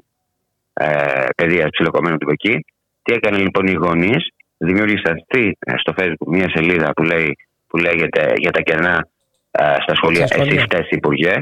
ε, 0.73 1.27
Παιδείας 1.37 1.69
ψιλοκομμένου 1.71 2.19
του 2.19 2.31
εκεί. 2.31 2.65
Τι 3.03 3.13
έκανε 3.13 3.37
λοιπόν 3.37 3.67
οι 3.67 3.73
γονείς, 3.73 4.29
δημιούργησαν 4.57 5.25
ε, 5.29 5.51
στο 5.77 5.93
facebook 5.97 6.27
μια 6.27 6.51
σελίδα 6.55 6.93
που, 6.93 7.03
λέει, 7.03 7.37
που 7.69 7.77
λέγεται 7.77 8.33
για 8.37 8.51
τα 8.51 8.61
κενά 8.61 9.09
ε, 9.51 9.77
στα 9.81 9.95
σχολεία, 9.95 10.27
εσείς 10.31 10.63
φταίς 10.63 10.89
Υπουργέ, 10.91 11.35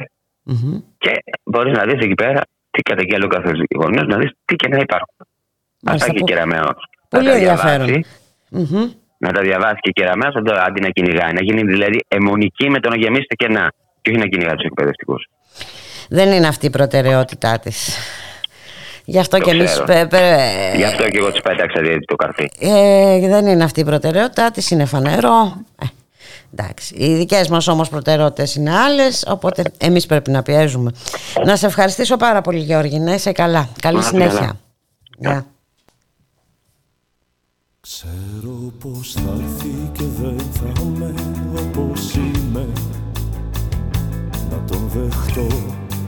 Mm-hmm. 0.50 0.82
Και 0.98 1.22
μπορείς 1.44 1.76
να 1.76 1.84
δεις 1.84 1.94
εκεί 1.94 2.14
πέρα 2.14 2.40
τι 2.70 2.82
καταγγέλει 2.82 3.24
ο 3.24 3.28
κάθε 3.28 3.52
γονιός, 3.76 4.06
να 4.06 4.16
δεις 4.16 4.30
τι 4.44 4.54
και 4.54 4.68
να 4.68 4.76
υπάρχουν. 4.76 5.16
Αυτά 5.84 6.08
και 6.08 6.18
η 6.18 6.24
κεραμαίο. 6.24 6.70
Πολύ 7.08 7.30
ενδιαφέρον. 7.30 8.04
Να 9.18 9.32
τα 9.32 9.40
διαβάσει 9.40 9.78
και 9.80 9.88
η 9.88 9.92
κεραμαίο 9.92 10.30
αντί 10.66 10.80
να 10.80 10.88
κυνηγάει. 10.88 11.32
Να 11.32 11.42
γίνει 11.42 11.62
δηλαδή 11.62 12.04
αιμονική 12.08 12.70
με 12.70 12.80
το 12.80 12.88
να 12.88 12.96
γεμίσει 12.96 13.26
τα 13.28 13.34
κενά. 13.34 13.72
Και 14.00 14.10
όχι 14.10 14.18
να 14.18 14.26
κυνηγάει 14.26 14.54
τους 14.54 14.64
εκπαιδευτικούς. 14.64 15.28
Δεν 16.08 16.32
είναι 16.32 16.46
αυτή 16.46 16.66
η 16.66 16.70
προτεραιότητά 16.70 17.58
της. 17.58 17.98
Γι' 19.04 19.18
αυτό 19.18 19.38
το 19.38 19.44
και 19.44 19.50
εμείς. 19.50 19.82
Γι' 20.76 20.84
αυτό 20.84 21.08
και 21.08 21.18
εγώ 21.18 21.32
τη 21.32 21.40
πέταξα 21.40 21.80
το 22.06 22.16
καρφί. 22.16 22.50
Ε, 22.58 23.28
δεν 23.28 23.46
είναι 23.46 23.64
αυτή 23.64 23.80
η 23.80 23.84
προτεραιότητά 23.84 24.50
της, 24.50 24.70
είναι 24.70 24.84
φανερό. 24.84 25.64
Ε, 26.56 26.62
Εντάξει. 26.62 26.94
Οι 26.94 27.14
δικές 27.14 27.48
μας 27.48 27.68
όμως 27.68 27.88
προτεραιότητες 27.88 28.54
είναι 28.54 28.76
άλλες, 28.76 29.24
οπότε 29.28 29.62
εμείς 29.78 30.06
πρέπει 30.06 30.30
να 30.30 30.42
πιέζουμε. 30.42 30.92
Να 31.44 31.56
σε 31.56 31.66
ευχαριστήσω 31.66 32.16
πάρα 32.16 32.40
πολύ, 32.40 32.58
Γιώργη. 32.58 32.98
Να 32.98 33.14
είσαι 33.14 33.32
καλά. 33.32 33.68
Καλή 33.80 34.02
συνέχεια. 34.02 34.58
Γεια. 35.18 35.46
Ξέρω 37.80 38.72
πως 38.78 39.12
θα 39.12 39.36
έρθει 39.38 39.90
και 39.92 40.04
δεν 40.20 40.38
θα 40.52 40.82
είμαι 40.82 41.14
όπως 41.58 42.14
είμαι 42.14 42.66
Να 44.50 44.64
τον 44.66 44.88
δεχτώ 44.88 45.46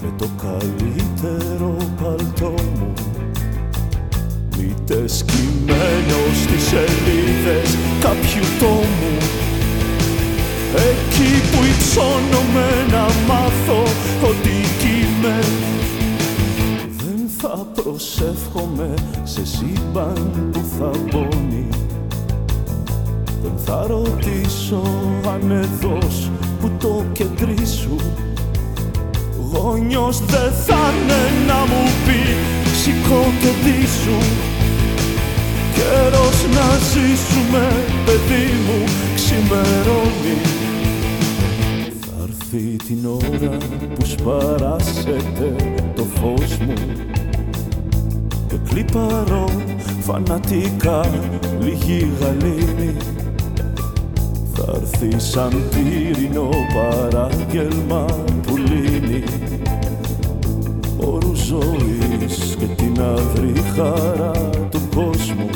με 0.03 0.13
το 0.19 0.29
καλύτερο 0.43 1.77
παλτό 2.03 2.55
μου 2.79 2.93
Μήτε 4.57 5.07
σκυμμένο 5.07 6.19
στις 6.43 6.63
σελίδες 6.63 7.77
κάποιου 8.01 8.45
τόμου 8.61 9.17
Εκεί 10.75 11.33
που 11.51 11.65
υψώνομαι 11.65 12.69
να 12.91 13.07
μάθω 13.27 13.83
ότι 14.29 14.57
είμαι. 14.85 15.39
Δεν 16.97 17.29
θα 17.39 17.67
προσεύχομαι 17.75 18.95
σε 19.23 19.47
σύμπαν 19.47 20.51
που 20.53 20.61
θα 20.79 20.91
μπώνει. 21.11 21.69
Δεν 23.43 23.53
θα 23.65 23.87
ρωτήσω 23.87 24.83
αν 25.27 25.51
εδώς 25.51 26.31
που 26.61 26.71
το 26.79 27.05
κεντρί 27.13 27.67
σου 27.67 27.97
Γόνιος 29.53 30.19
δεν 30.19 30.53
θα 30.67 30.93
είναι 30.95 31.47
να 31.47 31.55
μου 31.55 31.85
πει 32.07 32.37
σηκώ 32.83 33.25
και 33.41 33.87
σου 33.87 34.19
Καιρός 35.75 36.47
να 36.55 36.79
ζήσουμε 36.79 37.69
παιδί 38.05 38.53
μου 38.67 38.85
ξημερώνει 39.15 40.62
έρθει 42.55 42.77
την 42.77 43.07
ώρα 43.07 43.57
που 43.95 44.05
σπαράσετε 44.05 45.55
το 45.95 46.03
φως 46.05 46.57
μου 46.59 46.73
και 48.49 48.57
κλιπαρώ 48.69 49.49
φανατικά 50.01 51.05
λίγη 51.61 52.11
γαλήνη 52.21 52.97
θα 54.55 54.65
έρθει 54.75 55.21
σαν 55.21 55.63
πύρινο 55.71 56.49
παράγγελμα 56.75 58.05
που 58.47 58.57
λύνει 58.57 59.23
όρου 60.97 61.35
ζωής 61.35 62.57
και 62.59 62.67
την 62.67 63.03
αδρή 63.03 63.53
χαρά 63.77 64.31
του 64.71 64.81
κόσμου. 64.95 65.49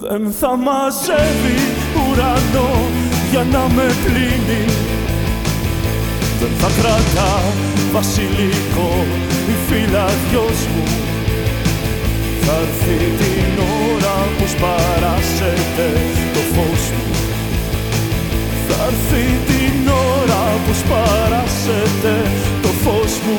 Δεν 0.00 0.32
θα 0.40 0.56
μαζεύει 0.56 1.58
ουρανό 1.96 2.70
για 3.30 3.44
να 3.52 3.74
με 3.74 3.84
πλύνει 4.04 4.95
δεν 6.40 6.52
θα 6.60 6.70
κρατά 6.80 7.32
βασιλικό 7.92 8.90
η 9.52 9.54
φυλαδιός 9.66 10.58
μου. 10.72 10.84
Θα 12.44 12.54
έρθει 12.64 12.98
την 13.20 13.52
ώρα 13.90 14.16
που 14.36 14.46
σπαράσετε 14.54 15.86
το 16.34 16.42
φως 16.54 16.82
μου. 16.96 17.14
Θα 18.68 18.78
έρθει 18.90 19.24
την 19.50 19.90
ώρα 20.14 20.44
που 20.64 20.72
σπαράσετε 20.82 22.14
το 22.62 22.70
φως 22.82 23.12
μου. 23.24 23.38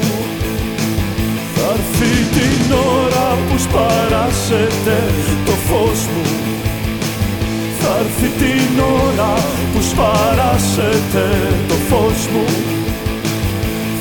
Θα 1.56 1.68
έρθει 1.78 2.14
την 2.38 2.74
ώρα 3.02 3.28
που 3.48 3.58
σπαράσετε 3.66 4.98
το 5.46 5.54
φως 5.68 6.02
μου. 6.14 6.26
Θα 7.80 7.88
Θα 7.90 8.00
έρθει 8.00 8.30
την 8.42 8.80
ώρα 9.04 9.34
που 9.74 9.82
σπαράσετε 9.82 11.26
το 11.68 11.76
φως 11.90 12.28
μου 12.34 12.46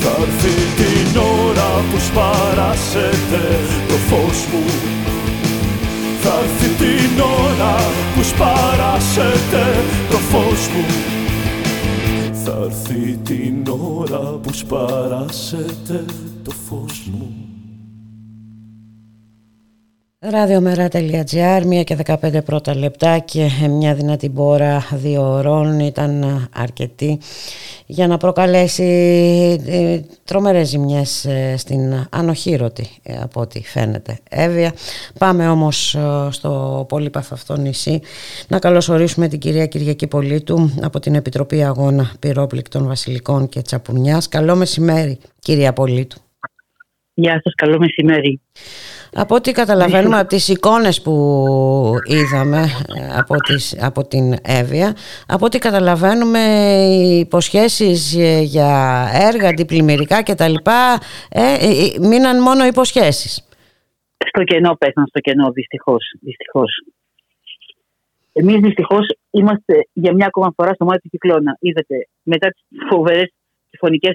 Θα 0.09 0.21
έρθει 0.21 0.55
την 0.75 1.19
ώρα 1.19 1.83
που 1.91 1.99
σπαράσετε 1.99 3.59
το 3.87 3.93
φως 3.93 4.45
μου. 4.51 4.63
Θα 6.21 6.33
έρθει 6.39 6.67
την 6.67 7.21
ώρα 7.21 7.75
που 8.15 8.23
σπαράσετε 8.23 9.83
το 10.09 10.17
φως 10.17 10.67
μου. 10.67 10.85
Θα 12.43 12.59
έρθει 12.63 13.19
την 13.23 13.67
ώρα 13.97 14.19
που 14.19 14.53
σπαράσετε 14.53 16.05
το 16.43 16.51
φως 16.51 17.09
μου 17.11 17.46
Ραδιομέρα.gr, 20.29 21.63
μία 21.65 21.83
και 21.83 21.97
15 22.05 22.43
πρώτα 22.45 22.75
λεπτά 22.75 23.19
και 23.19 23.49
μια 23.69 23.95
δυνατή 23.95 24.29
μπόρα 24.29 24.87
δύο 24.93 25.31
ώρων 25.31 25.79
ήταν 25.79 26.47
αρκετή 26.53 27.19
για 27.85 28.07
να 28.07 28.17
προκαλέσει 28.17 28.83
ε, 29.67 29.99
τρομερές 30.23 30.67
ζημιές 30.67 31.25
ε, 31.25 31.57
στην 31.57 32.07
ανοχήρωτη 32.09 32.87
ε, 33.03 33.17
από 33.21 33.41
ό,τι 33.41 33.63
φαίνεται 33.63 34.19
Εύβοια. 34.29 34.73
Πάμε 35.19 35.49
όμως 35.49 35.97
στο 36.29 36.85
πολύ 36.89 37.09
παθαυτό 37.09 37.57
νησί 37.57 38.01
να 38.47 38.59
καλωσορίσουμε 38.59 39.27
την 39.27 39.39
κυρία 39.39 39.65
Κυριακή 39.65 40.07
Πολίτου 40.07 40.73
από 40.81 40.99
την 40.99 41.15
Επιτροπή 41.15 41.63
Αγώνα 41.63 42.11
Πυρόπληκτων 42.19 42.87
Βασιλικών 42.87 43.49
και 43.49 43.61
Τσαπουνιάς. 43.61 44.27
Καλό 44.27 44.55
μεσημέρι 44.55 45.17
κυρία 45.39 45.73
Πολίτου. 45.73 46.17
Γεια 47.13 47.41
σας, 47.43 47.53
καλό 47.55 47.77
μεσημέρι. 47.79 48.41
Από 49.19 49.35
ό,τι 49.35 49.51
καταλαβαίνουμε 49.51 50.19
από 50.19 50.27
τις 50.27 50.47
εικόνες 50.47 51.01
που 51.01 51.13
είδαμε 52.05 52.65
από, 53.17 53.35
τις, 53.35 53.77
από 53.81 54.07
την 54.07 54.35
Εύβοια, 54.43 54.95
από 55.27 55.45
ό,τι 55.45 55.57
καταλαβαίνουμε 55.57 56.39
οι 56.89 57.19
υποσχέσεις 57.19 58.15
για 58.43 58.71
έργα 59.13 59.49
αντιπλημμυρικά 59.49 60.21
και 60.21 60.35
τα 60.35 60.47
λοιπά 60.47 60.99
ε, 61.29 61.41
ε, 61.41 61.67
ε, 61.67 62.07
μείναν 62.07 62.41
μόνο 62.41 62.65
υποσχέσεις. 62.65 63.47
Στο 64.27 64.43
κενό 64.43 64.75
πέσαν, 64.75 65.05
στο 65.07 65.19
κενό 65.19 65.51
δυστυχώς. 65.51 66.13
δυστυχώς. 66.21 66.83
Εμείς 68.33 68.59
δυστυχώς 68.59 69.05
είμαστε 69.31 69.87
για 69.93 70.13
μια 70.13 70.25
ακόμα 70.25 70.53
φορά 70.55 70.73
στο 70.73 70.85
μάτι 70.85 71.01
του 71.01 71.09
κυκλώνα. 71.09 71.57
Είδατε, 71.59 72.07
μετά 72.23 72.47
τις 72.47 72.61
φοβερές 72.89 73.33
φωνικές 73.79 74.13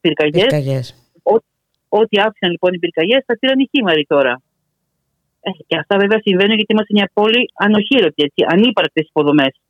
πυρκαγιές, 0.00 1.05
Ό,τι 1.88 2.20
άφησαν 2.20 2.50
λοιπόν 2.50 2.72
οι 2.72 2.78
πυρκαγιές 2.78 3.22
θα 3.26 3.34
στείλαν 3.34 3.58
οι 3.58 3.68
χήμαροι 3.70 4.04
τώρα. 4.06 4.42
Ε, 5.40 5.50
και 5.66 5.76
αυτά 5.76 5.96
βέβαια 5.98 6.20
συμβαίνουν 6.20 6.54
γιατί 6.54 6.72
είμαστε 6.72 6.92
μια 6.94 7.10
πόλη 7.12 7.50
ανοχήρωτη, 7.54 8.22
έτσι, 8.22 8.44
ανύπαρκτες 8.48 9.06
υποδομές. 9.08 9.60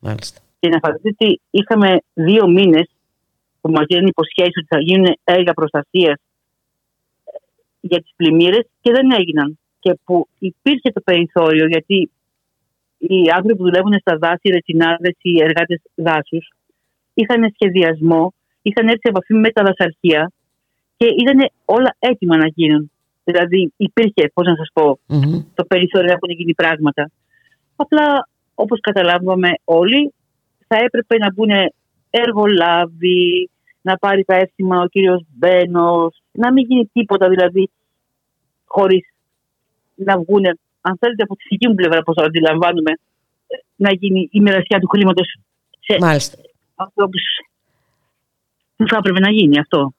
Μάλιστα. 0.00 0.40
Και 0.60 0.68
να 0.68 0.78
φανταστείτε 0.78 1.24
ότι 1.24 1.40
είχαμε 1.50 1.98
δύο 2.14 2.46
μήνες 2.48 2.88
που 3.60 3.70
μας 3.70 3.84
δίνουν 3.88 4.06
υποσχέσεις 4.06 4.56
ότι 4.56 4.66
θα 4.68 4.80
γίνουν 4.80 5.18
έργα 5.24 5.52
προστασίας 5.52 6.18
ε, 7.24 7.30
για 7.80 8.00
τις 8.00 8.12
πλημμύρες 8.16 8.64
και 8.80 8.90
δεν 8.92 9.10
έγιναν. 9.10 9.58
Και 9.80 9.98
που 10.04 10.28
υπήρχε 10.38 10.90
το 10.92 11.00
περιθώριο 11.00 11.66
γιατί 11.66 12.10
οι 12.98 13.30
άνθρωποι 13.34 13.56
που 13.56 13.64
δουλεύουν 13.64 13.98
στα 14.00 14.16
δάση, 14.16 14.40
οι 14.42 14.50
ρετσινάδε, 14.50 15.14
οι 15.22 15.42
εργάτες 15.42 15.80
δάσους, 15.94 16.52
είχαν 17.14 17.52
σχεδιασμό, 17.54 18.34
είχαν 18.62 18.86
έρθει 18.86 19.00
σε 19.00 19.08
επαφή 19.08 19.34
με 19.34 19.50
τα 19.50 19.62
δασαρχεία 19.62 20.32
και 20.96 21.06
ήταν 21.06 21.50
όλα 21.64 21.96
έτοιμα 21.98 22.36
να 22.36 22.46
γίνουν. 22.46 22.90
Δηλαδή 23.24 23.72
υπήρχε, 23.76 24.30
πώς 24.34 24.46
να 24.46 24.56
σας 24.56 24.68
πω, 24.72 24.98
το 25.54 25.64
περιθώριο 25.64 26.06
να 26.06 26.12
έχουν 26.12 26.30
γίνει 26.30 26.54
πράγματα. 26.54 27.10
Απλά, 27.76 28.28
όπως 28.54 28.80
καταλάβαμε 28.80 29.50
όλοι, 29.64 30.14
θα 30.66 30.76
έπρεπε 30.76 31.18
να 31.18 31.32
μπουν 31.32 31.50
εργολάβοι, 32.10 33.50
να 33.80 33.96
πάρει 33.96 34.24
τα 34.24 34.34
εύθυμα 34.34 34.80
ο 34.80 34.86
κύριος 34.86 35.22
Μπένος, 35.28 36.22
να 36.32 36.52
μην 36.52 36.66
γίνει 36.66 36.90
τίποτα 36.92 37.28
δηλαδή 37.28 37.70
χωρίς 38.64 39.08
να 39.94 40.18
βγουν, 40.18 40.44
αν 40.80 40.96
θέλετε 40.98 41.22
από 41.22 41.36
τη 41.36 41.44
δική 41.48 41.68
μου 41.68 41.74
πλευρά, 41.74 42.02
πώς 42.02 42.14
το 42.14 42.22
αντιλαμβάνουμε, 42.22 42.92
να 43.76 43.92
γίνει 43.92 44.28
η 44.32 44.40
μοιρασιά 44.40 44.78
του 44.78 44.88
χρήματο 44.88 45.22
σε 45.80 45.96
ανθρώπους 46.74 47.22
που 48.76 48.88
θα 48.88 48.96
έπρεπε 48.96 49.20
να 49.20 49.30
γίνει 49.30 49.58
αυτό; 49.58 49.92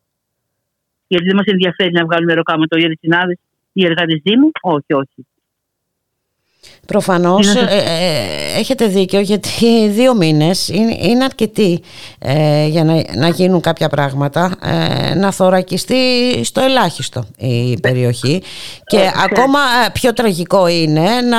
Γιατί 1.16 1.26
δεν 1.32 1.36
μας 1.36 1.46
ενδιαφέρει 1.46 1.92
να 1.92 2.04
βγάλουμε 2.06 2.34
ροκάματο 2.34 2.78
οι 2.78 2.98
συνάδε 3.02 3.38
ή 3.74 3.86
εργάτε 3.86 4.16
Δήμου. 4.24 4.50
Όχι, 4.62 4.94
όχι. 4.94 5.20
Προφανώς 6.86 7.56
ε, 7.56 7.60
ε, 7.60 8.60
έχετε 8.60 8.86
δίκιο 8.86 9.20
γιατί 9.20 9.90
δύο 9.90 10.16
μήνες 10.16 10.68
είναι, 10.68 10.98
είναι 11.00 11.24
αρκετοί 11.24 11.82
ε, 12.20 12.66
για 12.68 12.84
να, 12.84 13.04
να 13.16 13.28
γίνουν 13.28 13.62
κάποια 13.62 13.90
πράγματα 13.90 14.56
να 15.16 15.32
θωρακιστεί 15.32 15.96
στο 16.44 16.62
ελάχιστο 16.62 17.26
η 17.38 17.80
περιοχή. 17.80 18.42
Και 18.86 19.12
ακόμα 19.24 19.60
πιο 19.94 20.14
τραγικό 20.14 20.68
είναι 20.68 21.10
να, 21.30 21.38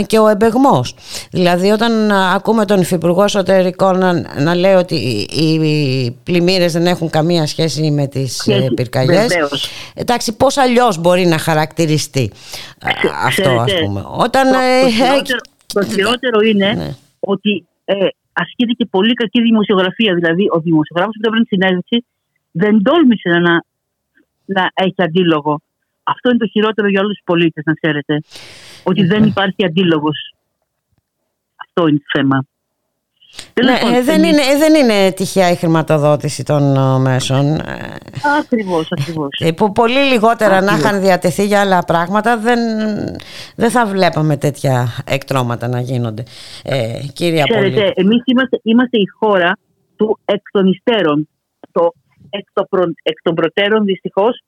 και 0.00 0.18
ο 0.18 0.28
εμπεγμός. 0.28 0.94
Δηλαδή 1.30 1.70
όταν 1.70 2.10
ακούμε 2.10 2.64
τον 2.64 2.80
Υφυπουργό 2.80 3.24
Εσωτερικών 3.24 3.98
να, 3.98 4.12
να 4.42 4.54
λέει 4.54 4.74
ότι 4.74 4.94
οι 5.30 6.10
πλημμύρες 6.22 6.72
δεν 6.72 6.86
έχουν 6.86 7.10
καμία 7.10 7.46
σχέση 7.46 7.90
με 7.90 8.06
τις 8.06 8.42
πυρκαγιές 8.74 9.32
εντάξει 9.94 10.32
πώς 10.32 10.56
αλλιώς 10.56 10.98
μπορεί 10.98 11.26
να 11.26 11.38
χαρακτηριστεί 11.38 12.30
αυτό 13.24 13.50
ας 13.50 13.72
πούμε. 13.84 14.04
Όταν 14.16 14.48
το 15.66 15.82
χειρότερο 15.84 16.40
είναι 16.40 16.72
ναι. 16.72 16.94
ότι 17.20 17.66
ε, 17.84 18.06
ασκείται 18.32 18.72
και 18.72 18.86
πολύ 18.86 19.14
κακή 19.14 19.42
δημοσιογραφία. 19.42 20.14
Δηλαδή, 20.14 20.46
ο 20.50 20.60
δημοσιογράφος 20.60 21.14
που 21.20 21.26
έπαιρνε 21.26 21.44
συνέντευξη 21.48 22.04
δεν 22.50 22.82
τόλμησε 22.82 23.28
να, 23.28 23.64
να 24.44 24.70
έχει 24.74 25.02
αντίλογο. 25.02 25.60
Αυτό 26.02 26.28
είναι 26.28 26.38
το 26.38 26.46
χειρότερο 26.46 26.88
για 26.88 27.00
όλους 27.00 27.14
τους 27.14 27.24
πολίτες, 27.24 27.64
να 27.66 27.74
ξέρετε. 27.74 28.20
Ότι 28.82 29.04
δεν 29.04 29.24
υπάρχει 29.24 29.64
αντίλογος. 29.64 30.34
Αυτό 31.56 31.86
είναι 31.86 31.98
το 31.98 32.18
θέμα. 32.18 32.44
Ναι, 33.62 33.96
ε, 33.96 34.02
δεν, 34.02 34.22
είναι, 34.22 34.42
ε, 34.42 34.56
δεν 34.58 34.74
είναι 34.74 35.12
τυχαία 35.12 35.50
η 35.50 35.54
χρηματοδότηση 35.54 36.44
των 36.44 36.76
ε, 36.76 36.98
μέσων. 36.98 37.60
Ακριβώς, 38.40 38.88
ακριβώς. 38.90 39.28
Που 39.56 39.72
πολύ 39.72 39.98
λιγότερα 39.98 40.60
να 40.60 40.76
είχαν 40.76 41.00
διατεθεί 41.00 41.46
για 41.46 41.60
άλλα 41.60 41.84
πράγματα 41.84 42.38
δεν, 42.38 42.58
δεν 43.56 43.70
θα 43.70 43.86
βλέπαμε 43.86 44.36
τέτοια 44.36 44.88
εκτρώματα 45.06 45.68
να 45.68 45.80
γίνονται. 45.80 46.22
Ε, 46.62 46.98
κύριε 47.12 47.42
Ξέρετε, 47.42 47.92
εμείς 47.94 48.22
είμαστε, 48.24 48.60
είμαστε 48.62 48.98
η 48.98 49.06
χώρα 49.18 49.58
του 49.96 50.18
εκ 50.24 50.42
των 50.50 50.66
υστέρων. 50.66 51.28
Το 51.72 51.92
εκ, 52.30 52.46
το 52.52 52.64
προ, 52.70 52.82
εκ 53.02 53.22
των 53.22 53.34
προτέρων 53.34 53.84
δυστυχώς 53.84 54.42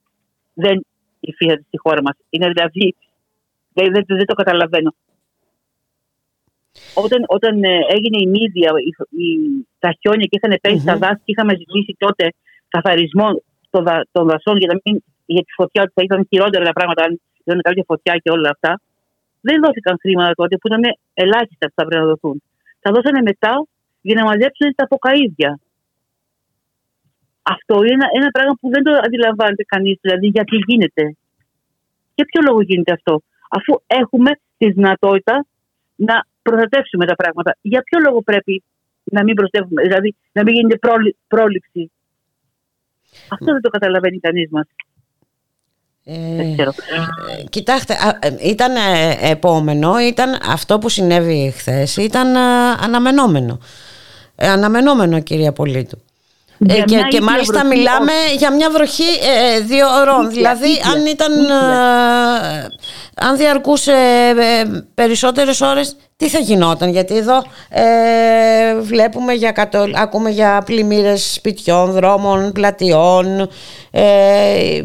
δεν 0.54 0.86
υφίσταται 1.20 1.64
στη 1.66 1.78
χώρα 1.78 2.02
μας. 2.02 2.16
Είναι 2.30 2.48
δηλαδή, 2.48 2.94
δεν, 3.72 3.92
δεν, 3.92 4.04
δεν 4.06 4.26
το 4.26 4.34
καταλαβαίνω 4.34 4.94
όταν, 7.04 7.20
όταν 7.36 7.54
ε, 7.64 7.74
έγινε 7.94 8.18
η 8.24 8.26
μύδια, 8.34 8.70
η, 8.88 8.90
η, 9.24 9.28
τα 9.78 9.90
χιόνια 10.00 10.26
και 10.30 10.38
είχαν 10.38 10.52
πέσει 10.60 10.82
mm-hmm. 10.82 10.90
τα 10.90 10.96
δάση 11.02 11.20
και 11.24 11.32
είχαμε 11.34 11.52
ζητήσει 11.60 11.92
τότε 11.98 12.24
καθαρισμό 12.68 13.28
των, 13.70 13.82
δα, 13.84 13.96
των 14.12 14.24
δασών 14.30 14.56
για, 14.60 14.68
να 14.72 14.76
μην, 14.84 14.94
για 15.26 15.42
τη 15.46 15.52
φωτιά, 15.58 15.82
ότι 15.82 15.92
θα 15.94 16.02
ήταν 16.08 16.26
χειρότερα 16.30 16.64
τα 16.64 16.72
πράγματα 16.72 17.02
αν 17.06 17.20
ήταν 17.44 17.60
κάποια 17.66 17.84
φωτιά 17.86 18.14
και 18.22 18.30
όλα 18.36 18.50
αυτά. 18.54 18.80
Δεν 19.40 19.56
δόθηκαν 19.64 19.94
χρήματα 20.00 20.32
τότε 20.34 20.54
που 20.56 20.66
ήταν 20.70 20.82
ελάχιστα 21.14 21.64
που 21.68 21.76
θα 21.78 21.84
πρέπει 21.86 22.02
να 22.04 22.08
δοθούν. 22.12 22.42
Τα 22.80 22.90
δώσανε 22.94 23.20
μετά 23.30 23.52
για 24.00 24.14
να 24.18 24.24
μαζέψουν 24.24 24.74
τα 24.74 24.84
αποκαίδια. 24.84 25.50
Αυτό 27.42 27.74
είναι 27.82 27.96
ένα, 27.98 28.06
ένα 28.18 28.28
πράγμα 28.30 28.54
που 28.60 28.68
δεν 28.74 28.82
το 28.82 28.92
αντιλαμβάνεται 29.06 29.64
κανείς, 29.72 29.96
δηλαδή 30.00 30.26
γιατί 30.26 30.56
γίνεται. 30.66 31.04
Για 32.14 32.24
ποιο 32.24 32.40
λόγο 32.48 32.60
γίνεται 32.60 32.92
αυτό, 32.92 33.22
αφού 33.48 33.72
έχουμε 33.86 34.30
τη 34.58 34.66
δυνατότητα 34.70 35.46
να 35.96 36.16
προστατεύσουμε 36.50 37.06
τα 37.06 37.14
πράγματα. 37.14 37.56
Για 37.60 37.82
ποιο 37.82 37.98
λόγο 38.06 38.22
πρέπει 38.22 38.62
να 39.04 39.22
μην 39.22 39.34
προστατεύουμε, 39.34 39.82
δηλαδή 39.82 40.14
να 40.32 40.42
μην 40.42 40.54
γίνεται 40.54 40.78
πρόληψη; 41.28 41.90
Αυτό 43.28 43.52
δεν 43.52 43.60
το 43.60 43.70
καταλαβαίνει 43.70 44.18
κανείς 44.18 44.48
μας. 44.50 44.66
Ε, 46.08 46.40
ε, 46.40 47.44
κοιτάξτε, 47.50 47.94
ε, 48.20 48.48
ήταν 48.48 48.76
ε, 48.76 49.30
επόμενο, 49.30 49.98
ήταν 50.00 50.38
αυτό 50.48 50.78
που 50.78 50.88
συνέβη 50.88 51.52
χθες, 51.56 51.96
ήταν 51.96 52.36
αναμενόμενο. 52.36 53.58
αναμενόμενο 54.36 55.20
κυρία 55.20 55.52
Πολίτου. 55.52 55.98
Ε, 56.66 56.82
και, 56.82 56.98
και 57.08 57.20
μάλιστα 57.20 57.64
μιλάμε 57.64 58.12
για 58.38 58.52
μια 58.52 58.70
βροχή 58.70 59.02
ε, 59.02 59.60
δύο 59.60 59.86
ώρων. 60.00 60.30
Δηλαδή, 60.30 60.68
αν 60.92 61.06
ήταν. 61.06 61.32
Ε, 61.32 62.68
αν 63.18 63.36
διαρκούσε 63.36 63.92
ε, 64.38 64.64
περισσότερες 64.94 65.60
ώρες, 65.60 65.96
τι 66.16 66.28
θα 66.28 66.38
γινόταν; 66.38 66.88
Γιατί 66.88 67.16
εδώ 67.16 67.44
ε, 67.68 68.80
βλέπουμε 68.80 69.32
για 69.32 69.52
κατω... 69.52 69.86
ακούμε 69.94 70.30
για 70.30 70.62
πλημμύρες 70.64 71.32
σπιτιών, 71.32 71.90
δρόμων, 71.90 72.52
πλατιών. 72.52 73.48
Ε, 73.90 74.82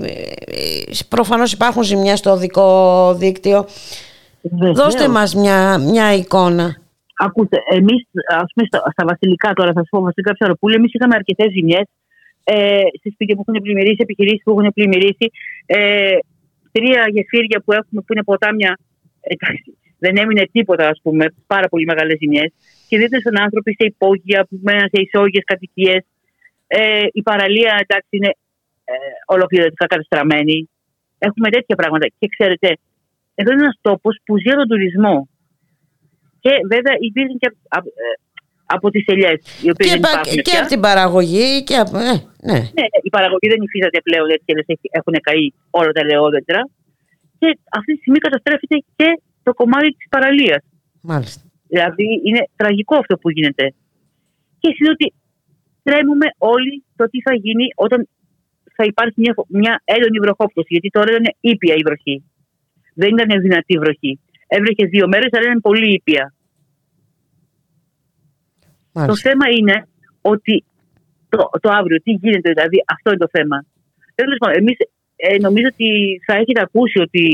προφανώς 1.07 1.52
υπάρχουν 1.52 1.84
ζημιές 1.84 2.19
στο 2.19 2.38
δικό 2.38 3.14
δίκτυο. 3.18 3.65
Δώστε 4.76 5.07
μας 5.07 5.35
μια, 5.35 5.77
μια 5.77 6.14
εικόνα. 6.14 6.81
Ακούστε, 7.27 7.57
εμείς, 7.69 8.02
ας 8.43 8.49
πούμε, 8.53 8.65
στα, 8.69 8.80
στα, 8.93 9.03
βασιλικά 9.11 9.49
τώρα, 9.53 9.72
θα 9.76 9.81
σα 9.84 9.89
πω, 9.89 10.02
βασιλικά 10.10 10.34
ψαροπούλια, 10.34 10.77
εμείς 10.80 10.93
είχαμε 10.93 11.15
αρκετές 11.15 11.49
ζημιές 11.56 11.88
ε, 12.43 12.85
σε 13.02 13.07
σπίτια 13.14 13.35
που 13.35 13.43
έχουν 13.48 13.61
πλημμυρίσει, 13.61 14.02
επιχειρήσεις 14.07 14.43
που 14.43 14.52
έχουν 14.52 14.72
πλημμυρίσει. 14.73 15.26
Ε, 15.65 16.18
τρία 16.72 17.02
γεφύρια 17.15 17.61
που 17.65 17.72
έχουμε 17.72 18.02
που 18.02 18.14
είναι 18.14 18.23
ποτάμια. 18.23 18.77
Ε, 19.22 19.35
δεν 20.03 20.18
έμεινε 20.18 20.43
τίποτα, 20.52 20.88
ας 20.88 20.99
πούμε, 21.03 21.26
πάρα 21.48 21.68
πολύ 21.68 21.85
μεγάλες 21.85 22.18
ζημιές. 22.22 22.49
Και 22.88 22.98
δείτε 22.98 23.19
στον 23.19 23.39
άνθρωποι 23.39 23.72
σε 23.80 23.85
υπόγεια, 23.91 24.45
που 24.49 24.60
μέναν 24.64 24.89
σε 24.93 25.02
ισόγειες 25.02 25.43
κατοικίες. 25.43 26.03
Ε, 26.68 27.06
η 27.11 27.22
παραλία, 27.22 27.73
εντάξει, 27.84 28.10
είναι 28.10 28.31
ε, 28.84 28.93
ολοκληρωτικά 29.26 29.85
καταστραμμένη. 29.85 30.69
Έχουμε 31.18 31.49
τέτοια 31.49 31.76
πράγματα. 31.76 32.07
Και 32.19 32.27
ξέρετε, 32.27 32.77
εδώ 33.35 33.52
είναι 33.52 33.61
ένας 33.61 33.77
τόπος 33.81 34.19
που 34.26 34.38
ζει 34.38 34.52
τον 34.56 34.68
τουρισμό. 34.68 35.30
Και 36.44 36.52
βέβαια 36.74 36.96
υπήρχαν 37.08 37.38
και 37.42 37.50
ε, 37.76 38.12
από 38.76 38.88
τις 38.94 39.04
ελιές. 39.14 39.40
Και, 39.62 40.42
και 40.48 40.58
από 40.60 40.68
την 40.74 40.82
παραγωγή. 40.88 41.64
Και 41.68 41.76
από, 41.84 41.98
ε, 41.98 42.14
ναι. 42.50 42.60
ναι, 42.78 42.86
η 43.08 43.10
παραγωγή 43.16 43.48
δεν 43.54 43.62
υφίσταται 43.66 44.00
πλέον 44.08 44.28
γιατί 44.28 44.78
έχουν 45.00 45.16
καεί 45.28 45.46
όλα 45.80 45.92
τα 45.96 46.02
ελαιόδεντρα. 46.04 46.62
Και 47.40 47.48
αυτή 47.78 47.92
τη 47.94 48.00
στιγμή 48.00 48.20
καταστρέφεται 48.28 48.78
και 49.00 49.10
το 49.44 49.52
κομμάτι 49.54 49.90
της 49.98 50.08
παραλίας. 50.14 50.62
Μάλιστα. 51.02 51.42
Δηλαδή 51.72 52.08
είναι 52.26 52.42
τραγικό 52.56 52.96
αυτό 53.04 53.14
που 53.22 53.30
γίνεται. 53.36 53.66
Και 54.60 54.70
εσύ 54.74 54.84
ότι 54.94 55.14
τρέμουμε 55.84 56.28
όλοι 56.38 56.84
το 56.96 57.06
τι 57.12 57.22
θα 57.22 57.34
γίνει 57.44 57.66
όταν 57.76 58.00
θα 58.76 58.84
υπάρχει 58.92 59.18
μια, 59.24 59.34
μια 59.48 59.82
έντονη 59.84 60.20
βροχόπτωση. 60.20 60.68
Γιατί 60.76 60.90
τώρα 60.90 61.10
ήταν 61.12 61.26
ήπια 61.40 61.76
η 61.82 61.84
βροχή. 61.88 62.16
Δεν 62.94 63.10
ήταν 63.18 63.42
δυνατή 63.42 63.78
βροχή. 63.84 64.20
Έβρεχες 64.53 64.90
δύο 64.90 65.07
μέρες, 65.07 65.30
αλλά 65.32 65.45
ήταν 65.45 65.61
πολύ 65.61 65.94
ήπια. 65.94 66.34
Το 68.91 69.15
θέμα 69.15 69.45
είναι 69.57 69.88
ότι 70.22 70.64
το, 71.30 71.49
το 71.61 71.69
αύριο, 71.69 71.98
τι 72.03 72.11
γίνεται 72.11 72.49
δηλαδή, 72.53 72.78
αυτό 72.95 73.10
είναι 73.10 73.23
το 73.26 73.32
θέμα. 73.32 73.65
Τέλος 74.15 74.38
πάντων, 74.40 74.57
εμείς 74.61 74.78
ε, 75.15 75.38
νομίζω 75.38 75.68
ότι 75.73 75.90
θα 76.26 76.34
έχετε 76.34 76.61
ακούσει 76.61 76.99
ότι 76.99 77.26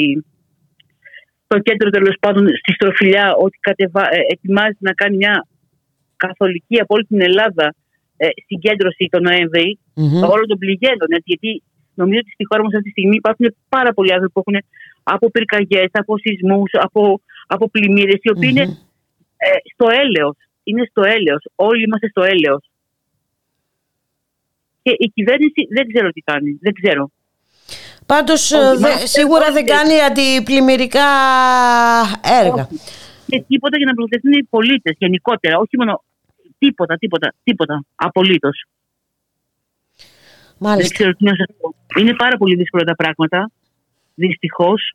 το 1.48 1.60
κέντρο 1.60 1.90
τέλος 1.90 2.16
πάντων 2.20 2.48
στη 2.48 2.72
Στροφιλιά 2.74 3.34
ότι 3.36 3.58
κατεβα... 3.62 4.02
ε, 4.02 4.20
ετοιμάζει 4.34 4.78
να 4.80 4.94
κάνει 4.94 5.16
μια 5.18 5.48
καθολική 6.16 6.80
από 6.80 6.96
όλη 6.96 7.06
την 7.06 7.22
Ελλάδα 7.22 7.76
ε, 8.18 8.28
συγκέντρωση 8.46 9.08
το 9.12 9.20
νοεμβρη 9.20 9.80
mm-hmm. 9.96 10.30
όλων 10.32 10.48
των 10.48 10.58
πληγέντων. 10.58 11.08
γιατί 11.24 11.64
νομίζω 12.02 12.20
ότι 12.24 12.32
στη 12.32 12.46
χώρα 12.50 12.62
μας 12.64 12.74
αυτή 12.74 12.86
τη 12.90 12.96
στιγμή 12.98 13.16
υπάρχουν 13.16 13.56
πάρα 13.70 13.94
πολλοί 13.94 14.12
άνθρωποι 14.14 14.34
που 14.34 14.44
έχουν 14.46 14.58
από 15.04 15.32
πυρκαγιές, 15.32 15.90
από 15.92 16.18
σεισμούς, 16.18 16.72
από, 16.74 17.22
από 17.48 17.70
πλημμύρες, 17.70 18.20
οι 18.22 18.30
οποιοι 18.30 18.50
είναι 18.54 18.66
ε, 19.38 19.50
στο 19.74 19.88
έλεος. 20.04 20.36
Είναι 20.64 20.88
στο 20.90 21.04
έλεος. 21.04 21.44
Όλοι 21.56 21.84
είμαστε 21.84 22.08
στο 22.10 22.24
έλεος. 22.24 22.64
Και 24.82 24.96
η 24.98 25.12
κυβέρνηση 25.16 25.62
δεν 25.70 25.88
ξέρω 25.92 26.10
τι 26.10 26.22
κάνει. 26.22 26.58
Δεν 26.62 26.74
ξέρω. 26.74 27.12
Πάντως 28.06 28.52
ε, 28.52 28.58
σίγουρα 29.04 29.52
δεν 29.52 29.66
κάνει 29.66 30.02
αντιπλημμυρικά 30.02 31.10
έργα. 32.44 32.68
Και 33.28 33.44
τίποτα 33.48 33.78
για 33.78 33.86
να 33.86 33.94
προστατευτούν 33.94 34.32
οι 34.32 34.44
πολίτες 34.44 34.96
γενικότερα. 34.98 35.58
Όχι 35.58 35.78
μόνο 35.78 36.04
τίποτα, 36.58 36.98
τίποτα, 36.98 37.34
τίποτα. 37.44 37.86
Απολύτως. 37.96 38.66
Μάλιστα. 40.60 40.88
Δεν 40.88 40.92
ξέρω 40.98 41.12
τι 41.14 41.24
να 41.24 41.36
σας 41.36 41.48
πω. 41.60 41.76
Είναι 42.00 42.16
πάρα 42.16 42.38
πολύ 42.38 42.56
δύσκολα 42.56 42.84
τα 42.84 42.96
πράγματα. 42.96 43.52
Δυστυχώς. 44.16 44.94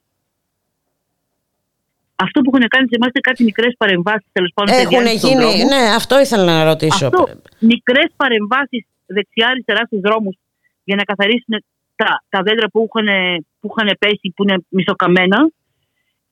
Αυτό 2.16 2.40
που 2.40 2.50
έχουν 2.52 2.68
κάνει 2.68 2.86
σε 2.88 2.96
εμάς 2.98 3.10
είναι 3.14 3.26
κάτι 3.28 3.44
μικρές 3.44 3.74
παρεμβάσεις 3.78 4.28
τέλος 4.32 4.52
πάντων. 4.54 4.74
Έχουν 4.74 5.06
γίνει, 5.06 5.64
ναι, 5.64 5.82
αυτό 6.00 6.20
ήθελα 6.20 6.44
να 6.44 6.64
ρωτήσω. 6.64 7.10
Μικρές 7.58 8.10
παρεμβάσεις 8.16 8.86
δεξιά-αριστεράς 9.06 9.86
στους 9.86 10.00
δρόμους 10.00 10.36
για 10.84 10.96
να 10.96 11.02
καθαρίσουν 11.02 11.64
τα, 11.96 12.24
τα 12.28 12.42
δέντρα 12.42 12.68
που 12.68 12.88
είχαν, 12.88 13.08
που 13.60 13.68
είχαν 13.70 13.96
πέσει, 13.98 14.32
που 14.36 14.42
είναι 14.42 14.56
μισοκαμμένα. 14.68 15.50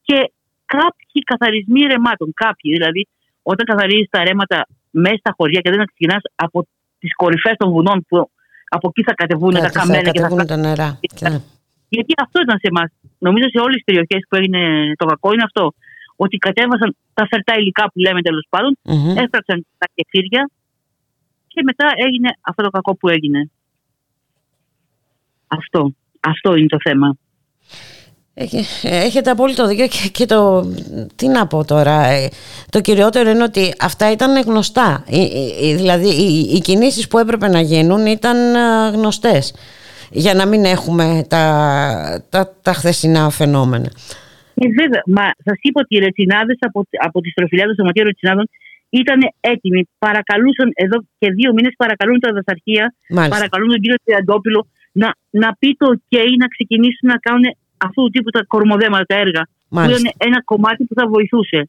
Και 0.02 0.32
κάποιοι 0.66 1.22
καθαρισμοί 1.32 1.80
ρεμάτων. 1.80 2.32
Κάποιοι 2.34 2.72
δηλαδή, 2.76 3.08
όταν 3.42 3.64
καθαρίζεις 3.66 4.08
τα 4.10 4.24
ρέματα 4.24 4.66
μέσα 4.90 5.16
στα 5.16 5.34
χωριά 5.36 5.60
και 5.60 5.70
δεν 5.70 5.86
ξεκινά 5.86 6.20
από 6.34 6.66
τις 6.98 7.14
κορυφές 7.14 7.54
των 7.56 7.70
βουνών 7.70 8.04
που 8.08 8.30
από 8.76 8.86
εκεί 8.88 9.02
θα 9.08 9.14
κατεβούν 9.14 9.52
ναι, 9.52 9.60
τα 9.60 9.70
καμένα 9.70 10.10
και 10.10 10.20
θα 10.20 10.44
τα 10.44 10.56
νερά. 10.56 10.98
Γιατί 11.88 12.12
αυτό 12.24 12.40
ήταν 12.40 12.56
σε 12.62 12.68
εμάς. 12.72 12.88
Νομίζω 13.18 13.46
σε 13.48 13.58
όλες 13.58 13.74
τις 13.74 13.84
περιοχές 13.84 14.20
που 14.28 14.36
έγινε 14.40 14.60
το 15.00 15.04
κακό 15.12 15.32
είναι 15.32 15.46
αυτό. 15.48 15.64
Ότι 16.16 16.36
κατέβασαν 16.36 16.96
τα 17.14 17.26
φερτά 17.30 17.54
υλικά 17.60 17.84
που 17.90 17.98
λέμε 17.98 18.20
τέλος 18.22 18.46
πάντων, 18.48 18.72
mm-hmm. 18.84 19.16
έφταξαν 19.22 19.66
τα 19.78 19.86
κεφύρια 19.94 20.50
και 21.46 21.60
μετά 21.64 21.86
έγινε 22.06 22.28
αυτό 22.40 22.62
το 22.62 22.70
κακό 22.70 22.96
που 22.96 23.08
έγινε. 23.08 23.50
Αυτό. 25.46 25.92
Αυτό 26.20 26.54
είναι 26.54 26.66
το 26.66 26.80
θέμα. 26.86 27.16
Έχετε 28.82 29.30
απόλυτο 29.30 29.66
δίκιο 29.66 29.86
και, 29.86 30.08
και 30.12 30.26
το. 30.26 30.70
Τι 31.16 31.28
να 31.28 31.46
πω 31.46 31.64
τώρα. 31.64 32.06
Ε, 32.06 32.28
το 32.70 32.80
κυριότερο 32.80 33.30
είναι 33.30 33.42
ότι 33.42 33.74
αυτά 33.80 34.12
ήταν 34.12 34.42
γνωστά. 34.42 35.04
Δηλαδή, 35.76 36.08
οι, 36.08 36.54
οι 36.54 36.60
κινήσεις 36.60 37.08
που 37.08 37.18
έπρεπε 37.18 37.48
να 37.48 37.60
γίνουν 37.60 38.06
ήταν 38.06 38.36
γνωστές 38.92 39.54
για 40.10 40.34
να 40.34 40.46
μην 40.46 40.64
έχουμε 40.64 41.26
τα, 41.28 41.44
τα, 42.28 42.56
τα 42.62 42.72
χθεσινά 42.72 43.30
φαινόμενα. 43.30 43.90
Ε, 44.54 44.66
βέβαια, 44.80 45.02
μα 45.06 45.24
σας 45.44 45.58
είπα 45.60 45.80
ότι 45.84 45.96
οι 45.96 45.98
ρετσινάδε 45.98 46.54
από, 46.58 46.86
από 47.06 47.20
τη 47.20 47.28
στροφιλιά 47.30 47.64
του 47.66 47.74
Σωματείου 47.78 48.04
Ρετσινάδων 48.04 48.46
ήταν 48.90 49.20
έτοιμοι. 49.40 49.88
Παρακαλούσαν 49.98 50.68
εδώ 50.74 50.96
και 51.18 51.28
δύο 51.32 51.52
μήνες, 51.52 51.72
παρακαλούν 51.76 52.20
τα 52.20 52.30
δασαρχεία, 52.36 52.94
παρακαλούν 53.34 53.68
τον 53.68 53.80
κύριο 53.80 53.96
Τριαντόπουλο 54.04 54.66
να, 54.92 55.08
να 55.30 55.48
πει 55.58 55.76
το 55.78 55.86
OK 55.96 56.14
να 56.38 56.46
ξεκινήσουν 56.54 57.06
να 57.12 57.18
κάνουν 57.26 57.44
αυτού 57.80 58.02
του 58.02 58.10
τύπου 58.10 58.30
τα 58.30 58.44
κορμοδέματα, 58.46 59.04
τα 59.04 59.16
έργα. 59.16 59.48
Μάλιστα. 59.68 59.94
Που 59.94 60.00
είναι 60.00 60.12
ένα 60.18 60.42
κομμάτι 60.42 60.84
που 60.84 60.94
θα 60.94 61.06
βοηθούσε. 61.08 61.68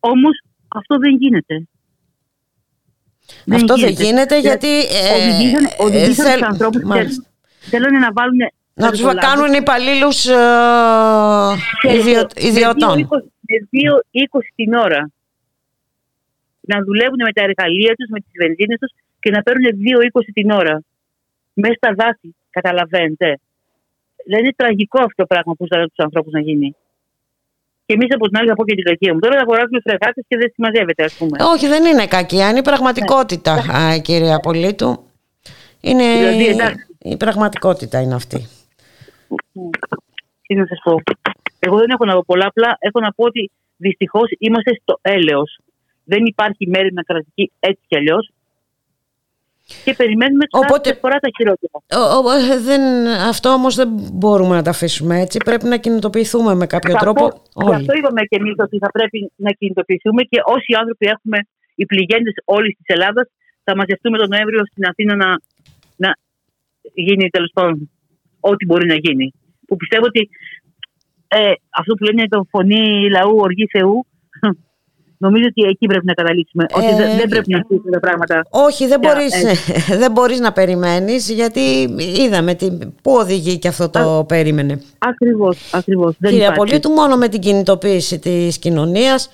Όμως 0.00 0.42
αυτό 0.68 0.98
δεν 0.98 1.16
γίνεται. 1.16 1.66
Αυτό 3.52 3.74
δεν 3.76 3.90
γίνεται, 3.90 3.94
δεν 3.94 4.04
γίνεται 4.04 4.38
γιατί. 4.38 4.78
Ε, 4.78 5.84
οδηγήσαν, 5.84 6.26
ε, 6.26 6.32
τους 6.32 6.42
ανθρώπους 6.42 6.82
θέλουν 7.60 7.98
να 7.98 8.12
βάλουν. 8.12 8.38
Να 8.74 8.90
τους 8.90 9.00
κάνουν 9.00 9.52
υπαλλήλους 9.52 10.26
ε, 10.26 10.36
ιδιωτών. 12.36 12.98
Με 13.48 13.56
2,20 13.70 14.40
την 14.54 14.74
ώρα. 14.74 15.10
Να 16.60 16.78
δουλεύουν 16.84 17.20
με 17.24 17.32
τα 17.32 17.42
εργαλεία 17.42 17.94
τους, 17.94 18.08
με 18.08 18.18
τις 18.20 18.30
βενζίνες 18.40 18.78
τους 18.78 18.92
και 19.20 19.30
να 19.30 19.42
παίρνουν 19.42 19.70
2,20 20.12 20.20
την 20.32 20.50
ώρα. 20.50 20.82
Μέσα 21.52 21.74
στα 21.74 21.94
δάση. 21.96 22.36
Καταλαβαίνετε. 22.50 23.38
Δεν 24.30 24.38
είναι 24.38 24.52
τραγικό 24.56 24.98
αυτό 24.98 25.14
το 25.22 25.26
πράγμα 25.26 25.52
που 25.54 25.64
ζητάνε 25.64 25.86
τους 25.86 26.04
ανθρώπους 26.06 26.32
να 26.32 26.40
γίνει. 26.40 26.74
Και 27.86 27.94
εμείς 27.94 28.14
από 28.14 28.28
την 28.28 28.36
άλλη, 28.38 28.48
θα 28.48 28.54
πω 28.54 28.64
και 28.64 28.74
την 28.74 28.84
κακία 28.84 29.12
μου. 29.14 29.20
Τώρα 29.20 29.34
θα 29.34 29.40
αγοράζουμε 29.40 29.80
φρεγάτες 29.80 30.24
και 30.28 30.36
δεν 30.36 30.50
συμμαζεύεται, 30.54 31.04
ας 31.04 31.14
πούμε. 31.18 31.36
Όχι, 31.52 31.66
δεν 31.66 31.84
είναι 31.84 32.06
κακία. 32.06 32.48
Είναι 32.48 32.58
η 32.58 32.62
πραγματικότητα, 32.62 33.52
ναι. 33.54 33.98
κύριε 33.98 34.34
Απολίτου. 34.34 35.04
Είναι... 35.80 36.04
Δηλαδή, 36.36 36.74
η 36.98 37.16
πραγματικότητα 37.16 38.00
είναι 38.00 38.14
αυτή. 38.14 38.46
Τι 40.46 40.54
να 40.54 40.66
σας 40.66 40.78
πω. 40.84 41.02
Εγώ 41.58 41.76
δεν 41.76 41.90
έχω 41.90 42.04
να 42.04 42.14
πω 42.14 42.22
πολλά, 42.26 42.46
απλά 42.46 42.76
έχω 42.78 43.00
να 43.00 43.12
πω 43.12 43.24
ότι 43.24 43.50
δυστυχώς 43.76 44.28
είμαστε 44.38 44.78
στο 44.82 44.98
έλεος. 45.02 45.58
Δεν 46.04 46.24
υπάρχει 46.24 46.68
μέρη 46.68 46.92
να 46.92 47.02
κρατική 47.02 47.52
έτσι 47.60 47.82
κι 47.86 47.96
αλλιώς. 47.96 48.30
Και 49.84 49.94
περιμένουμε 49.94 50.44
Οπότε, 50.50 50.88
κάθε 50.88 51.00
φορά 51.00 51.18
τα 51.18 51.28
χειρότερα. 51.36 51.76
Ο, 52.16 52.60
δεν, 52.68 53.06
αυτό 53.06 53.48
όμως 53.48 53.74
δεν 53.74 53.88
μπορούμε 54.12 54.54
να 54.54 54.62
τα 54.62 54.70
αφήσουμε 54.70 55.20
έτσι. 55.20 55.38
Πρέπει 55.44 55.66
να 55.66 55.76
κινητοποιηθούμε 55.76 56.54
με 56.54 56.66
κάποιο 56.66 56.94
τρόπο 56.94 57.42
όλοι. 57.52 57.74
Αυτό 57.74 57.92
είπαμε 57.98 58.22
και 58.22 58.36
εμείς 58.40 58.54
ότι 58.58 58.78
θα 58.78 58.90
πρέπει 58.90 59.32
να 59.36 59.50
κινητοποιηθούμε 59.50 60.22
και 60.22 60.40
όσοι 60.44 60.74
άνθρωποι 60.80 61.06
έχουμε 61.06 61.38
οι 61.74 61.86
πληγέντες 61.86 62.34
όλης 62.44 62.76
της 62.76 62.86
Ελλάδας 62.94 63.26
θα 63.64 63.76
μαζευτούμε 63.76 64.18
τον 64.18 64.28
Νοέμβριο 64.28 64.62
στην 64.70 64.84
Αθήνα 64.86 65.14
να, 65.16 65.28
να 65.96 66.10
γίνει 66.94 67.30
τέλος 67.30 67.50
πάντων 67.54 67.90
ό,τι 68.40 68.64
μπορεί 68.64 68.86
να 68.86 68.94
γίνει. 68.94 69.32
Που 69.66 69.76
πιστεύω 69.76 70.04
ότι 70.04 70.28
ε, 71.28 71.52
αυτό 71.70 71.94
που 71.94 72.04
λένε 72.04 72.28
το 72.28 72.46
φωνή 72.50 73.10
λαού, 73.10 73.36
οργή 73.36 73.66
Θεού, 73.66 74.06
νομίζω 75.18 75.44
ότι 75.48 75.68
εκεί 75.68 75.86
πρέπει 75.86 76.06
να 76.06 76.12
καταλήξουμε. 76.12 76.66
Ε, 76.68 76.78
ότι 76.78 76.94
δεν, 77.02 77.16
δεν 77.16 77.28
πρέπει 77.28 77.52
να 77.52 77.58
αφήσουμε 77.58 77.90
τα 77.90 78.00
πράγματα. 78.00 78.46
Όχι, 78.50 78.86
δεν 78.86 79.00
μπορείς, 79.00 79.44
ε, 79.44 79.54
δεν 80.02 80.12
μπορείς 80.12 80.40
να 80.40 80.52
περιμένεις, 80.52 81.30
γιατί 81.30 81.60
είδαμε 82.18 82.54
τι, 82.54 82.70
πού 83.02 83.12
οδηγεί 83.12 83.58
και 83.58 83.68
αυτό 83.68 83.88
το 83.88 84.18
Α, 84.18 84.24
περίμενε. 84.24 84.80
Ακριβώς, 84.98 85.70
ακριβώς. 85.72 86.16
Κύριε 86.22 86.46
Απολύτου, 86.46 86.90
μόνο 86.90 87.16
με 87.16 87.28
την 87.28 87.40
κινητοποίηση 87.40 88.18
της 88.18 88.58
κοινωνίας 88.58 89.30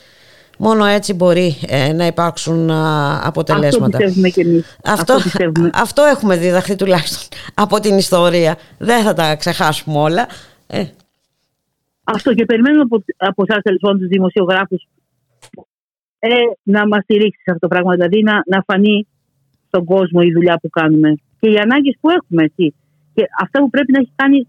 Μόνο 0.65 0.85
έτσι 0.85 1.15
μπορεί 1.15 1.57
ε, 1.69 1.93
να 1.93 2.07
υπάρξουν 2.07 2.71
αποτελέσματα. 3.23 3.87
Αυτό 3.87 3.99
πιστεύουμε 3.99 4.29
και 4.29 4.41
εμείς. 4.41 4.79
Αυτό, 4.85 5.15
αυτό, 5.85 6.03
έχουμε 6.03 6.37
διδαχθεί 6.37 6.77
τουλάχιστον 6.77 7.39
από 7.65 7.81
την 7.81 7.99
ιστορία. 7.99 8.57
Δεν 8.79 9.03
θα 9.03 9.15
τα 9.15 9.37
ξεχάσουμε 9.37 9.99
όλα. 9.99 10.27
Ε. 10.67 10.85
Αυτό 12.05 12.35
και 12.35 12.45
περιμένουμε 12.45 12.83
από, 12.83 13.05
από 13.17 13.45
εσάς 13.49 13.63
λοιπόν 13.65 13.99
τους 13.99 14.09
δημοσιογράφους 14.09 14.89
ε, 16.25 16.29
να 16.63 16.87
μας 16.89 17.03
στηρίξει 17.03 17.41
σε 17.43 17.51
αυτό 17.51 17.59
το 17.59 17.69
πράγμα. 17.69 17.93
Δηλαδή 17.95 18.23
να, 18.23 18.43
να 18.47 18.63
φανεί 18.67 19.07
στον 19.67 19.85
κόσμο 19.85 20.21
η 20.25 20.33
δουλειά 20.33 20.59
που 20.63 20.69
κάνουμε 20.69 21.15
και 21.41 21.49
οι 21.51 21.57
ανάγκες 21.57 21.97
που 22.01 22.11
έχουμε. 22.11 22.43
Έτσι. 22.45 22.75
Και 23.15 23.25
αυτά 23.41 23.61
που 23.61 23.71
πρέπει 23.71 23.93
να 23.93 23.99
έχει 23.99 24.13
κάνει 24.15 24.49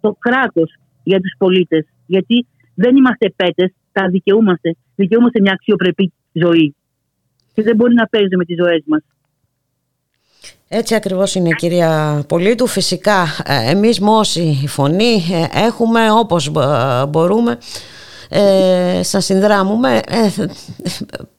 το 0.00 0.16
κράτος 0.18 0.76
για 1.02 1.20
τους 1.20 1.34
πολίτες. 1.38 1.86
Γιατί 2.06 2.46
δεν 2.74 2.96
είμαστε 2.96 3.32
πέτες, 3.36 3.72
τα 3.92 4.08
δικαιούμαστε. 4.08 4.76
Δικαιούμαστε 4.94 5.40
μια 5.40 5.52
αξιοπρεπή 5.52 6.12
ζωή. 6.32 6.74
Και 7.54 7.62
δεν 7.62 7.76
μπορεί 7.76 7.94
να 7.94 8.06
παίζει 8.06 8.36
με 8.36 8.44
τις 8.44 8.56
ζωές 8.56 8.82
μας. 8.86 9.02
Έτσι 10.68 10.94
ακριβώς 10.94 11.34
είναι 11.34 11.50
κυρία 11.50 12.24
Πολίτου. 12.28 12.66
Φυσικά 12.66 13.26
ε, 13.44 13.70
εμείς 13.70 14.00
μόση 14.00 14.64
φωνή 14.66 15.14
ε, 15.32 15.66
έχουμε 15.66 16.10
όπως 16.10 16.50
μπορούμε 17.08 17.58
ε, 18.28 19.02
σας 19.02 19.24
συνδράμουμε. 19.24 20.00
Ε, 20.08 20.44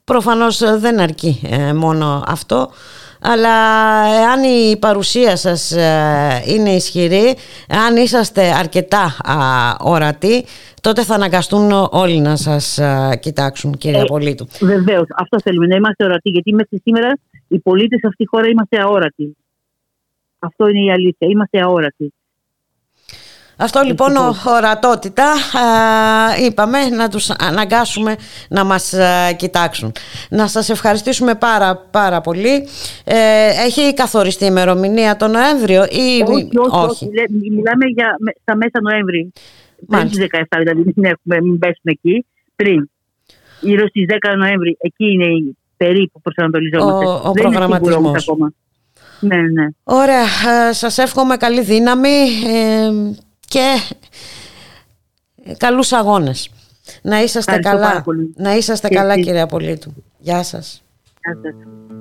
προφανώς 0.03 0.79
δεν 0.79 0.99
αρκεί 0.99 1.41
μόνο 1.75 2.23
αυτό 2.27 2.69
αλλά 3.21 3.53
αν 4.31 4.43
η 4.43 4.77
παρουσία 4.77 5.35
σας 5.35 5.71
είναι 6.47 6.69
ισχυρή, 6.69 7.35
αν 7.67 7.95
είσαστε 7.95 8.41
αρκετά 8.41 9.15
ορατοί, 9.79 10.45
τότε 10.81 11.03
θα 11.03 11.15
αναγκαστούν 11.15 11.71
όλοι 11.91 12.19
να 12.19 12.35
σας 12.35 12.79
κοιτάξουν, 13.19 13.71
κυρία 13.77 13.99
ε, 13.99 14.03
Πολίτου. 14.05 14.47
Βεβαίως, 14.61 15.07
αυτό 15.15 15.37
θέλουμε, 15.43 15.67
να 15.67 15.75
είμαστε 15.75 16.03
ορατοί, 16.03 16.29
γιατί 16.29 16.53
μέχρι 16.53 16.79
σήμερα 16.83 17.17
οι 17.47 17.59
πολίτες 17.59 17.99
σε 17.99 18.07
αυτή 18.07 18.23
τη 18.23 18.29
χώρα 18.29 18.47
είμαστε 18.47 18.81
αόρατοι. 18.81 19.37
Αυτό 20.39 20.67
είναι 20.67 20.83
η 20.83 20.91
αλήθεια, 20.91 21.27
είμαστε 21.27 21.61
αόρατοι. 21.61 22.13
Αυτό 23.59 23.81
λοιπόν 23.81 24.11
ορατότητα 24.57 25.33
είπαμε 26.45 26.89
να 26.89 27.09
τους 27.09 27.29
αναγκάσουμε 27.29 28.15
να 28.49 28.63
μας 28.63 28.93
κοιτάξουν. 29.35 29.91
Να 30.29 30.47
σας 30.47 30.69
ευχαριστήσουμε 30.69 31.35
πάρα 31.35 31.75
πάρα 31.91 32.21
πολύ. 32.21 32.67
Ε, 33.03 33.49
έχει 33.65 33.93
καθοριστεί 33.93 34.43
η 34.43 34.47
ημερομηνία 34.49 35.15
το 35.17 35.27
Νοέμβριο 35.27 35.83
ή 35.83 36.23
όχι. 36.27 36.49
όχι, 36.57 36.89
όχι. 36.89 37.09
Μιλάμε 37.51 37.85
για 37.85 38.15
στα 38.41 38.55
μέσα 38.55 38.81
Νοέμβρη. 38.81 39.33
Πριν 39.87 40.09
τις 40.09 40.17
17 40.17 40.43
δηλαδή 40.59 40.81
μην, 40.95 41.05
έχουμε, 41.05 41.41
μην 41.41 41.59
πέσουμε 41.59 41.91
εκεί. 42.01 42.25
Πριν. 42.55 42.89
Γύρω 43.61 43.87
στις 43.87 44.05
10 44.31 44.35
Νοέμβρη. 44.37 44.77
Εκεί 44.79 45.05
είναι 45.11 45.25
η 45.25 45.57
περίπου 45.77 46.21
προσανατολιζόμαστε. 46.21 47.05
Ο, 47.05 47.21
ο 47.23 47.31
Δεν 47.31 47.43
προγραμματισμός. 47.43 48.23
ακόμα. 48.23 48.53
Ναι, 49.19 49.35
ναι. 49.35 49.67
Ωραία. 49.83 50.23
Σας 50.73 50.97
εύχομαι 50.97 51.37
καλή 51.37 51.61
δύναμη. 51.61 52.17
Ε, 52.47 52.91
και 53.47 53.77
καλούς 55.57 55.93
αγώνες. 55.93 56.49
Να 57.01 57.21
είσαστε 57.21 57.59
καλά. 57.59 58.03
Να 58.35 58.55
είσαστε 58.55 58.87
καλά 58.87 59.15
κύριε 59.15 59.41
Απολίτου. 59.41 59.93
Γεια 60.19 60.43
σας. 60.43 60.83
Γεια 61.21 61.39
σας. 61.41 61.96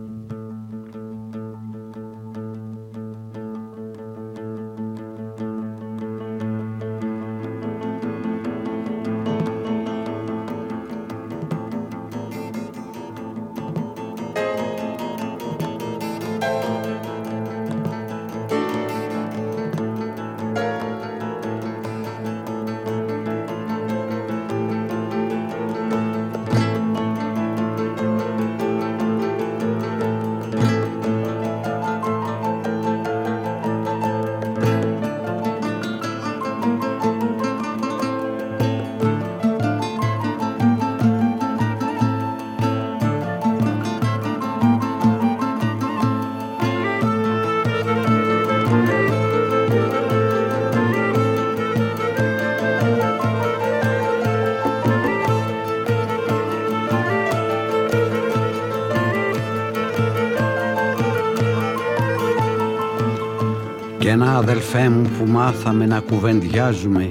Αδελφέ 64.57 64.89
μου 64.89 65.11
που 65.19 65.31
μάθαμε 65.31 65.87
να 65.87 66.01
κουβεντιάζουμε 66.01 67.09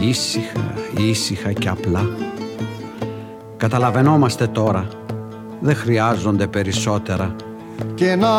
ήσυχα, 0.00 0.74
ήσυχα 0.96 1.52
και 1.52 1.68
απλά. 1.68 2.08
Καταλαβαίνόμαστε 3.56 4.46
τώρα, 4.46 4.86
δεν 5.60 5.76
χρειάζονται 5.76 6.46
περισσότερα. 6.46 7.34
Και 7.94 8.10
ένα 8.10 8.30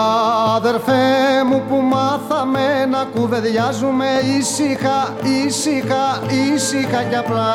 αδερφέ 0.55 1.03
μου 1.49 1.63
που 1.69 1.75
μάθαμε 1.75 2.85
να 2.91 3.03
κουβεντιάζουμε 3.03 4.05
ήσυχα, 4.37 5.13
ήσυχα, 5.45 6.21
ήσυχα 6.53 7.03
και 7.03 7.15
απλά. 7.15 7.53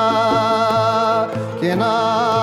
Και 1.60 1.68
ένα 1.68 1.92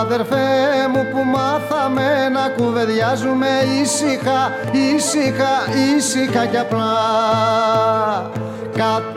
αδερφέ 0.02 0.46
μου 0.94 1.02
που 1.12 1.24
μάθαμε 1.24 2.30
να 2.30 2.64
κουβεντιάζουμε 2.64 3.48
ήσυχα, 3.82 4.52
ήσυχα, 4.72 5.54
ήσυχα 5.96 6.46
και 6.46 6.58
απλά. 6.58 6.94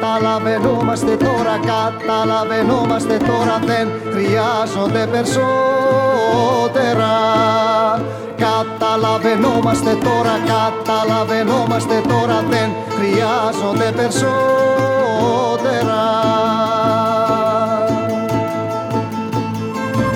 Καταλαβαίνόμαστε 0.08 1.16
τώρα, 1.16 1.60
καταλαβαίνόμαστε 1.72 3.16
τώρα 3.16 3.60
δεν 3.66 3.88
χρειάζονται 4.12 5.06
περισσότερα. 5.12 7.14
Καταλαβαίνόμαστε 8.36 9.90
τώρα, 9.90 10.34
καταλαβαίνόμαστε 10.52 12.02
τώρα 12.08 12.44
δεν 12.50 12.68
χρειάζονται 12.96 13.92
περισσότερα. 13.96 16.02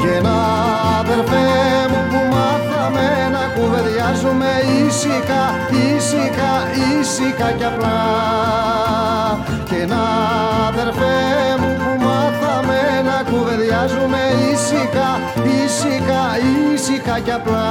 Και 0.00 0.14
να 0.22 0.38
αδερφέ 1.00 1.48
μου 1.90 2.00
που 2.10 2.20
μάθαμε 2.34 3.06
να 3.32 3.42
κουβεντιάζουμε 3.54 4.50
ήσυχα, 4.86 5.44
ήσυχα, 5.96 6.52
ήσυχα 7.00 7.48
και 7.58 7.64
απλά 7.64 8.00
και 9.82 9.88
να 9.88 10.02
αδερφέ 10.68 11.18
μου 11.60 11.76
που 11.76 12.04
μάθαμε 12.04 12.80
να 13.04 13.30
κουβεντιάζουμε 13.30 14.18
ήσυχα, 14.52 15.10
ήσυχα, 15.64 16.22
ήσυχα 16.72 17.18
και 17.18 17.32
απλά. 17.32 17.70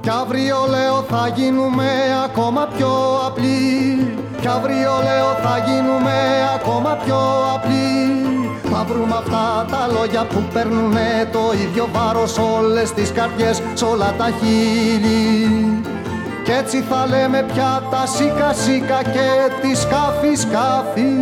Κι 0.00 0.10
αύριο 0.22 0.56
λέω 0.68 1.04
θα 1.08 1.28
γίνουμε 1.34 1.88
ακόμα 2.24 2.68
πιο 2.76 2.90
απλοί. 3.26 4.16
Κι 4.40 4.48
αύριο 4.48 4.92
λέω 5.08 5.30
θα 5.42 5.64
γίνουμε 5.66 6.16
ακόμα 6.54 6.98
πιο 7.04 7.20
απλοί. 7.54 7.96
Θα 8.70 8.84
βρούμε 8.88 9.16
αυτά 9.18 9.66
τα 9.70 9.88
λόγια 9.92 10.24
που 10.24 10.42
παίρνουνε 10.52 11.28
το 11.32 11.40
ίδιο 11.62 11.88
βάρος 11.92 12.38
όλες 12.38 12.92
τις 12.92 13.12
καρδιές, 13.12 13.62
σ' 13.74 13.82
όλα 13.82 14.14
τα 14.18 14.30
χείλη 14.40 15.78
κι 16.48 16.54
έτσι 16.54 16.80
θα 16.80 17.06
λέμε 17.06 17.44
πια 17.52 17.82
τα 17.90 18.06
σίκα 18.06 18.52
σίκα 18.52 19.02
και 19.02 19.28
τη 19.60 19.76
σκάφη 19.76 20.34
σκάφη. 20.34 21.12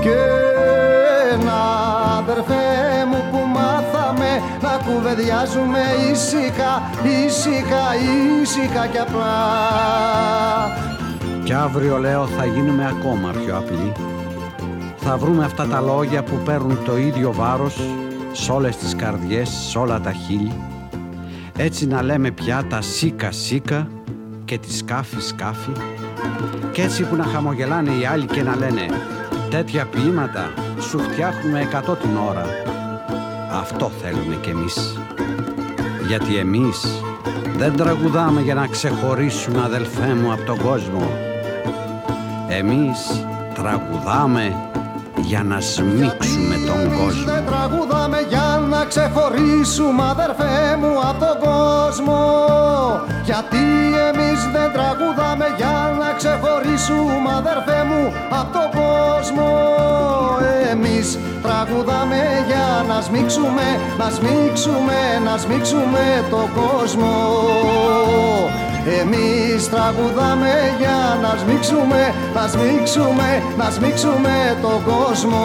Και 0.00 0.20
να 1.44 1.60
αδερφέ 2.18 2.64
μου 3.10 3.20
που 3.30 3.38
μάθαμε 3.54 4.30
να 4.62 4.78
κουβεντιάζουμε 4.86 5.78
ήσυχα, 6.12 6.72
ήσυχα, 7.24 7.84
ήσυχα 8.42 8.86
κι 8.86 8.98
απλά. 8.98 9.34
Κι 11.44 11.52
αύριο 11.52 11.98
λέω 11.98 12.26
θα 12.26 12.44
γίνουμε 12.44 12.86
ακόμα 12.98 13.30
πιο 13.44 13.56
απλοί. 13.56 13.92
Θα 14.96 15.16
βρούμε 15.16 15.44
αυτά 15.44 15.66
τα 15.66 15.80
λόγια 15.80 16.22
που 16.22 16.36
παίρνουν 16.44 16.84
το 16.84 16.96
ίδιο 16.96 17.32
βάρος 17.32 17.80
σε 18.32 18.52
όλες 18.52 18.76
τις 18.76 18.96
καρδιές, 18.96 19.48
σε 19.48 19.78
όλα 19.78 20.00
τα 20.00 20.12
χείλη 20.12 20.52
έτσι 21.56 21.86
να 21.86 22.02
λέμε 22.02 22.30
πια 22.30 22.64
τα 22.68 22.80
σίκα 22.80 23.32
σίκα 23.32 23.88
και 24.44 24.58
τη 24.58 24.72
σκάφη 24.72 25.20
σκάφη. 25.20 25.72
Και 26.72 26.82
έτσι 26.82 27.02
που 27.02 27.16
να 27.16 27.24
χαμογελάνε 27.24 27.90
οι 27.90 28.04
άλλοι 28.04 28.26
και 28.26 28.42
να 28.42 28.56
λένε 28.56 28.86
τέτοια 29.50 29.84
ποίηματα 29.84 30.52
σου 30.80 30.98
φτιάχνουμε 30.98 31.60
εκατό 31.60 31.94
την 31.94 32.16
ώρα 32.16 32.44
αυτό 33.60 33.90
θέλουμε 34.02 34.34
κι 34.40 34.50
εμείς. 34.50 34.98
Γιατί 36.06 36.36
εμείς 36.36 37.02
δεν 37.56 37.76
τραγουδάμε 37.76 38.40
για 38.40 38.54
να 38.54 38.66
ξεχωρίσουμε 38.66 39.62
αδελφέ 39.64 40.14
μου 40.14 40.32
από 40.32 40.42
τον 40.42 40.58
κόσμο. 40.58 41.10
Εμείς 42.48 43.24
τραγουδάμε 43.54 44.54
για 45.16 45.42
να 45.42 45.60
σμίξουμε 45.60 46.56
τον 46.66 46.96
κόσμο. 46.98 47.24
Δεν 48.76 48.84
τραγουδάμε 48.84 49.06
για 49.08 49.56
να 49.58 49.72
ξεχωρίσουμε 49.72 50.02
αδερφέ 50.10 50.76
μου 50.80 50.92
από 51.08 51.20
τον 51.22 51.36
κόσμο. 51.46 52.20
Γιατί 53.24 53.64
εμείς 54.08 54.40
δεν 54.54 54.68
τραγουδάμε 54.72 55.46
για 55.56 55.76
να 56.00 56.08
ξεχωρίσουμε 56.18 57.30
αδερφέ 57.40 57.80
μου 57.88 58.02
από 58.40 58.50
τον 58.56 58.68
κόσμο. 58.80 59.50
Εμείς 60.72 61.18
τραγουδάμε 61.42 62.22
για 62.46 62.68
να 62.88 63.00
σμίξουμε, 63.00 63.66
να 63.98 64.08
σμίξουμε, 64.16 64.98
να 65.24 65.34
σμίξουμε 65.42 66.04
τον 66.30 66.46
κόσμο. 66.60 67.14
Εμείς 69.00 69.70
τραγουδάμε 69.70 70.52
για 70.78 71.18
να 71.22 71.32
σμίξουμε, 71.42 72.02
να 72.34 72.44
σμίξουμε, 72.52 73.28
να 73.58 73.70
σμίξουμε 73.70 74.56
τον 74.62 74.78
κόσμο. 74.90 75.44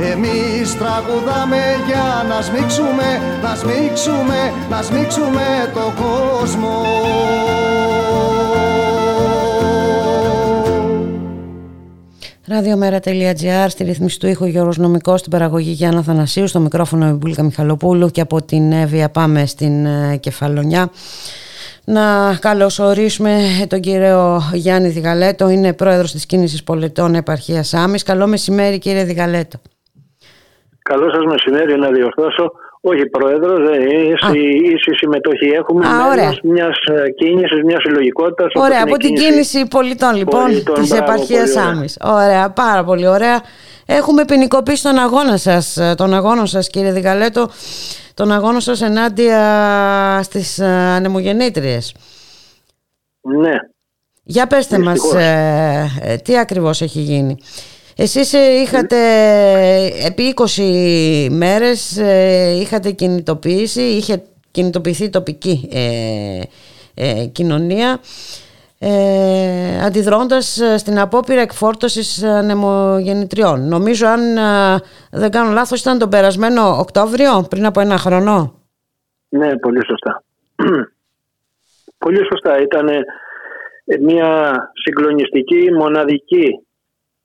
Εμείς 0.00 0.76
τραγουδάμε 0.76 1.56
για 1.86 2.26
να 2.28 2.42
σμίξουμε, 2.42 3.20
να 3.42 3.54
σμίξουμε, 3.54 4.52
να 4.70 4.82
σμίξουμε 4.82 5.42
τον 5.74 5.94
κόσμο. 5.94 6.82
Ραδιομέρα.gr 12.46 13.66
στη 13.68 13.84
ρυθμίση 13.84 14.18
του 14.18 14.26
ήχου 14.26 14.46
Γιώργος 14.46 14.76
Νομικός 14.76 15.20
στην 15.20 15.32
παραγωγή 15.32 15.70
Γιάννα 15.70 16.02
Θανασίου 16.02 16.46
στο 16.46 16.60
μικρόφωνο 16.60 17.16
Μπουλίκα 17.16 17.42
Μιχαλοπούλου 17.42 18.08
και 18.08 18.20
από 18.20 18.42
την 18.42 18.72
Εύβοια 18.72 19.08
πάμε 19.08 19.46
στην 19.46 19.86
ε, 19.86 20.16
Κεφαλονιά 20.16 20.90
να 21.84 22.34
καλωσορίσουμε 22.40 23.40
τον 23.68 23.80
κύριο 23.80 24.42
Γιάννη 24.52 24.88
Διγαλέτο, 24.88 25.48
είναι 25.48 25.72
πρόεδρος 25.72 26.12
της 26.12 26.26
κίνησης 26.26 26.62
πολιτών 26.62 27.14
επαρχίας 27.14 27.74
Άμης. 27.74 28.02
Καλό 28.02 28.26
μεσημέρι 28.26 28.78
κύριε 28.78 29.04
Διγαλέτο. 29.04 29.60
Καλό 30.90 31.06
σας 31.14 31.24
μεσημέρι 31.32 31.78
να 31.78 31.88
διορθώσω. 31.90 32.52
Όχι 32.80 33.06
πρόεδρος, 33.06 33.58
ίση, 34.12 34.38
ίση 34.74 34.94
συμμετοχή 34.94 35.46
έχουμε 35.46 35.86
Α, 35.86 36.06
ωραία. 36.10 36.32
μιας 36.42 36.76
ε, 37.04 37.10
κίνησης, 37.10 37.62
μιας 37.64 37.82
συλλογικότητας. 37.82 38.46
όπως 38.54 38.62
Ωραία, 38.66 38.80
είναι 38.80 38.90
από 38.90 38.94
η 38.94 38.98
την 38.98 39.14
κίνηση 39.14 39.32
κίνηση 39.32 39.68
πολιτών 39.68 40.16
λοιπόν 40.16 40.40
πολιτών, 40.42 40.74
της 40.74 40.88
μπράβο, 40.88 41.04
επαρχίας 41.04 41.50
πολύ 41.52 41.58
ωραία. 41.66 41.76
Άμης. 41.76 41.98
Ωραία, 42.04 42.50
πάρα 42.50 42.84
πολύ 42.84 43.06
ωραία. 43.06 43.40
Έχουμε 43.86 44.24
ποινικοποιήσει 44.24 44.82
τον 44.82 44.98
αγώνα 44.98 45.36
σας, 45.36 45.76
ε, 45.76 45.94
τον 45.96 46.14
αγώνα 46.14 46.46
σας 46.46 46.68
κύριε 46.68 46.92
Διγαλέτο, 46.92 47.48
τον 48.14 48.32
αγώνα 48.32 48.60
σας 48.60 48.82
ενάντια 48.82 49.40
στις 50.22 50.58
ε, 50.58 50.66
ανεμογεννήτριες. 50.66 51.94
Ναι. 53.40 53.54
Για 54.22 54.46
πέστε 54.46 54.78
μας 54.78 54.92
Δυστυχώς. 54.92 55.20
ε, 55.22 55.90
ε, 56.02 56.16
τι 56.16 56.38
ακριβώς 56.38 56.80
έχει 56.80 57.00
γίνει. 57.00 57.36
Εσείς 58.00 58.32
ε, 58.32 58.38
είχατε 58.38 58.96
επί 60.06 60.34
20 60.36 61.28
μέρες 61.30 61.98
ε, 61.98 62.58
είχατε 62.60 62.90
κινητοποιήσει, 62.90 63.82
είχε 63.82 64.22
κινητοποιηθεί 64.50 65.04
η 65.04 65.10
τοπική 65.10 65.68
ε, 65.72 66.40
ε, 66.94 67.26
κοινωνία 67.26 68.00
ε, 68.78 69.84
αντιδρώντας 69.84 70.60
ε, 70.60 70.78
στην 70.78 70.98
απόπειρα 70.98 71.40
εκφόρτωσης 71.40 72.22
ανεμογεννητριών. 72.22 73.68
Νομίζω 73.68 74.06
αν 74.06 74.36
ε, 74.36 74.80
δεν 75.10 75.30
κάνω 75.30 75.52
λάθος 75.52 75.80
ήταν 75.80 75.98
τον 75.98 76.08
περασμένο 76.08 76.78
Οκτώβριο 76.78 77.46
πριν 77.50 77.66
από 77.66 77.80
ένα 77.80 77.98
χρονό. 77.98 78.62
Ναι, 79.28 79.58
πολύ 79.58 79.84
σωστά. 79.86 80.22
πολύ 82.04 82.26
σωστά. 82.30 82.60
Ήταν 82.60 82.88
μια 84.00 84.54
συγκλονιστική, 84.84 85.72
μοναδική 85.72 86.62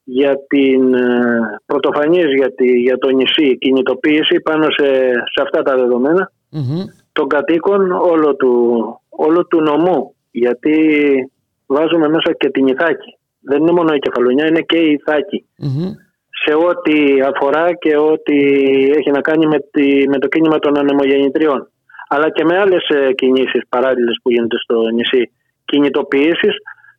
για 0.04 0.36
την 0.46 0.94
ε, 0.94 1.38
πρωτοφανής 1.66 2.34
για, 2.36 2.54
τη, 2.54 2.80
για 2.80 2.98
το 2.98 3.08
νησί 3.08 3.58
κινητοποίηση 3.58 4.40
πάνω 4.40 4.66
σε, 4.70 4.86
σε 5.32 5.40
αυτά 5.42 5.62
τα 5.62 5.76
δεδομένα 5.76 6.32
των 7.12 7.28
κατοίκων 7.28 7.92
όλο 7.92 8.36
του, 8.36 8.52
όλο 9.08 9.46
του 9.46 9.60
νομού. 9.60 10.14
Γιατί 10.30 10.76
βάζουμε 11.66 12.08
μέσα 12.08 12.32
και 12.38 12.50
την 12.50 12.66
Ιθάκη. 12.66 13.18
Δεν 13.40 13.60
είναι 13.60 13.72
μόνο 13.72 13.94
η 13.94 13.98
Κεφαλονιά 13.98 14.46
είναι 14.46 14.60
και 14.60 14.78
η 14.78 14.90
Ιθάκη. 14.90 15.44
Σε 16.44 16.54
ό,τι 16.54 17.20
αφορά 17.20 17.74
και 17.74 17.96
ό,τι 17.96 18.36
έχει 18.98 19.10
να 19.10 19.20
κάνει 19.20 19.46
με, 19.46 19.58
τη, 19.70 20.08
με 20.08 20.18
το 20.18 20.28
κίνημα 20.28 20.58
των 20.58 20.78
ανεμογεννητριών. 20.78 21.68
Αλλά 22.08 22.30
και 22.30 22.44
με 22.44 22.58
άλλες 22.58 22.88
ε, 22.88 23.12
κινήσεις 23.12 23.62
παράλληλες 23.68 24.18
που 24.22 24.30
γίνονται 24.30 24.58
στο 24.58 24.88
νησί. 24.88 25.32
Κινητοποιήσεις 25.64 26.54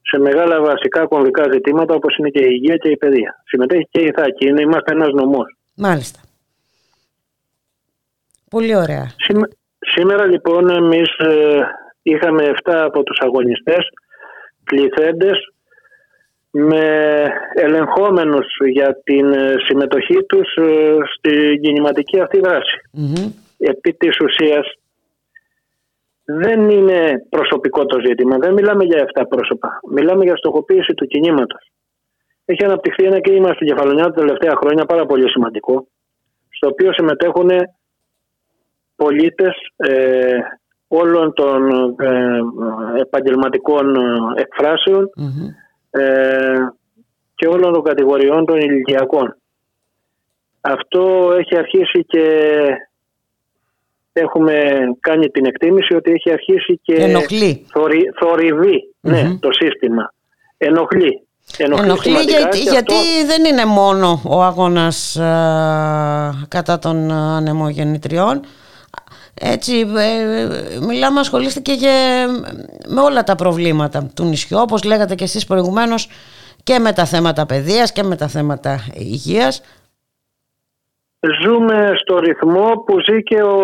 σε 0.09 0.19
μεγάλα 0.19 0.61
βασικά 0.61 1.05
κομβικά 1.05 1.43
ζητήματα 1.51 1.93
όπως 1.95 2.15
είναι 2.17 2.29
και 2.29 2.39
η 2.43 2.47
υγεία 2.49 2.75
και 2.75 2.89
η 2.89 2.97
παιδεία. 2.97 3.41
Συμμετέχει 3.45 3.87
και 3.91 4.01
η 4.01 4.05
Ιθάκη, 4.05 4.47
είναι, 4.47 4.61
είμαστε 4.61 4.91
ένας 4.93 5.09
νομός. 5.13 5.57
Μάλιστα. 5.75 6.19
Πολύ 8.49 8.75
ωραία. 8.75 9.11
Σήμε- 9.17 9.51
Σήμερα 9.79 10.25
λοιπόν 10.25 10.69
εμείς 10.69 11.17
ε, 11.17 11.61
είχαμε 12.01 12.51
7 12.63 12.71
από 12.73 13.03
τους 13.03 13.17
αγωνιστές 13.19 13.87
κληθέντες 14.63 15.37
με 16.51 16.85
ελεγχόμενους 17.55 18.45
για 18.71 18.99
την 19.03 19.33
ε, 19.33 19.53
συμμετοχή 19.67 20.23
τους 20.23 20.55
ε, 20.55 20.95
στην 21.17 21.61
κινηματική 21.61 22.19
αυτή 22.19 22.39
δράση. 22.39 22.77
Επί 23.57 23.93
της 23.93 24.17
ουσίας 24.19 24.73
δεν 26.25 26.69
είναι 26.69 27.25
προσωπικό 27.29 27.85
το 27.85 27.99
ζήτημα. 28.05 28.37
Δεν 28.37 28.53
μιλάμε 28.53 28.83
για 28.83 29.05
7 29.13 29.23
πρόσωπα. 29.29 29.79
Μιλάμε 29.91 30.23
για 30.23 30.35
στοχοποίηση 30.35 30.93
του 30.93 31.05
κινήματος. 31.05 31.71
Έχει 32.45 32.65
αναπτυχθεί 32.65 33.03
ένα 33.03 33.19
κίνημα 33.19 33.53
στην 33.53 33.67
Κεφαλονιά 33.67 34.03
τα 34.03 34.11
τελευταία 34.11 34.55
χρόνια 34.55 34.85
πάρα 34.85 35.05
πολύ 35.05 35.29
σημαντικό, 35.29 35.87
στο 36.49 36.67
οποίο 36.67 36.93
συμμετέχουν 36.93 37.49
πολίτες 38.95 39.55
ε, 39.75 40.37
όλων 40.87 41.33
των 41.33 41.69
ε, 41.99 42.39
επαγγελματικών 42.99 43.95
ε, 43.95 44.41
εκφράσεων 44.41 45.09
ε, 45.89 46.53
και 47.35 47.47
όλων 47.47 47.73
των 47.73 47.83
κατηγοριών 47.83 48.45
των 48.45 48.57
ηλικιακών. 48.57 49.37
Αυτό 50.61 51.33
έχει 51.39 51.57
αρχίσει 51.57 52.05
και 52.05 52.59
έχουμε 54.19 54.53
κάνει 54.99 55.27
την 55.27 55.45
εκτίμηση 55.45 55.95
ότι 55.95 56.11
έχει 56.11 56.31
αρχίσει 56.31 56.79
και 56.83 56.93
Ενοχλεί. 56.93 57.65
θορυ- 57.73 58.17
θορυβεί, 58.19 58.93
ναι, 59.01 59.37
το 59.39 59.49
σύστημα. 59.51 60.13
Ενοχλεί. 60.57 61.19
Ενοχλεί, 61.57 61.85
Ενοχλεί 61.85 62.09
σημαντικά 62.11 62.37
γιατί, 62.37 62.57
και 62.57 62.69
γιατί 62.69 62.93
αυτό- 62.93 63.25
δεν 63.27 63.45
είναι 63.45 63.65
μόνο 63.65 64.21
ο 64.25 64.43
αγώνας 64.43 65.17
α, 65.17 65.25
κατά 66.47 66.79
των 66.79 67.11
α, 67.11 67.35
ανεμογεννητριών. 67.37 68.41
Έτσι, 69.41 69.79
ε, 69.79 70.79
μιλάμε, 70.85 71.19
ασχολείστε 71.19 71.59
και 71.59 71.75
με 72.87 73.01
όλα 73.01 73.23
τα 73.23 73.35
προβλήματα 73.35 74.09
του 74.15 74.23
νησιού, 74.23 74.57
όπως 74.61 74.83
λέγατε 74.83 75.15
και 75.15 75.23
εσείς 75.23 75.45
προηγουμένως, 75.45 76.09
και 76.63 76.79
με 76.79 76.93
τα 76.93 77.05
θέματα 77.05 77.45
παιδείας 77.45 77.91
και 77.91 78.03
με 78.03 78.15
τα 78.15 78.27
θέματα 78.27 78.79
υγείας. 78.93 79.61
Ζούμε 81.43 81.91
στο 82.01 82.17
ρυθμό 82.19 82.83
που, 82.85 82.95
ζει 83.07 83.23
και 83.23 83.41
ο, 83.41 83.57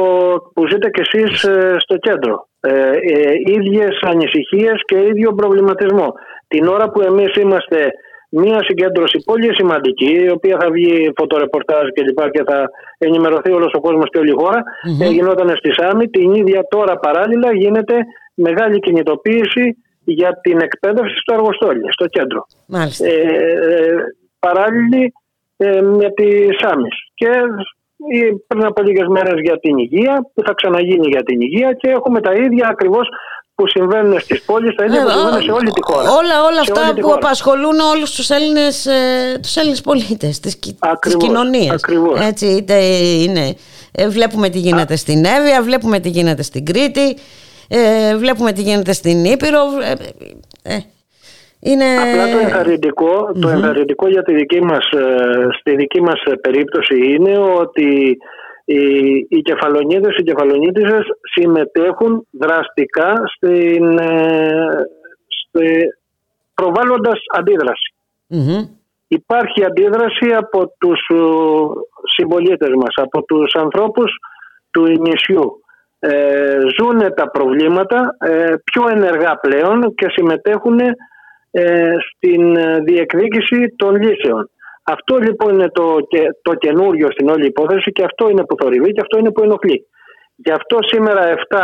που 0.53 0.67
ζείτε 0.67 0.89
και 0.89 1.01
εσείς 1.05 1.43
ε, 1.43 1.75
στο 1.79 1.97
κέντρο. 1.97 2.47
Ε, 2.59 2.71
ε, 2.71 3.33
ίδιες 3.45 3.99
ανησυχίες 4.01 4.81
και 4.85 4.97
ίδιο 5.11 5.33
προβληματισμό. 5.33 6.13
Την 6.47 6.67
ώρα 6.67 6.89
που 6.89 7.01
εμείς 7.01 7.35
είμαστε 7.35 7.91
μια 8.29 8.63
συγκέντρωση 8.63 9.23
πολύ 9.25 9.53
σημαντική, 9.53 10.11
η 10.25 10.29
οποία 10.29 10.57
θα 10.61 10.71
βγει 10.71 11.11
φωτορεπορτάζ 11.15 11.87
και 11.93 12.03
λοιπά 12.03 12.29
και 12.29 12.43
θα 12.47 12.69
ενημερωθεί 12.97 13.51
όλος 13.51 13.73
ο 13.73 13.81
κόσμος 13.81 14.09
και 14.09 14.17
όλη 14.17 14.29
η 14.29 14.39
χώρα, 14.41 14.63
Μμμ. 14.87 15.01
ε, 15.01 15.07
γινόταν 15.07 15.55
στη 15.55 15.73
Σάμι. 15.73 16.07
Την 16.07 16.33
ίδια 16.33 16.61
τώρα 16.69 16.97
παράλληλα 16.97 17.53
γίνεται 17.53 17.95
μεγάλη 18.33 18.79
κινητοποίηση 18.79 19.77
για 20.03 20.39
την 20.41 20.59
εκπαίδευση 20.61 21.15
στο 21.17 21.33
Αργοστόλι, 21.33 21.91
στο 21.91 22.05
κέντρο. 22.05 22.45
Μάλιστα. 22.67 23.07
Ε, 23.07 23.11
ε, 23.11 23.95
παράλληλη 24.39 25.13
ε, 25.65 25.81
με 25.81 26.09
τη 26.17 26.27
Σάμις. 26.59 26.95
Και 27.13 27.27
ε, 27.27 28.29
πριν 28.47 28.65
από 28.65 28.81
λίγες 28.81 29.07
μέρες 29.07 29.39
για 29.41 29.59
την 29.59 29.77
υγεία, 29.77 30.13
που 30.33 30.41
θα 30.45 30.53
ξαναγίνει 30.53 31.07
για 31.07 31.23
την 31.23 31.41
υγεία 31.41 31.73
και 31.73 31.89
έχουμε 31.89 32.21
τα 32.21 32.33
ίδια 32.33 32.67
ακριβώς 32.67 33.07
που 33.55 33.67
συμβαίνουν 33.67 34.19
στις 34.19 34.41
πόλεις, 34.43 34.75
τα 34.75 34.85
ίδια 34.85 35.01
που 35.01 35.07
Ε, 35.07 35.11
συμβαίνουν 35.11 35.41
σε 35.41 35.51
όλη 35.51 35.71
τη 35.71 35.81
χώρα. 35.83 36.01
Όλα, 36.11 36.43
όλα 36.49 36.63
Σε 36.63 36.71
αυτά 36.71 36.81
όλη 36.85 36.93
τη 36.93 37.01
που 37.01 37.07
χώρα. 37.07 37.19
απασχολούν 37.23 37.79
όλους 37.95 38.11
τους 38.15 38.29
Έλληνες, 38.29 38.85
ε, 38.85 39.39
τους 39.41 39.55
Έλληνες 39.55 39.81
πολίτες 39.81 40.39
της, 40.39 40.55
κι- 40.57 40.69
της 40.79 40.89
Ακριβώς, 40.91 41.23
κοινωνίας. 41.23 41.73
ακριβώς. 41.73 42.19
Έτσι, 42.19 42.45
είτε 42.45 42.75
είναι, 43.23 43.55
ε, 43.91 44.07
βλέπουμε 44.07 44.49
τι 44.49 44.57
γίνεται 44.59 44.95
στην 44.95 45.25
Εύβοια, 45.25 45.61
βλέπουμε 45.63 45.99
τι 45.99 46.09
γίνεται 46.09 46.43
στην 46.43 46.65
Κρήτη, 46.65 47.17
ε, 47.67 48.15
βλέπουμε 48.17 48.51
τι 48.51 48.61
γίνεται 48.61 48.93
στην 48.93 49.25
Ήπειρο. 49.25 49.59
ε, 50.63 50.73
ε, 50.73 50.77
είναι... 51.61 51.85
Απλά 51.85 52.31
το 52.31 52.37
ενθαρρυντικό, 52.37 53.31
το 53.41 53.47
Μμμ. 53.47 53.53
ενθαρρυντικό 53.53 54.07
για 54.07 54.23
τη 54.23 54.33
δική 54.33 54.61
μας, 54.61 54.89
ε, 54.89 55.47
στη 55.59 55.75
δική 55.75 56.01
μας 56.01 56.23
ε, 56.23 56.35
περίπτωση 56.35 57.13
είναι 57.13 57.37
ότι 57.37 58.17
οι, 58.65 58.83
οι 59.29 59.41
κεφαλονίδες, 59.41 60.15
οι 60.17 60.23
κεφαλονίτισες 60.23 61.03
συμμετέχουν 61.33 62.27
δραστικά 62.31 63.13
στην, 63.35 63.97
ε, 63.97 64.67
στη, 65.27 65.83
προβάλλοντας 66.53 67.19
αντίδραση. 67.37 67.93
Μμμ. 68.27 68.67
υπάρχει 69.07 69.65
αντίδραση 69.65 70.33
από 70.37 70.73
τους 70.77 70.99
συμπολίτες 72.15 72.69
μας, 72.75 72.93
από 72.95 73.23
τους 73.23 73.53
ανθρώπους 73.55 74.11
του 74.71 74.87
νησιού. 74.87 75.61
Ε, 76.03 76.59
ζουν 76.77 77.13
τα 77.15 77.29
προβλήματα 77.29 78.15
ε, 78.19 78.53
πιο 78.63 78.87
ενεργά 78.89 79.39
πλέον 79.39 79.95
και 79.95 80.07
συμμετέχουν 80.09 80.79
ε, 81.51 81.93
στην 82.09 82.55
διεκδίκηση 82.83 83.73
των 83.75 83.95
λύσεων. 83.95 84.49
Αυτό 84.83 85.17
λοιπόν 85.17 85.53
είναι 85.53 85.69
το, 85.69 85.97
το 86.41 86.53
καινούριο 86.53 87.11
στην 87.11 87.29
όλη 87.29 87.45
υπόθεση 87.45 87.91
και 87.91 88.03
αυτό 88.03 88.29
είναι 88.29 88.45
που 88.45 88.55
θορυβεί 88.59 88.91
και 88.91 89.01
αυτό 89.01 89.17
είναι 89.17 89.31
που 89.31 89.43
ενοχλεί. 89.43 89.87
Γι' 90.35 90.51
αυτό 90.51 90.77
σήμερα 90.81 91.21
7 91.49 91.59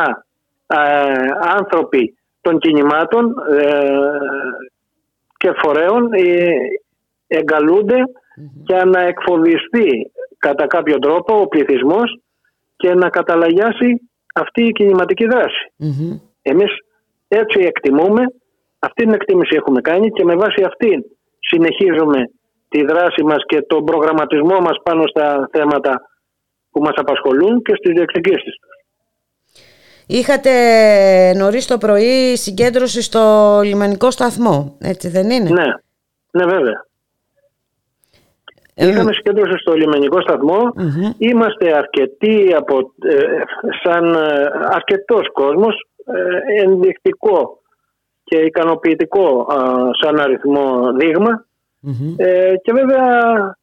άνθρωποι 1.42 2.18
των 2.42 2.60
κινημάτων 2.60 3.34
και 5.38 5.52
φορέων 5.62 6.10
εγκαλούνται 7.28 7.96
για 8.66 8.86
να 8.86 9.02
εκφοβιστεί 9.02 10.12
κατά 10.38 10.68
κάποιο 10.68 11.00
τρόπο 11.00 11.40
ο 11.42 11.48
πληθυσμός 11.48 12.20
και 12.76 12.94
να 12.94 13.10
καταλαγιάσει 13.10 14.10
αυτή 14.34 14.64
η 14.64 14.72
κινηματική 14.72 15.26
Εμείς 16.42 16.72
έτσι 17.28 17.60
εκτιμούμε, 17.60 18.24
αυτή 18.80 19.04
την 19.04 19.14
εκτίμηση 19.14 19.56
έχουμε 19.56 19.82
κάνει 19.82 20.10
και 20.10 20.24
με 20.24 20.36
βάση 20.36 20.64
αυτή 20.64 21.18
συνεχίζουμε 21.40 22.30
τη 22.70 22.86
δράση 22.86 23.24
μας 23.24 23.44
και 23.46 23.62
τον 23.62 23.84
προγραμματισμό 23.84 24.60
μας 24.60 24.78
πάνω 24.84 25.04
στα 25.08 25.50
θέματα 25.52 26.02
που 26.72 26.82
μας 26.82 26.94
απασχολούν 26.96 27.62
και 27.62 27.74
στις 27.76 27.94
διεκδικήσεις 27.94 28.56
τους. 28.60 28.76
Είχατε 30.08 30.52
νωρίς 31.36 31.68
το 31.68 31.78
πρωί 31.78 32.36
συγκέντρωση 32.36 33.02
στο 33.02 33.22
λιμενικό 33.64 34.12
σταθμό, 34.12 34.78
έτσι 34.82 35.10
δεν 35.10 35.30
είναι; 35.30 35.50
Ναι, 35.50 35.66
ναι 36.32 36.46
βέβαια. 36.46 36.86
Ε, 38.80 38.88
Είχαμε 38.88 39.14
συγκέντρωση 39.14 39.58
στο 39.58 39.74
λιμενικό 39.74 40.18
Είμαστε 41.18 41.78
αρκετοί 41.78 42.54
από, 42.56 42.78
ε, 43.02 43.42
σαν 43.84 44.14
ε, 44.14 44.50
αρκετός 44.70 45.32
κόσμος 45.34 45.88
ε, 46.06 46.62
ενδεικτικό 46.62 47.62
και 48.30 48.38
ικανοποιητικό 48.38 49.48
σαν 50.02 50.20
αριθμό 50.20 50.92
και 52.62 52.74
βέβαια 52.74 53.56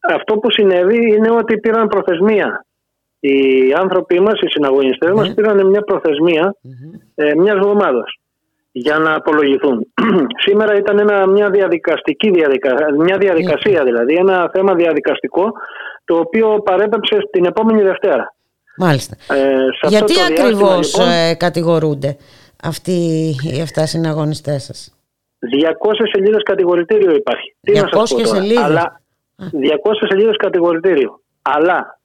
αυτό 0.00 0.38
που 0.38 0.50
συνέβη 0.50 1.14
είναι 1.14 1.30
ότι 1.30 1.58
πήραν 1.58 1.88
προθεσμία. 1.88 2.64
Οι 3.20 3.72
άνθρωποι 3.80 4.20
μας, 4.20 4.40
οι 4.40 4.48
συναγωνιστές 4.48 5.10
μας 5.10 5.34
πήραν 5.34 5.66
μια 5.66 5.82
προθεσμία 5.82 6.54
μιας 7.36 7.56
εβδομάδας 7.56 8.18
για 8.72 8.98
να 8.98 9.14
απολογηθούν. 9.14 9.92
Σήμερα 10.46 10.76
ήταν 10.76 10.98
ένα, 10.98 11.26
μια 11.26 11.50
διαδικαστική 11.50 12.30
διαδικασία, 12.30 12.94
μια 12.98 13.16
διαδικασία 13.18 13.84
δηλαδή, 13.84 14.14
ένα 14.14 14.50
θέμα 14.54 14.74
διαδικαστικό 14.74 15.52
το 16.04 16.16
οποίο 16.16 16.62
παρέπεψε 16.64 17.16
την 17.30 17.44
επόμενη 17.44 17.82
Δευτέρα. 17.82 18.34
Μάλιστα. 18.76 19.16
Ε, 19.34 19.88
Γιατί 19.88 20.14
ακριβώς 20.30 20.92
λοιπόν, 20.92 21.08
ε, 21.12 21.34
κατηγορούνται; 21.34 22.16
Αυτοί 22.62 22.92
οι 23.42 23.60
7 23.74 23.86
συναγωνιστές 23.86 24.64
σας; 24.64 24.96
200 25.38 26.06
σελίδες 26.12 26.42
κατηγορητήριο 26.42 27.14
υπάρχει. 27.14 27.56
200 27.60 27.72
Τι 27.72 27.80
να 27.80 27.88
σας 27.88 28.28
σελίδες. 28.28 28.62
Αλλά 28.62 29.00
200 29.36 30.06
σελίδες 30.08 30.36
κατηγορητήριο. 30.36 31.20
Αλλά 31.42 31.96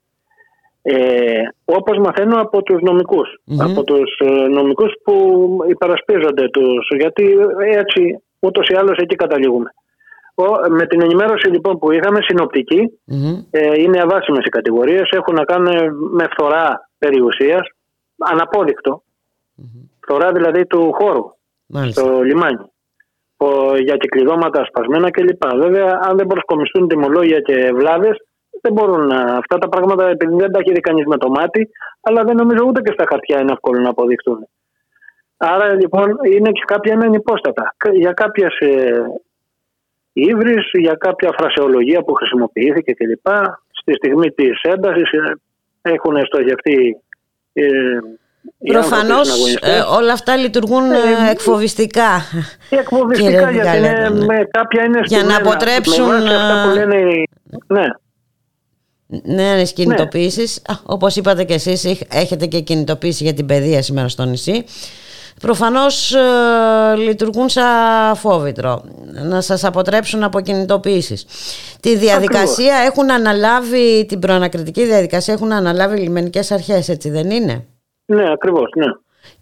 ε, 0.82 1.42
όπως 1.66 1.98
μαθαίνω 1.98 2.42
από 2.42 2.64
τους 2.64 2.82
νομικους 2.82 3.42
από 3.60 3.84
τους 3.84 4.20
ε, 4.20 4.48
νομικούς 4.48 4.94
που 5.04 5.48
υπερασπίζονται 5.70 6.50
τους 6.50 6.88
γιατί 6.98 7.38
έτσι 7.60 8.24
ούτως 8.40 8.68
ή 8.68 8.76
άλλως 8.76 8.98
εκεί 8.98 9.16
καταλήγουμε 9.16 9.74
με 10.70 10.86
την 10.86 11.02
ενημέρωση 11.02 11.48
λοιπόν 11.48 11.80
που 11.80 11.92
είχαμε 11.92 12.20
ε, 13.50 13.82
είναι 13.82 14.02
αβάσιμες 14.02 14.46
οι 14.46 14.50
κατηγορίες 14.50 15.10
έχουν 15.10 15.36
να 15.36 15.44
κάνουν 15.44 15.74
με 16.12 16.28
φθορά 16.32 16.90
περιουσίας 16.98 17.68
αναπόδεικτο 18.18 19.04
φθορά 20.02 20.32
δηλαδή 20.32 20.66
του 20.66 20.94
χώρου 20.94 21.34
στο 21.92 22.22
λιμάνι 22.22 22.72
για 23.84 23.98
κυκλειδώματα 23.98 24.66
σπασμένα 24.66 25.12
κλπ. 25.12 25.46
Βέβαια, 25.56 26.00
αν 26.04 26.18
δεν 26.18 26.28
προσκομιστούν 26.28 26.88
τιμολόγια 26.88 27.40
και 27.40 27.72
βλάβες, 27.74 28.18
δεν 28.62 28.74
μπορούν 28.74 29.12
αυτά 29.12 29.58
τα 29.58 29.70
πράγματα 29.70 30.08
επειδή 30.08 30.36
δεν 30.36 30.52
τα 30.52 30.60
έχει 30.60 30.72
δει 30.72 30.80
κανείς 30.80 31.06
με 31.06 31.18
το 31.18 31.30
μάτι, 31.30 31.70
αλλά 32.02 32.24
δεν 32.24 32.36
νομίζω 32.36 32.64
ούτε 32.68 32.82
και 32.82 32.94
στα 32.94 33.06
χαρτιά 33.10 33.40
είναι 33.40 33.52
εύκολο 33.52 33.82
να 33.82 33.90
αποδειχτούν. 33.90 34.48
Άρα 35.38 35.74
λοιπόν 35.74 36.18
είναι 36.24 36.52
και 36.52 36.64
κάποια 36.66 36.94
είναι 36.94 37.16
υπόστατα. 37.16 37.76
Για 37.94 38.12
κάποιες 38.12 38.58
ύβρις, 40.14 40.70
για 40.74 40.94
κάποια 40.94 41.30
φρασεολογία 41.38 42.02
που 42.02 42.14
χρησιμοποιήθηκε 42.14 42.94
κλπ. 42.94 43.28
Στη 43.72 43.94
στιγμή 43.94 44.32
της 44.32 44.62
έντασης 44.62 45.12
ε, 45.12 45.34
έχουν 45.82 46.26
στοχευτεί. 46.26 47.02
Ε, 47.54 47.66
Προφανώς 48.68 49.56
ε, 49.62 49.80
όλα 49.80 50.14
αυτά 50.14 50.36
λειτουργούν 50.36 50.92
ε, 50.92 50.98
εκφοβιστικά. 51.32 52.22
Εκφοβιστικά 52.70 53.52
γιατί 53.52 53.78
είναι, 53.78 54.10
με 54.10 54.48
κάποια 54.52 54.84
είναι 54.84 55.00
Για 55.06 55.24
να 55.24 55.38
αποτρέψουν. 55.38 56.24
Με 56.24 56.36
αυτά 56.36 56.64
που 56.68 56.76
λένε, 56.76 57.24
ναι, 57.68 57.86
νέε 59.24 59.64
κινητοποίησει. 59.64 60.42
Ναι. 60.42 60.76
Όπως 60.84 61.16
είπατε 61.16 61.44
και 61.44 61.54
εσείς, 61.54 61.86
έχετε 62.10 62.46
και 62.46 62.60
κινητοποίηση 62.60 63.24
για 63.24 63.34
την 63.34 63.46
παιδεία 63.46 63.82
σήμερα 63.82 64.08
στο 64.08 64.26
νησί. 64.26 64.64
Προφανώς 65.42 66.14
ε, 66.14 66.96
λειτουργούν 66.96 67.50
σαν 67.50 68.16
φόβητρο 68.16 68.84
να 69.12 69.42
σας 69.42 69.64
αποτρέψουν 69.64 70.24
από 70.24 70.42
κινητοποίησεις. 70.42 71.26
Τη 71.80 71.98
διαδικασία 71.98 72.76
έχουν 72.76 73.12
αναλάβει, 73.12 74.06
την 74.08 74.20
προανακριτική 74.20 74.86
διαδικασία 74.86 75.34
έχουν 75.34 75.52
αναλάβει 75.52 75.98
οι 75.98 76.02
λιμενικές 76.02 76.52
αρχές, 76.52 76.90
έτσι 76.90 77.10
δεν 77.10 77.30
είναι; 77.30 77.66
Ναι, 78.16 78.32
ακριβώς, 78.32 78.70
ναι. 78.76 78.92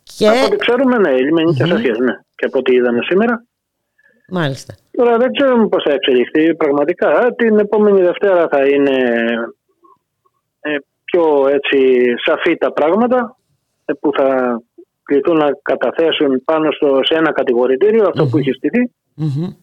Και... 0.03 0.27
Από 0.27 0.45
ό,τι 0.45 0.55
ξέρουμε, 0.55 0.97
ναι, 0.97 1.09
οι 1.09 1.21
λιμενικέ 1.23 1.63
mm-hmm. 1.63 1.71
αρχέ, 1.71 1.91
ναι. 1.91 2.13
Και 2.35 2.45
από 2.45 2.57
ό,τι 2.59 2.75
είδαμε 2.75 2.99
σήμερα. 3.01 3.43
Μάλιστα. 4.31 4.73
Τώρα 4.91 5.17
δεν 5.17 5.31
ξέρουμε 5.31 5.67
πώς 5.67 5.83
θα 5.83 5.93
εξελιχθεί 5.93 6.55
πραγματικά. 6.55 7.33
Την 7.35 7.59
επόμενη 7.59 8.01
Δευτέρα 8.01 8.47
θα 8.51 8.65
είναι 8.67 8.97
ε, 10.59 10.75
πιο 11.03 11.47
έτσι 11.47 11.77
σαφή 12.25 12.57
τα 12.57 12.71
πράγματα 12.71 13.37
ε, 13.85 13.93
που 13.93 14.11
θα 14.17 14.61
κληθούν 15.03 15.37
να 15.37 15.49
καταθέσουν 15.61 16.43
πάνω 16.43 16.71
στο, 16.71 16.99
σε 17.03 17.15
ένα 17.15 17.31
κατηγορητήριο 17.31 18.09
που 18.09 18.37
έχει 18.37 18.51
στηθεί. 18.51 18.91
Mm-hmm. 19.21 19.55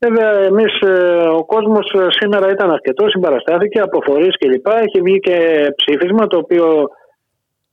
Βέβαια, 0.00 0.30
εμείς, 0.30 0.80
ε, 0.80 1.28
ο 1.28 1.44
κόσμος 1.44 1.94
σήμερα 2.08 2.50
ήταν 2.50 2.70
αρκετός, 2.70 3.10
συμπαραστάθηκε 3.10 3.80
από 3.80 4.00
φορεί 4.04 4.28
κλπ. 4.28 4.66
Έχει 4.66 5.00
βγει 5.00 5.18
και 5.18 5.66
ψήφισμα, 5.76 6.26
το 6.26 6.36
οποίο 6.36 6.88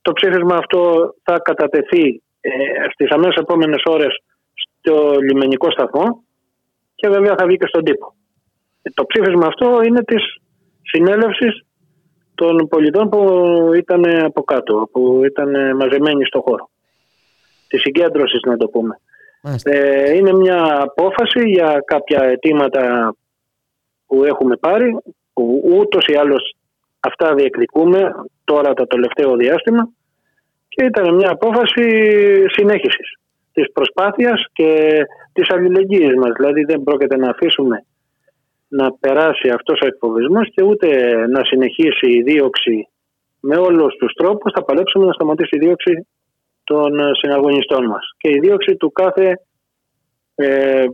το 0.06 0.12
ψήφισμα 0.12 0.56
αυτό 0.56 1.14
θα 1.22 1.38
κατατεθεί 1.38 2.22
ε, 2.40 2.50
στις 2.92 3.10
αμέσως 3.10 3.36
επόμενες 3.36 3.82
ώρες 3.84 4.12
στο 4.54 4.94
λιμενικό 5.20 5.70
σταθμό 5.70 6.06
και 6.94 7.08
βέβαια 7.08 7.34
θα 7.38 7.46
βγει 7.46 7.56
και 7.56 7.66
στον 7.66 7.84
τύπο. 7.84 8.14
Το 8.94 9.04
ψήφισμα 9.06 9.46
αυτό 9.46 9.82
είναι 9.82 10.02
της 10.04 10.22
συνέλευσης 10.82 11.64
των 12.34 12.68
πολιτών 12.68 13.08
που 13.08 13.20
ήταν 13.76 14.24
από 14.24 14.42
κάτω, 14.42 14.88
που 14.92 15.24
ήταν 15.24 15.76
μαζεμένοι 15.76 16.24
στο 16.24 16.40
χώρο. 16.40 16.70
Τη 17.68 17.78
συγκέντρωσης 17.78 18.40
να 18.46 18.56
το 18.56 18.68
πούμε. 18.68 19.00
Ε, 19.62 20.14
είναι 20.16 20.32
μια 20.32 20.82
απόφαση 20.82 21.48
για 21.48 21.82
κάποια 21.84 22.22
αιτήματα 22.22 23.14
που 24.06 24.24
έχουμε 24.24 24.56
πάρει, 24.56 24.96
που 25.32 25.62
ούτως 25.78 26.06
ή 26.06 26.14
άλλως 26.14 26.54
αυτά 27.00 27.34
διεκδικούμε 27.34 28.14
τώρα 28.44 28.74
το 28.74 28.86
τελευταίο 28.86 29.36
διάστημα 29.36 29.88
και 30.76 30.84
ήταν 30.84 31.14
μια 31.14 31.30
απόφαση 31.30 31.84
συνέχισης 32.48 33.18
της 33.52 33.72
προσπάθειας 33.72 34.44
και 34.52 35.00
της 35.32 35.50
αλληλεγγύης 35.50 36.14
μας. 36.14 36.32
Δηλαδή 36.36 36.62
δεν 36.64 36.82
πρόκειται 36.82 37.16
να 37.16 37.30
αφήσουμε 37.30 37.86
να 38.68 38.92
περάσει 38.92 39.48
αυτός 39.48 39.80
ο 39.82 39.86
εκφοβισμός 39.86 40.50
και 40.54 40.62
ούτε 40.62 40.88
να 41.26 41.44
συνεχίσει 41.44 42.10
η 42.10 42.22
δίωξη 42.22 42.88
με 43.40 43.56
όλους 43.56 43.96
τους 43.96 44.12
τρόπους. 44.12 44.52
Θα 44.54 44.64
παλέψουμε 44.64 45.06
να 45.06 45.12
σταματήσει 45.12 45.56
η 45.56 45.58
δίωξη 45.58 46.06
των 46.64 47.14
συναγωνιστών 47.14 47.86
μας. 47.86 48.10
Και 48.18 48.30
η 48.30 48.38
δίωξη 48.38 48.76
του 48.76 48.92
κάθε 48.92 49.40
ε, 50.34 50.84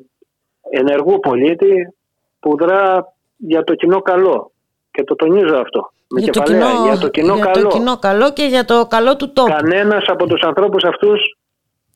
ενεργού 0.71 1.19
πολίτη 1.19 1.95
που 2.41 2.57
δρά 2.57 3.15
για 3.37 3.65
το 3.65 3.75
κοινό 3.75 4.01
καλό. 4.01 4.53
Και 4.91 5.05
το 5.05 5.15
τονίζω 5.15 5.57
αυτό 5.57 5.91
με 6.15 6.21
για, 6.21 6.33
το 6.33 6.43
κοινό, 6.43 6.67
για 6.85 6.99
το 6.99 7.09
κοινό 7.09 7.35
για 7.35 7.45
καλό. 7.45 7.69
Το 7.69 7.77
κοινό 7.77 7.97
καλό 7.97 8.33
και 8.33 8.45
για 8.45 8.65
το 8.65 8.87
καλό 8.87 9.17
του 9.17 9.33
τόπου. 9.33 9.51
Κανένας 9.51 10.05
από 10.07 10.27
τους 10.27 10.43
ανθρώπους 10.43 10.85
αυτούς 10.85 11.21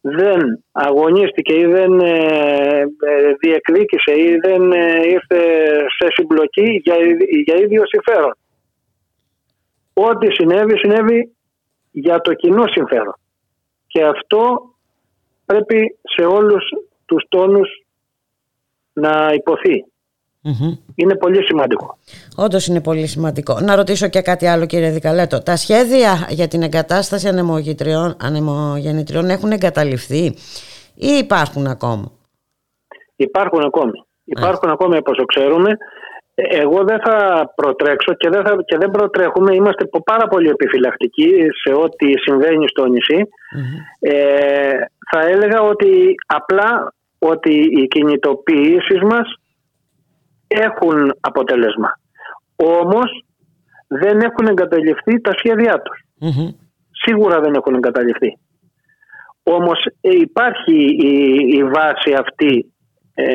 δεν 0.00 0.64
αγωνίστηκε 0.72 1.54
ή 1.54 1.64
δεν 1.64 2.00
ε, 2.00 2.80
ε, 2.80 3.32
διεκδίκησε 3.40 4.12
ή 4.12 4.36
δεν 4.44 4.72
ε, 4.72 5.06
ήρθε 5.06 5.40
σε 5.98 6.06
συμπλοκή 6.10 6.80
για, 6.84 6.94
για 7.44 7.56
ίδιο 7.56 7.82
συμφέρον. 7.86 8.36
Ό,τι 9.92 10.26
συνέβη, 10.32 10.78
συνέβη 10.78 11.34
για 11.90 12.20
το 12.20 12.34
κοινό 12.34 12.66
συμφέρον. 12.66 13.18
Και 13.86 14.04
αυτό 14.04 14.60
πρέπει 15.46 15.98
σε 16.02 16.24
όλους 16.24 16.64
τους 17.06 17.24
τόνους 17.28 17.68
να 18.92 19.30
υποθεί. 19.34 19.84
Είναι 20.94 21.16
πολύ 21.16 21.44
σημαντικό. 21.44 21.98
Όντως 22.36 22.66
είναι 22.66 22.80
πολύ 22.80 23.06
σημαντικό. 23.06 23.60
Να 23.60 23.76
ρωτήσω 23.76 24.08
και 24.08 24.20
κάτι 24.20 24.46
άλλο, 24.46 24.66
κύριε 24.66 24.90
Δικαλέτο. 24.90 25.42
Τα 25.42 25.56
σχέδια 25.56 26.26
για 26.28 26.48
την 26.48 26.62
εγκατάσταση 26.62 27.28
ανεμογεννητριών 28.18 29.30
έχουν 29.30 29.50
εγκαταληφθεί 29.50 30.24
ή 30.94 31.08
υπάρχουν 31.18 31.66
ακόμα; 31.66 32.10
Υπάρχουν 33.16 33.60
ακόμη. 33.64 34.04
Υπάρχουν 34.24 34.70
ακόμη 34.70 34.96
όπως 34.96 35.16
το 35.16 35.24
ξέρουμε. 35.24 35.76
Εγώ 36.34 36.84
δεν 36.84 37.00
θα 37.04 37.52
προτρέξω 37.54 38.14
και 38.14 38.28
δεν, 38.28 38.42
θα, 38.44 38.56
και 38.64 38.76
δεν 38.76 38.90
προτρέχουμε. 38.90 39.54
Είμαστε 39.54 39.84
πάρα 40.04 40.28
πολύ 40.28 40.48
επιφυλακτικοί 40.48 41.30
σε 41.64 41.74
ό,τι 41.74 42.06
συμβαίνει 42.18 42.68
στο 42.68 42.86
νησι 42.86 43.28
Ε, 44.00 44.72
θα 45.10 45.20
έλεγα 45.20 45.60
ότι 45.62 46.14
απλά 46.26 46.92
ότι 47.18 47.54
οι 47.54 47.86
κινητοποιήσεις 47.86 49.00
μας 49.02 49.40
έχουν 50.46 51.12
αποτέλεσμα. 51.20 51.98
Όμως 52.56 53.24
δεν 53.88 54.20
έχουν 54.20 54.46
εγκαταλειφθεί 54.46 55.20
τα 55.20 55.32
σχέδιά 55.36 55.82
τους. 55.82 56.04
Σίγουρα 56.90 57.40
δεν 57.40 57.54
έχουν 57.54 57.74
εγκαταλειφθεί. 57.74 58.38
Όμως 59.42 59.86
ε, 60.00 60.10
υπάρχει 60.10 60.76
η, 60.84 61.36
η 61.56 61.64
βάση 61.64 62.12
αυτή 62.18 62.74
ε, 63.14 63.34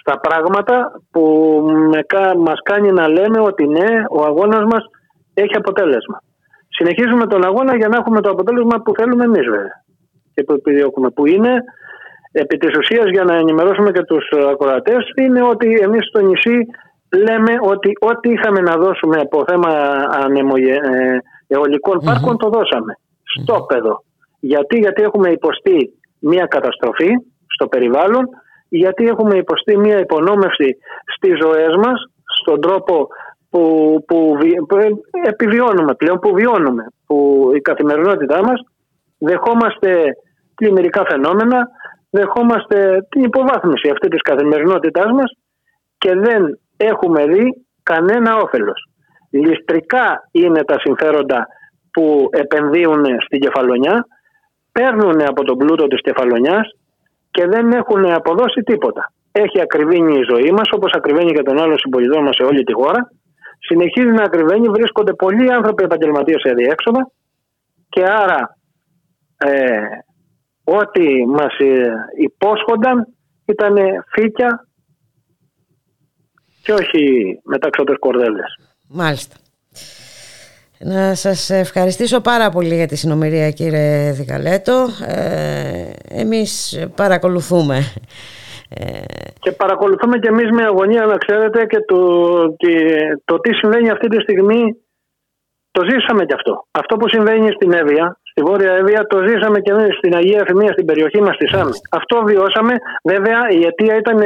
στα 0.00 0.20
πράγματα 0.20 1.02
που 1.10 1.24
με, 1.90 2.00
μας 2.38 2.60
κάνει 2.62 2.92
να 2.92 3.08
λέμε 3.08 3.40
ότι 3.40 3.66
ναι, 3.66 4.04
ο 4.10 4.24
αγώνας 4.24 4.64
μας 4.64 4.84
έχει 5.34 5.56
αποτέλεσμα. 5.56 6.22
Συνεχίζουμε 6.68 7.26
τον 7.26 7.44
αγώνα 7.44 7.76
για 7.76 7.88
να 7.88 7.96
έχουμε 7.96 8.20
το 8.20 8.30
αποτέλεσμα 8.30 8.82
που 8.82 8.92
θέλουμε 8.98 9.24
εμείς 9.24 9.44
βέβαια 9.44 9.82
και 10.34 10.42
που 10.42 10.52
επιδιώκουμε 10.52 11.10
που 11.10 11.26
είναι 11.26 11.62
επί 12.32 12.56
της 12.56 12.76
ουσίας 12.78 13.10
για 13.10 13.24
να 13.24 13.34
ενημερώσουμε 13.34 13.90
και 13.90 14.02
τους 14.02 14.24
ακροατές 14.52 15.12
είναι 15.14 15.42
ότι 15.42 15.78
εμείς 15.82 16.06
στο 16.06 16.20
νησί 16.20 16.66
λέμε 17.16 17.54
ότι 17.60 17.92
ό,τι 18.00 18.30
είχαμε 18.30 18.60
να 18.60 18.76
δώσουμε 18.76 19.20
από 19.20 19.44
θέμα 19.48 19.70
ε, 20.56 21.18
αιωλικών 21.46 22.00
πάρκων 22.04 22.36
το 22.36 22.48
δώσαμε. 22.48 22.98
Στο 23.22 23.64
παιδό. 23.68 24.04
Γιατί, 24.40 24.78
γιατί 24.78 25.02
έχουμε 25.02 25.28
υποστεί 25.30 25.94
μια 26.18 26.46
καταστροφή 26.46 27.10
στο 27.46 27.66
περιβάλλον 27.66 28.28
γιατί 28.70 29.06
έχουμε 29.06 29.36
υποστεί 29.36 29.76
μια 29.76 29.98
υπονόμευση 29.98 30.76
στις 31.16 31.38
ζωές 31.42 31.76
μας, 31.76 32.04
στον 32.40 32.60
τρόπο 32.60 33.08
που, 33.50 33.60
που, 34.06 34.38
επιβιώνουμε 35.24 35.94
πλέον, 35.94 36.18
που 36.18 36.34
βιώνουμε, 36.34 36.86
που 37.06 37.50
η 37.54 37.60
καθημερινότητά 37.60 38.42
μας. 38.42 38.60
Δεχόμαστε 39.18 40.16
πλημμυρικά 40.54 41.04
φαινόμενα, 41.08 41.68
δεχόμαστε 42.10 43.06
την 43.08 43.22
υποβάθμιση 43.22 43.90
αυτή 43.90 44.08
της 44.08 44.22
καθημερινότητάς 44.22 45.12
μας 45.12 45.32
και 45.98 46.14
δεν 46.14 46.58
έχουμε 46.76 47.26
δει 47.26 47.66
κανένα 47.82 48.36
όφελος. 48.36 48.88
Ληστρικά 49.30 50.28
είναι 50.30 50.64
τα 50.64 50.78
συμφέροντα 50.78 51.46
που 51.92 52.28
επενδύουν 52.30 53.04
στην 53.20 53.40
κεφαλονιά, 53.40 54.06
παίρνουν 54.72 55.22
από 55.22 55.44
τον 55.44 55.56
πλούτο 55.56 55.86
της 55.86 56.00
κεφαλονιάς 56.00 56.70
και 57.30 57.46
δεν 57.46 57.72
έχουν 57.72 58.04
αποδώσει 58.04 58.60
τίποτα. 58.62 59.12
Έχει 59.32 59.60
ακριβήνει 59.60 60.18
η 60.18 60.24
ζωή 60.28 60.50
μας, 60.50 60.68
όπως 60.72 60.92
ακριβένει 60.92 61.32
και 61.32 61.42
των 61.42 61.58
άλλων 61.58 61.78
συμπολιτών 61.78 62.22
μας 62.22 62.34
σε 62.34 62.42
όλη 62.42 62.62
τη 62.64 62.72
χώρα. 62.72 63.10
Συνεχίζει 63.58 64.12
να 64.12 64.22
ακριβένει, 64.22 64.68
βρίσκονται 64.68 65.12
πολλοί 65.12 65.52
άνθρωποι 65.52 65.84
επαγγελματίες 65.84 66.40
σε 66.40 66.54
διέξοδα 66.54 67.10
και 67.88 68.04
άρα 68.04 68.58
ε, 69.36 69.80
ό,τι 70.78 71.26
μας 71.26 71.58
ε, 71.58 71.92
υπόσχονταν 72.16 73.06
ήταν 73.44 73.76
φύκια 74.12 74.66
και 76.62 76.72
όχι 76.72 77.40
μεταξωτές 77.44 77.96
κορδέλες. 77.98 78.58
Μάλιστα. 78.88 79.36
Να 80.78 81.14
σας 81.14 81.50
ευχαριστήσω 81.50 82.20
πάρα 82.20 82.50
πολύ 82.50 82.74
για 82.74 82.86
τη 82.86 82.96
συνομιλία 82.96 83.50
κύριε 83.50 84.12
Δικαλέτο. 84.12 84.86
Ε, 85.06 85.90
εμείς 86.08 86.78
παρακολουθούμε. 86.96 87.78
Ε, 88.68 89.00
και 89.40 89.52
παρακολουθούμε 89.52 90.18
και 90.18 90.28
εμείς 90.28 90.50
με 90.50 90.64
αγωνία 90.64 91.06
να 91.06 91.16
ξέρετε 91.16 91.66
και 91.66 91.78
το, 91.86 91.98
το 93.24 93.38
τι 93.40 93.54
συμβαίνει 93.54 93.90
αυτή 93.90 94.08
τη 94.08 94.20
στιγμή 94.20 94.76
το 95.70 95.82
ζήσαμε 95.90 96.24
κι 96.24 96.34
αυτό. 96.34 96.66
Αυτό 96.70 96.96
που 96.96 97.08
συμβαίνει 97.08 97.52
στην 97.52 97.72
Εύβοια, 97.72 98.19
στη 98.30 98.42
Βόρεια 98.42 98.72
Εύβοια, 98.72 99.06
το 99.06 99.18
ζήσαμε 99.28 99.60
και 99.60 99.70
εμείς 99.70 99.96
στην 99.96 100.14
Αγία 100.14 100.40
Εφημία, 100.40 100.72
στην 100.72 100.84
περιοχή 100.84 101.20
μας 101.20 101.34
στη 101.34 101.46
Σάμι. 101.48 101.70
Αυτό 101.90 102.22
βιώσαμε. 102.24 102.74
Βέβαια 103.04 103.48
η 103.50 103.62
αιτία 103.64 103.96
ήταν 103.96 104.20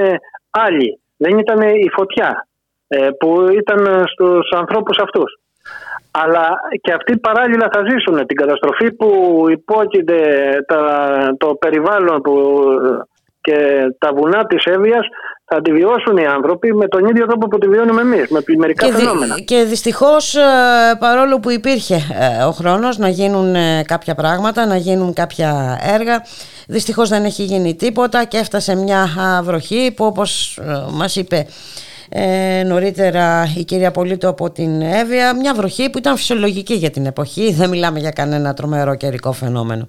άλλη. 0.51 1.01
Δεν 1.17 1.39
ήταν 1.39 1.61
η 1.61 1.89
φωτιά 1.97 2.47
ε, 2.87 3.09
που 3.19 3.49
ήταν 3.51 4.05
στους 4.07 4.51
ανθρώπους 4.51 4.99
αυτούς 4.99 5.39
αλλά 6.23 6.47
και 6.81 6.93
αυτοί 6.93 7.19
παράλληλα 7.19 7.69
θα 7.73 7.83
ζήσουν 7.89 8.27
την 8.27 8.37
καταστροφή 8.37 8.93
που 8.93 9.09
υπόκειται 9.51 10.19
τα, 10.67 10.83
το 11.39 11.55
περιβάλλον 11.55 12.21
που, 12.21 12.65
και 13.41 13.57
τα 13.99 14.13
βουνά 14.15 14.47
της 14.47 14.65
Εύβοιας 14.65 15.07
θα 15.47 15.61
τη 15.63 15.73
βιώσουν 15.73 16.17
οι 16.17 16.27
άνθρωποι 16.27 16.75
με 16.75 16.89
τον 16.89 17.05
ίδιο 17.09 17.27
τρόπο 17.27 17.49
που 17.49 17.59
τη 17.59 17.69
βιώνουμε 17.69 18.01
εμείς, 18.01 18.29
με 18.29 18.43
μερικά 18.59 18.87
και 18.87 18.93
φαινόμενα. 18.93 19.41
και 19.41 19.63
δυστυχώς 19.63 20.35
ε, 20.35 20.41
παρόλο 20.99 21.41
που 21.41 21.51
υπήρχε 21.51 21.95
ε, 21.95 22.43
ο 22.43 22.51
χρόνος 22.51 22.99
να 22.99 23.09
γίνουν 23.09 23.55
ε, 23.55 23.83
κάποια 23.87 24.15
πράγματα, 24.15 24.67
να 24.67 24.77
γίνουν 24.77 25.13
κάποια 25.13 25.79
έργα, 25.83 26.23
δυστυχώς 26.69 27.09
δεν 27.09 27.25
έχει 27.25 27.43
γίνει 27.43 27.75
τίποτα 27.75 28.25
και 28.25 28.37
έφτασε 28.37 28.77
μια 28.77 29.09
βροχή 29.43 29.93
που 29.97 30.05
όπως 30.05 30.59
μας 30.93 31.17
είπε 31.17 31.47
ε, 32.09 32.63
νωρίτερα 32.67 33.53
η 33.57 33.65
κυρία 33.65 33.91
Πολίτο 33.91 34.29
από 34.29 34.51
την 34.51 34.83
Εύβοια 34.83 35.37
μια 35.37 35.55
βροχή 35.55 35.91
που 35.91 35.99
ήταν 35.99 36.17
φυσιολογική 36.17 36.75
για 36.75 36.91
την 36.91 37.07
εποχή 37.07 37.53
δεν 37.53 37.69
μιλάμε 37.69 37.99
για 37.99 38.11
κανένα 38.11 38.55
τρομερό 38.55 38.95
καιρικό 38.95 39.33
φαινόμενο 39.33 39.89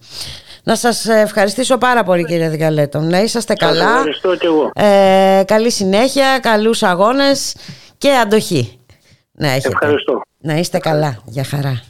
να 0.66 0.76
σας 0.76 1.06
ευχαριστήσω 1.06 1.78
πάρα 1.78 2.04
πολύ 2.04 2.26
κύριε 2.26 2.50
Δικαλέτο 2.50 3.00
να 3.00 3.22
είσαστε 3.22 3.54
καλά 3.54 3.90
ευχαριστώ 3.90 4.36
και 4.36 4.48
εγώ. 4.48 4.72
Ε, 4.76 5.44
καλή 5.46 5.72
συνέχεια, 5.72 6.40
καλούς 6.40 6.84
αγώνες 6.84 7.56
και 7.98 8.12
αντοχή 8.12 8.80
να 9.32 9.48
έχετε. 9.48 9.68
Ευχαριστώ. 9.68 10.22
Να 10.38 10.56
είστε 10.56 10.78
καλά, 10.78 11.18
για 11.26 11.44
χαρά 11.44 11.82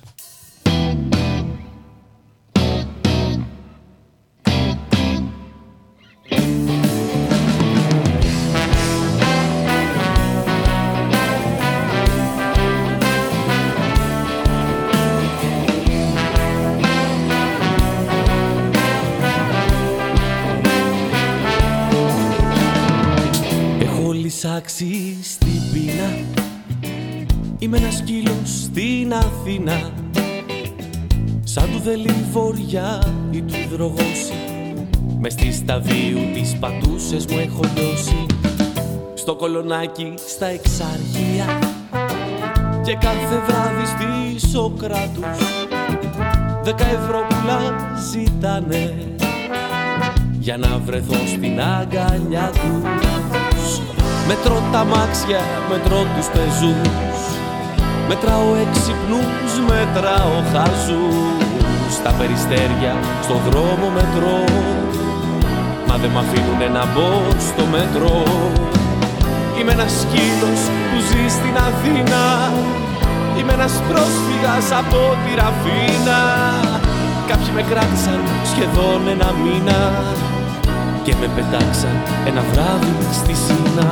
του 32.35 32.41
δελιβοριά 32.41 33.03
ή 33.31 33.41
του 33.41 33.55
δρογώσει 33.71 34.33
Μες 35.19 35.33
στη 35.33 35.53
σταβίου 35.53 36.19
τις 36.33 36.55
πατούσες 36.59 37.25
μου 37.25 37.37
έχω 37.39 37.59
λιώσει. 37.75 38.25
Στο 39.13 39.35
κολονάκι 39.35 40.13
στα 40.27 40.45
εξαργία 40.45 41.59
Και 42.83 42.93
κάθε 42.93 43.41
βράδυ 43.47 43.85
στη 43.85 44.47
Σοκράτους 44.47 45.65
Δέκα 46.63 46.85
ευρώ 46.85 47.25
πουλά 47.29 47.75
ζητάνε. 48.11 48.93
Για 50.39 50.57
να 50.57 50.79
βρεθώ 50.85 51.15
στην 51.27 51.61
αγκαλιά 51.61 52.51
τους. 52.53 53.81
Μετρώ 54.27 54.61
τα 54.71 54.83
μάξια, 54.83 55.39
μετρώ 55.69 56.05
τους 56.15 56.27
πεζούς. 56.27 57.19
Μετράω 58.07 58.55
έξυπνους, 58.55 59.59
μετράω 59.67 60.41
χαζούς 60.53 61.44
Στα 62.05 62.13
περιστέρια, 62.13 62.93
στον 63.25 63.39
δρόμο 63.49 63.87
μετρώ 63.97 64.43
Μα 65.87 65.95
δεν 65.97 66.09
μ' 66.09 66.17
αφήνουνε 66.17 66.67
να 66.77 66.83
μπω 66.91 67.09
στο 67.47 67.63
μετρό. 67.75 68.23
Είμαι 69.57 69.71
ένας 69.71 69.91
σκύλος 70.01 70.61
που 70.87 70.97
ζει 71.07 71.23
στην 71.37 71.55
Αθήνα. 71.67 72.23
Είμαι 73.37 73.53
ένας 73.53 73.73
πρόσφυγας 73.89 74.65
από 74.81 74.99
τη 75.23 75.31
Ραφίνα. 75.41 76.21
Κάποιοι 77.29 77.49
με 77.57 77.63
κράτησαν 77.69 78.19
σχεδόν 78.51 79.01
ένα 79.15 79.29
μήνα 79.43 79.79
και 81.03 81.13
με 81.19 81.27
πετάξαν 81.35 81.95
ένα 82.29 82.41
βράδυ 82.51 82.95
στη 83.19 83.33
Σίνα 83.43 83.89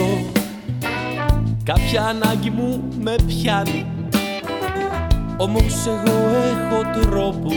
πίσω 0.00 0.38
Κάποια 1.64 2.04
ανάγκη 2.06 2.50
μου 2.50 2.82
με 3.00 3.14
πιάνει. 3.26 3.86
Όμως 5.36 5.86
εγώ 5.86 6.18
έχω 6.50 7.00
τρόπους. 7.00 7.54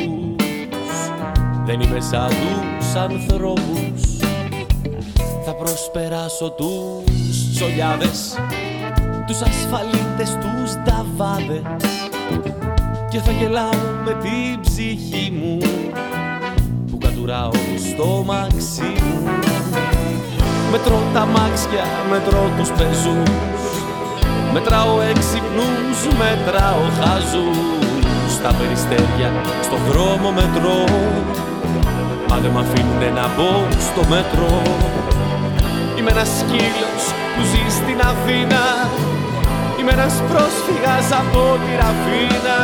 Δεν 1.66 1.82
είμαι 1.82 2.00
σαν 2.00 2.30
τους 2.30 2.96
ανθρώπους. 2.96 4.02
Θα 5.46 5.54
προσπεράσω 5.56 6.50
τους 6.52 7.54
τσολιάδες 7.56 8.38
Τους 9.28 9.42
ασφαλίτες, 9.42 10.38
τους 10.42 10.76
νταβάδες 10.84 11.62
Και 13.10 13.20
θα 13.20 13.32
γελάω 13.32 13.72
με 14.06 14.14
την 14.22 14.62
ψυχή 14.62 15.32
μου 15.32 15.58
Που 16.92 16.98
κατουράω 16.98 17.52
στο 17.92 18.24
μαξί 18.26 18.82
μου 18.82 19.30
Μετρώ 20.76 21.02
τα 21.14 21.26
μάξια, 21.26 21.86
μετρώ 22.10 22.52
τους 22.58 22.70
πεζούς. 22.70 23.64
Μετράω 24.54 25.02
έξυπνους, 25.02 25.98
μετράω 26.22 26.86
χαζούς. 27.00 28.32
Στα 28.36 28.54
περιστέρια, 28.58 29.30
στο 29.66 29.78
δρόμο 29.88 30.32
μετρώ. 30.32 30.80
Μα 32.30 32.38
δεν 32.38 32.52
μ' 32.52 32.58
αφήνουνε 32.58 33.10
να 33.20 33.26
μπω 33.34 33.52
στο 33.88 34.02
μέτρο 34.10 34.62
Είμαι 35.98 36.12
ένας 36.12 36.30
σκύλος 36.40 37.04
που 37.34 37.42
ζει 37.50 37.64
στην 37.78 38.00
Αθήνα. 38.12 38.64
Είμαι 39.80 39.92
ένας 39.92 40.14
πρόσφυγας 40.30 41.08
από 41.22 41.42
τη 41.64 41.72
Ραφίνα 41.82 42.58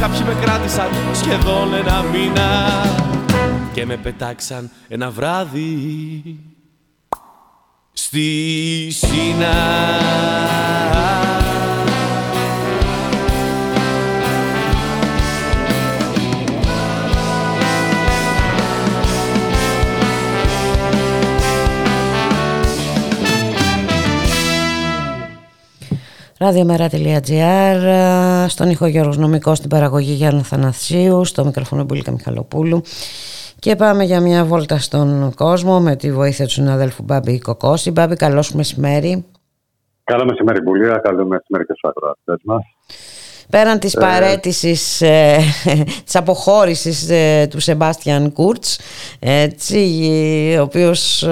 Κάποιοι 0.00 0.20
με 0.26 0.34
κράτησαν 0.42 0.88
σχεδόν 1.12 1.74
ένα 1.74 2.04
μήνα. 2.12 2.48
Και 3.72 3.86
με 3.86 3.96
πετάξαν 3.96 4.70
ένα 4.88 5.10
βράδυ 5.10 6.47
στη 8.08 8.88
Σίνα. 8.90 9.54
Ραδιομέρα.gr 26.38 27.80
Στον 28.48 28.70
ήχο 28.70 28.86
Γιώργος 28.86 29.16
Νομικός 29.16 29.58
Στην 29.58 29.70
παραγωγή 29.70 30.12
Γιάννου 30.12 30.44
Θανασίου 30.44 31.24
Στο 31.24 31.44
μικρόφωνο 31.44 31.84
Μπουλίκα 31.84 32.10
Μιχαλοπούλου 32.12 32.82
και 33.68 33.76
πάμε 33.76 34.04
για 34.04 34.20
μια 34.20 34.44
βόλτα 34.44 34.78
στον 34.78 35.32
κόσμο 35.34 35.80
με 35.80 35.96
τη 35.96 36.12
βοήθεια 36.12 36.44
του 36.44 36.50
συναδέλφου 36.50 37.02
Μπάμπη 37.02 37.38
Κοκόση. 37.38 37.90
Μπάμπη, 37.90 38.16
καλό 38.16 38.42
σου 38.42 38.56
μεσημέρι. 38.56 39.24
Καλό 40.04 40.24
μεσημέρι, 40.24 40.60
Μπουλία. 40.62 40.98
Καλό 40.98 41.26
μεσημέρι 41.26 41.66
και 41.66 41.72
στους 41.76 41.90
ακροατές 41.90 42.40
μας. 42.44 42.62
Πέραν 43.50 43.78
της 43.78 43.94
ε... 43.94 44.00
παρέτησης, 44.00 45.00
ε, 45.00 45.36
της 46.04 46.16
αποχώρησης 46.16 47.10
ε, 47.10 47.46
του 47.50 47.60
Σεμπάστιαν 47.60 48.32
Κούρτς, 48.32 48.80
έτσι, 49.18 49.78
ο 50.58 50.62
οποίος 50.62 51.22
ε, 51.22 51.26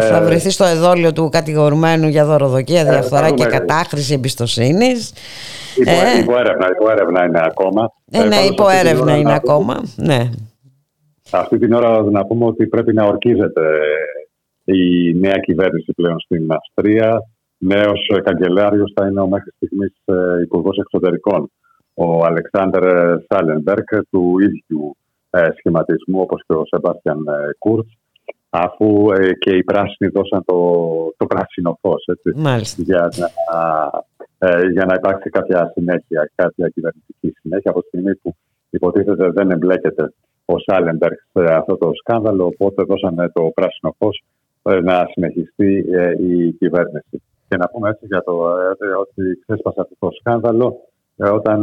θα 0.00 0.20
ε, 0.22 0.24
βρεθεί 0.24 0.50
στο 0.50 0.64
εδόλιο 0.64 1.12
του 1.12 1.28
κατηγορουμένου 1.28 2.08
για 2.08 2.24
δωροδοκία, 2.24 2.84
διαφθορά 2.84 3.30
και 3.30 3.44
κατάχρηση 3.44 4.12
εμπιστοσύνης. 4.14 5.12
Υπό, 5.76 5.90
ε, 5.90 6.18
υποέρευνα, 6.20 6.68
υποέρευνα 6.70 7.24
είναι 7.24 7.40
ακόμα. 7.44 7.92
Ε, 8.10 8.24
ναι, 8.24 8.36
υποέρευνα 8.36 9.16
είναι 9.16 9.34
ακόμα, 9.34 9.82
ναι. 9.96 10.30
Αυτή 11.32 11.58
την 11.58 11.72
ώρα 11.72 12.02
να 12.02 12.26
πούμε 12.26 12.44
ότι 12.44 12.66
πρέπει 12.66 12.92
να 12.92 13.04
ορκίζεται 13.04 13.78
η 14.64 15.12
νέα 15.14 15.38
κυβέρνηση 15.38 15.92
πλέον 15.92 16.20
στην 16.20 16.52
Αυστρία. 16.52 17.22
Νέος 17.58 18.10
καγκελάριος 18.22 18.92
θα 18.94 19.06
είναι 19.06 19.20
ο 19.20 19.26
μέχρι 19.26 19.50
στιγμής 19.56 19.92
ε, 20.04 20.42
Υπουργός 20.42 20.76
Εξωτερικών, 20.78 21.50
ο 21.94 22.24
Αλεξάνδρ 22.24 22.84
Σάλενμπεργκ, 23.28 23.86
του 24.10 24.34
ίδιου 24.40 24.96
ε, 25.30 25.48
σχηματισμού 25.56 26.20
όπως 26.20 26.42
και 26.46 26.54
ο 26.54 26.62
Σεμπάστιαν 26.64 27.26
ε, 27.26 27.52
Κούρτς, 27.58 27.98
αφού 28.50 29.06
και 29.38 29.56
οι 29.56 29.64
πράσινοι 29.64 30.10
δώσαν 30.10 30.44
το, 30.44 30.56
το 31.16 31.26
πράσινο 31.26 31.78
φως 31.80 32.04
για, 32.76 33.08
να, 33.18 33.28
για 34.72 34.84
να 34.84 34.94
υπάρξει 34.94 35.30
κάποια 35.30 35.70
συνέχεια, 35.74 36.30
κάποια 36.34 36.68
κυβερνητική 36.68 37.32
συνέχεια 37.40 37.70
από 37.70 37.80
τη 37.80 37.86
στιγμή 37.86 38.16
που 38.16 38.34
υποτίθεται 38.70 39.30
δεν 39.30 39.50
εμπλέκεται 39.50 40.12
ο 40.44 40.58
Σάλεμπεργκ 40.58 41.16
σε 41.32 41.54
αυτό 41.54 41.76
το 41.76 41.90
σκάνδαλο, 41.94 42.46
οπότε 42.46 42.82
δώσανε 42.82 43.28
το 43.28 43.50
πράσινο 43.54 43.94
φως 43.98 44.24
ε, 44.62 44.80
να 44.80 45.06
συνεχιστεί 45.12 45.84
ε, 45.92 46.12
η 46.18 46.52
κυβέρνηση. 46.52 47.22
Και 47.48 47.56
να 47.56 47.68
πούμε 47.68 47.88
έτσι 47.88 48.06
για 48.06 48.22
το 48.22 48.32
ε, 48.80 48.86
ότι 48.86 49.38
ξέσπασε 49.46 49.80
αυτό 49.80 49.94
το 49.98 50.08
σκάνδαλο 50.20 50.76
όταν 51.16 51.60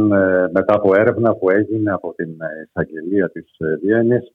μετά 0.52 0.74
από 0.74 0.94
έρευνα 0.94 1.34
που 1.34 1.50
έγινε 1.50 1.92
από 1.92 2.14
την 2.16 2.28
εισαγγελία 2.66 3.30
της 3.30 3.56
Βιέννης 3.82 4.32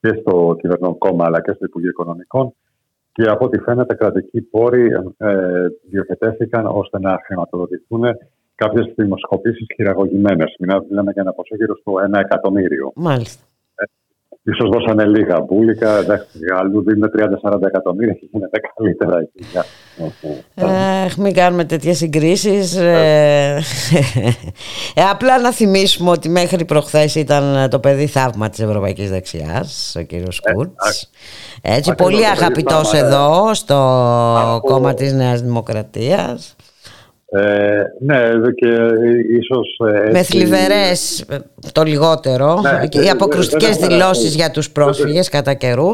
και 0.00 0.18
στο 0.20 0.56
κυβερνό 0.60 0.94
κόμμα 0.94 1.24
αλλά 1.24 1.40
και 1.40 1.52
στο 1.52 1.64
Υπουργείο 1.64 1.90
Οικονομικών 1.90 2.54
και 3.12 3.28
από 3.28 3.44
ό,τι 3.44 3.58
φαίνεται 3.58 3.94
κρατικοί 3.94 4.40
πόροι 4.40 4.90
διοχετεύτηκαν 5.90 6.66
ώστε 6.66 6.98
να 6.98 7.20
χρηματοδοτηθούν 7.26 8.04
κάποιες 8.62 8.92
δημοσκοπήσεις 8.96 9.66
χειραγωγημένες. 9.74 10.54
Μιλάμε 10.58 11.10
για 11.12 11.22
ένα 11.22 11.32
ποσό 11.32 11.54
γύρω 11.56 11.74
στο 11.80 11.92
ένα 12.04 12.18
εκατομμύριο. 12.18 12.92
Μάλιστα. 12.94 13.42
Ε, 13.74 13.84
ίσως 14.42 14.68
δώσανε 14.70 15.04
λίγα 15.06 15.40
μπουλικα 15.40 16.04
αλλού 16.58 16.82
δίνουν 16.82 17.10
30-40 17.42 17.66
εκατομμύρια 17.66 18.14
και 18.14 18.28
γίνεται 18.32 18.60
καλύτερα 18.74 19.18
εκεί. 19.18 19.44
Αχ, 21.04 21.16
μην 21.16 21.34
κάνουμε 21.34 21.64
τέτοιες 21.64 21.96
συγκρίσεις. 21.96 22.76
Ε, 22.76 23.62
ε, 24.94 25.02
απλά 25.10 25.38
να 25.38 25.52
θυμίσουμε 25.52 26.10
ότι 26.10 26.28
μέχρι 26.28 26.64
προχθές 26.64 27.14
ήταν 27.14 27.70
το 27.70 27.78
παιδί 27.78 28.06
θαύμα 28.06 28.48
της 28.48 28.60
Ευρωπαϊκής 28.60 29.10
Δεξιάς, 29.10 29.96
ο 29.98 30.02
κύριος 30.02 30.40
Κούρτς. 30.52 31.10
Έτσι, 31.62 31.94
πολύ 31.94 32.26
αγαπητός 32.26 32.92
εδώ 32.92 33.54
στο 33.54 34.60
κόμμα 34.62 34.94
της 34.94 35.12
Νέας 35.12 35.40
Δημοκρατίας. 35.40 36.56
Ε, 37.34 37.82
ναι, 38.00 38.30
και 38.54 38.68
ίσως... 39.30 39.80
Ε, 39.92 40.10
Με 40.10 40.22
θλιβερές 40.22 41.24
το 41.72 41.82
λιγότερο, 41.82 42.60
ναι, 42.60 43.02
οι 43.04 43.08
αποκρουστικές 43.08 43.76
δηλώσεις 43.76 44.34
για 44.34 44.50
τους 44.50 44.70
πρόσφυγες 44.70 45.28
κατά 45.28 45.54
καιρού. 45.54 45.92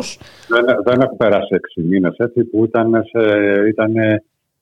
Δεν, 0.49 0.65
δεν 0.85 1.01
έχουν 1.01 1.17
περάσει 1.17 1.55
έξι 1.55 1.81
μήνες 1.81 2.17
έτσι 2.17 2.45
που 2.45 2.65
ήταν, 2.65 2.91
ήταν 3.69 3.93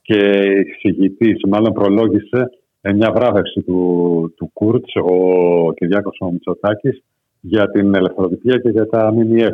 και 0.02 0.18
εξηγητής, 0.66 1.40
μάλλον 1.48 1.72
προλόγησε 1.72 2.50
μια 2.94 3.12
βράβευση 3.12 3.62
του, 3.62 4.34
του 4.36 4.50
Κούρτς, 4.52 4.92
ο 4.96 5.72
Κυριάκος 5.72 6.18
ο 6.20 6.30
Μητσοτάκης, 6.30 7.02
για 7.40 7.70
την 7.70 7.94
ελευθεροτυπία 7.94 8.58
και 8.58 8.68
για 8.68 8.86
τα 8.86 9.12
ΜΜΕ. 9.12 9.50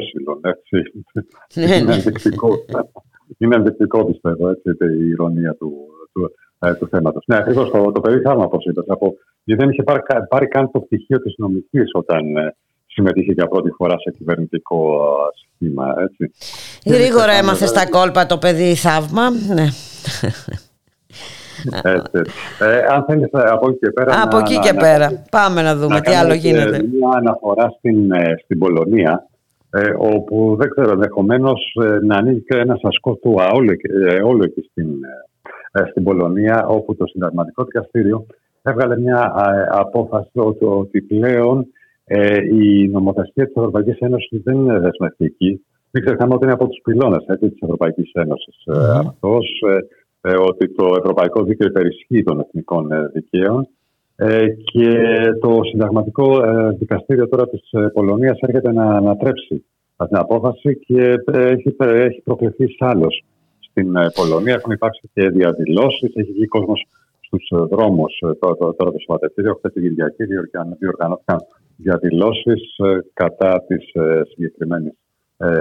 Ναι, 1.55 1.66
ναι. 1.66 1.77
είναι 1.77 1.94
ενδεικτικό. 1.94 2.49
Είναι 3.39 3.57
ενδεικτικό 3.57 4.05
πιστεύω 4.05 4.49
έτσι, 4.49 4.70
η 5.01 5.09
ηρωνία 5.09 5.55
του, 5.55 5.73
του, 6.12 6.31
ε, 6.63 6.75
του 6.75 6.89
θέματος. 6.89 7.25
Ναι, 7.27 7.37
ακριβώς 7.37 7.71
το, 7.71 7.93
το 7.93 8.01
παιδί 8.01 8.21
θαύμα, 8.21 8.45
όπως 8.45 8.65
είπες. 8.65 8.85
Γιατί 9.45 9.63
δεν 9.63 9.71
είχε 9.71 9.83
πάρει, 9.83 10.01
πάρει 10.29 10.49
καν 10.49 10.71
το 10.71 10.81
πτυχίο 10.81 11.23
της 11.23 11.35
νομικής 11.37 11.91
όταν 11.93 12.37
ε, 12.37 12.55
συμμετείχε 12.87 13.33
για 13.33 13.47
πρώτη 13.47 13.71
φορά 13.71 13.99
σε 13.99 14.11
κυβερνητικό 14.11 15.07
σχήμα. 15.35 15.95
Έτσι. 15.99 16.33
Γρήγορα 16.87 17.33
έμαθε 17.33 17.67
στα 17.67 17.89
κόλπα 17.89 18.27
το 18.27 18.39
παιδί 18.39 18.75
θαύμα. 18.75 19.31
Ναι. 19.31 19.67
Έτσι. 21.83 22.33
Ε, 22.59 22.79
αν 22.95 23.05
θέλεις 23.07 23.29
από 23.33 23.69
εκεί 23.69 23.79
και 23.79 23.91
πέρα. 23.91 24.23
Από 24.23 24.39
εκεί 24.39 24.59
και 24.59 24.75
πέρα. 24.75 25.25
Πάμε 25.31 25.63
να 25.63 25.77
δούμε 25.77 26.01
τι 26.01 26.13
άλλο 26.13 26.35
γίνεται. 26.35 26.83
Μια 26.83 27.09
αναφορά 27.17 27.75
στην, 27.79 28.11
στην 28.45 28.59
ε, 29.75 29.95
όπου 29.99 30.57
δεν 30.59 30.71
ξέρω, 30.71 30.91
ενδεχομένως 30.91 31.77
να 32.07 32.17
ανοίγει 32.17 32.41
και 32.41 32.59
ένα 32.59 32.79
ασκό 32.83 33.15
του 33.15 33.35
όλο, 33.53 33.73
όλο 34.25 34.45
εκεί 34.45 34.69
στην, 34.71 34.87
ε, 34.87 35.32
στην 35.90 36.05
Πολωνία, 36.05 36.66
όπου 36.66 36.97
το 36.97 37.07
συνταγματικό 37.07 37.65
δικαστήριο 37.65 38.27
έβγαλε 38.62 38.99
μια 38.99 39.32
απόφαση 39.70 40.31
ότι 40.61 41.03
πλέον 41.03 41.66
ε, 42.05 42.36
η 42.36 42.89
νομοθεσία 42.89 43.47
της 43.47 43.55
Ευρωπαϊκής 43.57 43.99
Ένωσης 43.99 44.43
δεν 44.44 44.55
είναι 44.55 44.78
δεσμευτική. 44.78 45.65
Μην 45.90 46.05
ξεχνάμε 46.05 46.35
ότι 46.35 46.44
είναι 46.44 46.53
από 46.53 46.69
τους 46.69 46.81
πυλώνες 46.82 47.24
τη 47.24 47.49
της 47.51 47.61
Ευρωπαϊκής 47.61 48.11
Ένωσης 48.12 48.65
mm. 48.66 49.07
αυτός, 49.07 49.47
ότι 50.49 50.74
το 50.74 50.94
Ευρωπαϊκό 50.99 51.43
Δίκαιο 51.43 51.69
υπερισχύει 51.69 52.23
των 52.23 52.40
εθνικών 52.40 52.89
δικαίων 53.12 53.69
και 54.65 54.93
το 55.40 55.61
συνταγματικό 55.70 56.40
δικαστήριο 56.78 57.28
τώρα 57.28 57.49
της 57.49 57.70
Πολωνίας 57.93 58.39
έρχεται 58.40 58.73
να 58.73 58.85
ανατρέψει 58.85 59.65
αυτή 59.97 60.15
την 60.15 60.23
απόφαση 60.23 60.78
και 60.86 61.15
έχει, 61.32 61.77
έχει 61.78 62.20
προκληθεί 62.24 62.65
άλλος 62.78 63.24
στην 63.73 63.97
ε, 63.97 64.07
Πολωνία. 64.15 64.55
Έχουν 64.55 64.73
υπάρξει 64.73 65.11
και 65.12 65.28
διαδηλώσεις. 65.28 66.11
Έχει 66.15 66.32
βγει 66.32 66.47
κόσμος 66.47 66.86
στους 67.20 67.51
ε, 67.51 67.57
δρόμους 67.57 68.12
ε, 68.20 68.35
τώρα 68.40 68.55
το 68.57 68.74
Σαββατοκύριακο. 69.07 69.59
Χθες 69.59 69.73
την 69.73 69.82
Κυριακή 69.82 70.24
διοργανώθηκαν 70.78 71.39
διαδηλώσεις 71.77 72.62
κατά 73.12 73.65
της 73.66 73.85
συγκεκριμένης 74.32 74.93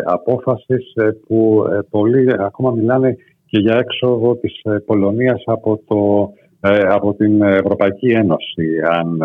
απόφασης 0.03 0.93
που 1.27 1.63
πολλοί 1.89 2.33
ακόμα 2.39 2.71
μιλάνε 2.71 3.15
και 3.45 3.59
για 3.59 3.77
έξοδο 3.77 4.35
της 4.35 4.61
Πολωνίας 4.85 5.43
από, 5.45 5.81
το, 5.87 6.31
από 6.89 7.13
την 7.13 7.41
Ευρωπαϊκή 7.41 8.07
Ένωση 8.07 8.79
αν 8.91 9.19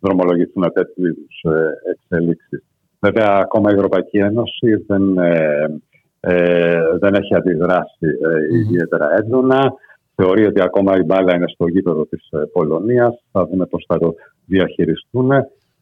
δρομολογηθούν 0.00 0.72
τέτοιου 0.72 1.06
είδους 1.06 1.44
εξελίξεις. 1.92 2.64
Βέβαια, 3.00 3.38
ακόμα 3.42 3.70
η 3.70 3.74
Ευρωπαϊκή 3.74 4.18
Ένωση 4.18 4.84
δεν, 4.86 5.02
δεν 6.98 7.14
έχει 7.14 7.34
αντιδράσει 7.34 8.06
ιδιαίτερα 8.52 9.16
έντονα. 9.18 9.72
Θεωρεί 10.14 10.46
ότι 10.46 10.60
ακόμα 10.60 10.96
η 10.96 11.02
μπάλα 11.02 11.34
είναι 11.34 11.48
στο 11.48 11.66
γήπεδο 11.66 12.06
της 12.06 12.28
Πολωνίας. 12.52 13.24
Θα 13.32 13.46
δούμε 13.46 13.66
πώς 13.66 13.84
θα 13.88 13.98
το 13.98 14.14
διαχειριστούν. 14.46 15.30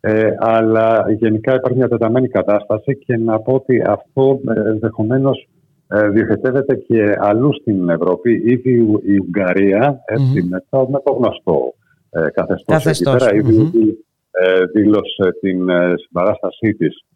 Ε, 0.06 0.34
αλλά 0.38 1.04
γενικά 1.18 1.54
υπάρχει 1.54 1.78
μια 1.78 1.88
τεταμένη 1.88 2.28
κατάσταση 2.28 2.98
και 2.98 3.16
να 3.16 3.40
πω 3.40 3.52
ότι 3.52 3.82
αυτό 3.86 4.40
ενδεχομένως 4.66 5.48
ε, 5.88 6.08
διοχετεύεται 6.08 6.74
και 6.74 7.16
αλλού 7.18 7.54
στην 7.60 7.88
Ευρώπη. 7.88 8.42
Ήδη 8.44 9.00
η 9.02 9.18
Ουγγαρία 9.18 10.02
έτσι, 10.04 10.32
mm-hmm. 10.36 10.48
μετά, 10.48 10.90
με 10.90 11.00
το 11.04 11.12
γνωστό 11.12 11.74
ε, 12.10 12.26
καθεστώς 12.30 12.86
εκεί 12.86 13.02
πέρα, 13.02 13.34
ήδη 13.34 13.70
ε, 14.30 14.64
δήλωσε 14.64 15.38
την 15.40 15.68
ε, 15.68 15.94
συμπαράστασή 15.96 16.74
της 16.74 16.96
ε, 16.96 17.13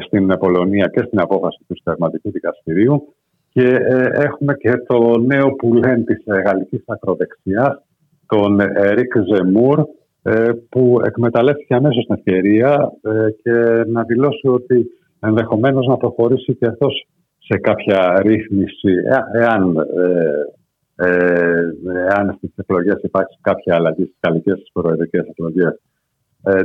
στην 0.00 0.38
Πολωνία 0.38 0.86
και 0.86 1.02
στην 1.06 1.20
απόφαση 1.20 1.58
του 1.68 1.76
Συνταγματικού 1.76 2.30
Δικαστηρίου. 2.30 3.14
Και 3.52 3.66
ε, 3.66 4.08
έχουμε 4.12 4.54
και 4.54 4.72
το 4.86 5.18
νέο 5.18 5.52
που 5.52 5.74
λένε 5.74 6.04
της 6.04 6.24
γαλλικής 6.44 6.82
ακροδεξιάς, 6.86 7.82
τον 8.26 8.60
Ρίκ 8.94 9.12
Ζεμούρ, 9.32 9.84
ε, 10.28 10.52
που 10.68 11.00
εκμεταλλεύτηκε 11.04 11.74
αμέσως 11.74 12.04
την 12.04 12.14
ευκαιρία 12.14 12.92
ε, 13.02 13.30
και 13.42 13.84
να 13.86 14.02
δηλώσει 14.02 14.48
ότι 14.48 14.86
ενδεχομένως 15.20 15.86
να 15.86 15.96
προχωρήσει 15.96 16.54
και 16.54 16.66
αυτός 16.66 17.06
σε 17.38 17.58
κάποια 17.58 18.20
ρύθμιση, 18.22 18.92
ε, 19.04 19.38
εάν, 19.40 19.76
ε, 20.96 21.08
εάν 22.08 22.34
στις 22.36 22.50
εκλογές 22.56 22.98
υπάρξει 23.02 23.38
κάποια 23.40 23.74
αλλαγή 23.74 24.04
στις 24.04 24.18
γαλλικές 24.26 24.70
προεδρικές 24.72 25.26
εκλογές, 25.28 25.80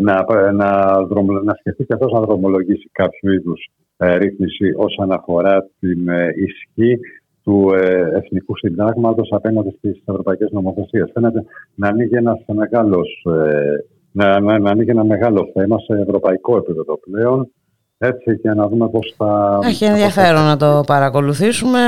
να, 0.01 0.25
να, 0.51 0.99
να 1.43 1.53
σκεφτεί 1.59 1.85
και 1.85 1.93
αυτός 1.93 2.11
να 2.11 2.19
δρομολογήσει 2.19 2.89
κάποιο 2.91 3.31
είδους 3.31 3.69
ρύθμιση 3.97 4.73
όσον 4.77 5.11
αφορά 5.11 5.69
την 5.79 6.07
ισχύ 6.45 6.99
του 7.43 7.69
ε, 7.73 8.17
Εθνικού 8.17 8.57
Συντάγματος 8.57 9.29
απέναντι 9.31 9.75
στις 9.77 10.01
ευρωπαϊκές 10.05 10.51
νομοθεσίες. 10.51 11.09
Φαίνεται 11.13 11.43
να 11.75 11.87
ανοίγει, 11.87 12.15
ένας 12.15 12.43
μεγάλος, 12.47 13.25
ε, 13.25 13.85
να, 14.11 14.39
να, 14.39 14.59
να 14.59 14.69
ανοίγει 14.69 14.89
ένα 14.89 15.03
μεγάλο 15.03 15.49
θέμα 15.53 15.79
σε 15.79 16.01
ευρωπαϊκό 16.01 16.57
επίπεδο 16.57 16.99
πλέον 16.99 17.51
έτσι 17.97 18.39
και 18.41 18.49
να 18.49 18.67
δούμε 18.67 18.89
πώς 18.89 19.13
θα... 19.17 19.59
Έχει 19.63 19.85
ενδιαφέρον 19.85 20.43
να 20.43 20.57
το 20.57 20.83
παρακολουθήσουμε. 20.87 21.79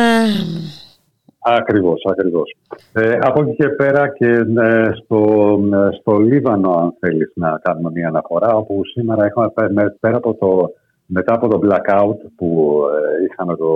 Ακριβώς, 1.44 2.02
ακριβώς. 2.12 2.56
Ε, 2.94 3.18
από 3.22 3.42
εκεί 3.42 3.56
και 3.56 3.70
πέρα 3.70 4.08
και 4.08 4.46
ε, 4.58 4.92
στο, 4.94 5.60
στο 6.00 6.18
Λίβανο, 6.18 6.72
αν 6.72 6.96
θέλεις 7.00 7.32
να 7.36 7.60
κάνουμε 7.62 7.92
μια 7.92 8.08
αναφορά, 8.08 8.56
όπου 8.56 8.82
σήμερα 8.86 9.26
έχουμε, 9.26 9.50
πέρα 10.00 10.18
από 10.18 10.34
το, 10.34 10.74
μετά 11.06 11.34
από 11.34 11.48
το 11.48 11.60
blackout 11.64 12.18
που 12.36 12.82
ε, 12.92 13.24
είχαμε 13.26 13.56
το, 13.56 13.74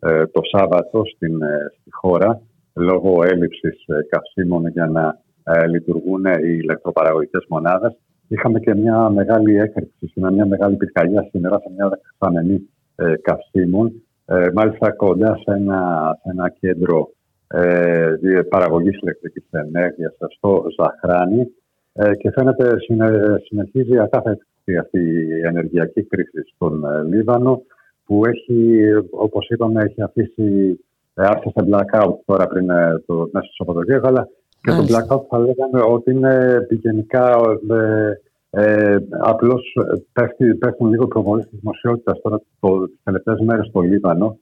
ε, 0.00 0.26
το 0.26 0.40
Σάββατο 0.42 1.02
στην, 1.14 1.42
ε, 1.42 1.72
στη 1.80 1.90
χώρα 1.92 2.40
λόγω 2.74 3.22
έλλειψης 3.24 3.84
ε, 3.86 4.06
καυσίμων 4.08 4.68
για 4.68 4.86
να 4.86 5.26
λειτουργούν 5.68 6.24
οι 6.24 6.58
ηλεκτροπαραγωγικές 6.62 7.44
μονάδες. 7.48 7.96
Είχαμε 8.28 8.60
και 8.60 8.74
μια 8.74 9.08
μεγάλη 9.08 9.56
έκρηξη, 9.56 10.12
μια 10.14 10.46
μεγάλη 10.46 10.76
πυρκαγιά 10.76 11.26
σήμερα 11.30 11.58
σε 11.58 11.70
μια 11.76 11.88
δεξαμενή 11.88 12.68
καυσίμων. 13.22 14.02
Μάλιστα 14.54 14.92
κοντά 14.92 15.36
σε 15.36 15.54
ένα, 15.56 16.10
σε 16.22 16.30
ένα 16.30 16.48
κέντρο 16.60 17.10
ε, 17.48 18.14
παραγωγής 18.48 18.98
ηλεκτρικής 19.00 19.44
ενέργειας 19.50 20.14
στο 20.36 20.64
Ζαχράνι 20.78 21.46
και 22.18 22.30
φαίνεται 22.30 22.76
συνεχίζει 23.44 23.98
ακάθεκτη 23.98 24.76
αυτή 24.76 24.98
η 25.00 25.40
ενεργειακή 25.46 26.02
κρίση 26.02 26.42
στον 26.54 26.84
Λίβανο 27.08 27.62
που 28.04 28.22
έχει, 28.26 28.80
όπως 29.10 29.48
είπαμε, 29.48 29.82
έχει 29.82 30.02
αφήσει 30.02 30.78
άρχισε 31.18 31.66
blackout 31.70 32.14
τώρα 32.24 32.46
πριν 32.46 32.70
ε, 32.70 33.02
το 33.06 33.28
μέσα 33.32 33.46
στο 33.46 33.64
Σαββατοκύριακο, 33.64 34.06
αλλά 34.06 34.28
και 34.60 34.70
το 34.70 34.82
blackout 34.82 35.22
θα 35.28 35.38
λέγαμε 35.38 35.94
ότι 35.94 36.10
είναι 36.10 36.66
γενικά 36.70 37.36
ε, 38.50 38.92
ε, 38.92 38.98
απλώς 39.20 39.76
πέφτουν 40.58 40.90
λίγο 40.90 41.06
προβολή 41.06 41.42
της 41.42 41.58
δημοσιότητας 41.58 42.20
τώρα 42.20 42.40
το, 42.60 42.88
τις 42.88 43.00
τελευταίες 43.02 43.40
μέρες 43.40 43.66
στο 43.66 43.80
Λίβανο. 43.80 44.38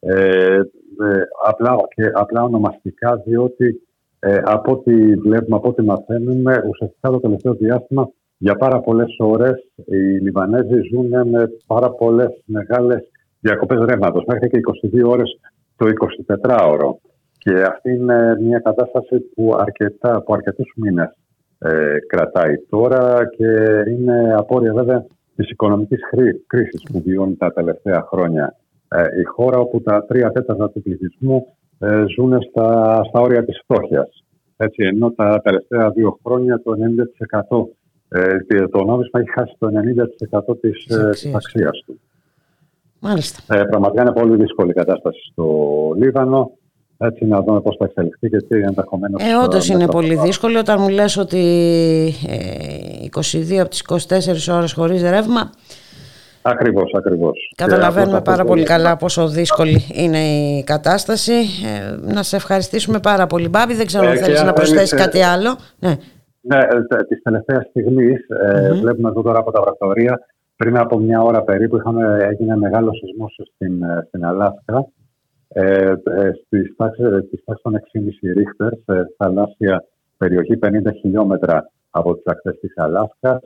Ε, 0.00 0.54
ε, 0.54 1.20
απλά, 1.46 1.76
και 1.94 2.10
απλά 2.14 2.42
ονομαστικά 2.42 3.16
διότι 3.16 3.82
ε, 4.18 4.40
από 4.44 4.72
ό,τι 4.72 5.14
βλέπουμε, 5.14 5.56
από 5.56 5.68
ό,τι 5.68 5.82
μαθαίνουμε, 5.82 6.62
ουσιαστικά 6.68 7.10
το 7.10 7.20
τελευταίο 7.20 7.54
διάστημα 7.54 8.10
για 8.38 8.54
πάρα 8.54 8.80
πολλές 8.80 9.16
ώρες 9.18 9.70
οι 9.74 9.96
Λιβανέζοι 9.96 10.80
ζουν 10.92 11.28
με 11.28 11.48
πάρα 11.66 11.90
πολλές 11.90 12.42
μεγάλες 12.44 13.10
διακοπές 13.40 13.84
ρεύματος, 13.84 14.24
μέχρι 14.26 14.48
και 14.48 14.60
22 15.02 15.08
ώρες 15.08 15.40
το 15.76 15.86
24ωρο. 15.86 16.94
Και 17.38 17.62
αυτή 17.62 17.90
είναι 17.90 18.36
μια 18.40 18.58
κατάσταση 18.58 19.20
που, 19.20 19.54
αρκετά, 19.58 20.22
που 20.22 20.34
αρκετούς 20.34 20.72
μήνες 20.76 21.16
ε, 21.58 21.96
κρατάει 22.06 22.54
τώρα 22.68 23.28
και 23.36 23.46
είναι 23.90 24.34
απόρρια 24.36 24.72
βέβαια 24.72 25.06
της 25.36 25.50
οικονομικής 25.50 26.00
κρίσης 26.46 26.82
που 26.92 27.02
βιώνει 27.04 27.36
τα 27.36 27.52
τελευταία 27.52 28.06
χρόνια 28.10 28.56
ε, 28.88 29.20
η 29.20 29.24
χώρα 29.24 29.58
όπου 29.58 29.82
τα 29.82 30.04
τρία 30.04 30.30
τέταρτα 30.32 30.70
του 30.70 30.82
πληθυσμού 30.82 31.46
ε, 31.78 32.04
ζουν 32.16 32.42
στα, 32.42 33.00
στα 33.08 33.20
όρια 33.20 33.44
της 33.44 33.60
φτώχειας. 33.62 34.24
Έτσι, 34.56 34.82
ενώ 34.82 35.10
τα 35.10 35.40
τελευταία 35.44 35.90
δύο 35.90 36.18
χρόνια 36.24 36.62
το 36.62 36.72
90% 37.48 37.66
ε, 38.08 38.66
το 38.70 38.84
νόμισμα 38.84 39.20
έχει 39.20 39.30
χάσει 39.30 39.54
το 39.58 39.68
90% 40.50 40.60
της, 40.60 40.86
ε, 40.86 41.10
της 41.10 41.34
αξίας 41.34 41.82
του. 41.86 42.00
Μάλιστα. 43.00 43.58
Ε, 43.58 43.64
πραγματικά 43.64 44.02
είναι 44.02 44.12
πολύ 44.12 44.36
δύσκολη 44.36 44.70
η 44.70 44.74
κατάσταση 44.74 45.20
στο 45.32 45.44
Λίβανο. 45.96 46.57
Έτσι 46.98 47.24
να 47.24 47.42
δούμε 47.42 47.60
πώς 47.60 47.76
θα 47.78 47.84
εξελιχθεί 47.84 48.28
και 48.28 48.36
τι 48.36 48.60
ενδεχομένως. 48.60 49.22
Ε, 49.22 49.34
όντως 49.44 49.68
είναι 49.68 49.86
πολύ 49.86 50.16
δύσκολο 50.16 50.58
όταν 50.58 50.80
μου 50.80 50.88
λες 50.88 51.16
ότι 51.16 51.38
ε, 52.28 53.06
22 53.14 53.56
από 53.56 53.68
τις 53.68 53.82
24 54.48 54.54
ώρες 54.54 54.72
χωρίς 54.72 55.02
ρεύμα 55.02 55.50
Ακριβώς, 56.42 56.90
ακριβώς. 56.94 57.52
Καταλαβαίνουμε 57.56 58.20
πάρα 58.20 58.44
πολύ 58.44 58.64
καλά 58.64 58.96
πόσο 58.96 59.28
δύσκολη 59.28 59.80
είναι 59.92 60.18
η 60.18 60.64
κατάσταση. 60.64 61.32
Ε, 61.32 62.12
να 62.14 62.22
σε 62.22 62.36
ευχαριστήσουμε 62.36 63.00
πάρα 63.00 63.26
πολύ 63.26 63.48
Μπάμπη. 63.48 63.74
Δεν 63.74 63.86
ξέρω 63.86 64.06
αν 64.06 64.16
ε, 64.16 64.16
θέλεις 64.16 64.42
να 64.42 64.52
προσθέσεις 64.52 64.94
κάτι 64.94 65.22
άλλο. 65.22 65.56
Ναι, 65.78 65.94
ναι 66.40 66.56
ε, 66.56 67.04
της 67.08 67.22
τελευταίας 67.22 67.66
στιγμής 67.70 68.18
mm-hmm. 68.18 68.80
βλέπουμε 68.80 69.08
εδώ 69.08 69.22
τώρα 69.22 69.38
από 69.38 69.50
τα 69.50 69.60
βρακτορία 69.60 70.20
πριν 70.56 70.76
από 70.78 70.98
μια 70.98 71.22
ώρα 71.22 71.42
περίπου 71.42 71.76
είχαμε, 71.76 72.18
έγινε 72.30 72.56
μεγάλο 72.56 72.90
σεισμός 72.94 73.40
στην, 73.54 73.82
στην 74.06 74.24
Αλάσκα 74.24 74.88
ε, 75.60 75.92
ε, 76.04 76.30
στις 76.44 76.74
τάξεις, 76.76 77.04
των 77.62 77.74
6,5 77.74 78.32
ρίχτερς 78.32 78.78
σε 78.84 79.14
θαλάσσια 79.16 79.84
περιοχή 80.16 80.58
50 80.62 80.68
χιλιόμετρα 81.00 81.70
από 81.90 82.14
τις 82.14 82.24
ακτές 82.26 82.58
της 82.60 82.72
Αλάσκας 82.76 83.40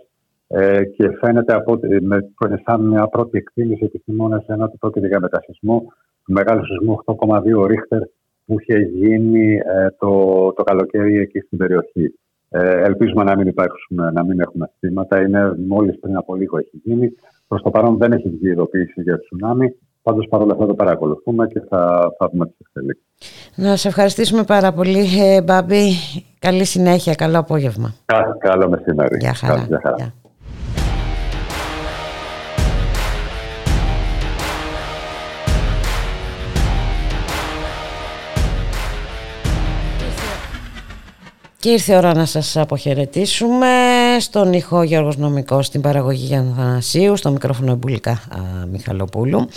ε, 0.46 0.84
και 0.84 1.10
φαίνεται 1.20 1.54
από, 1.54 1.78
με, 2.00 2.32
σαν 2.64 2.80
μια 2.80 3.06
πρώτη 3.06 3.38
εκτίμηση 3.38 3.84
επιστημόνες 3.84 4.44
ένα 4.46 4.64
ότι 4.64 4.76
πρόκειται 4.76 5.06
για 5.06 5.20
μετασυσμό 5.20 5.80
του 6.24 6.32
μεγάλου 6.32 6.66
σεισμού 6.66 6.98
8,2 7.04 7.66
ρίχτερς 7.66 8.10
που 8.46 8.56
είχε 8.60 8.78
γίνει 8.78 9.54
ε, 9.54 9.88
το, 9.98 10.52
το 10.52 10.62
καλοκαίρι 10.62 11.18
εκεί 11.18 11.38
στην 11.38 11.58
περιοχή. 11.58 12.14
Ε, 12.48 12.82
ελπίζουμε 12.82 13.24
να 13.24 13.36
μην 13.36 13.46
υπάρξουν, 13.46 13.96
να 14.12 14.24
μην 14.24 14.40
έχουμε 14.40 14.70
θύματα. 14.78 15.20
Είναι 15.20 15.54
μόλις 15.66 15.98
πριν 16.00 16.16
από 16.16 16.34
λίγο 16.34 16.58
έχει 16.58 16.80
γίνει. 16.84 17.12
Προς 17.48 17.62
το 17.62 17.70
παρόν 17.70 17.96
δεν 17.96 18.12
έχει 18.12 18.28
βγει 18.28 18.50
ειδοποίηση 18.50 19.02
για 19.02 19.18
τσουνάμι. 19.18 19.74
Πάντως 20.02 20.26
παρόλα 20.28 20.52
αυτά 20.52 20.66
το 20.66 20.74
παρακολουθούμε 20.74 21.46
και 21.46 21.60
θα, 21.68 22.12
θα 22.18 22.28
δούμε 22.32 22.46
τι 22.46 22.54
εξελίξει. 22.58 23.02
Να 23.54 23.76
σε 23.76 23.88
ευχαριστήσουμε 23.88 24.42
πάρα 24.42 24.72
πολύ, 24.72 25.06
ε, 25.20 25.42
Μπάμπη. 25.42 25.92
Καλή 26.38 26.64
συνέχεια, 26.64 27.14
καλό 27.14 27.38
απόγευμα. 27.38 27.94
καλό 28.38 28.68
μεσημέρι. 28.68 29.16
Γεια 29.20 29.34
χαρά. 29.34 29.64
Γεια 29.68 29.80
χαρά. 29.82 30.14
Και 41.62 41.70
ήρθε 41.70 41.92
η 41.92 41.96
ώρα 41.96 42.14
να 42.14 42.24
σας 42.24 42.56
αποχαιρετήσουμε. 42.56 43.66
στον 44.18 44.52
ηχό 44.52 44.82
Γιώργος 44.82 45.16
Νομικός, 45.16 45.66
στην 45.66 45.80
παραγωγή 45.80 46.24
Γιάννα 46.24 46.54
Θανασίου, 46.54 47.16
στο 47.16 47.30
μικρόφωνο 47.30 47.72
Εμπουλικά 47.72 48.20
Μιχαλοπούλου. 48.70 49.48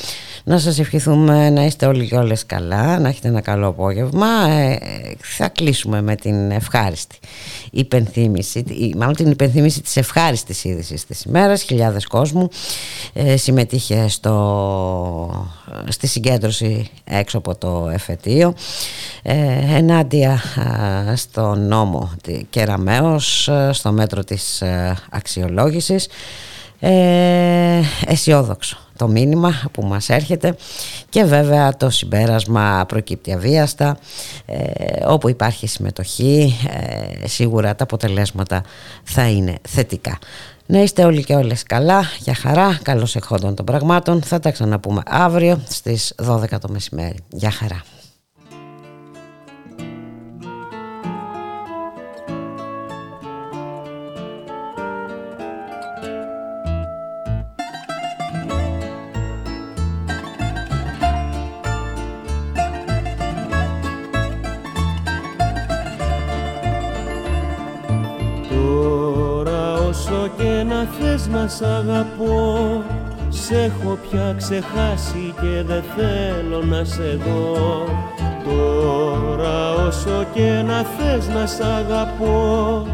Να 0.47 0.57
σας 0.59 0.79
ευχηθούμε 0.79 1.49
να 1.49 1.65
είστε 1.65 1.85
όλοι 1.85 2.07
και 2.07 2.15
όλες 2.15 2.45
καλά, 2.45 2.99
να 2.99 3.07
έχετε 3.07 3.27
ένα 3.27 3.41
καλό 3.41 3.67
απόγευμα. 3.67 4.27
Ε, 4.49 4.77
θα 5.19 5.47
κλείσουμε 5.47 6.01
με 6.01 6.15
την 6.15 6.51
ευχάριστη 6.51 7.17
υπενθύμηση, 7.71 8.63
μάλλον 8.97 9.15
την 9.15 9.31
υπενθύμηση 9.31 9.81
της 9.81 9.97
ευχάριστης 9.97 10.63
είδησης 10.63 11.05
της 11.05 11.21
ημέρας. 11.23 11.61
Χιλιάδες 11.61 12.07
κόσμου 12.07 12.49
ε, 13.13 13.37
συμμετείχε 13.37 14.07
στο, 14.07 15.47
στη 15.87 16.07
συγκέντρωση 16.07 16.89
έξω 17.03 17.37
από 17.37 17.55
το 17.55 17.89
εφετείο 17.93 18.53
ε, 19.21 19.35
ενάντια 19.75 20.41
στο 21.15 21.55
νόμο 21.55 22.11
Κεραμέως 22.49 23.49
στο 23.71 23.91
μέτρο 23.91 24.23
της 24.23 24.61
ε, 24.61 24.97
αξιολόγησης 25.09 26.07
ε, 26.79 27.79
αισιόδοξο 28.05 28.84
το 28.97 29.07
μήνυμα 29.07 29.61
που 29.71 29.85
μας 29.85 30.09
έρχεται 30.09 30.55
και 31.09 31.23
βέβαια 31.23 31.77
το 31.77 31.89
συμπέρασμα 31.89 32.85
προκύπτει 32.87 33.33
αβίαστα 33.33 33.97
ε, 34.45 35.05
όπου 35.05 35.29
υπάρχει 35.29 35.67
συμμετοχή 35.67 36.55
ε, 37.21 37.27
σίγουρα 37.27 37.75
τα 37.75 37.83
αποτελέσματα 37.83 38.63
θα 39.03 39.29
είναι 39.29 39.55
θετικά 39.67 40.19
να 40.67 40.81
είστε 40.81 41.05
όλοι 41.05 41.23
και 41.23 41.35
όλες 41.35 41.63
καλά, 41.63 42.03
για 42.19 42.35
χαρά, 42.35 42.79
καλώς 42.83 43.15
εχόντων 43.15 43.55
των 43.55 43.65
πραγμάτων 43.65 44.21
θα 44.21 44.39
τα 44.39 44.51
ξαναπούμε 44.51 45.01
αύριο 45.05 45.61
στις 45.67 46.13
12 46.27 46.49
το 46.61 46.67
μεσημέρι. 46.69 47.17
Για 47.29 47.51
χαρά. 47.51 47.81
Σ' 73.45 73.51
έχω 73.51 73.97
πια 74.09 74.35
ξεχάσει 74.37 75.33
και 75.41 75.63
δεν 75.63 75.83
θέλω 75.95 76.63
να 76.63 76.83
σε 76.83 77.19
δω. 77.25 77.85
Τώρα 78.43 79.73
όσο 79.87 80.25
και 80.33 80.63
να 80.65 80.85
θες 80.97 81.27
να 81.27 81.45
σ' 81.45 81.59
αγαπώ 81.59 82.87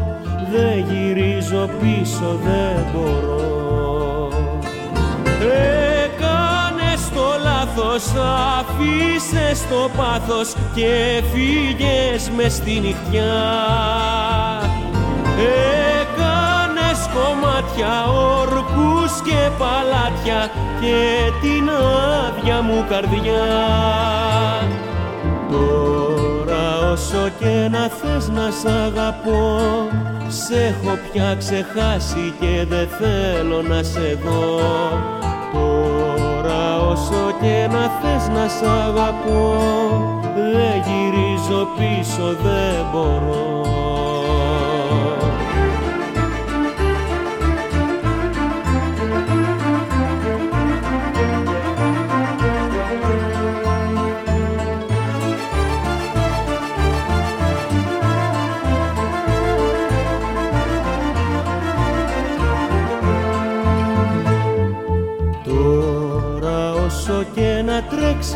Δεν 0.52 0.84
γυρίζω 0.88 1.70
πίσω, 1.80 2.38
δεν 2.44 2.84
μπορώ. 2.92 4.28
Έκανες 6.04 7.08
το 7.14 7.26
λάθος, 7.44 8.04
αφήσες 8.58 9.68
το 9.68 9.90
πάθος 9.96 10.54
Και 10.74 11.22
φύγες 11.32 12.30
μες 12.36 12.52
στη 12.52 12.80
νυχτιά 12.80 13.32
κομμάτια, 17.82 18.06
ορκούς 18.06 19.20
και 19.24 19.50
παλάτια 19.58 20.50
και 20.80 21.30
την 21.40 21.70
άδεια 21.70 22.62
μου 22.62 22.84
καρδιά. 22.88 23.44
Τώρα 25.50 26.90
όσο 26.92 27.28
και 27.38 27.68
να 27.70 27.88
θες 27.88 28.28
να 28.28 28.50
σ' 28.50 28.64
αγαπώ 28.64 29.60
Σ' 30.28 30.50
έχω 30.50 30.98
πια 31.12 31.34
ξεχάσει 31.38 32.34
και 32.40 32.64
δεν 32.68 32.88
θέλω 32.88 33.62
να 33.62 33.82
σε 33.82 34.18
δω 34.24 34.60
Τώρα 35.52 36.88
όσο 36.90 37.34
και 37.40 37.68
να 37.70 37.90
θες 38.00 38.28
να 38.28 38.48
σ' 38.48 38.62
αγαπώ 38.86 39.54
Δεν 40.34 40.82
γυρίζω 40.86 41.68
πίσω, 41.76 42.36
δεν 42.42 42.86
μπορώ 42.92 44.11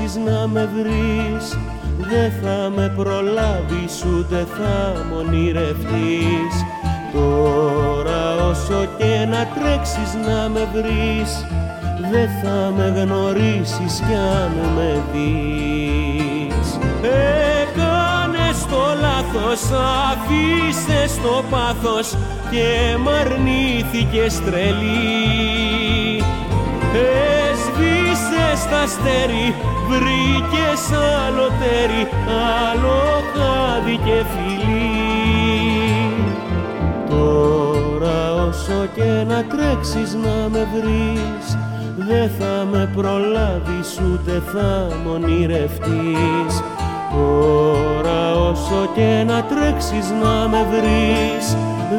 τρέξεις 0.06 0.24
να 0.24 0.46
με 0.46 0.68
βρεις 0.74 1.58
δεν 1.98 2.32
θα 2.42 2.70
με 2.76 2.92
προλάβεις 2.96 4.04
ούτε 4.04 4.46
θα 4.56 5.04
μ' 5.04 5.16
ονειρευτείς. 5.16 6.54
Τώρα 7.12 8.48
όσο 8.50 8.86
και 8.98 9.26
να 9.30 9.46
τρέξεις 9.54 10.14
να 10.26 10.48
με 10.48 10.68
βρεις 10.74 11.46
δεν 12.10 12.28
θα 12.42 12.72
με 12.76 13.00
γνωρίσεις 13.00 14.02
κι 14.06 14.14
αν 14.14 14.52
με 14.76 15.02
δεις. 15.12 16.78
Έκανες 17.62 18.66
το 18.70 18.84
λάθος, 19.00 19.62
αφήσες 20.10 21.20
το 21.22 21.42
πάθος 21.50 22.16
και 22.50 22.96
μ' 22.98 23.08
αρνήθηκες 23.08 24.40
τρελή 24.40 25.66
στα 28.56 28.80
αστέρι 28.80 29.54
βρήκες 29.88 30.82
άλλο 31.26 31.46
τέρι, 31.60 32.02
άλλο 32.70 32.98
χάδι 33.34 33.96
και 33.96 34.24
φιλί. 34.32 34.96
Τώρα 37.10 38.44
όσο 38.48 38.86
και 38.94 39.10
να 39.28 39.44
τρέξεις 39.44 40.14
να 40.14 40.48
με 40.52 40.68
βρεις, 40.74 41.58
δεν 42.08 42.30
θα 42.38 42.66
με 42.70 42.90
προλάβεις 42.96 44.00
ούτε 44.00 44.42
θα 44.52 44.88
μ' 45.04 45.10
ονειρευτείς. 45.10 46.62
Τώρα 47.16 48.34
όσο 48.50 48.88
και 48.94 49.24
να 49.26 49.42
τρέξεις 49.42 50.10
να 50.22 50.48
με 50.48 50.66
βρεις, 50.70 51.56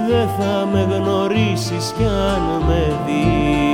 δεν 0.10 0.28
θα 0.38 0.68
με 0.72 0.88
γνωρίσεις 0.96 1.94
κι 1.98 2.04
αν 2.04 2.64
με 2.68 2.94
δεις. 3.06 3.67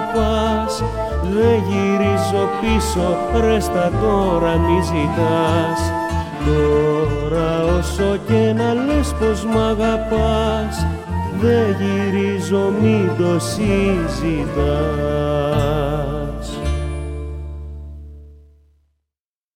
Αγαπάς. 0.00 0.84
Δεν 1.22 1.62
γυρίζω 1.68 2.48
πίσω, 2.60 3.16
ρέστα 3.40 3.90
τώρα 4.00 4.56
μη 4.56 4.80
ζητάς. 4.82 5.80
Τώρα 6.44 7.64
όσο 7.78 8.16
και 8.26 8.52
να 8.56 8.74
λες 8.74 9.14
πως 9.18 9.44
μ' 9.44 9.58
αγαπάς 9.58 10.86
Δεν 11.40 11.76
γυρίζω 11.80 12.72
μη 12.82 13.10
το 13.18 13.38
συζητάς 13.38 14.70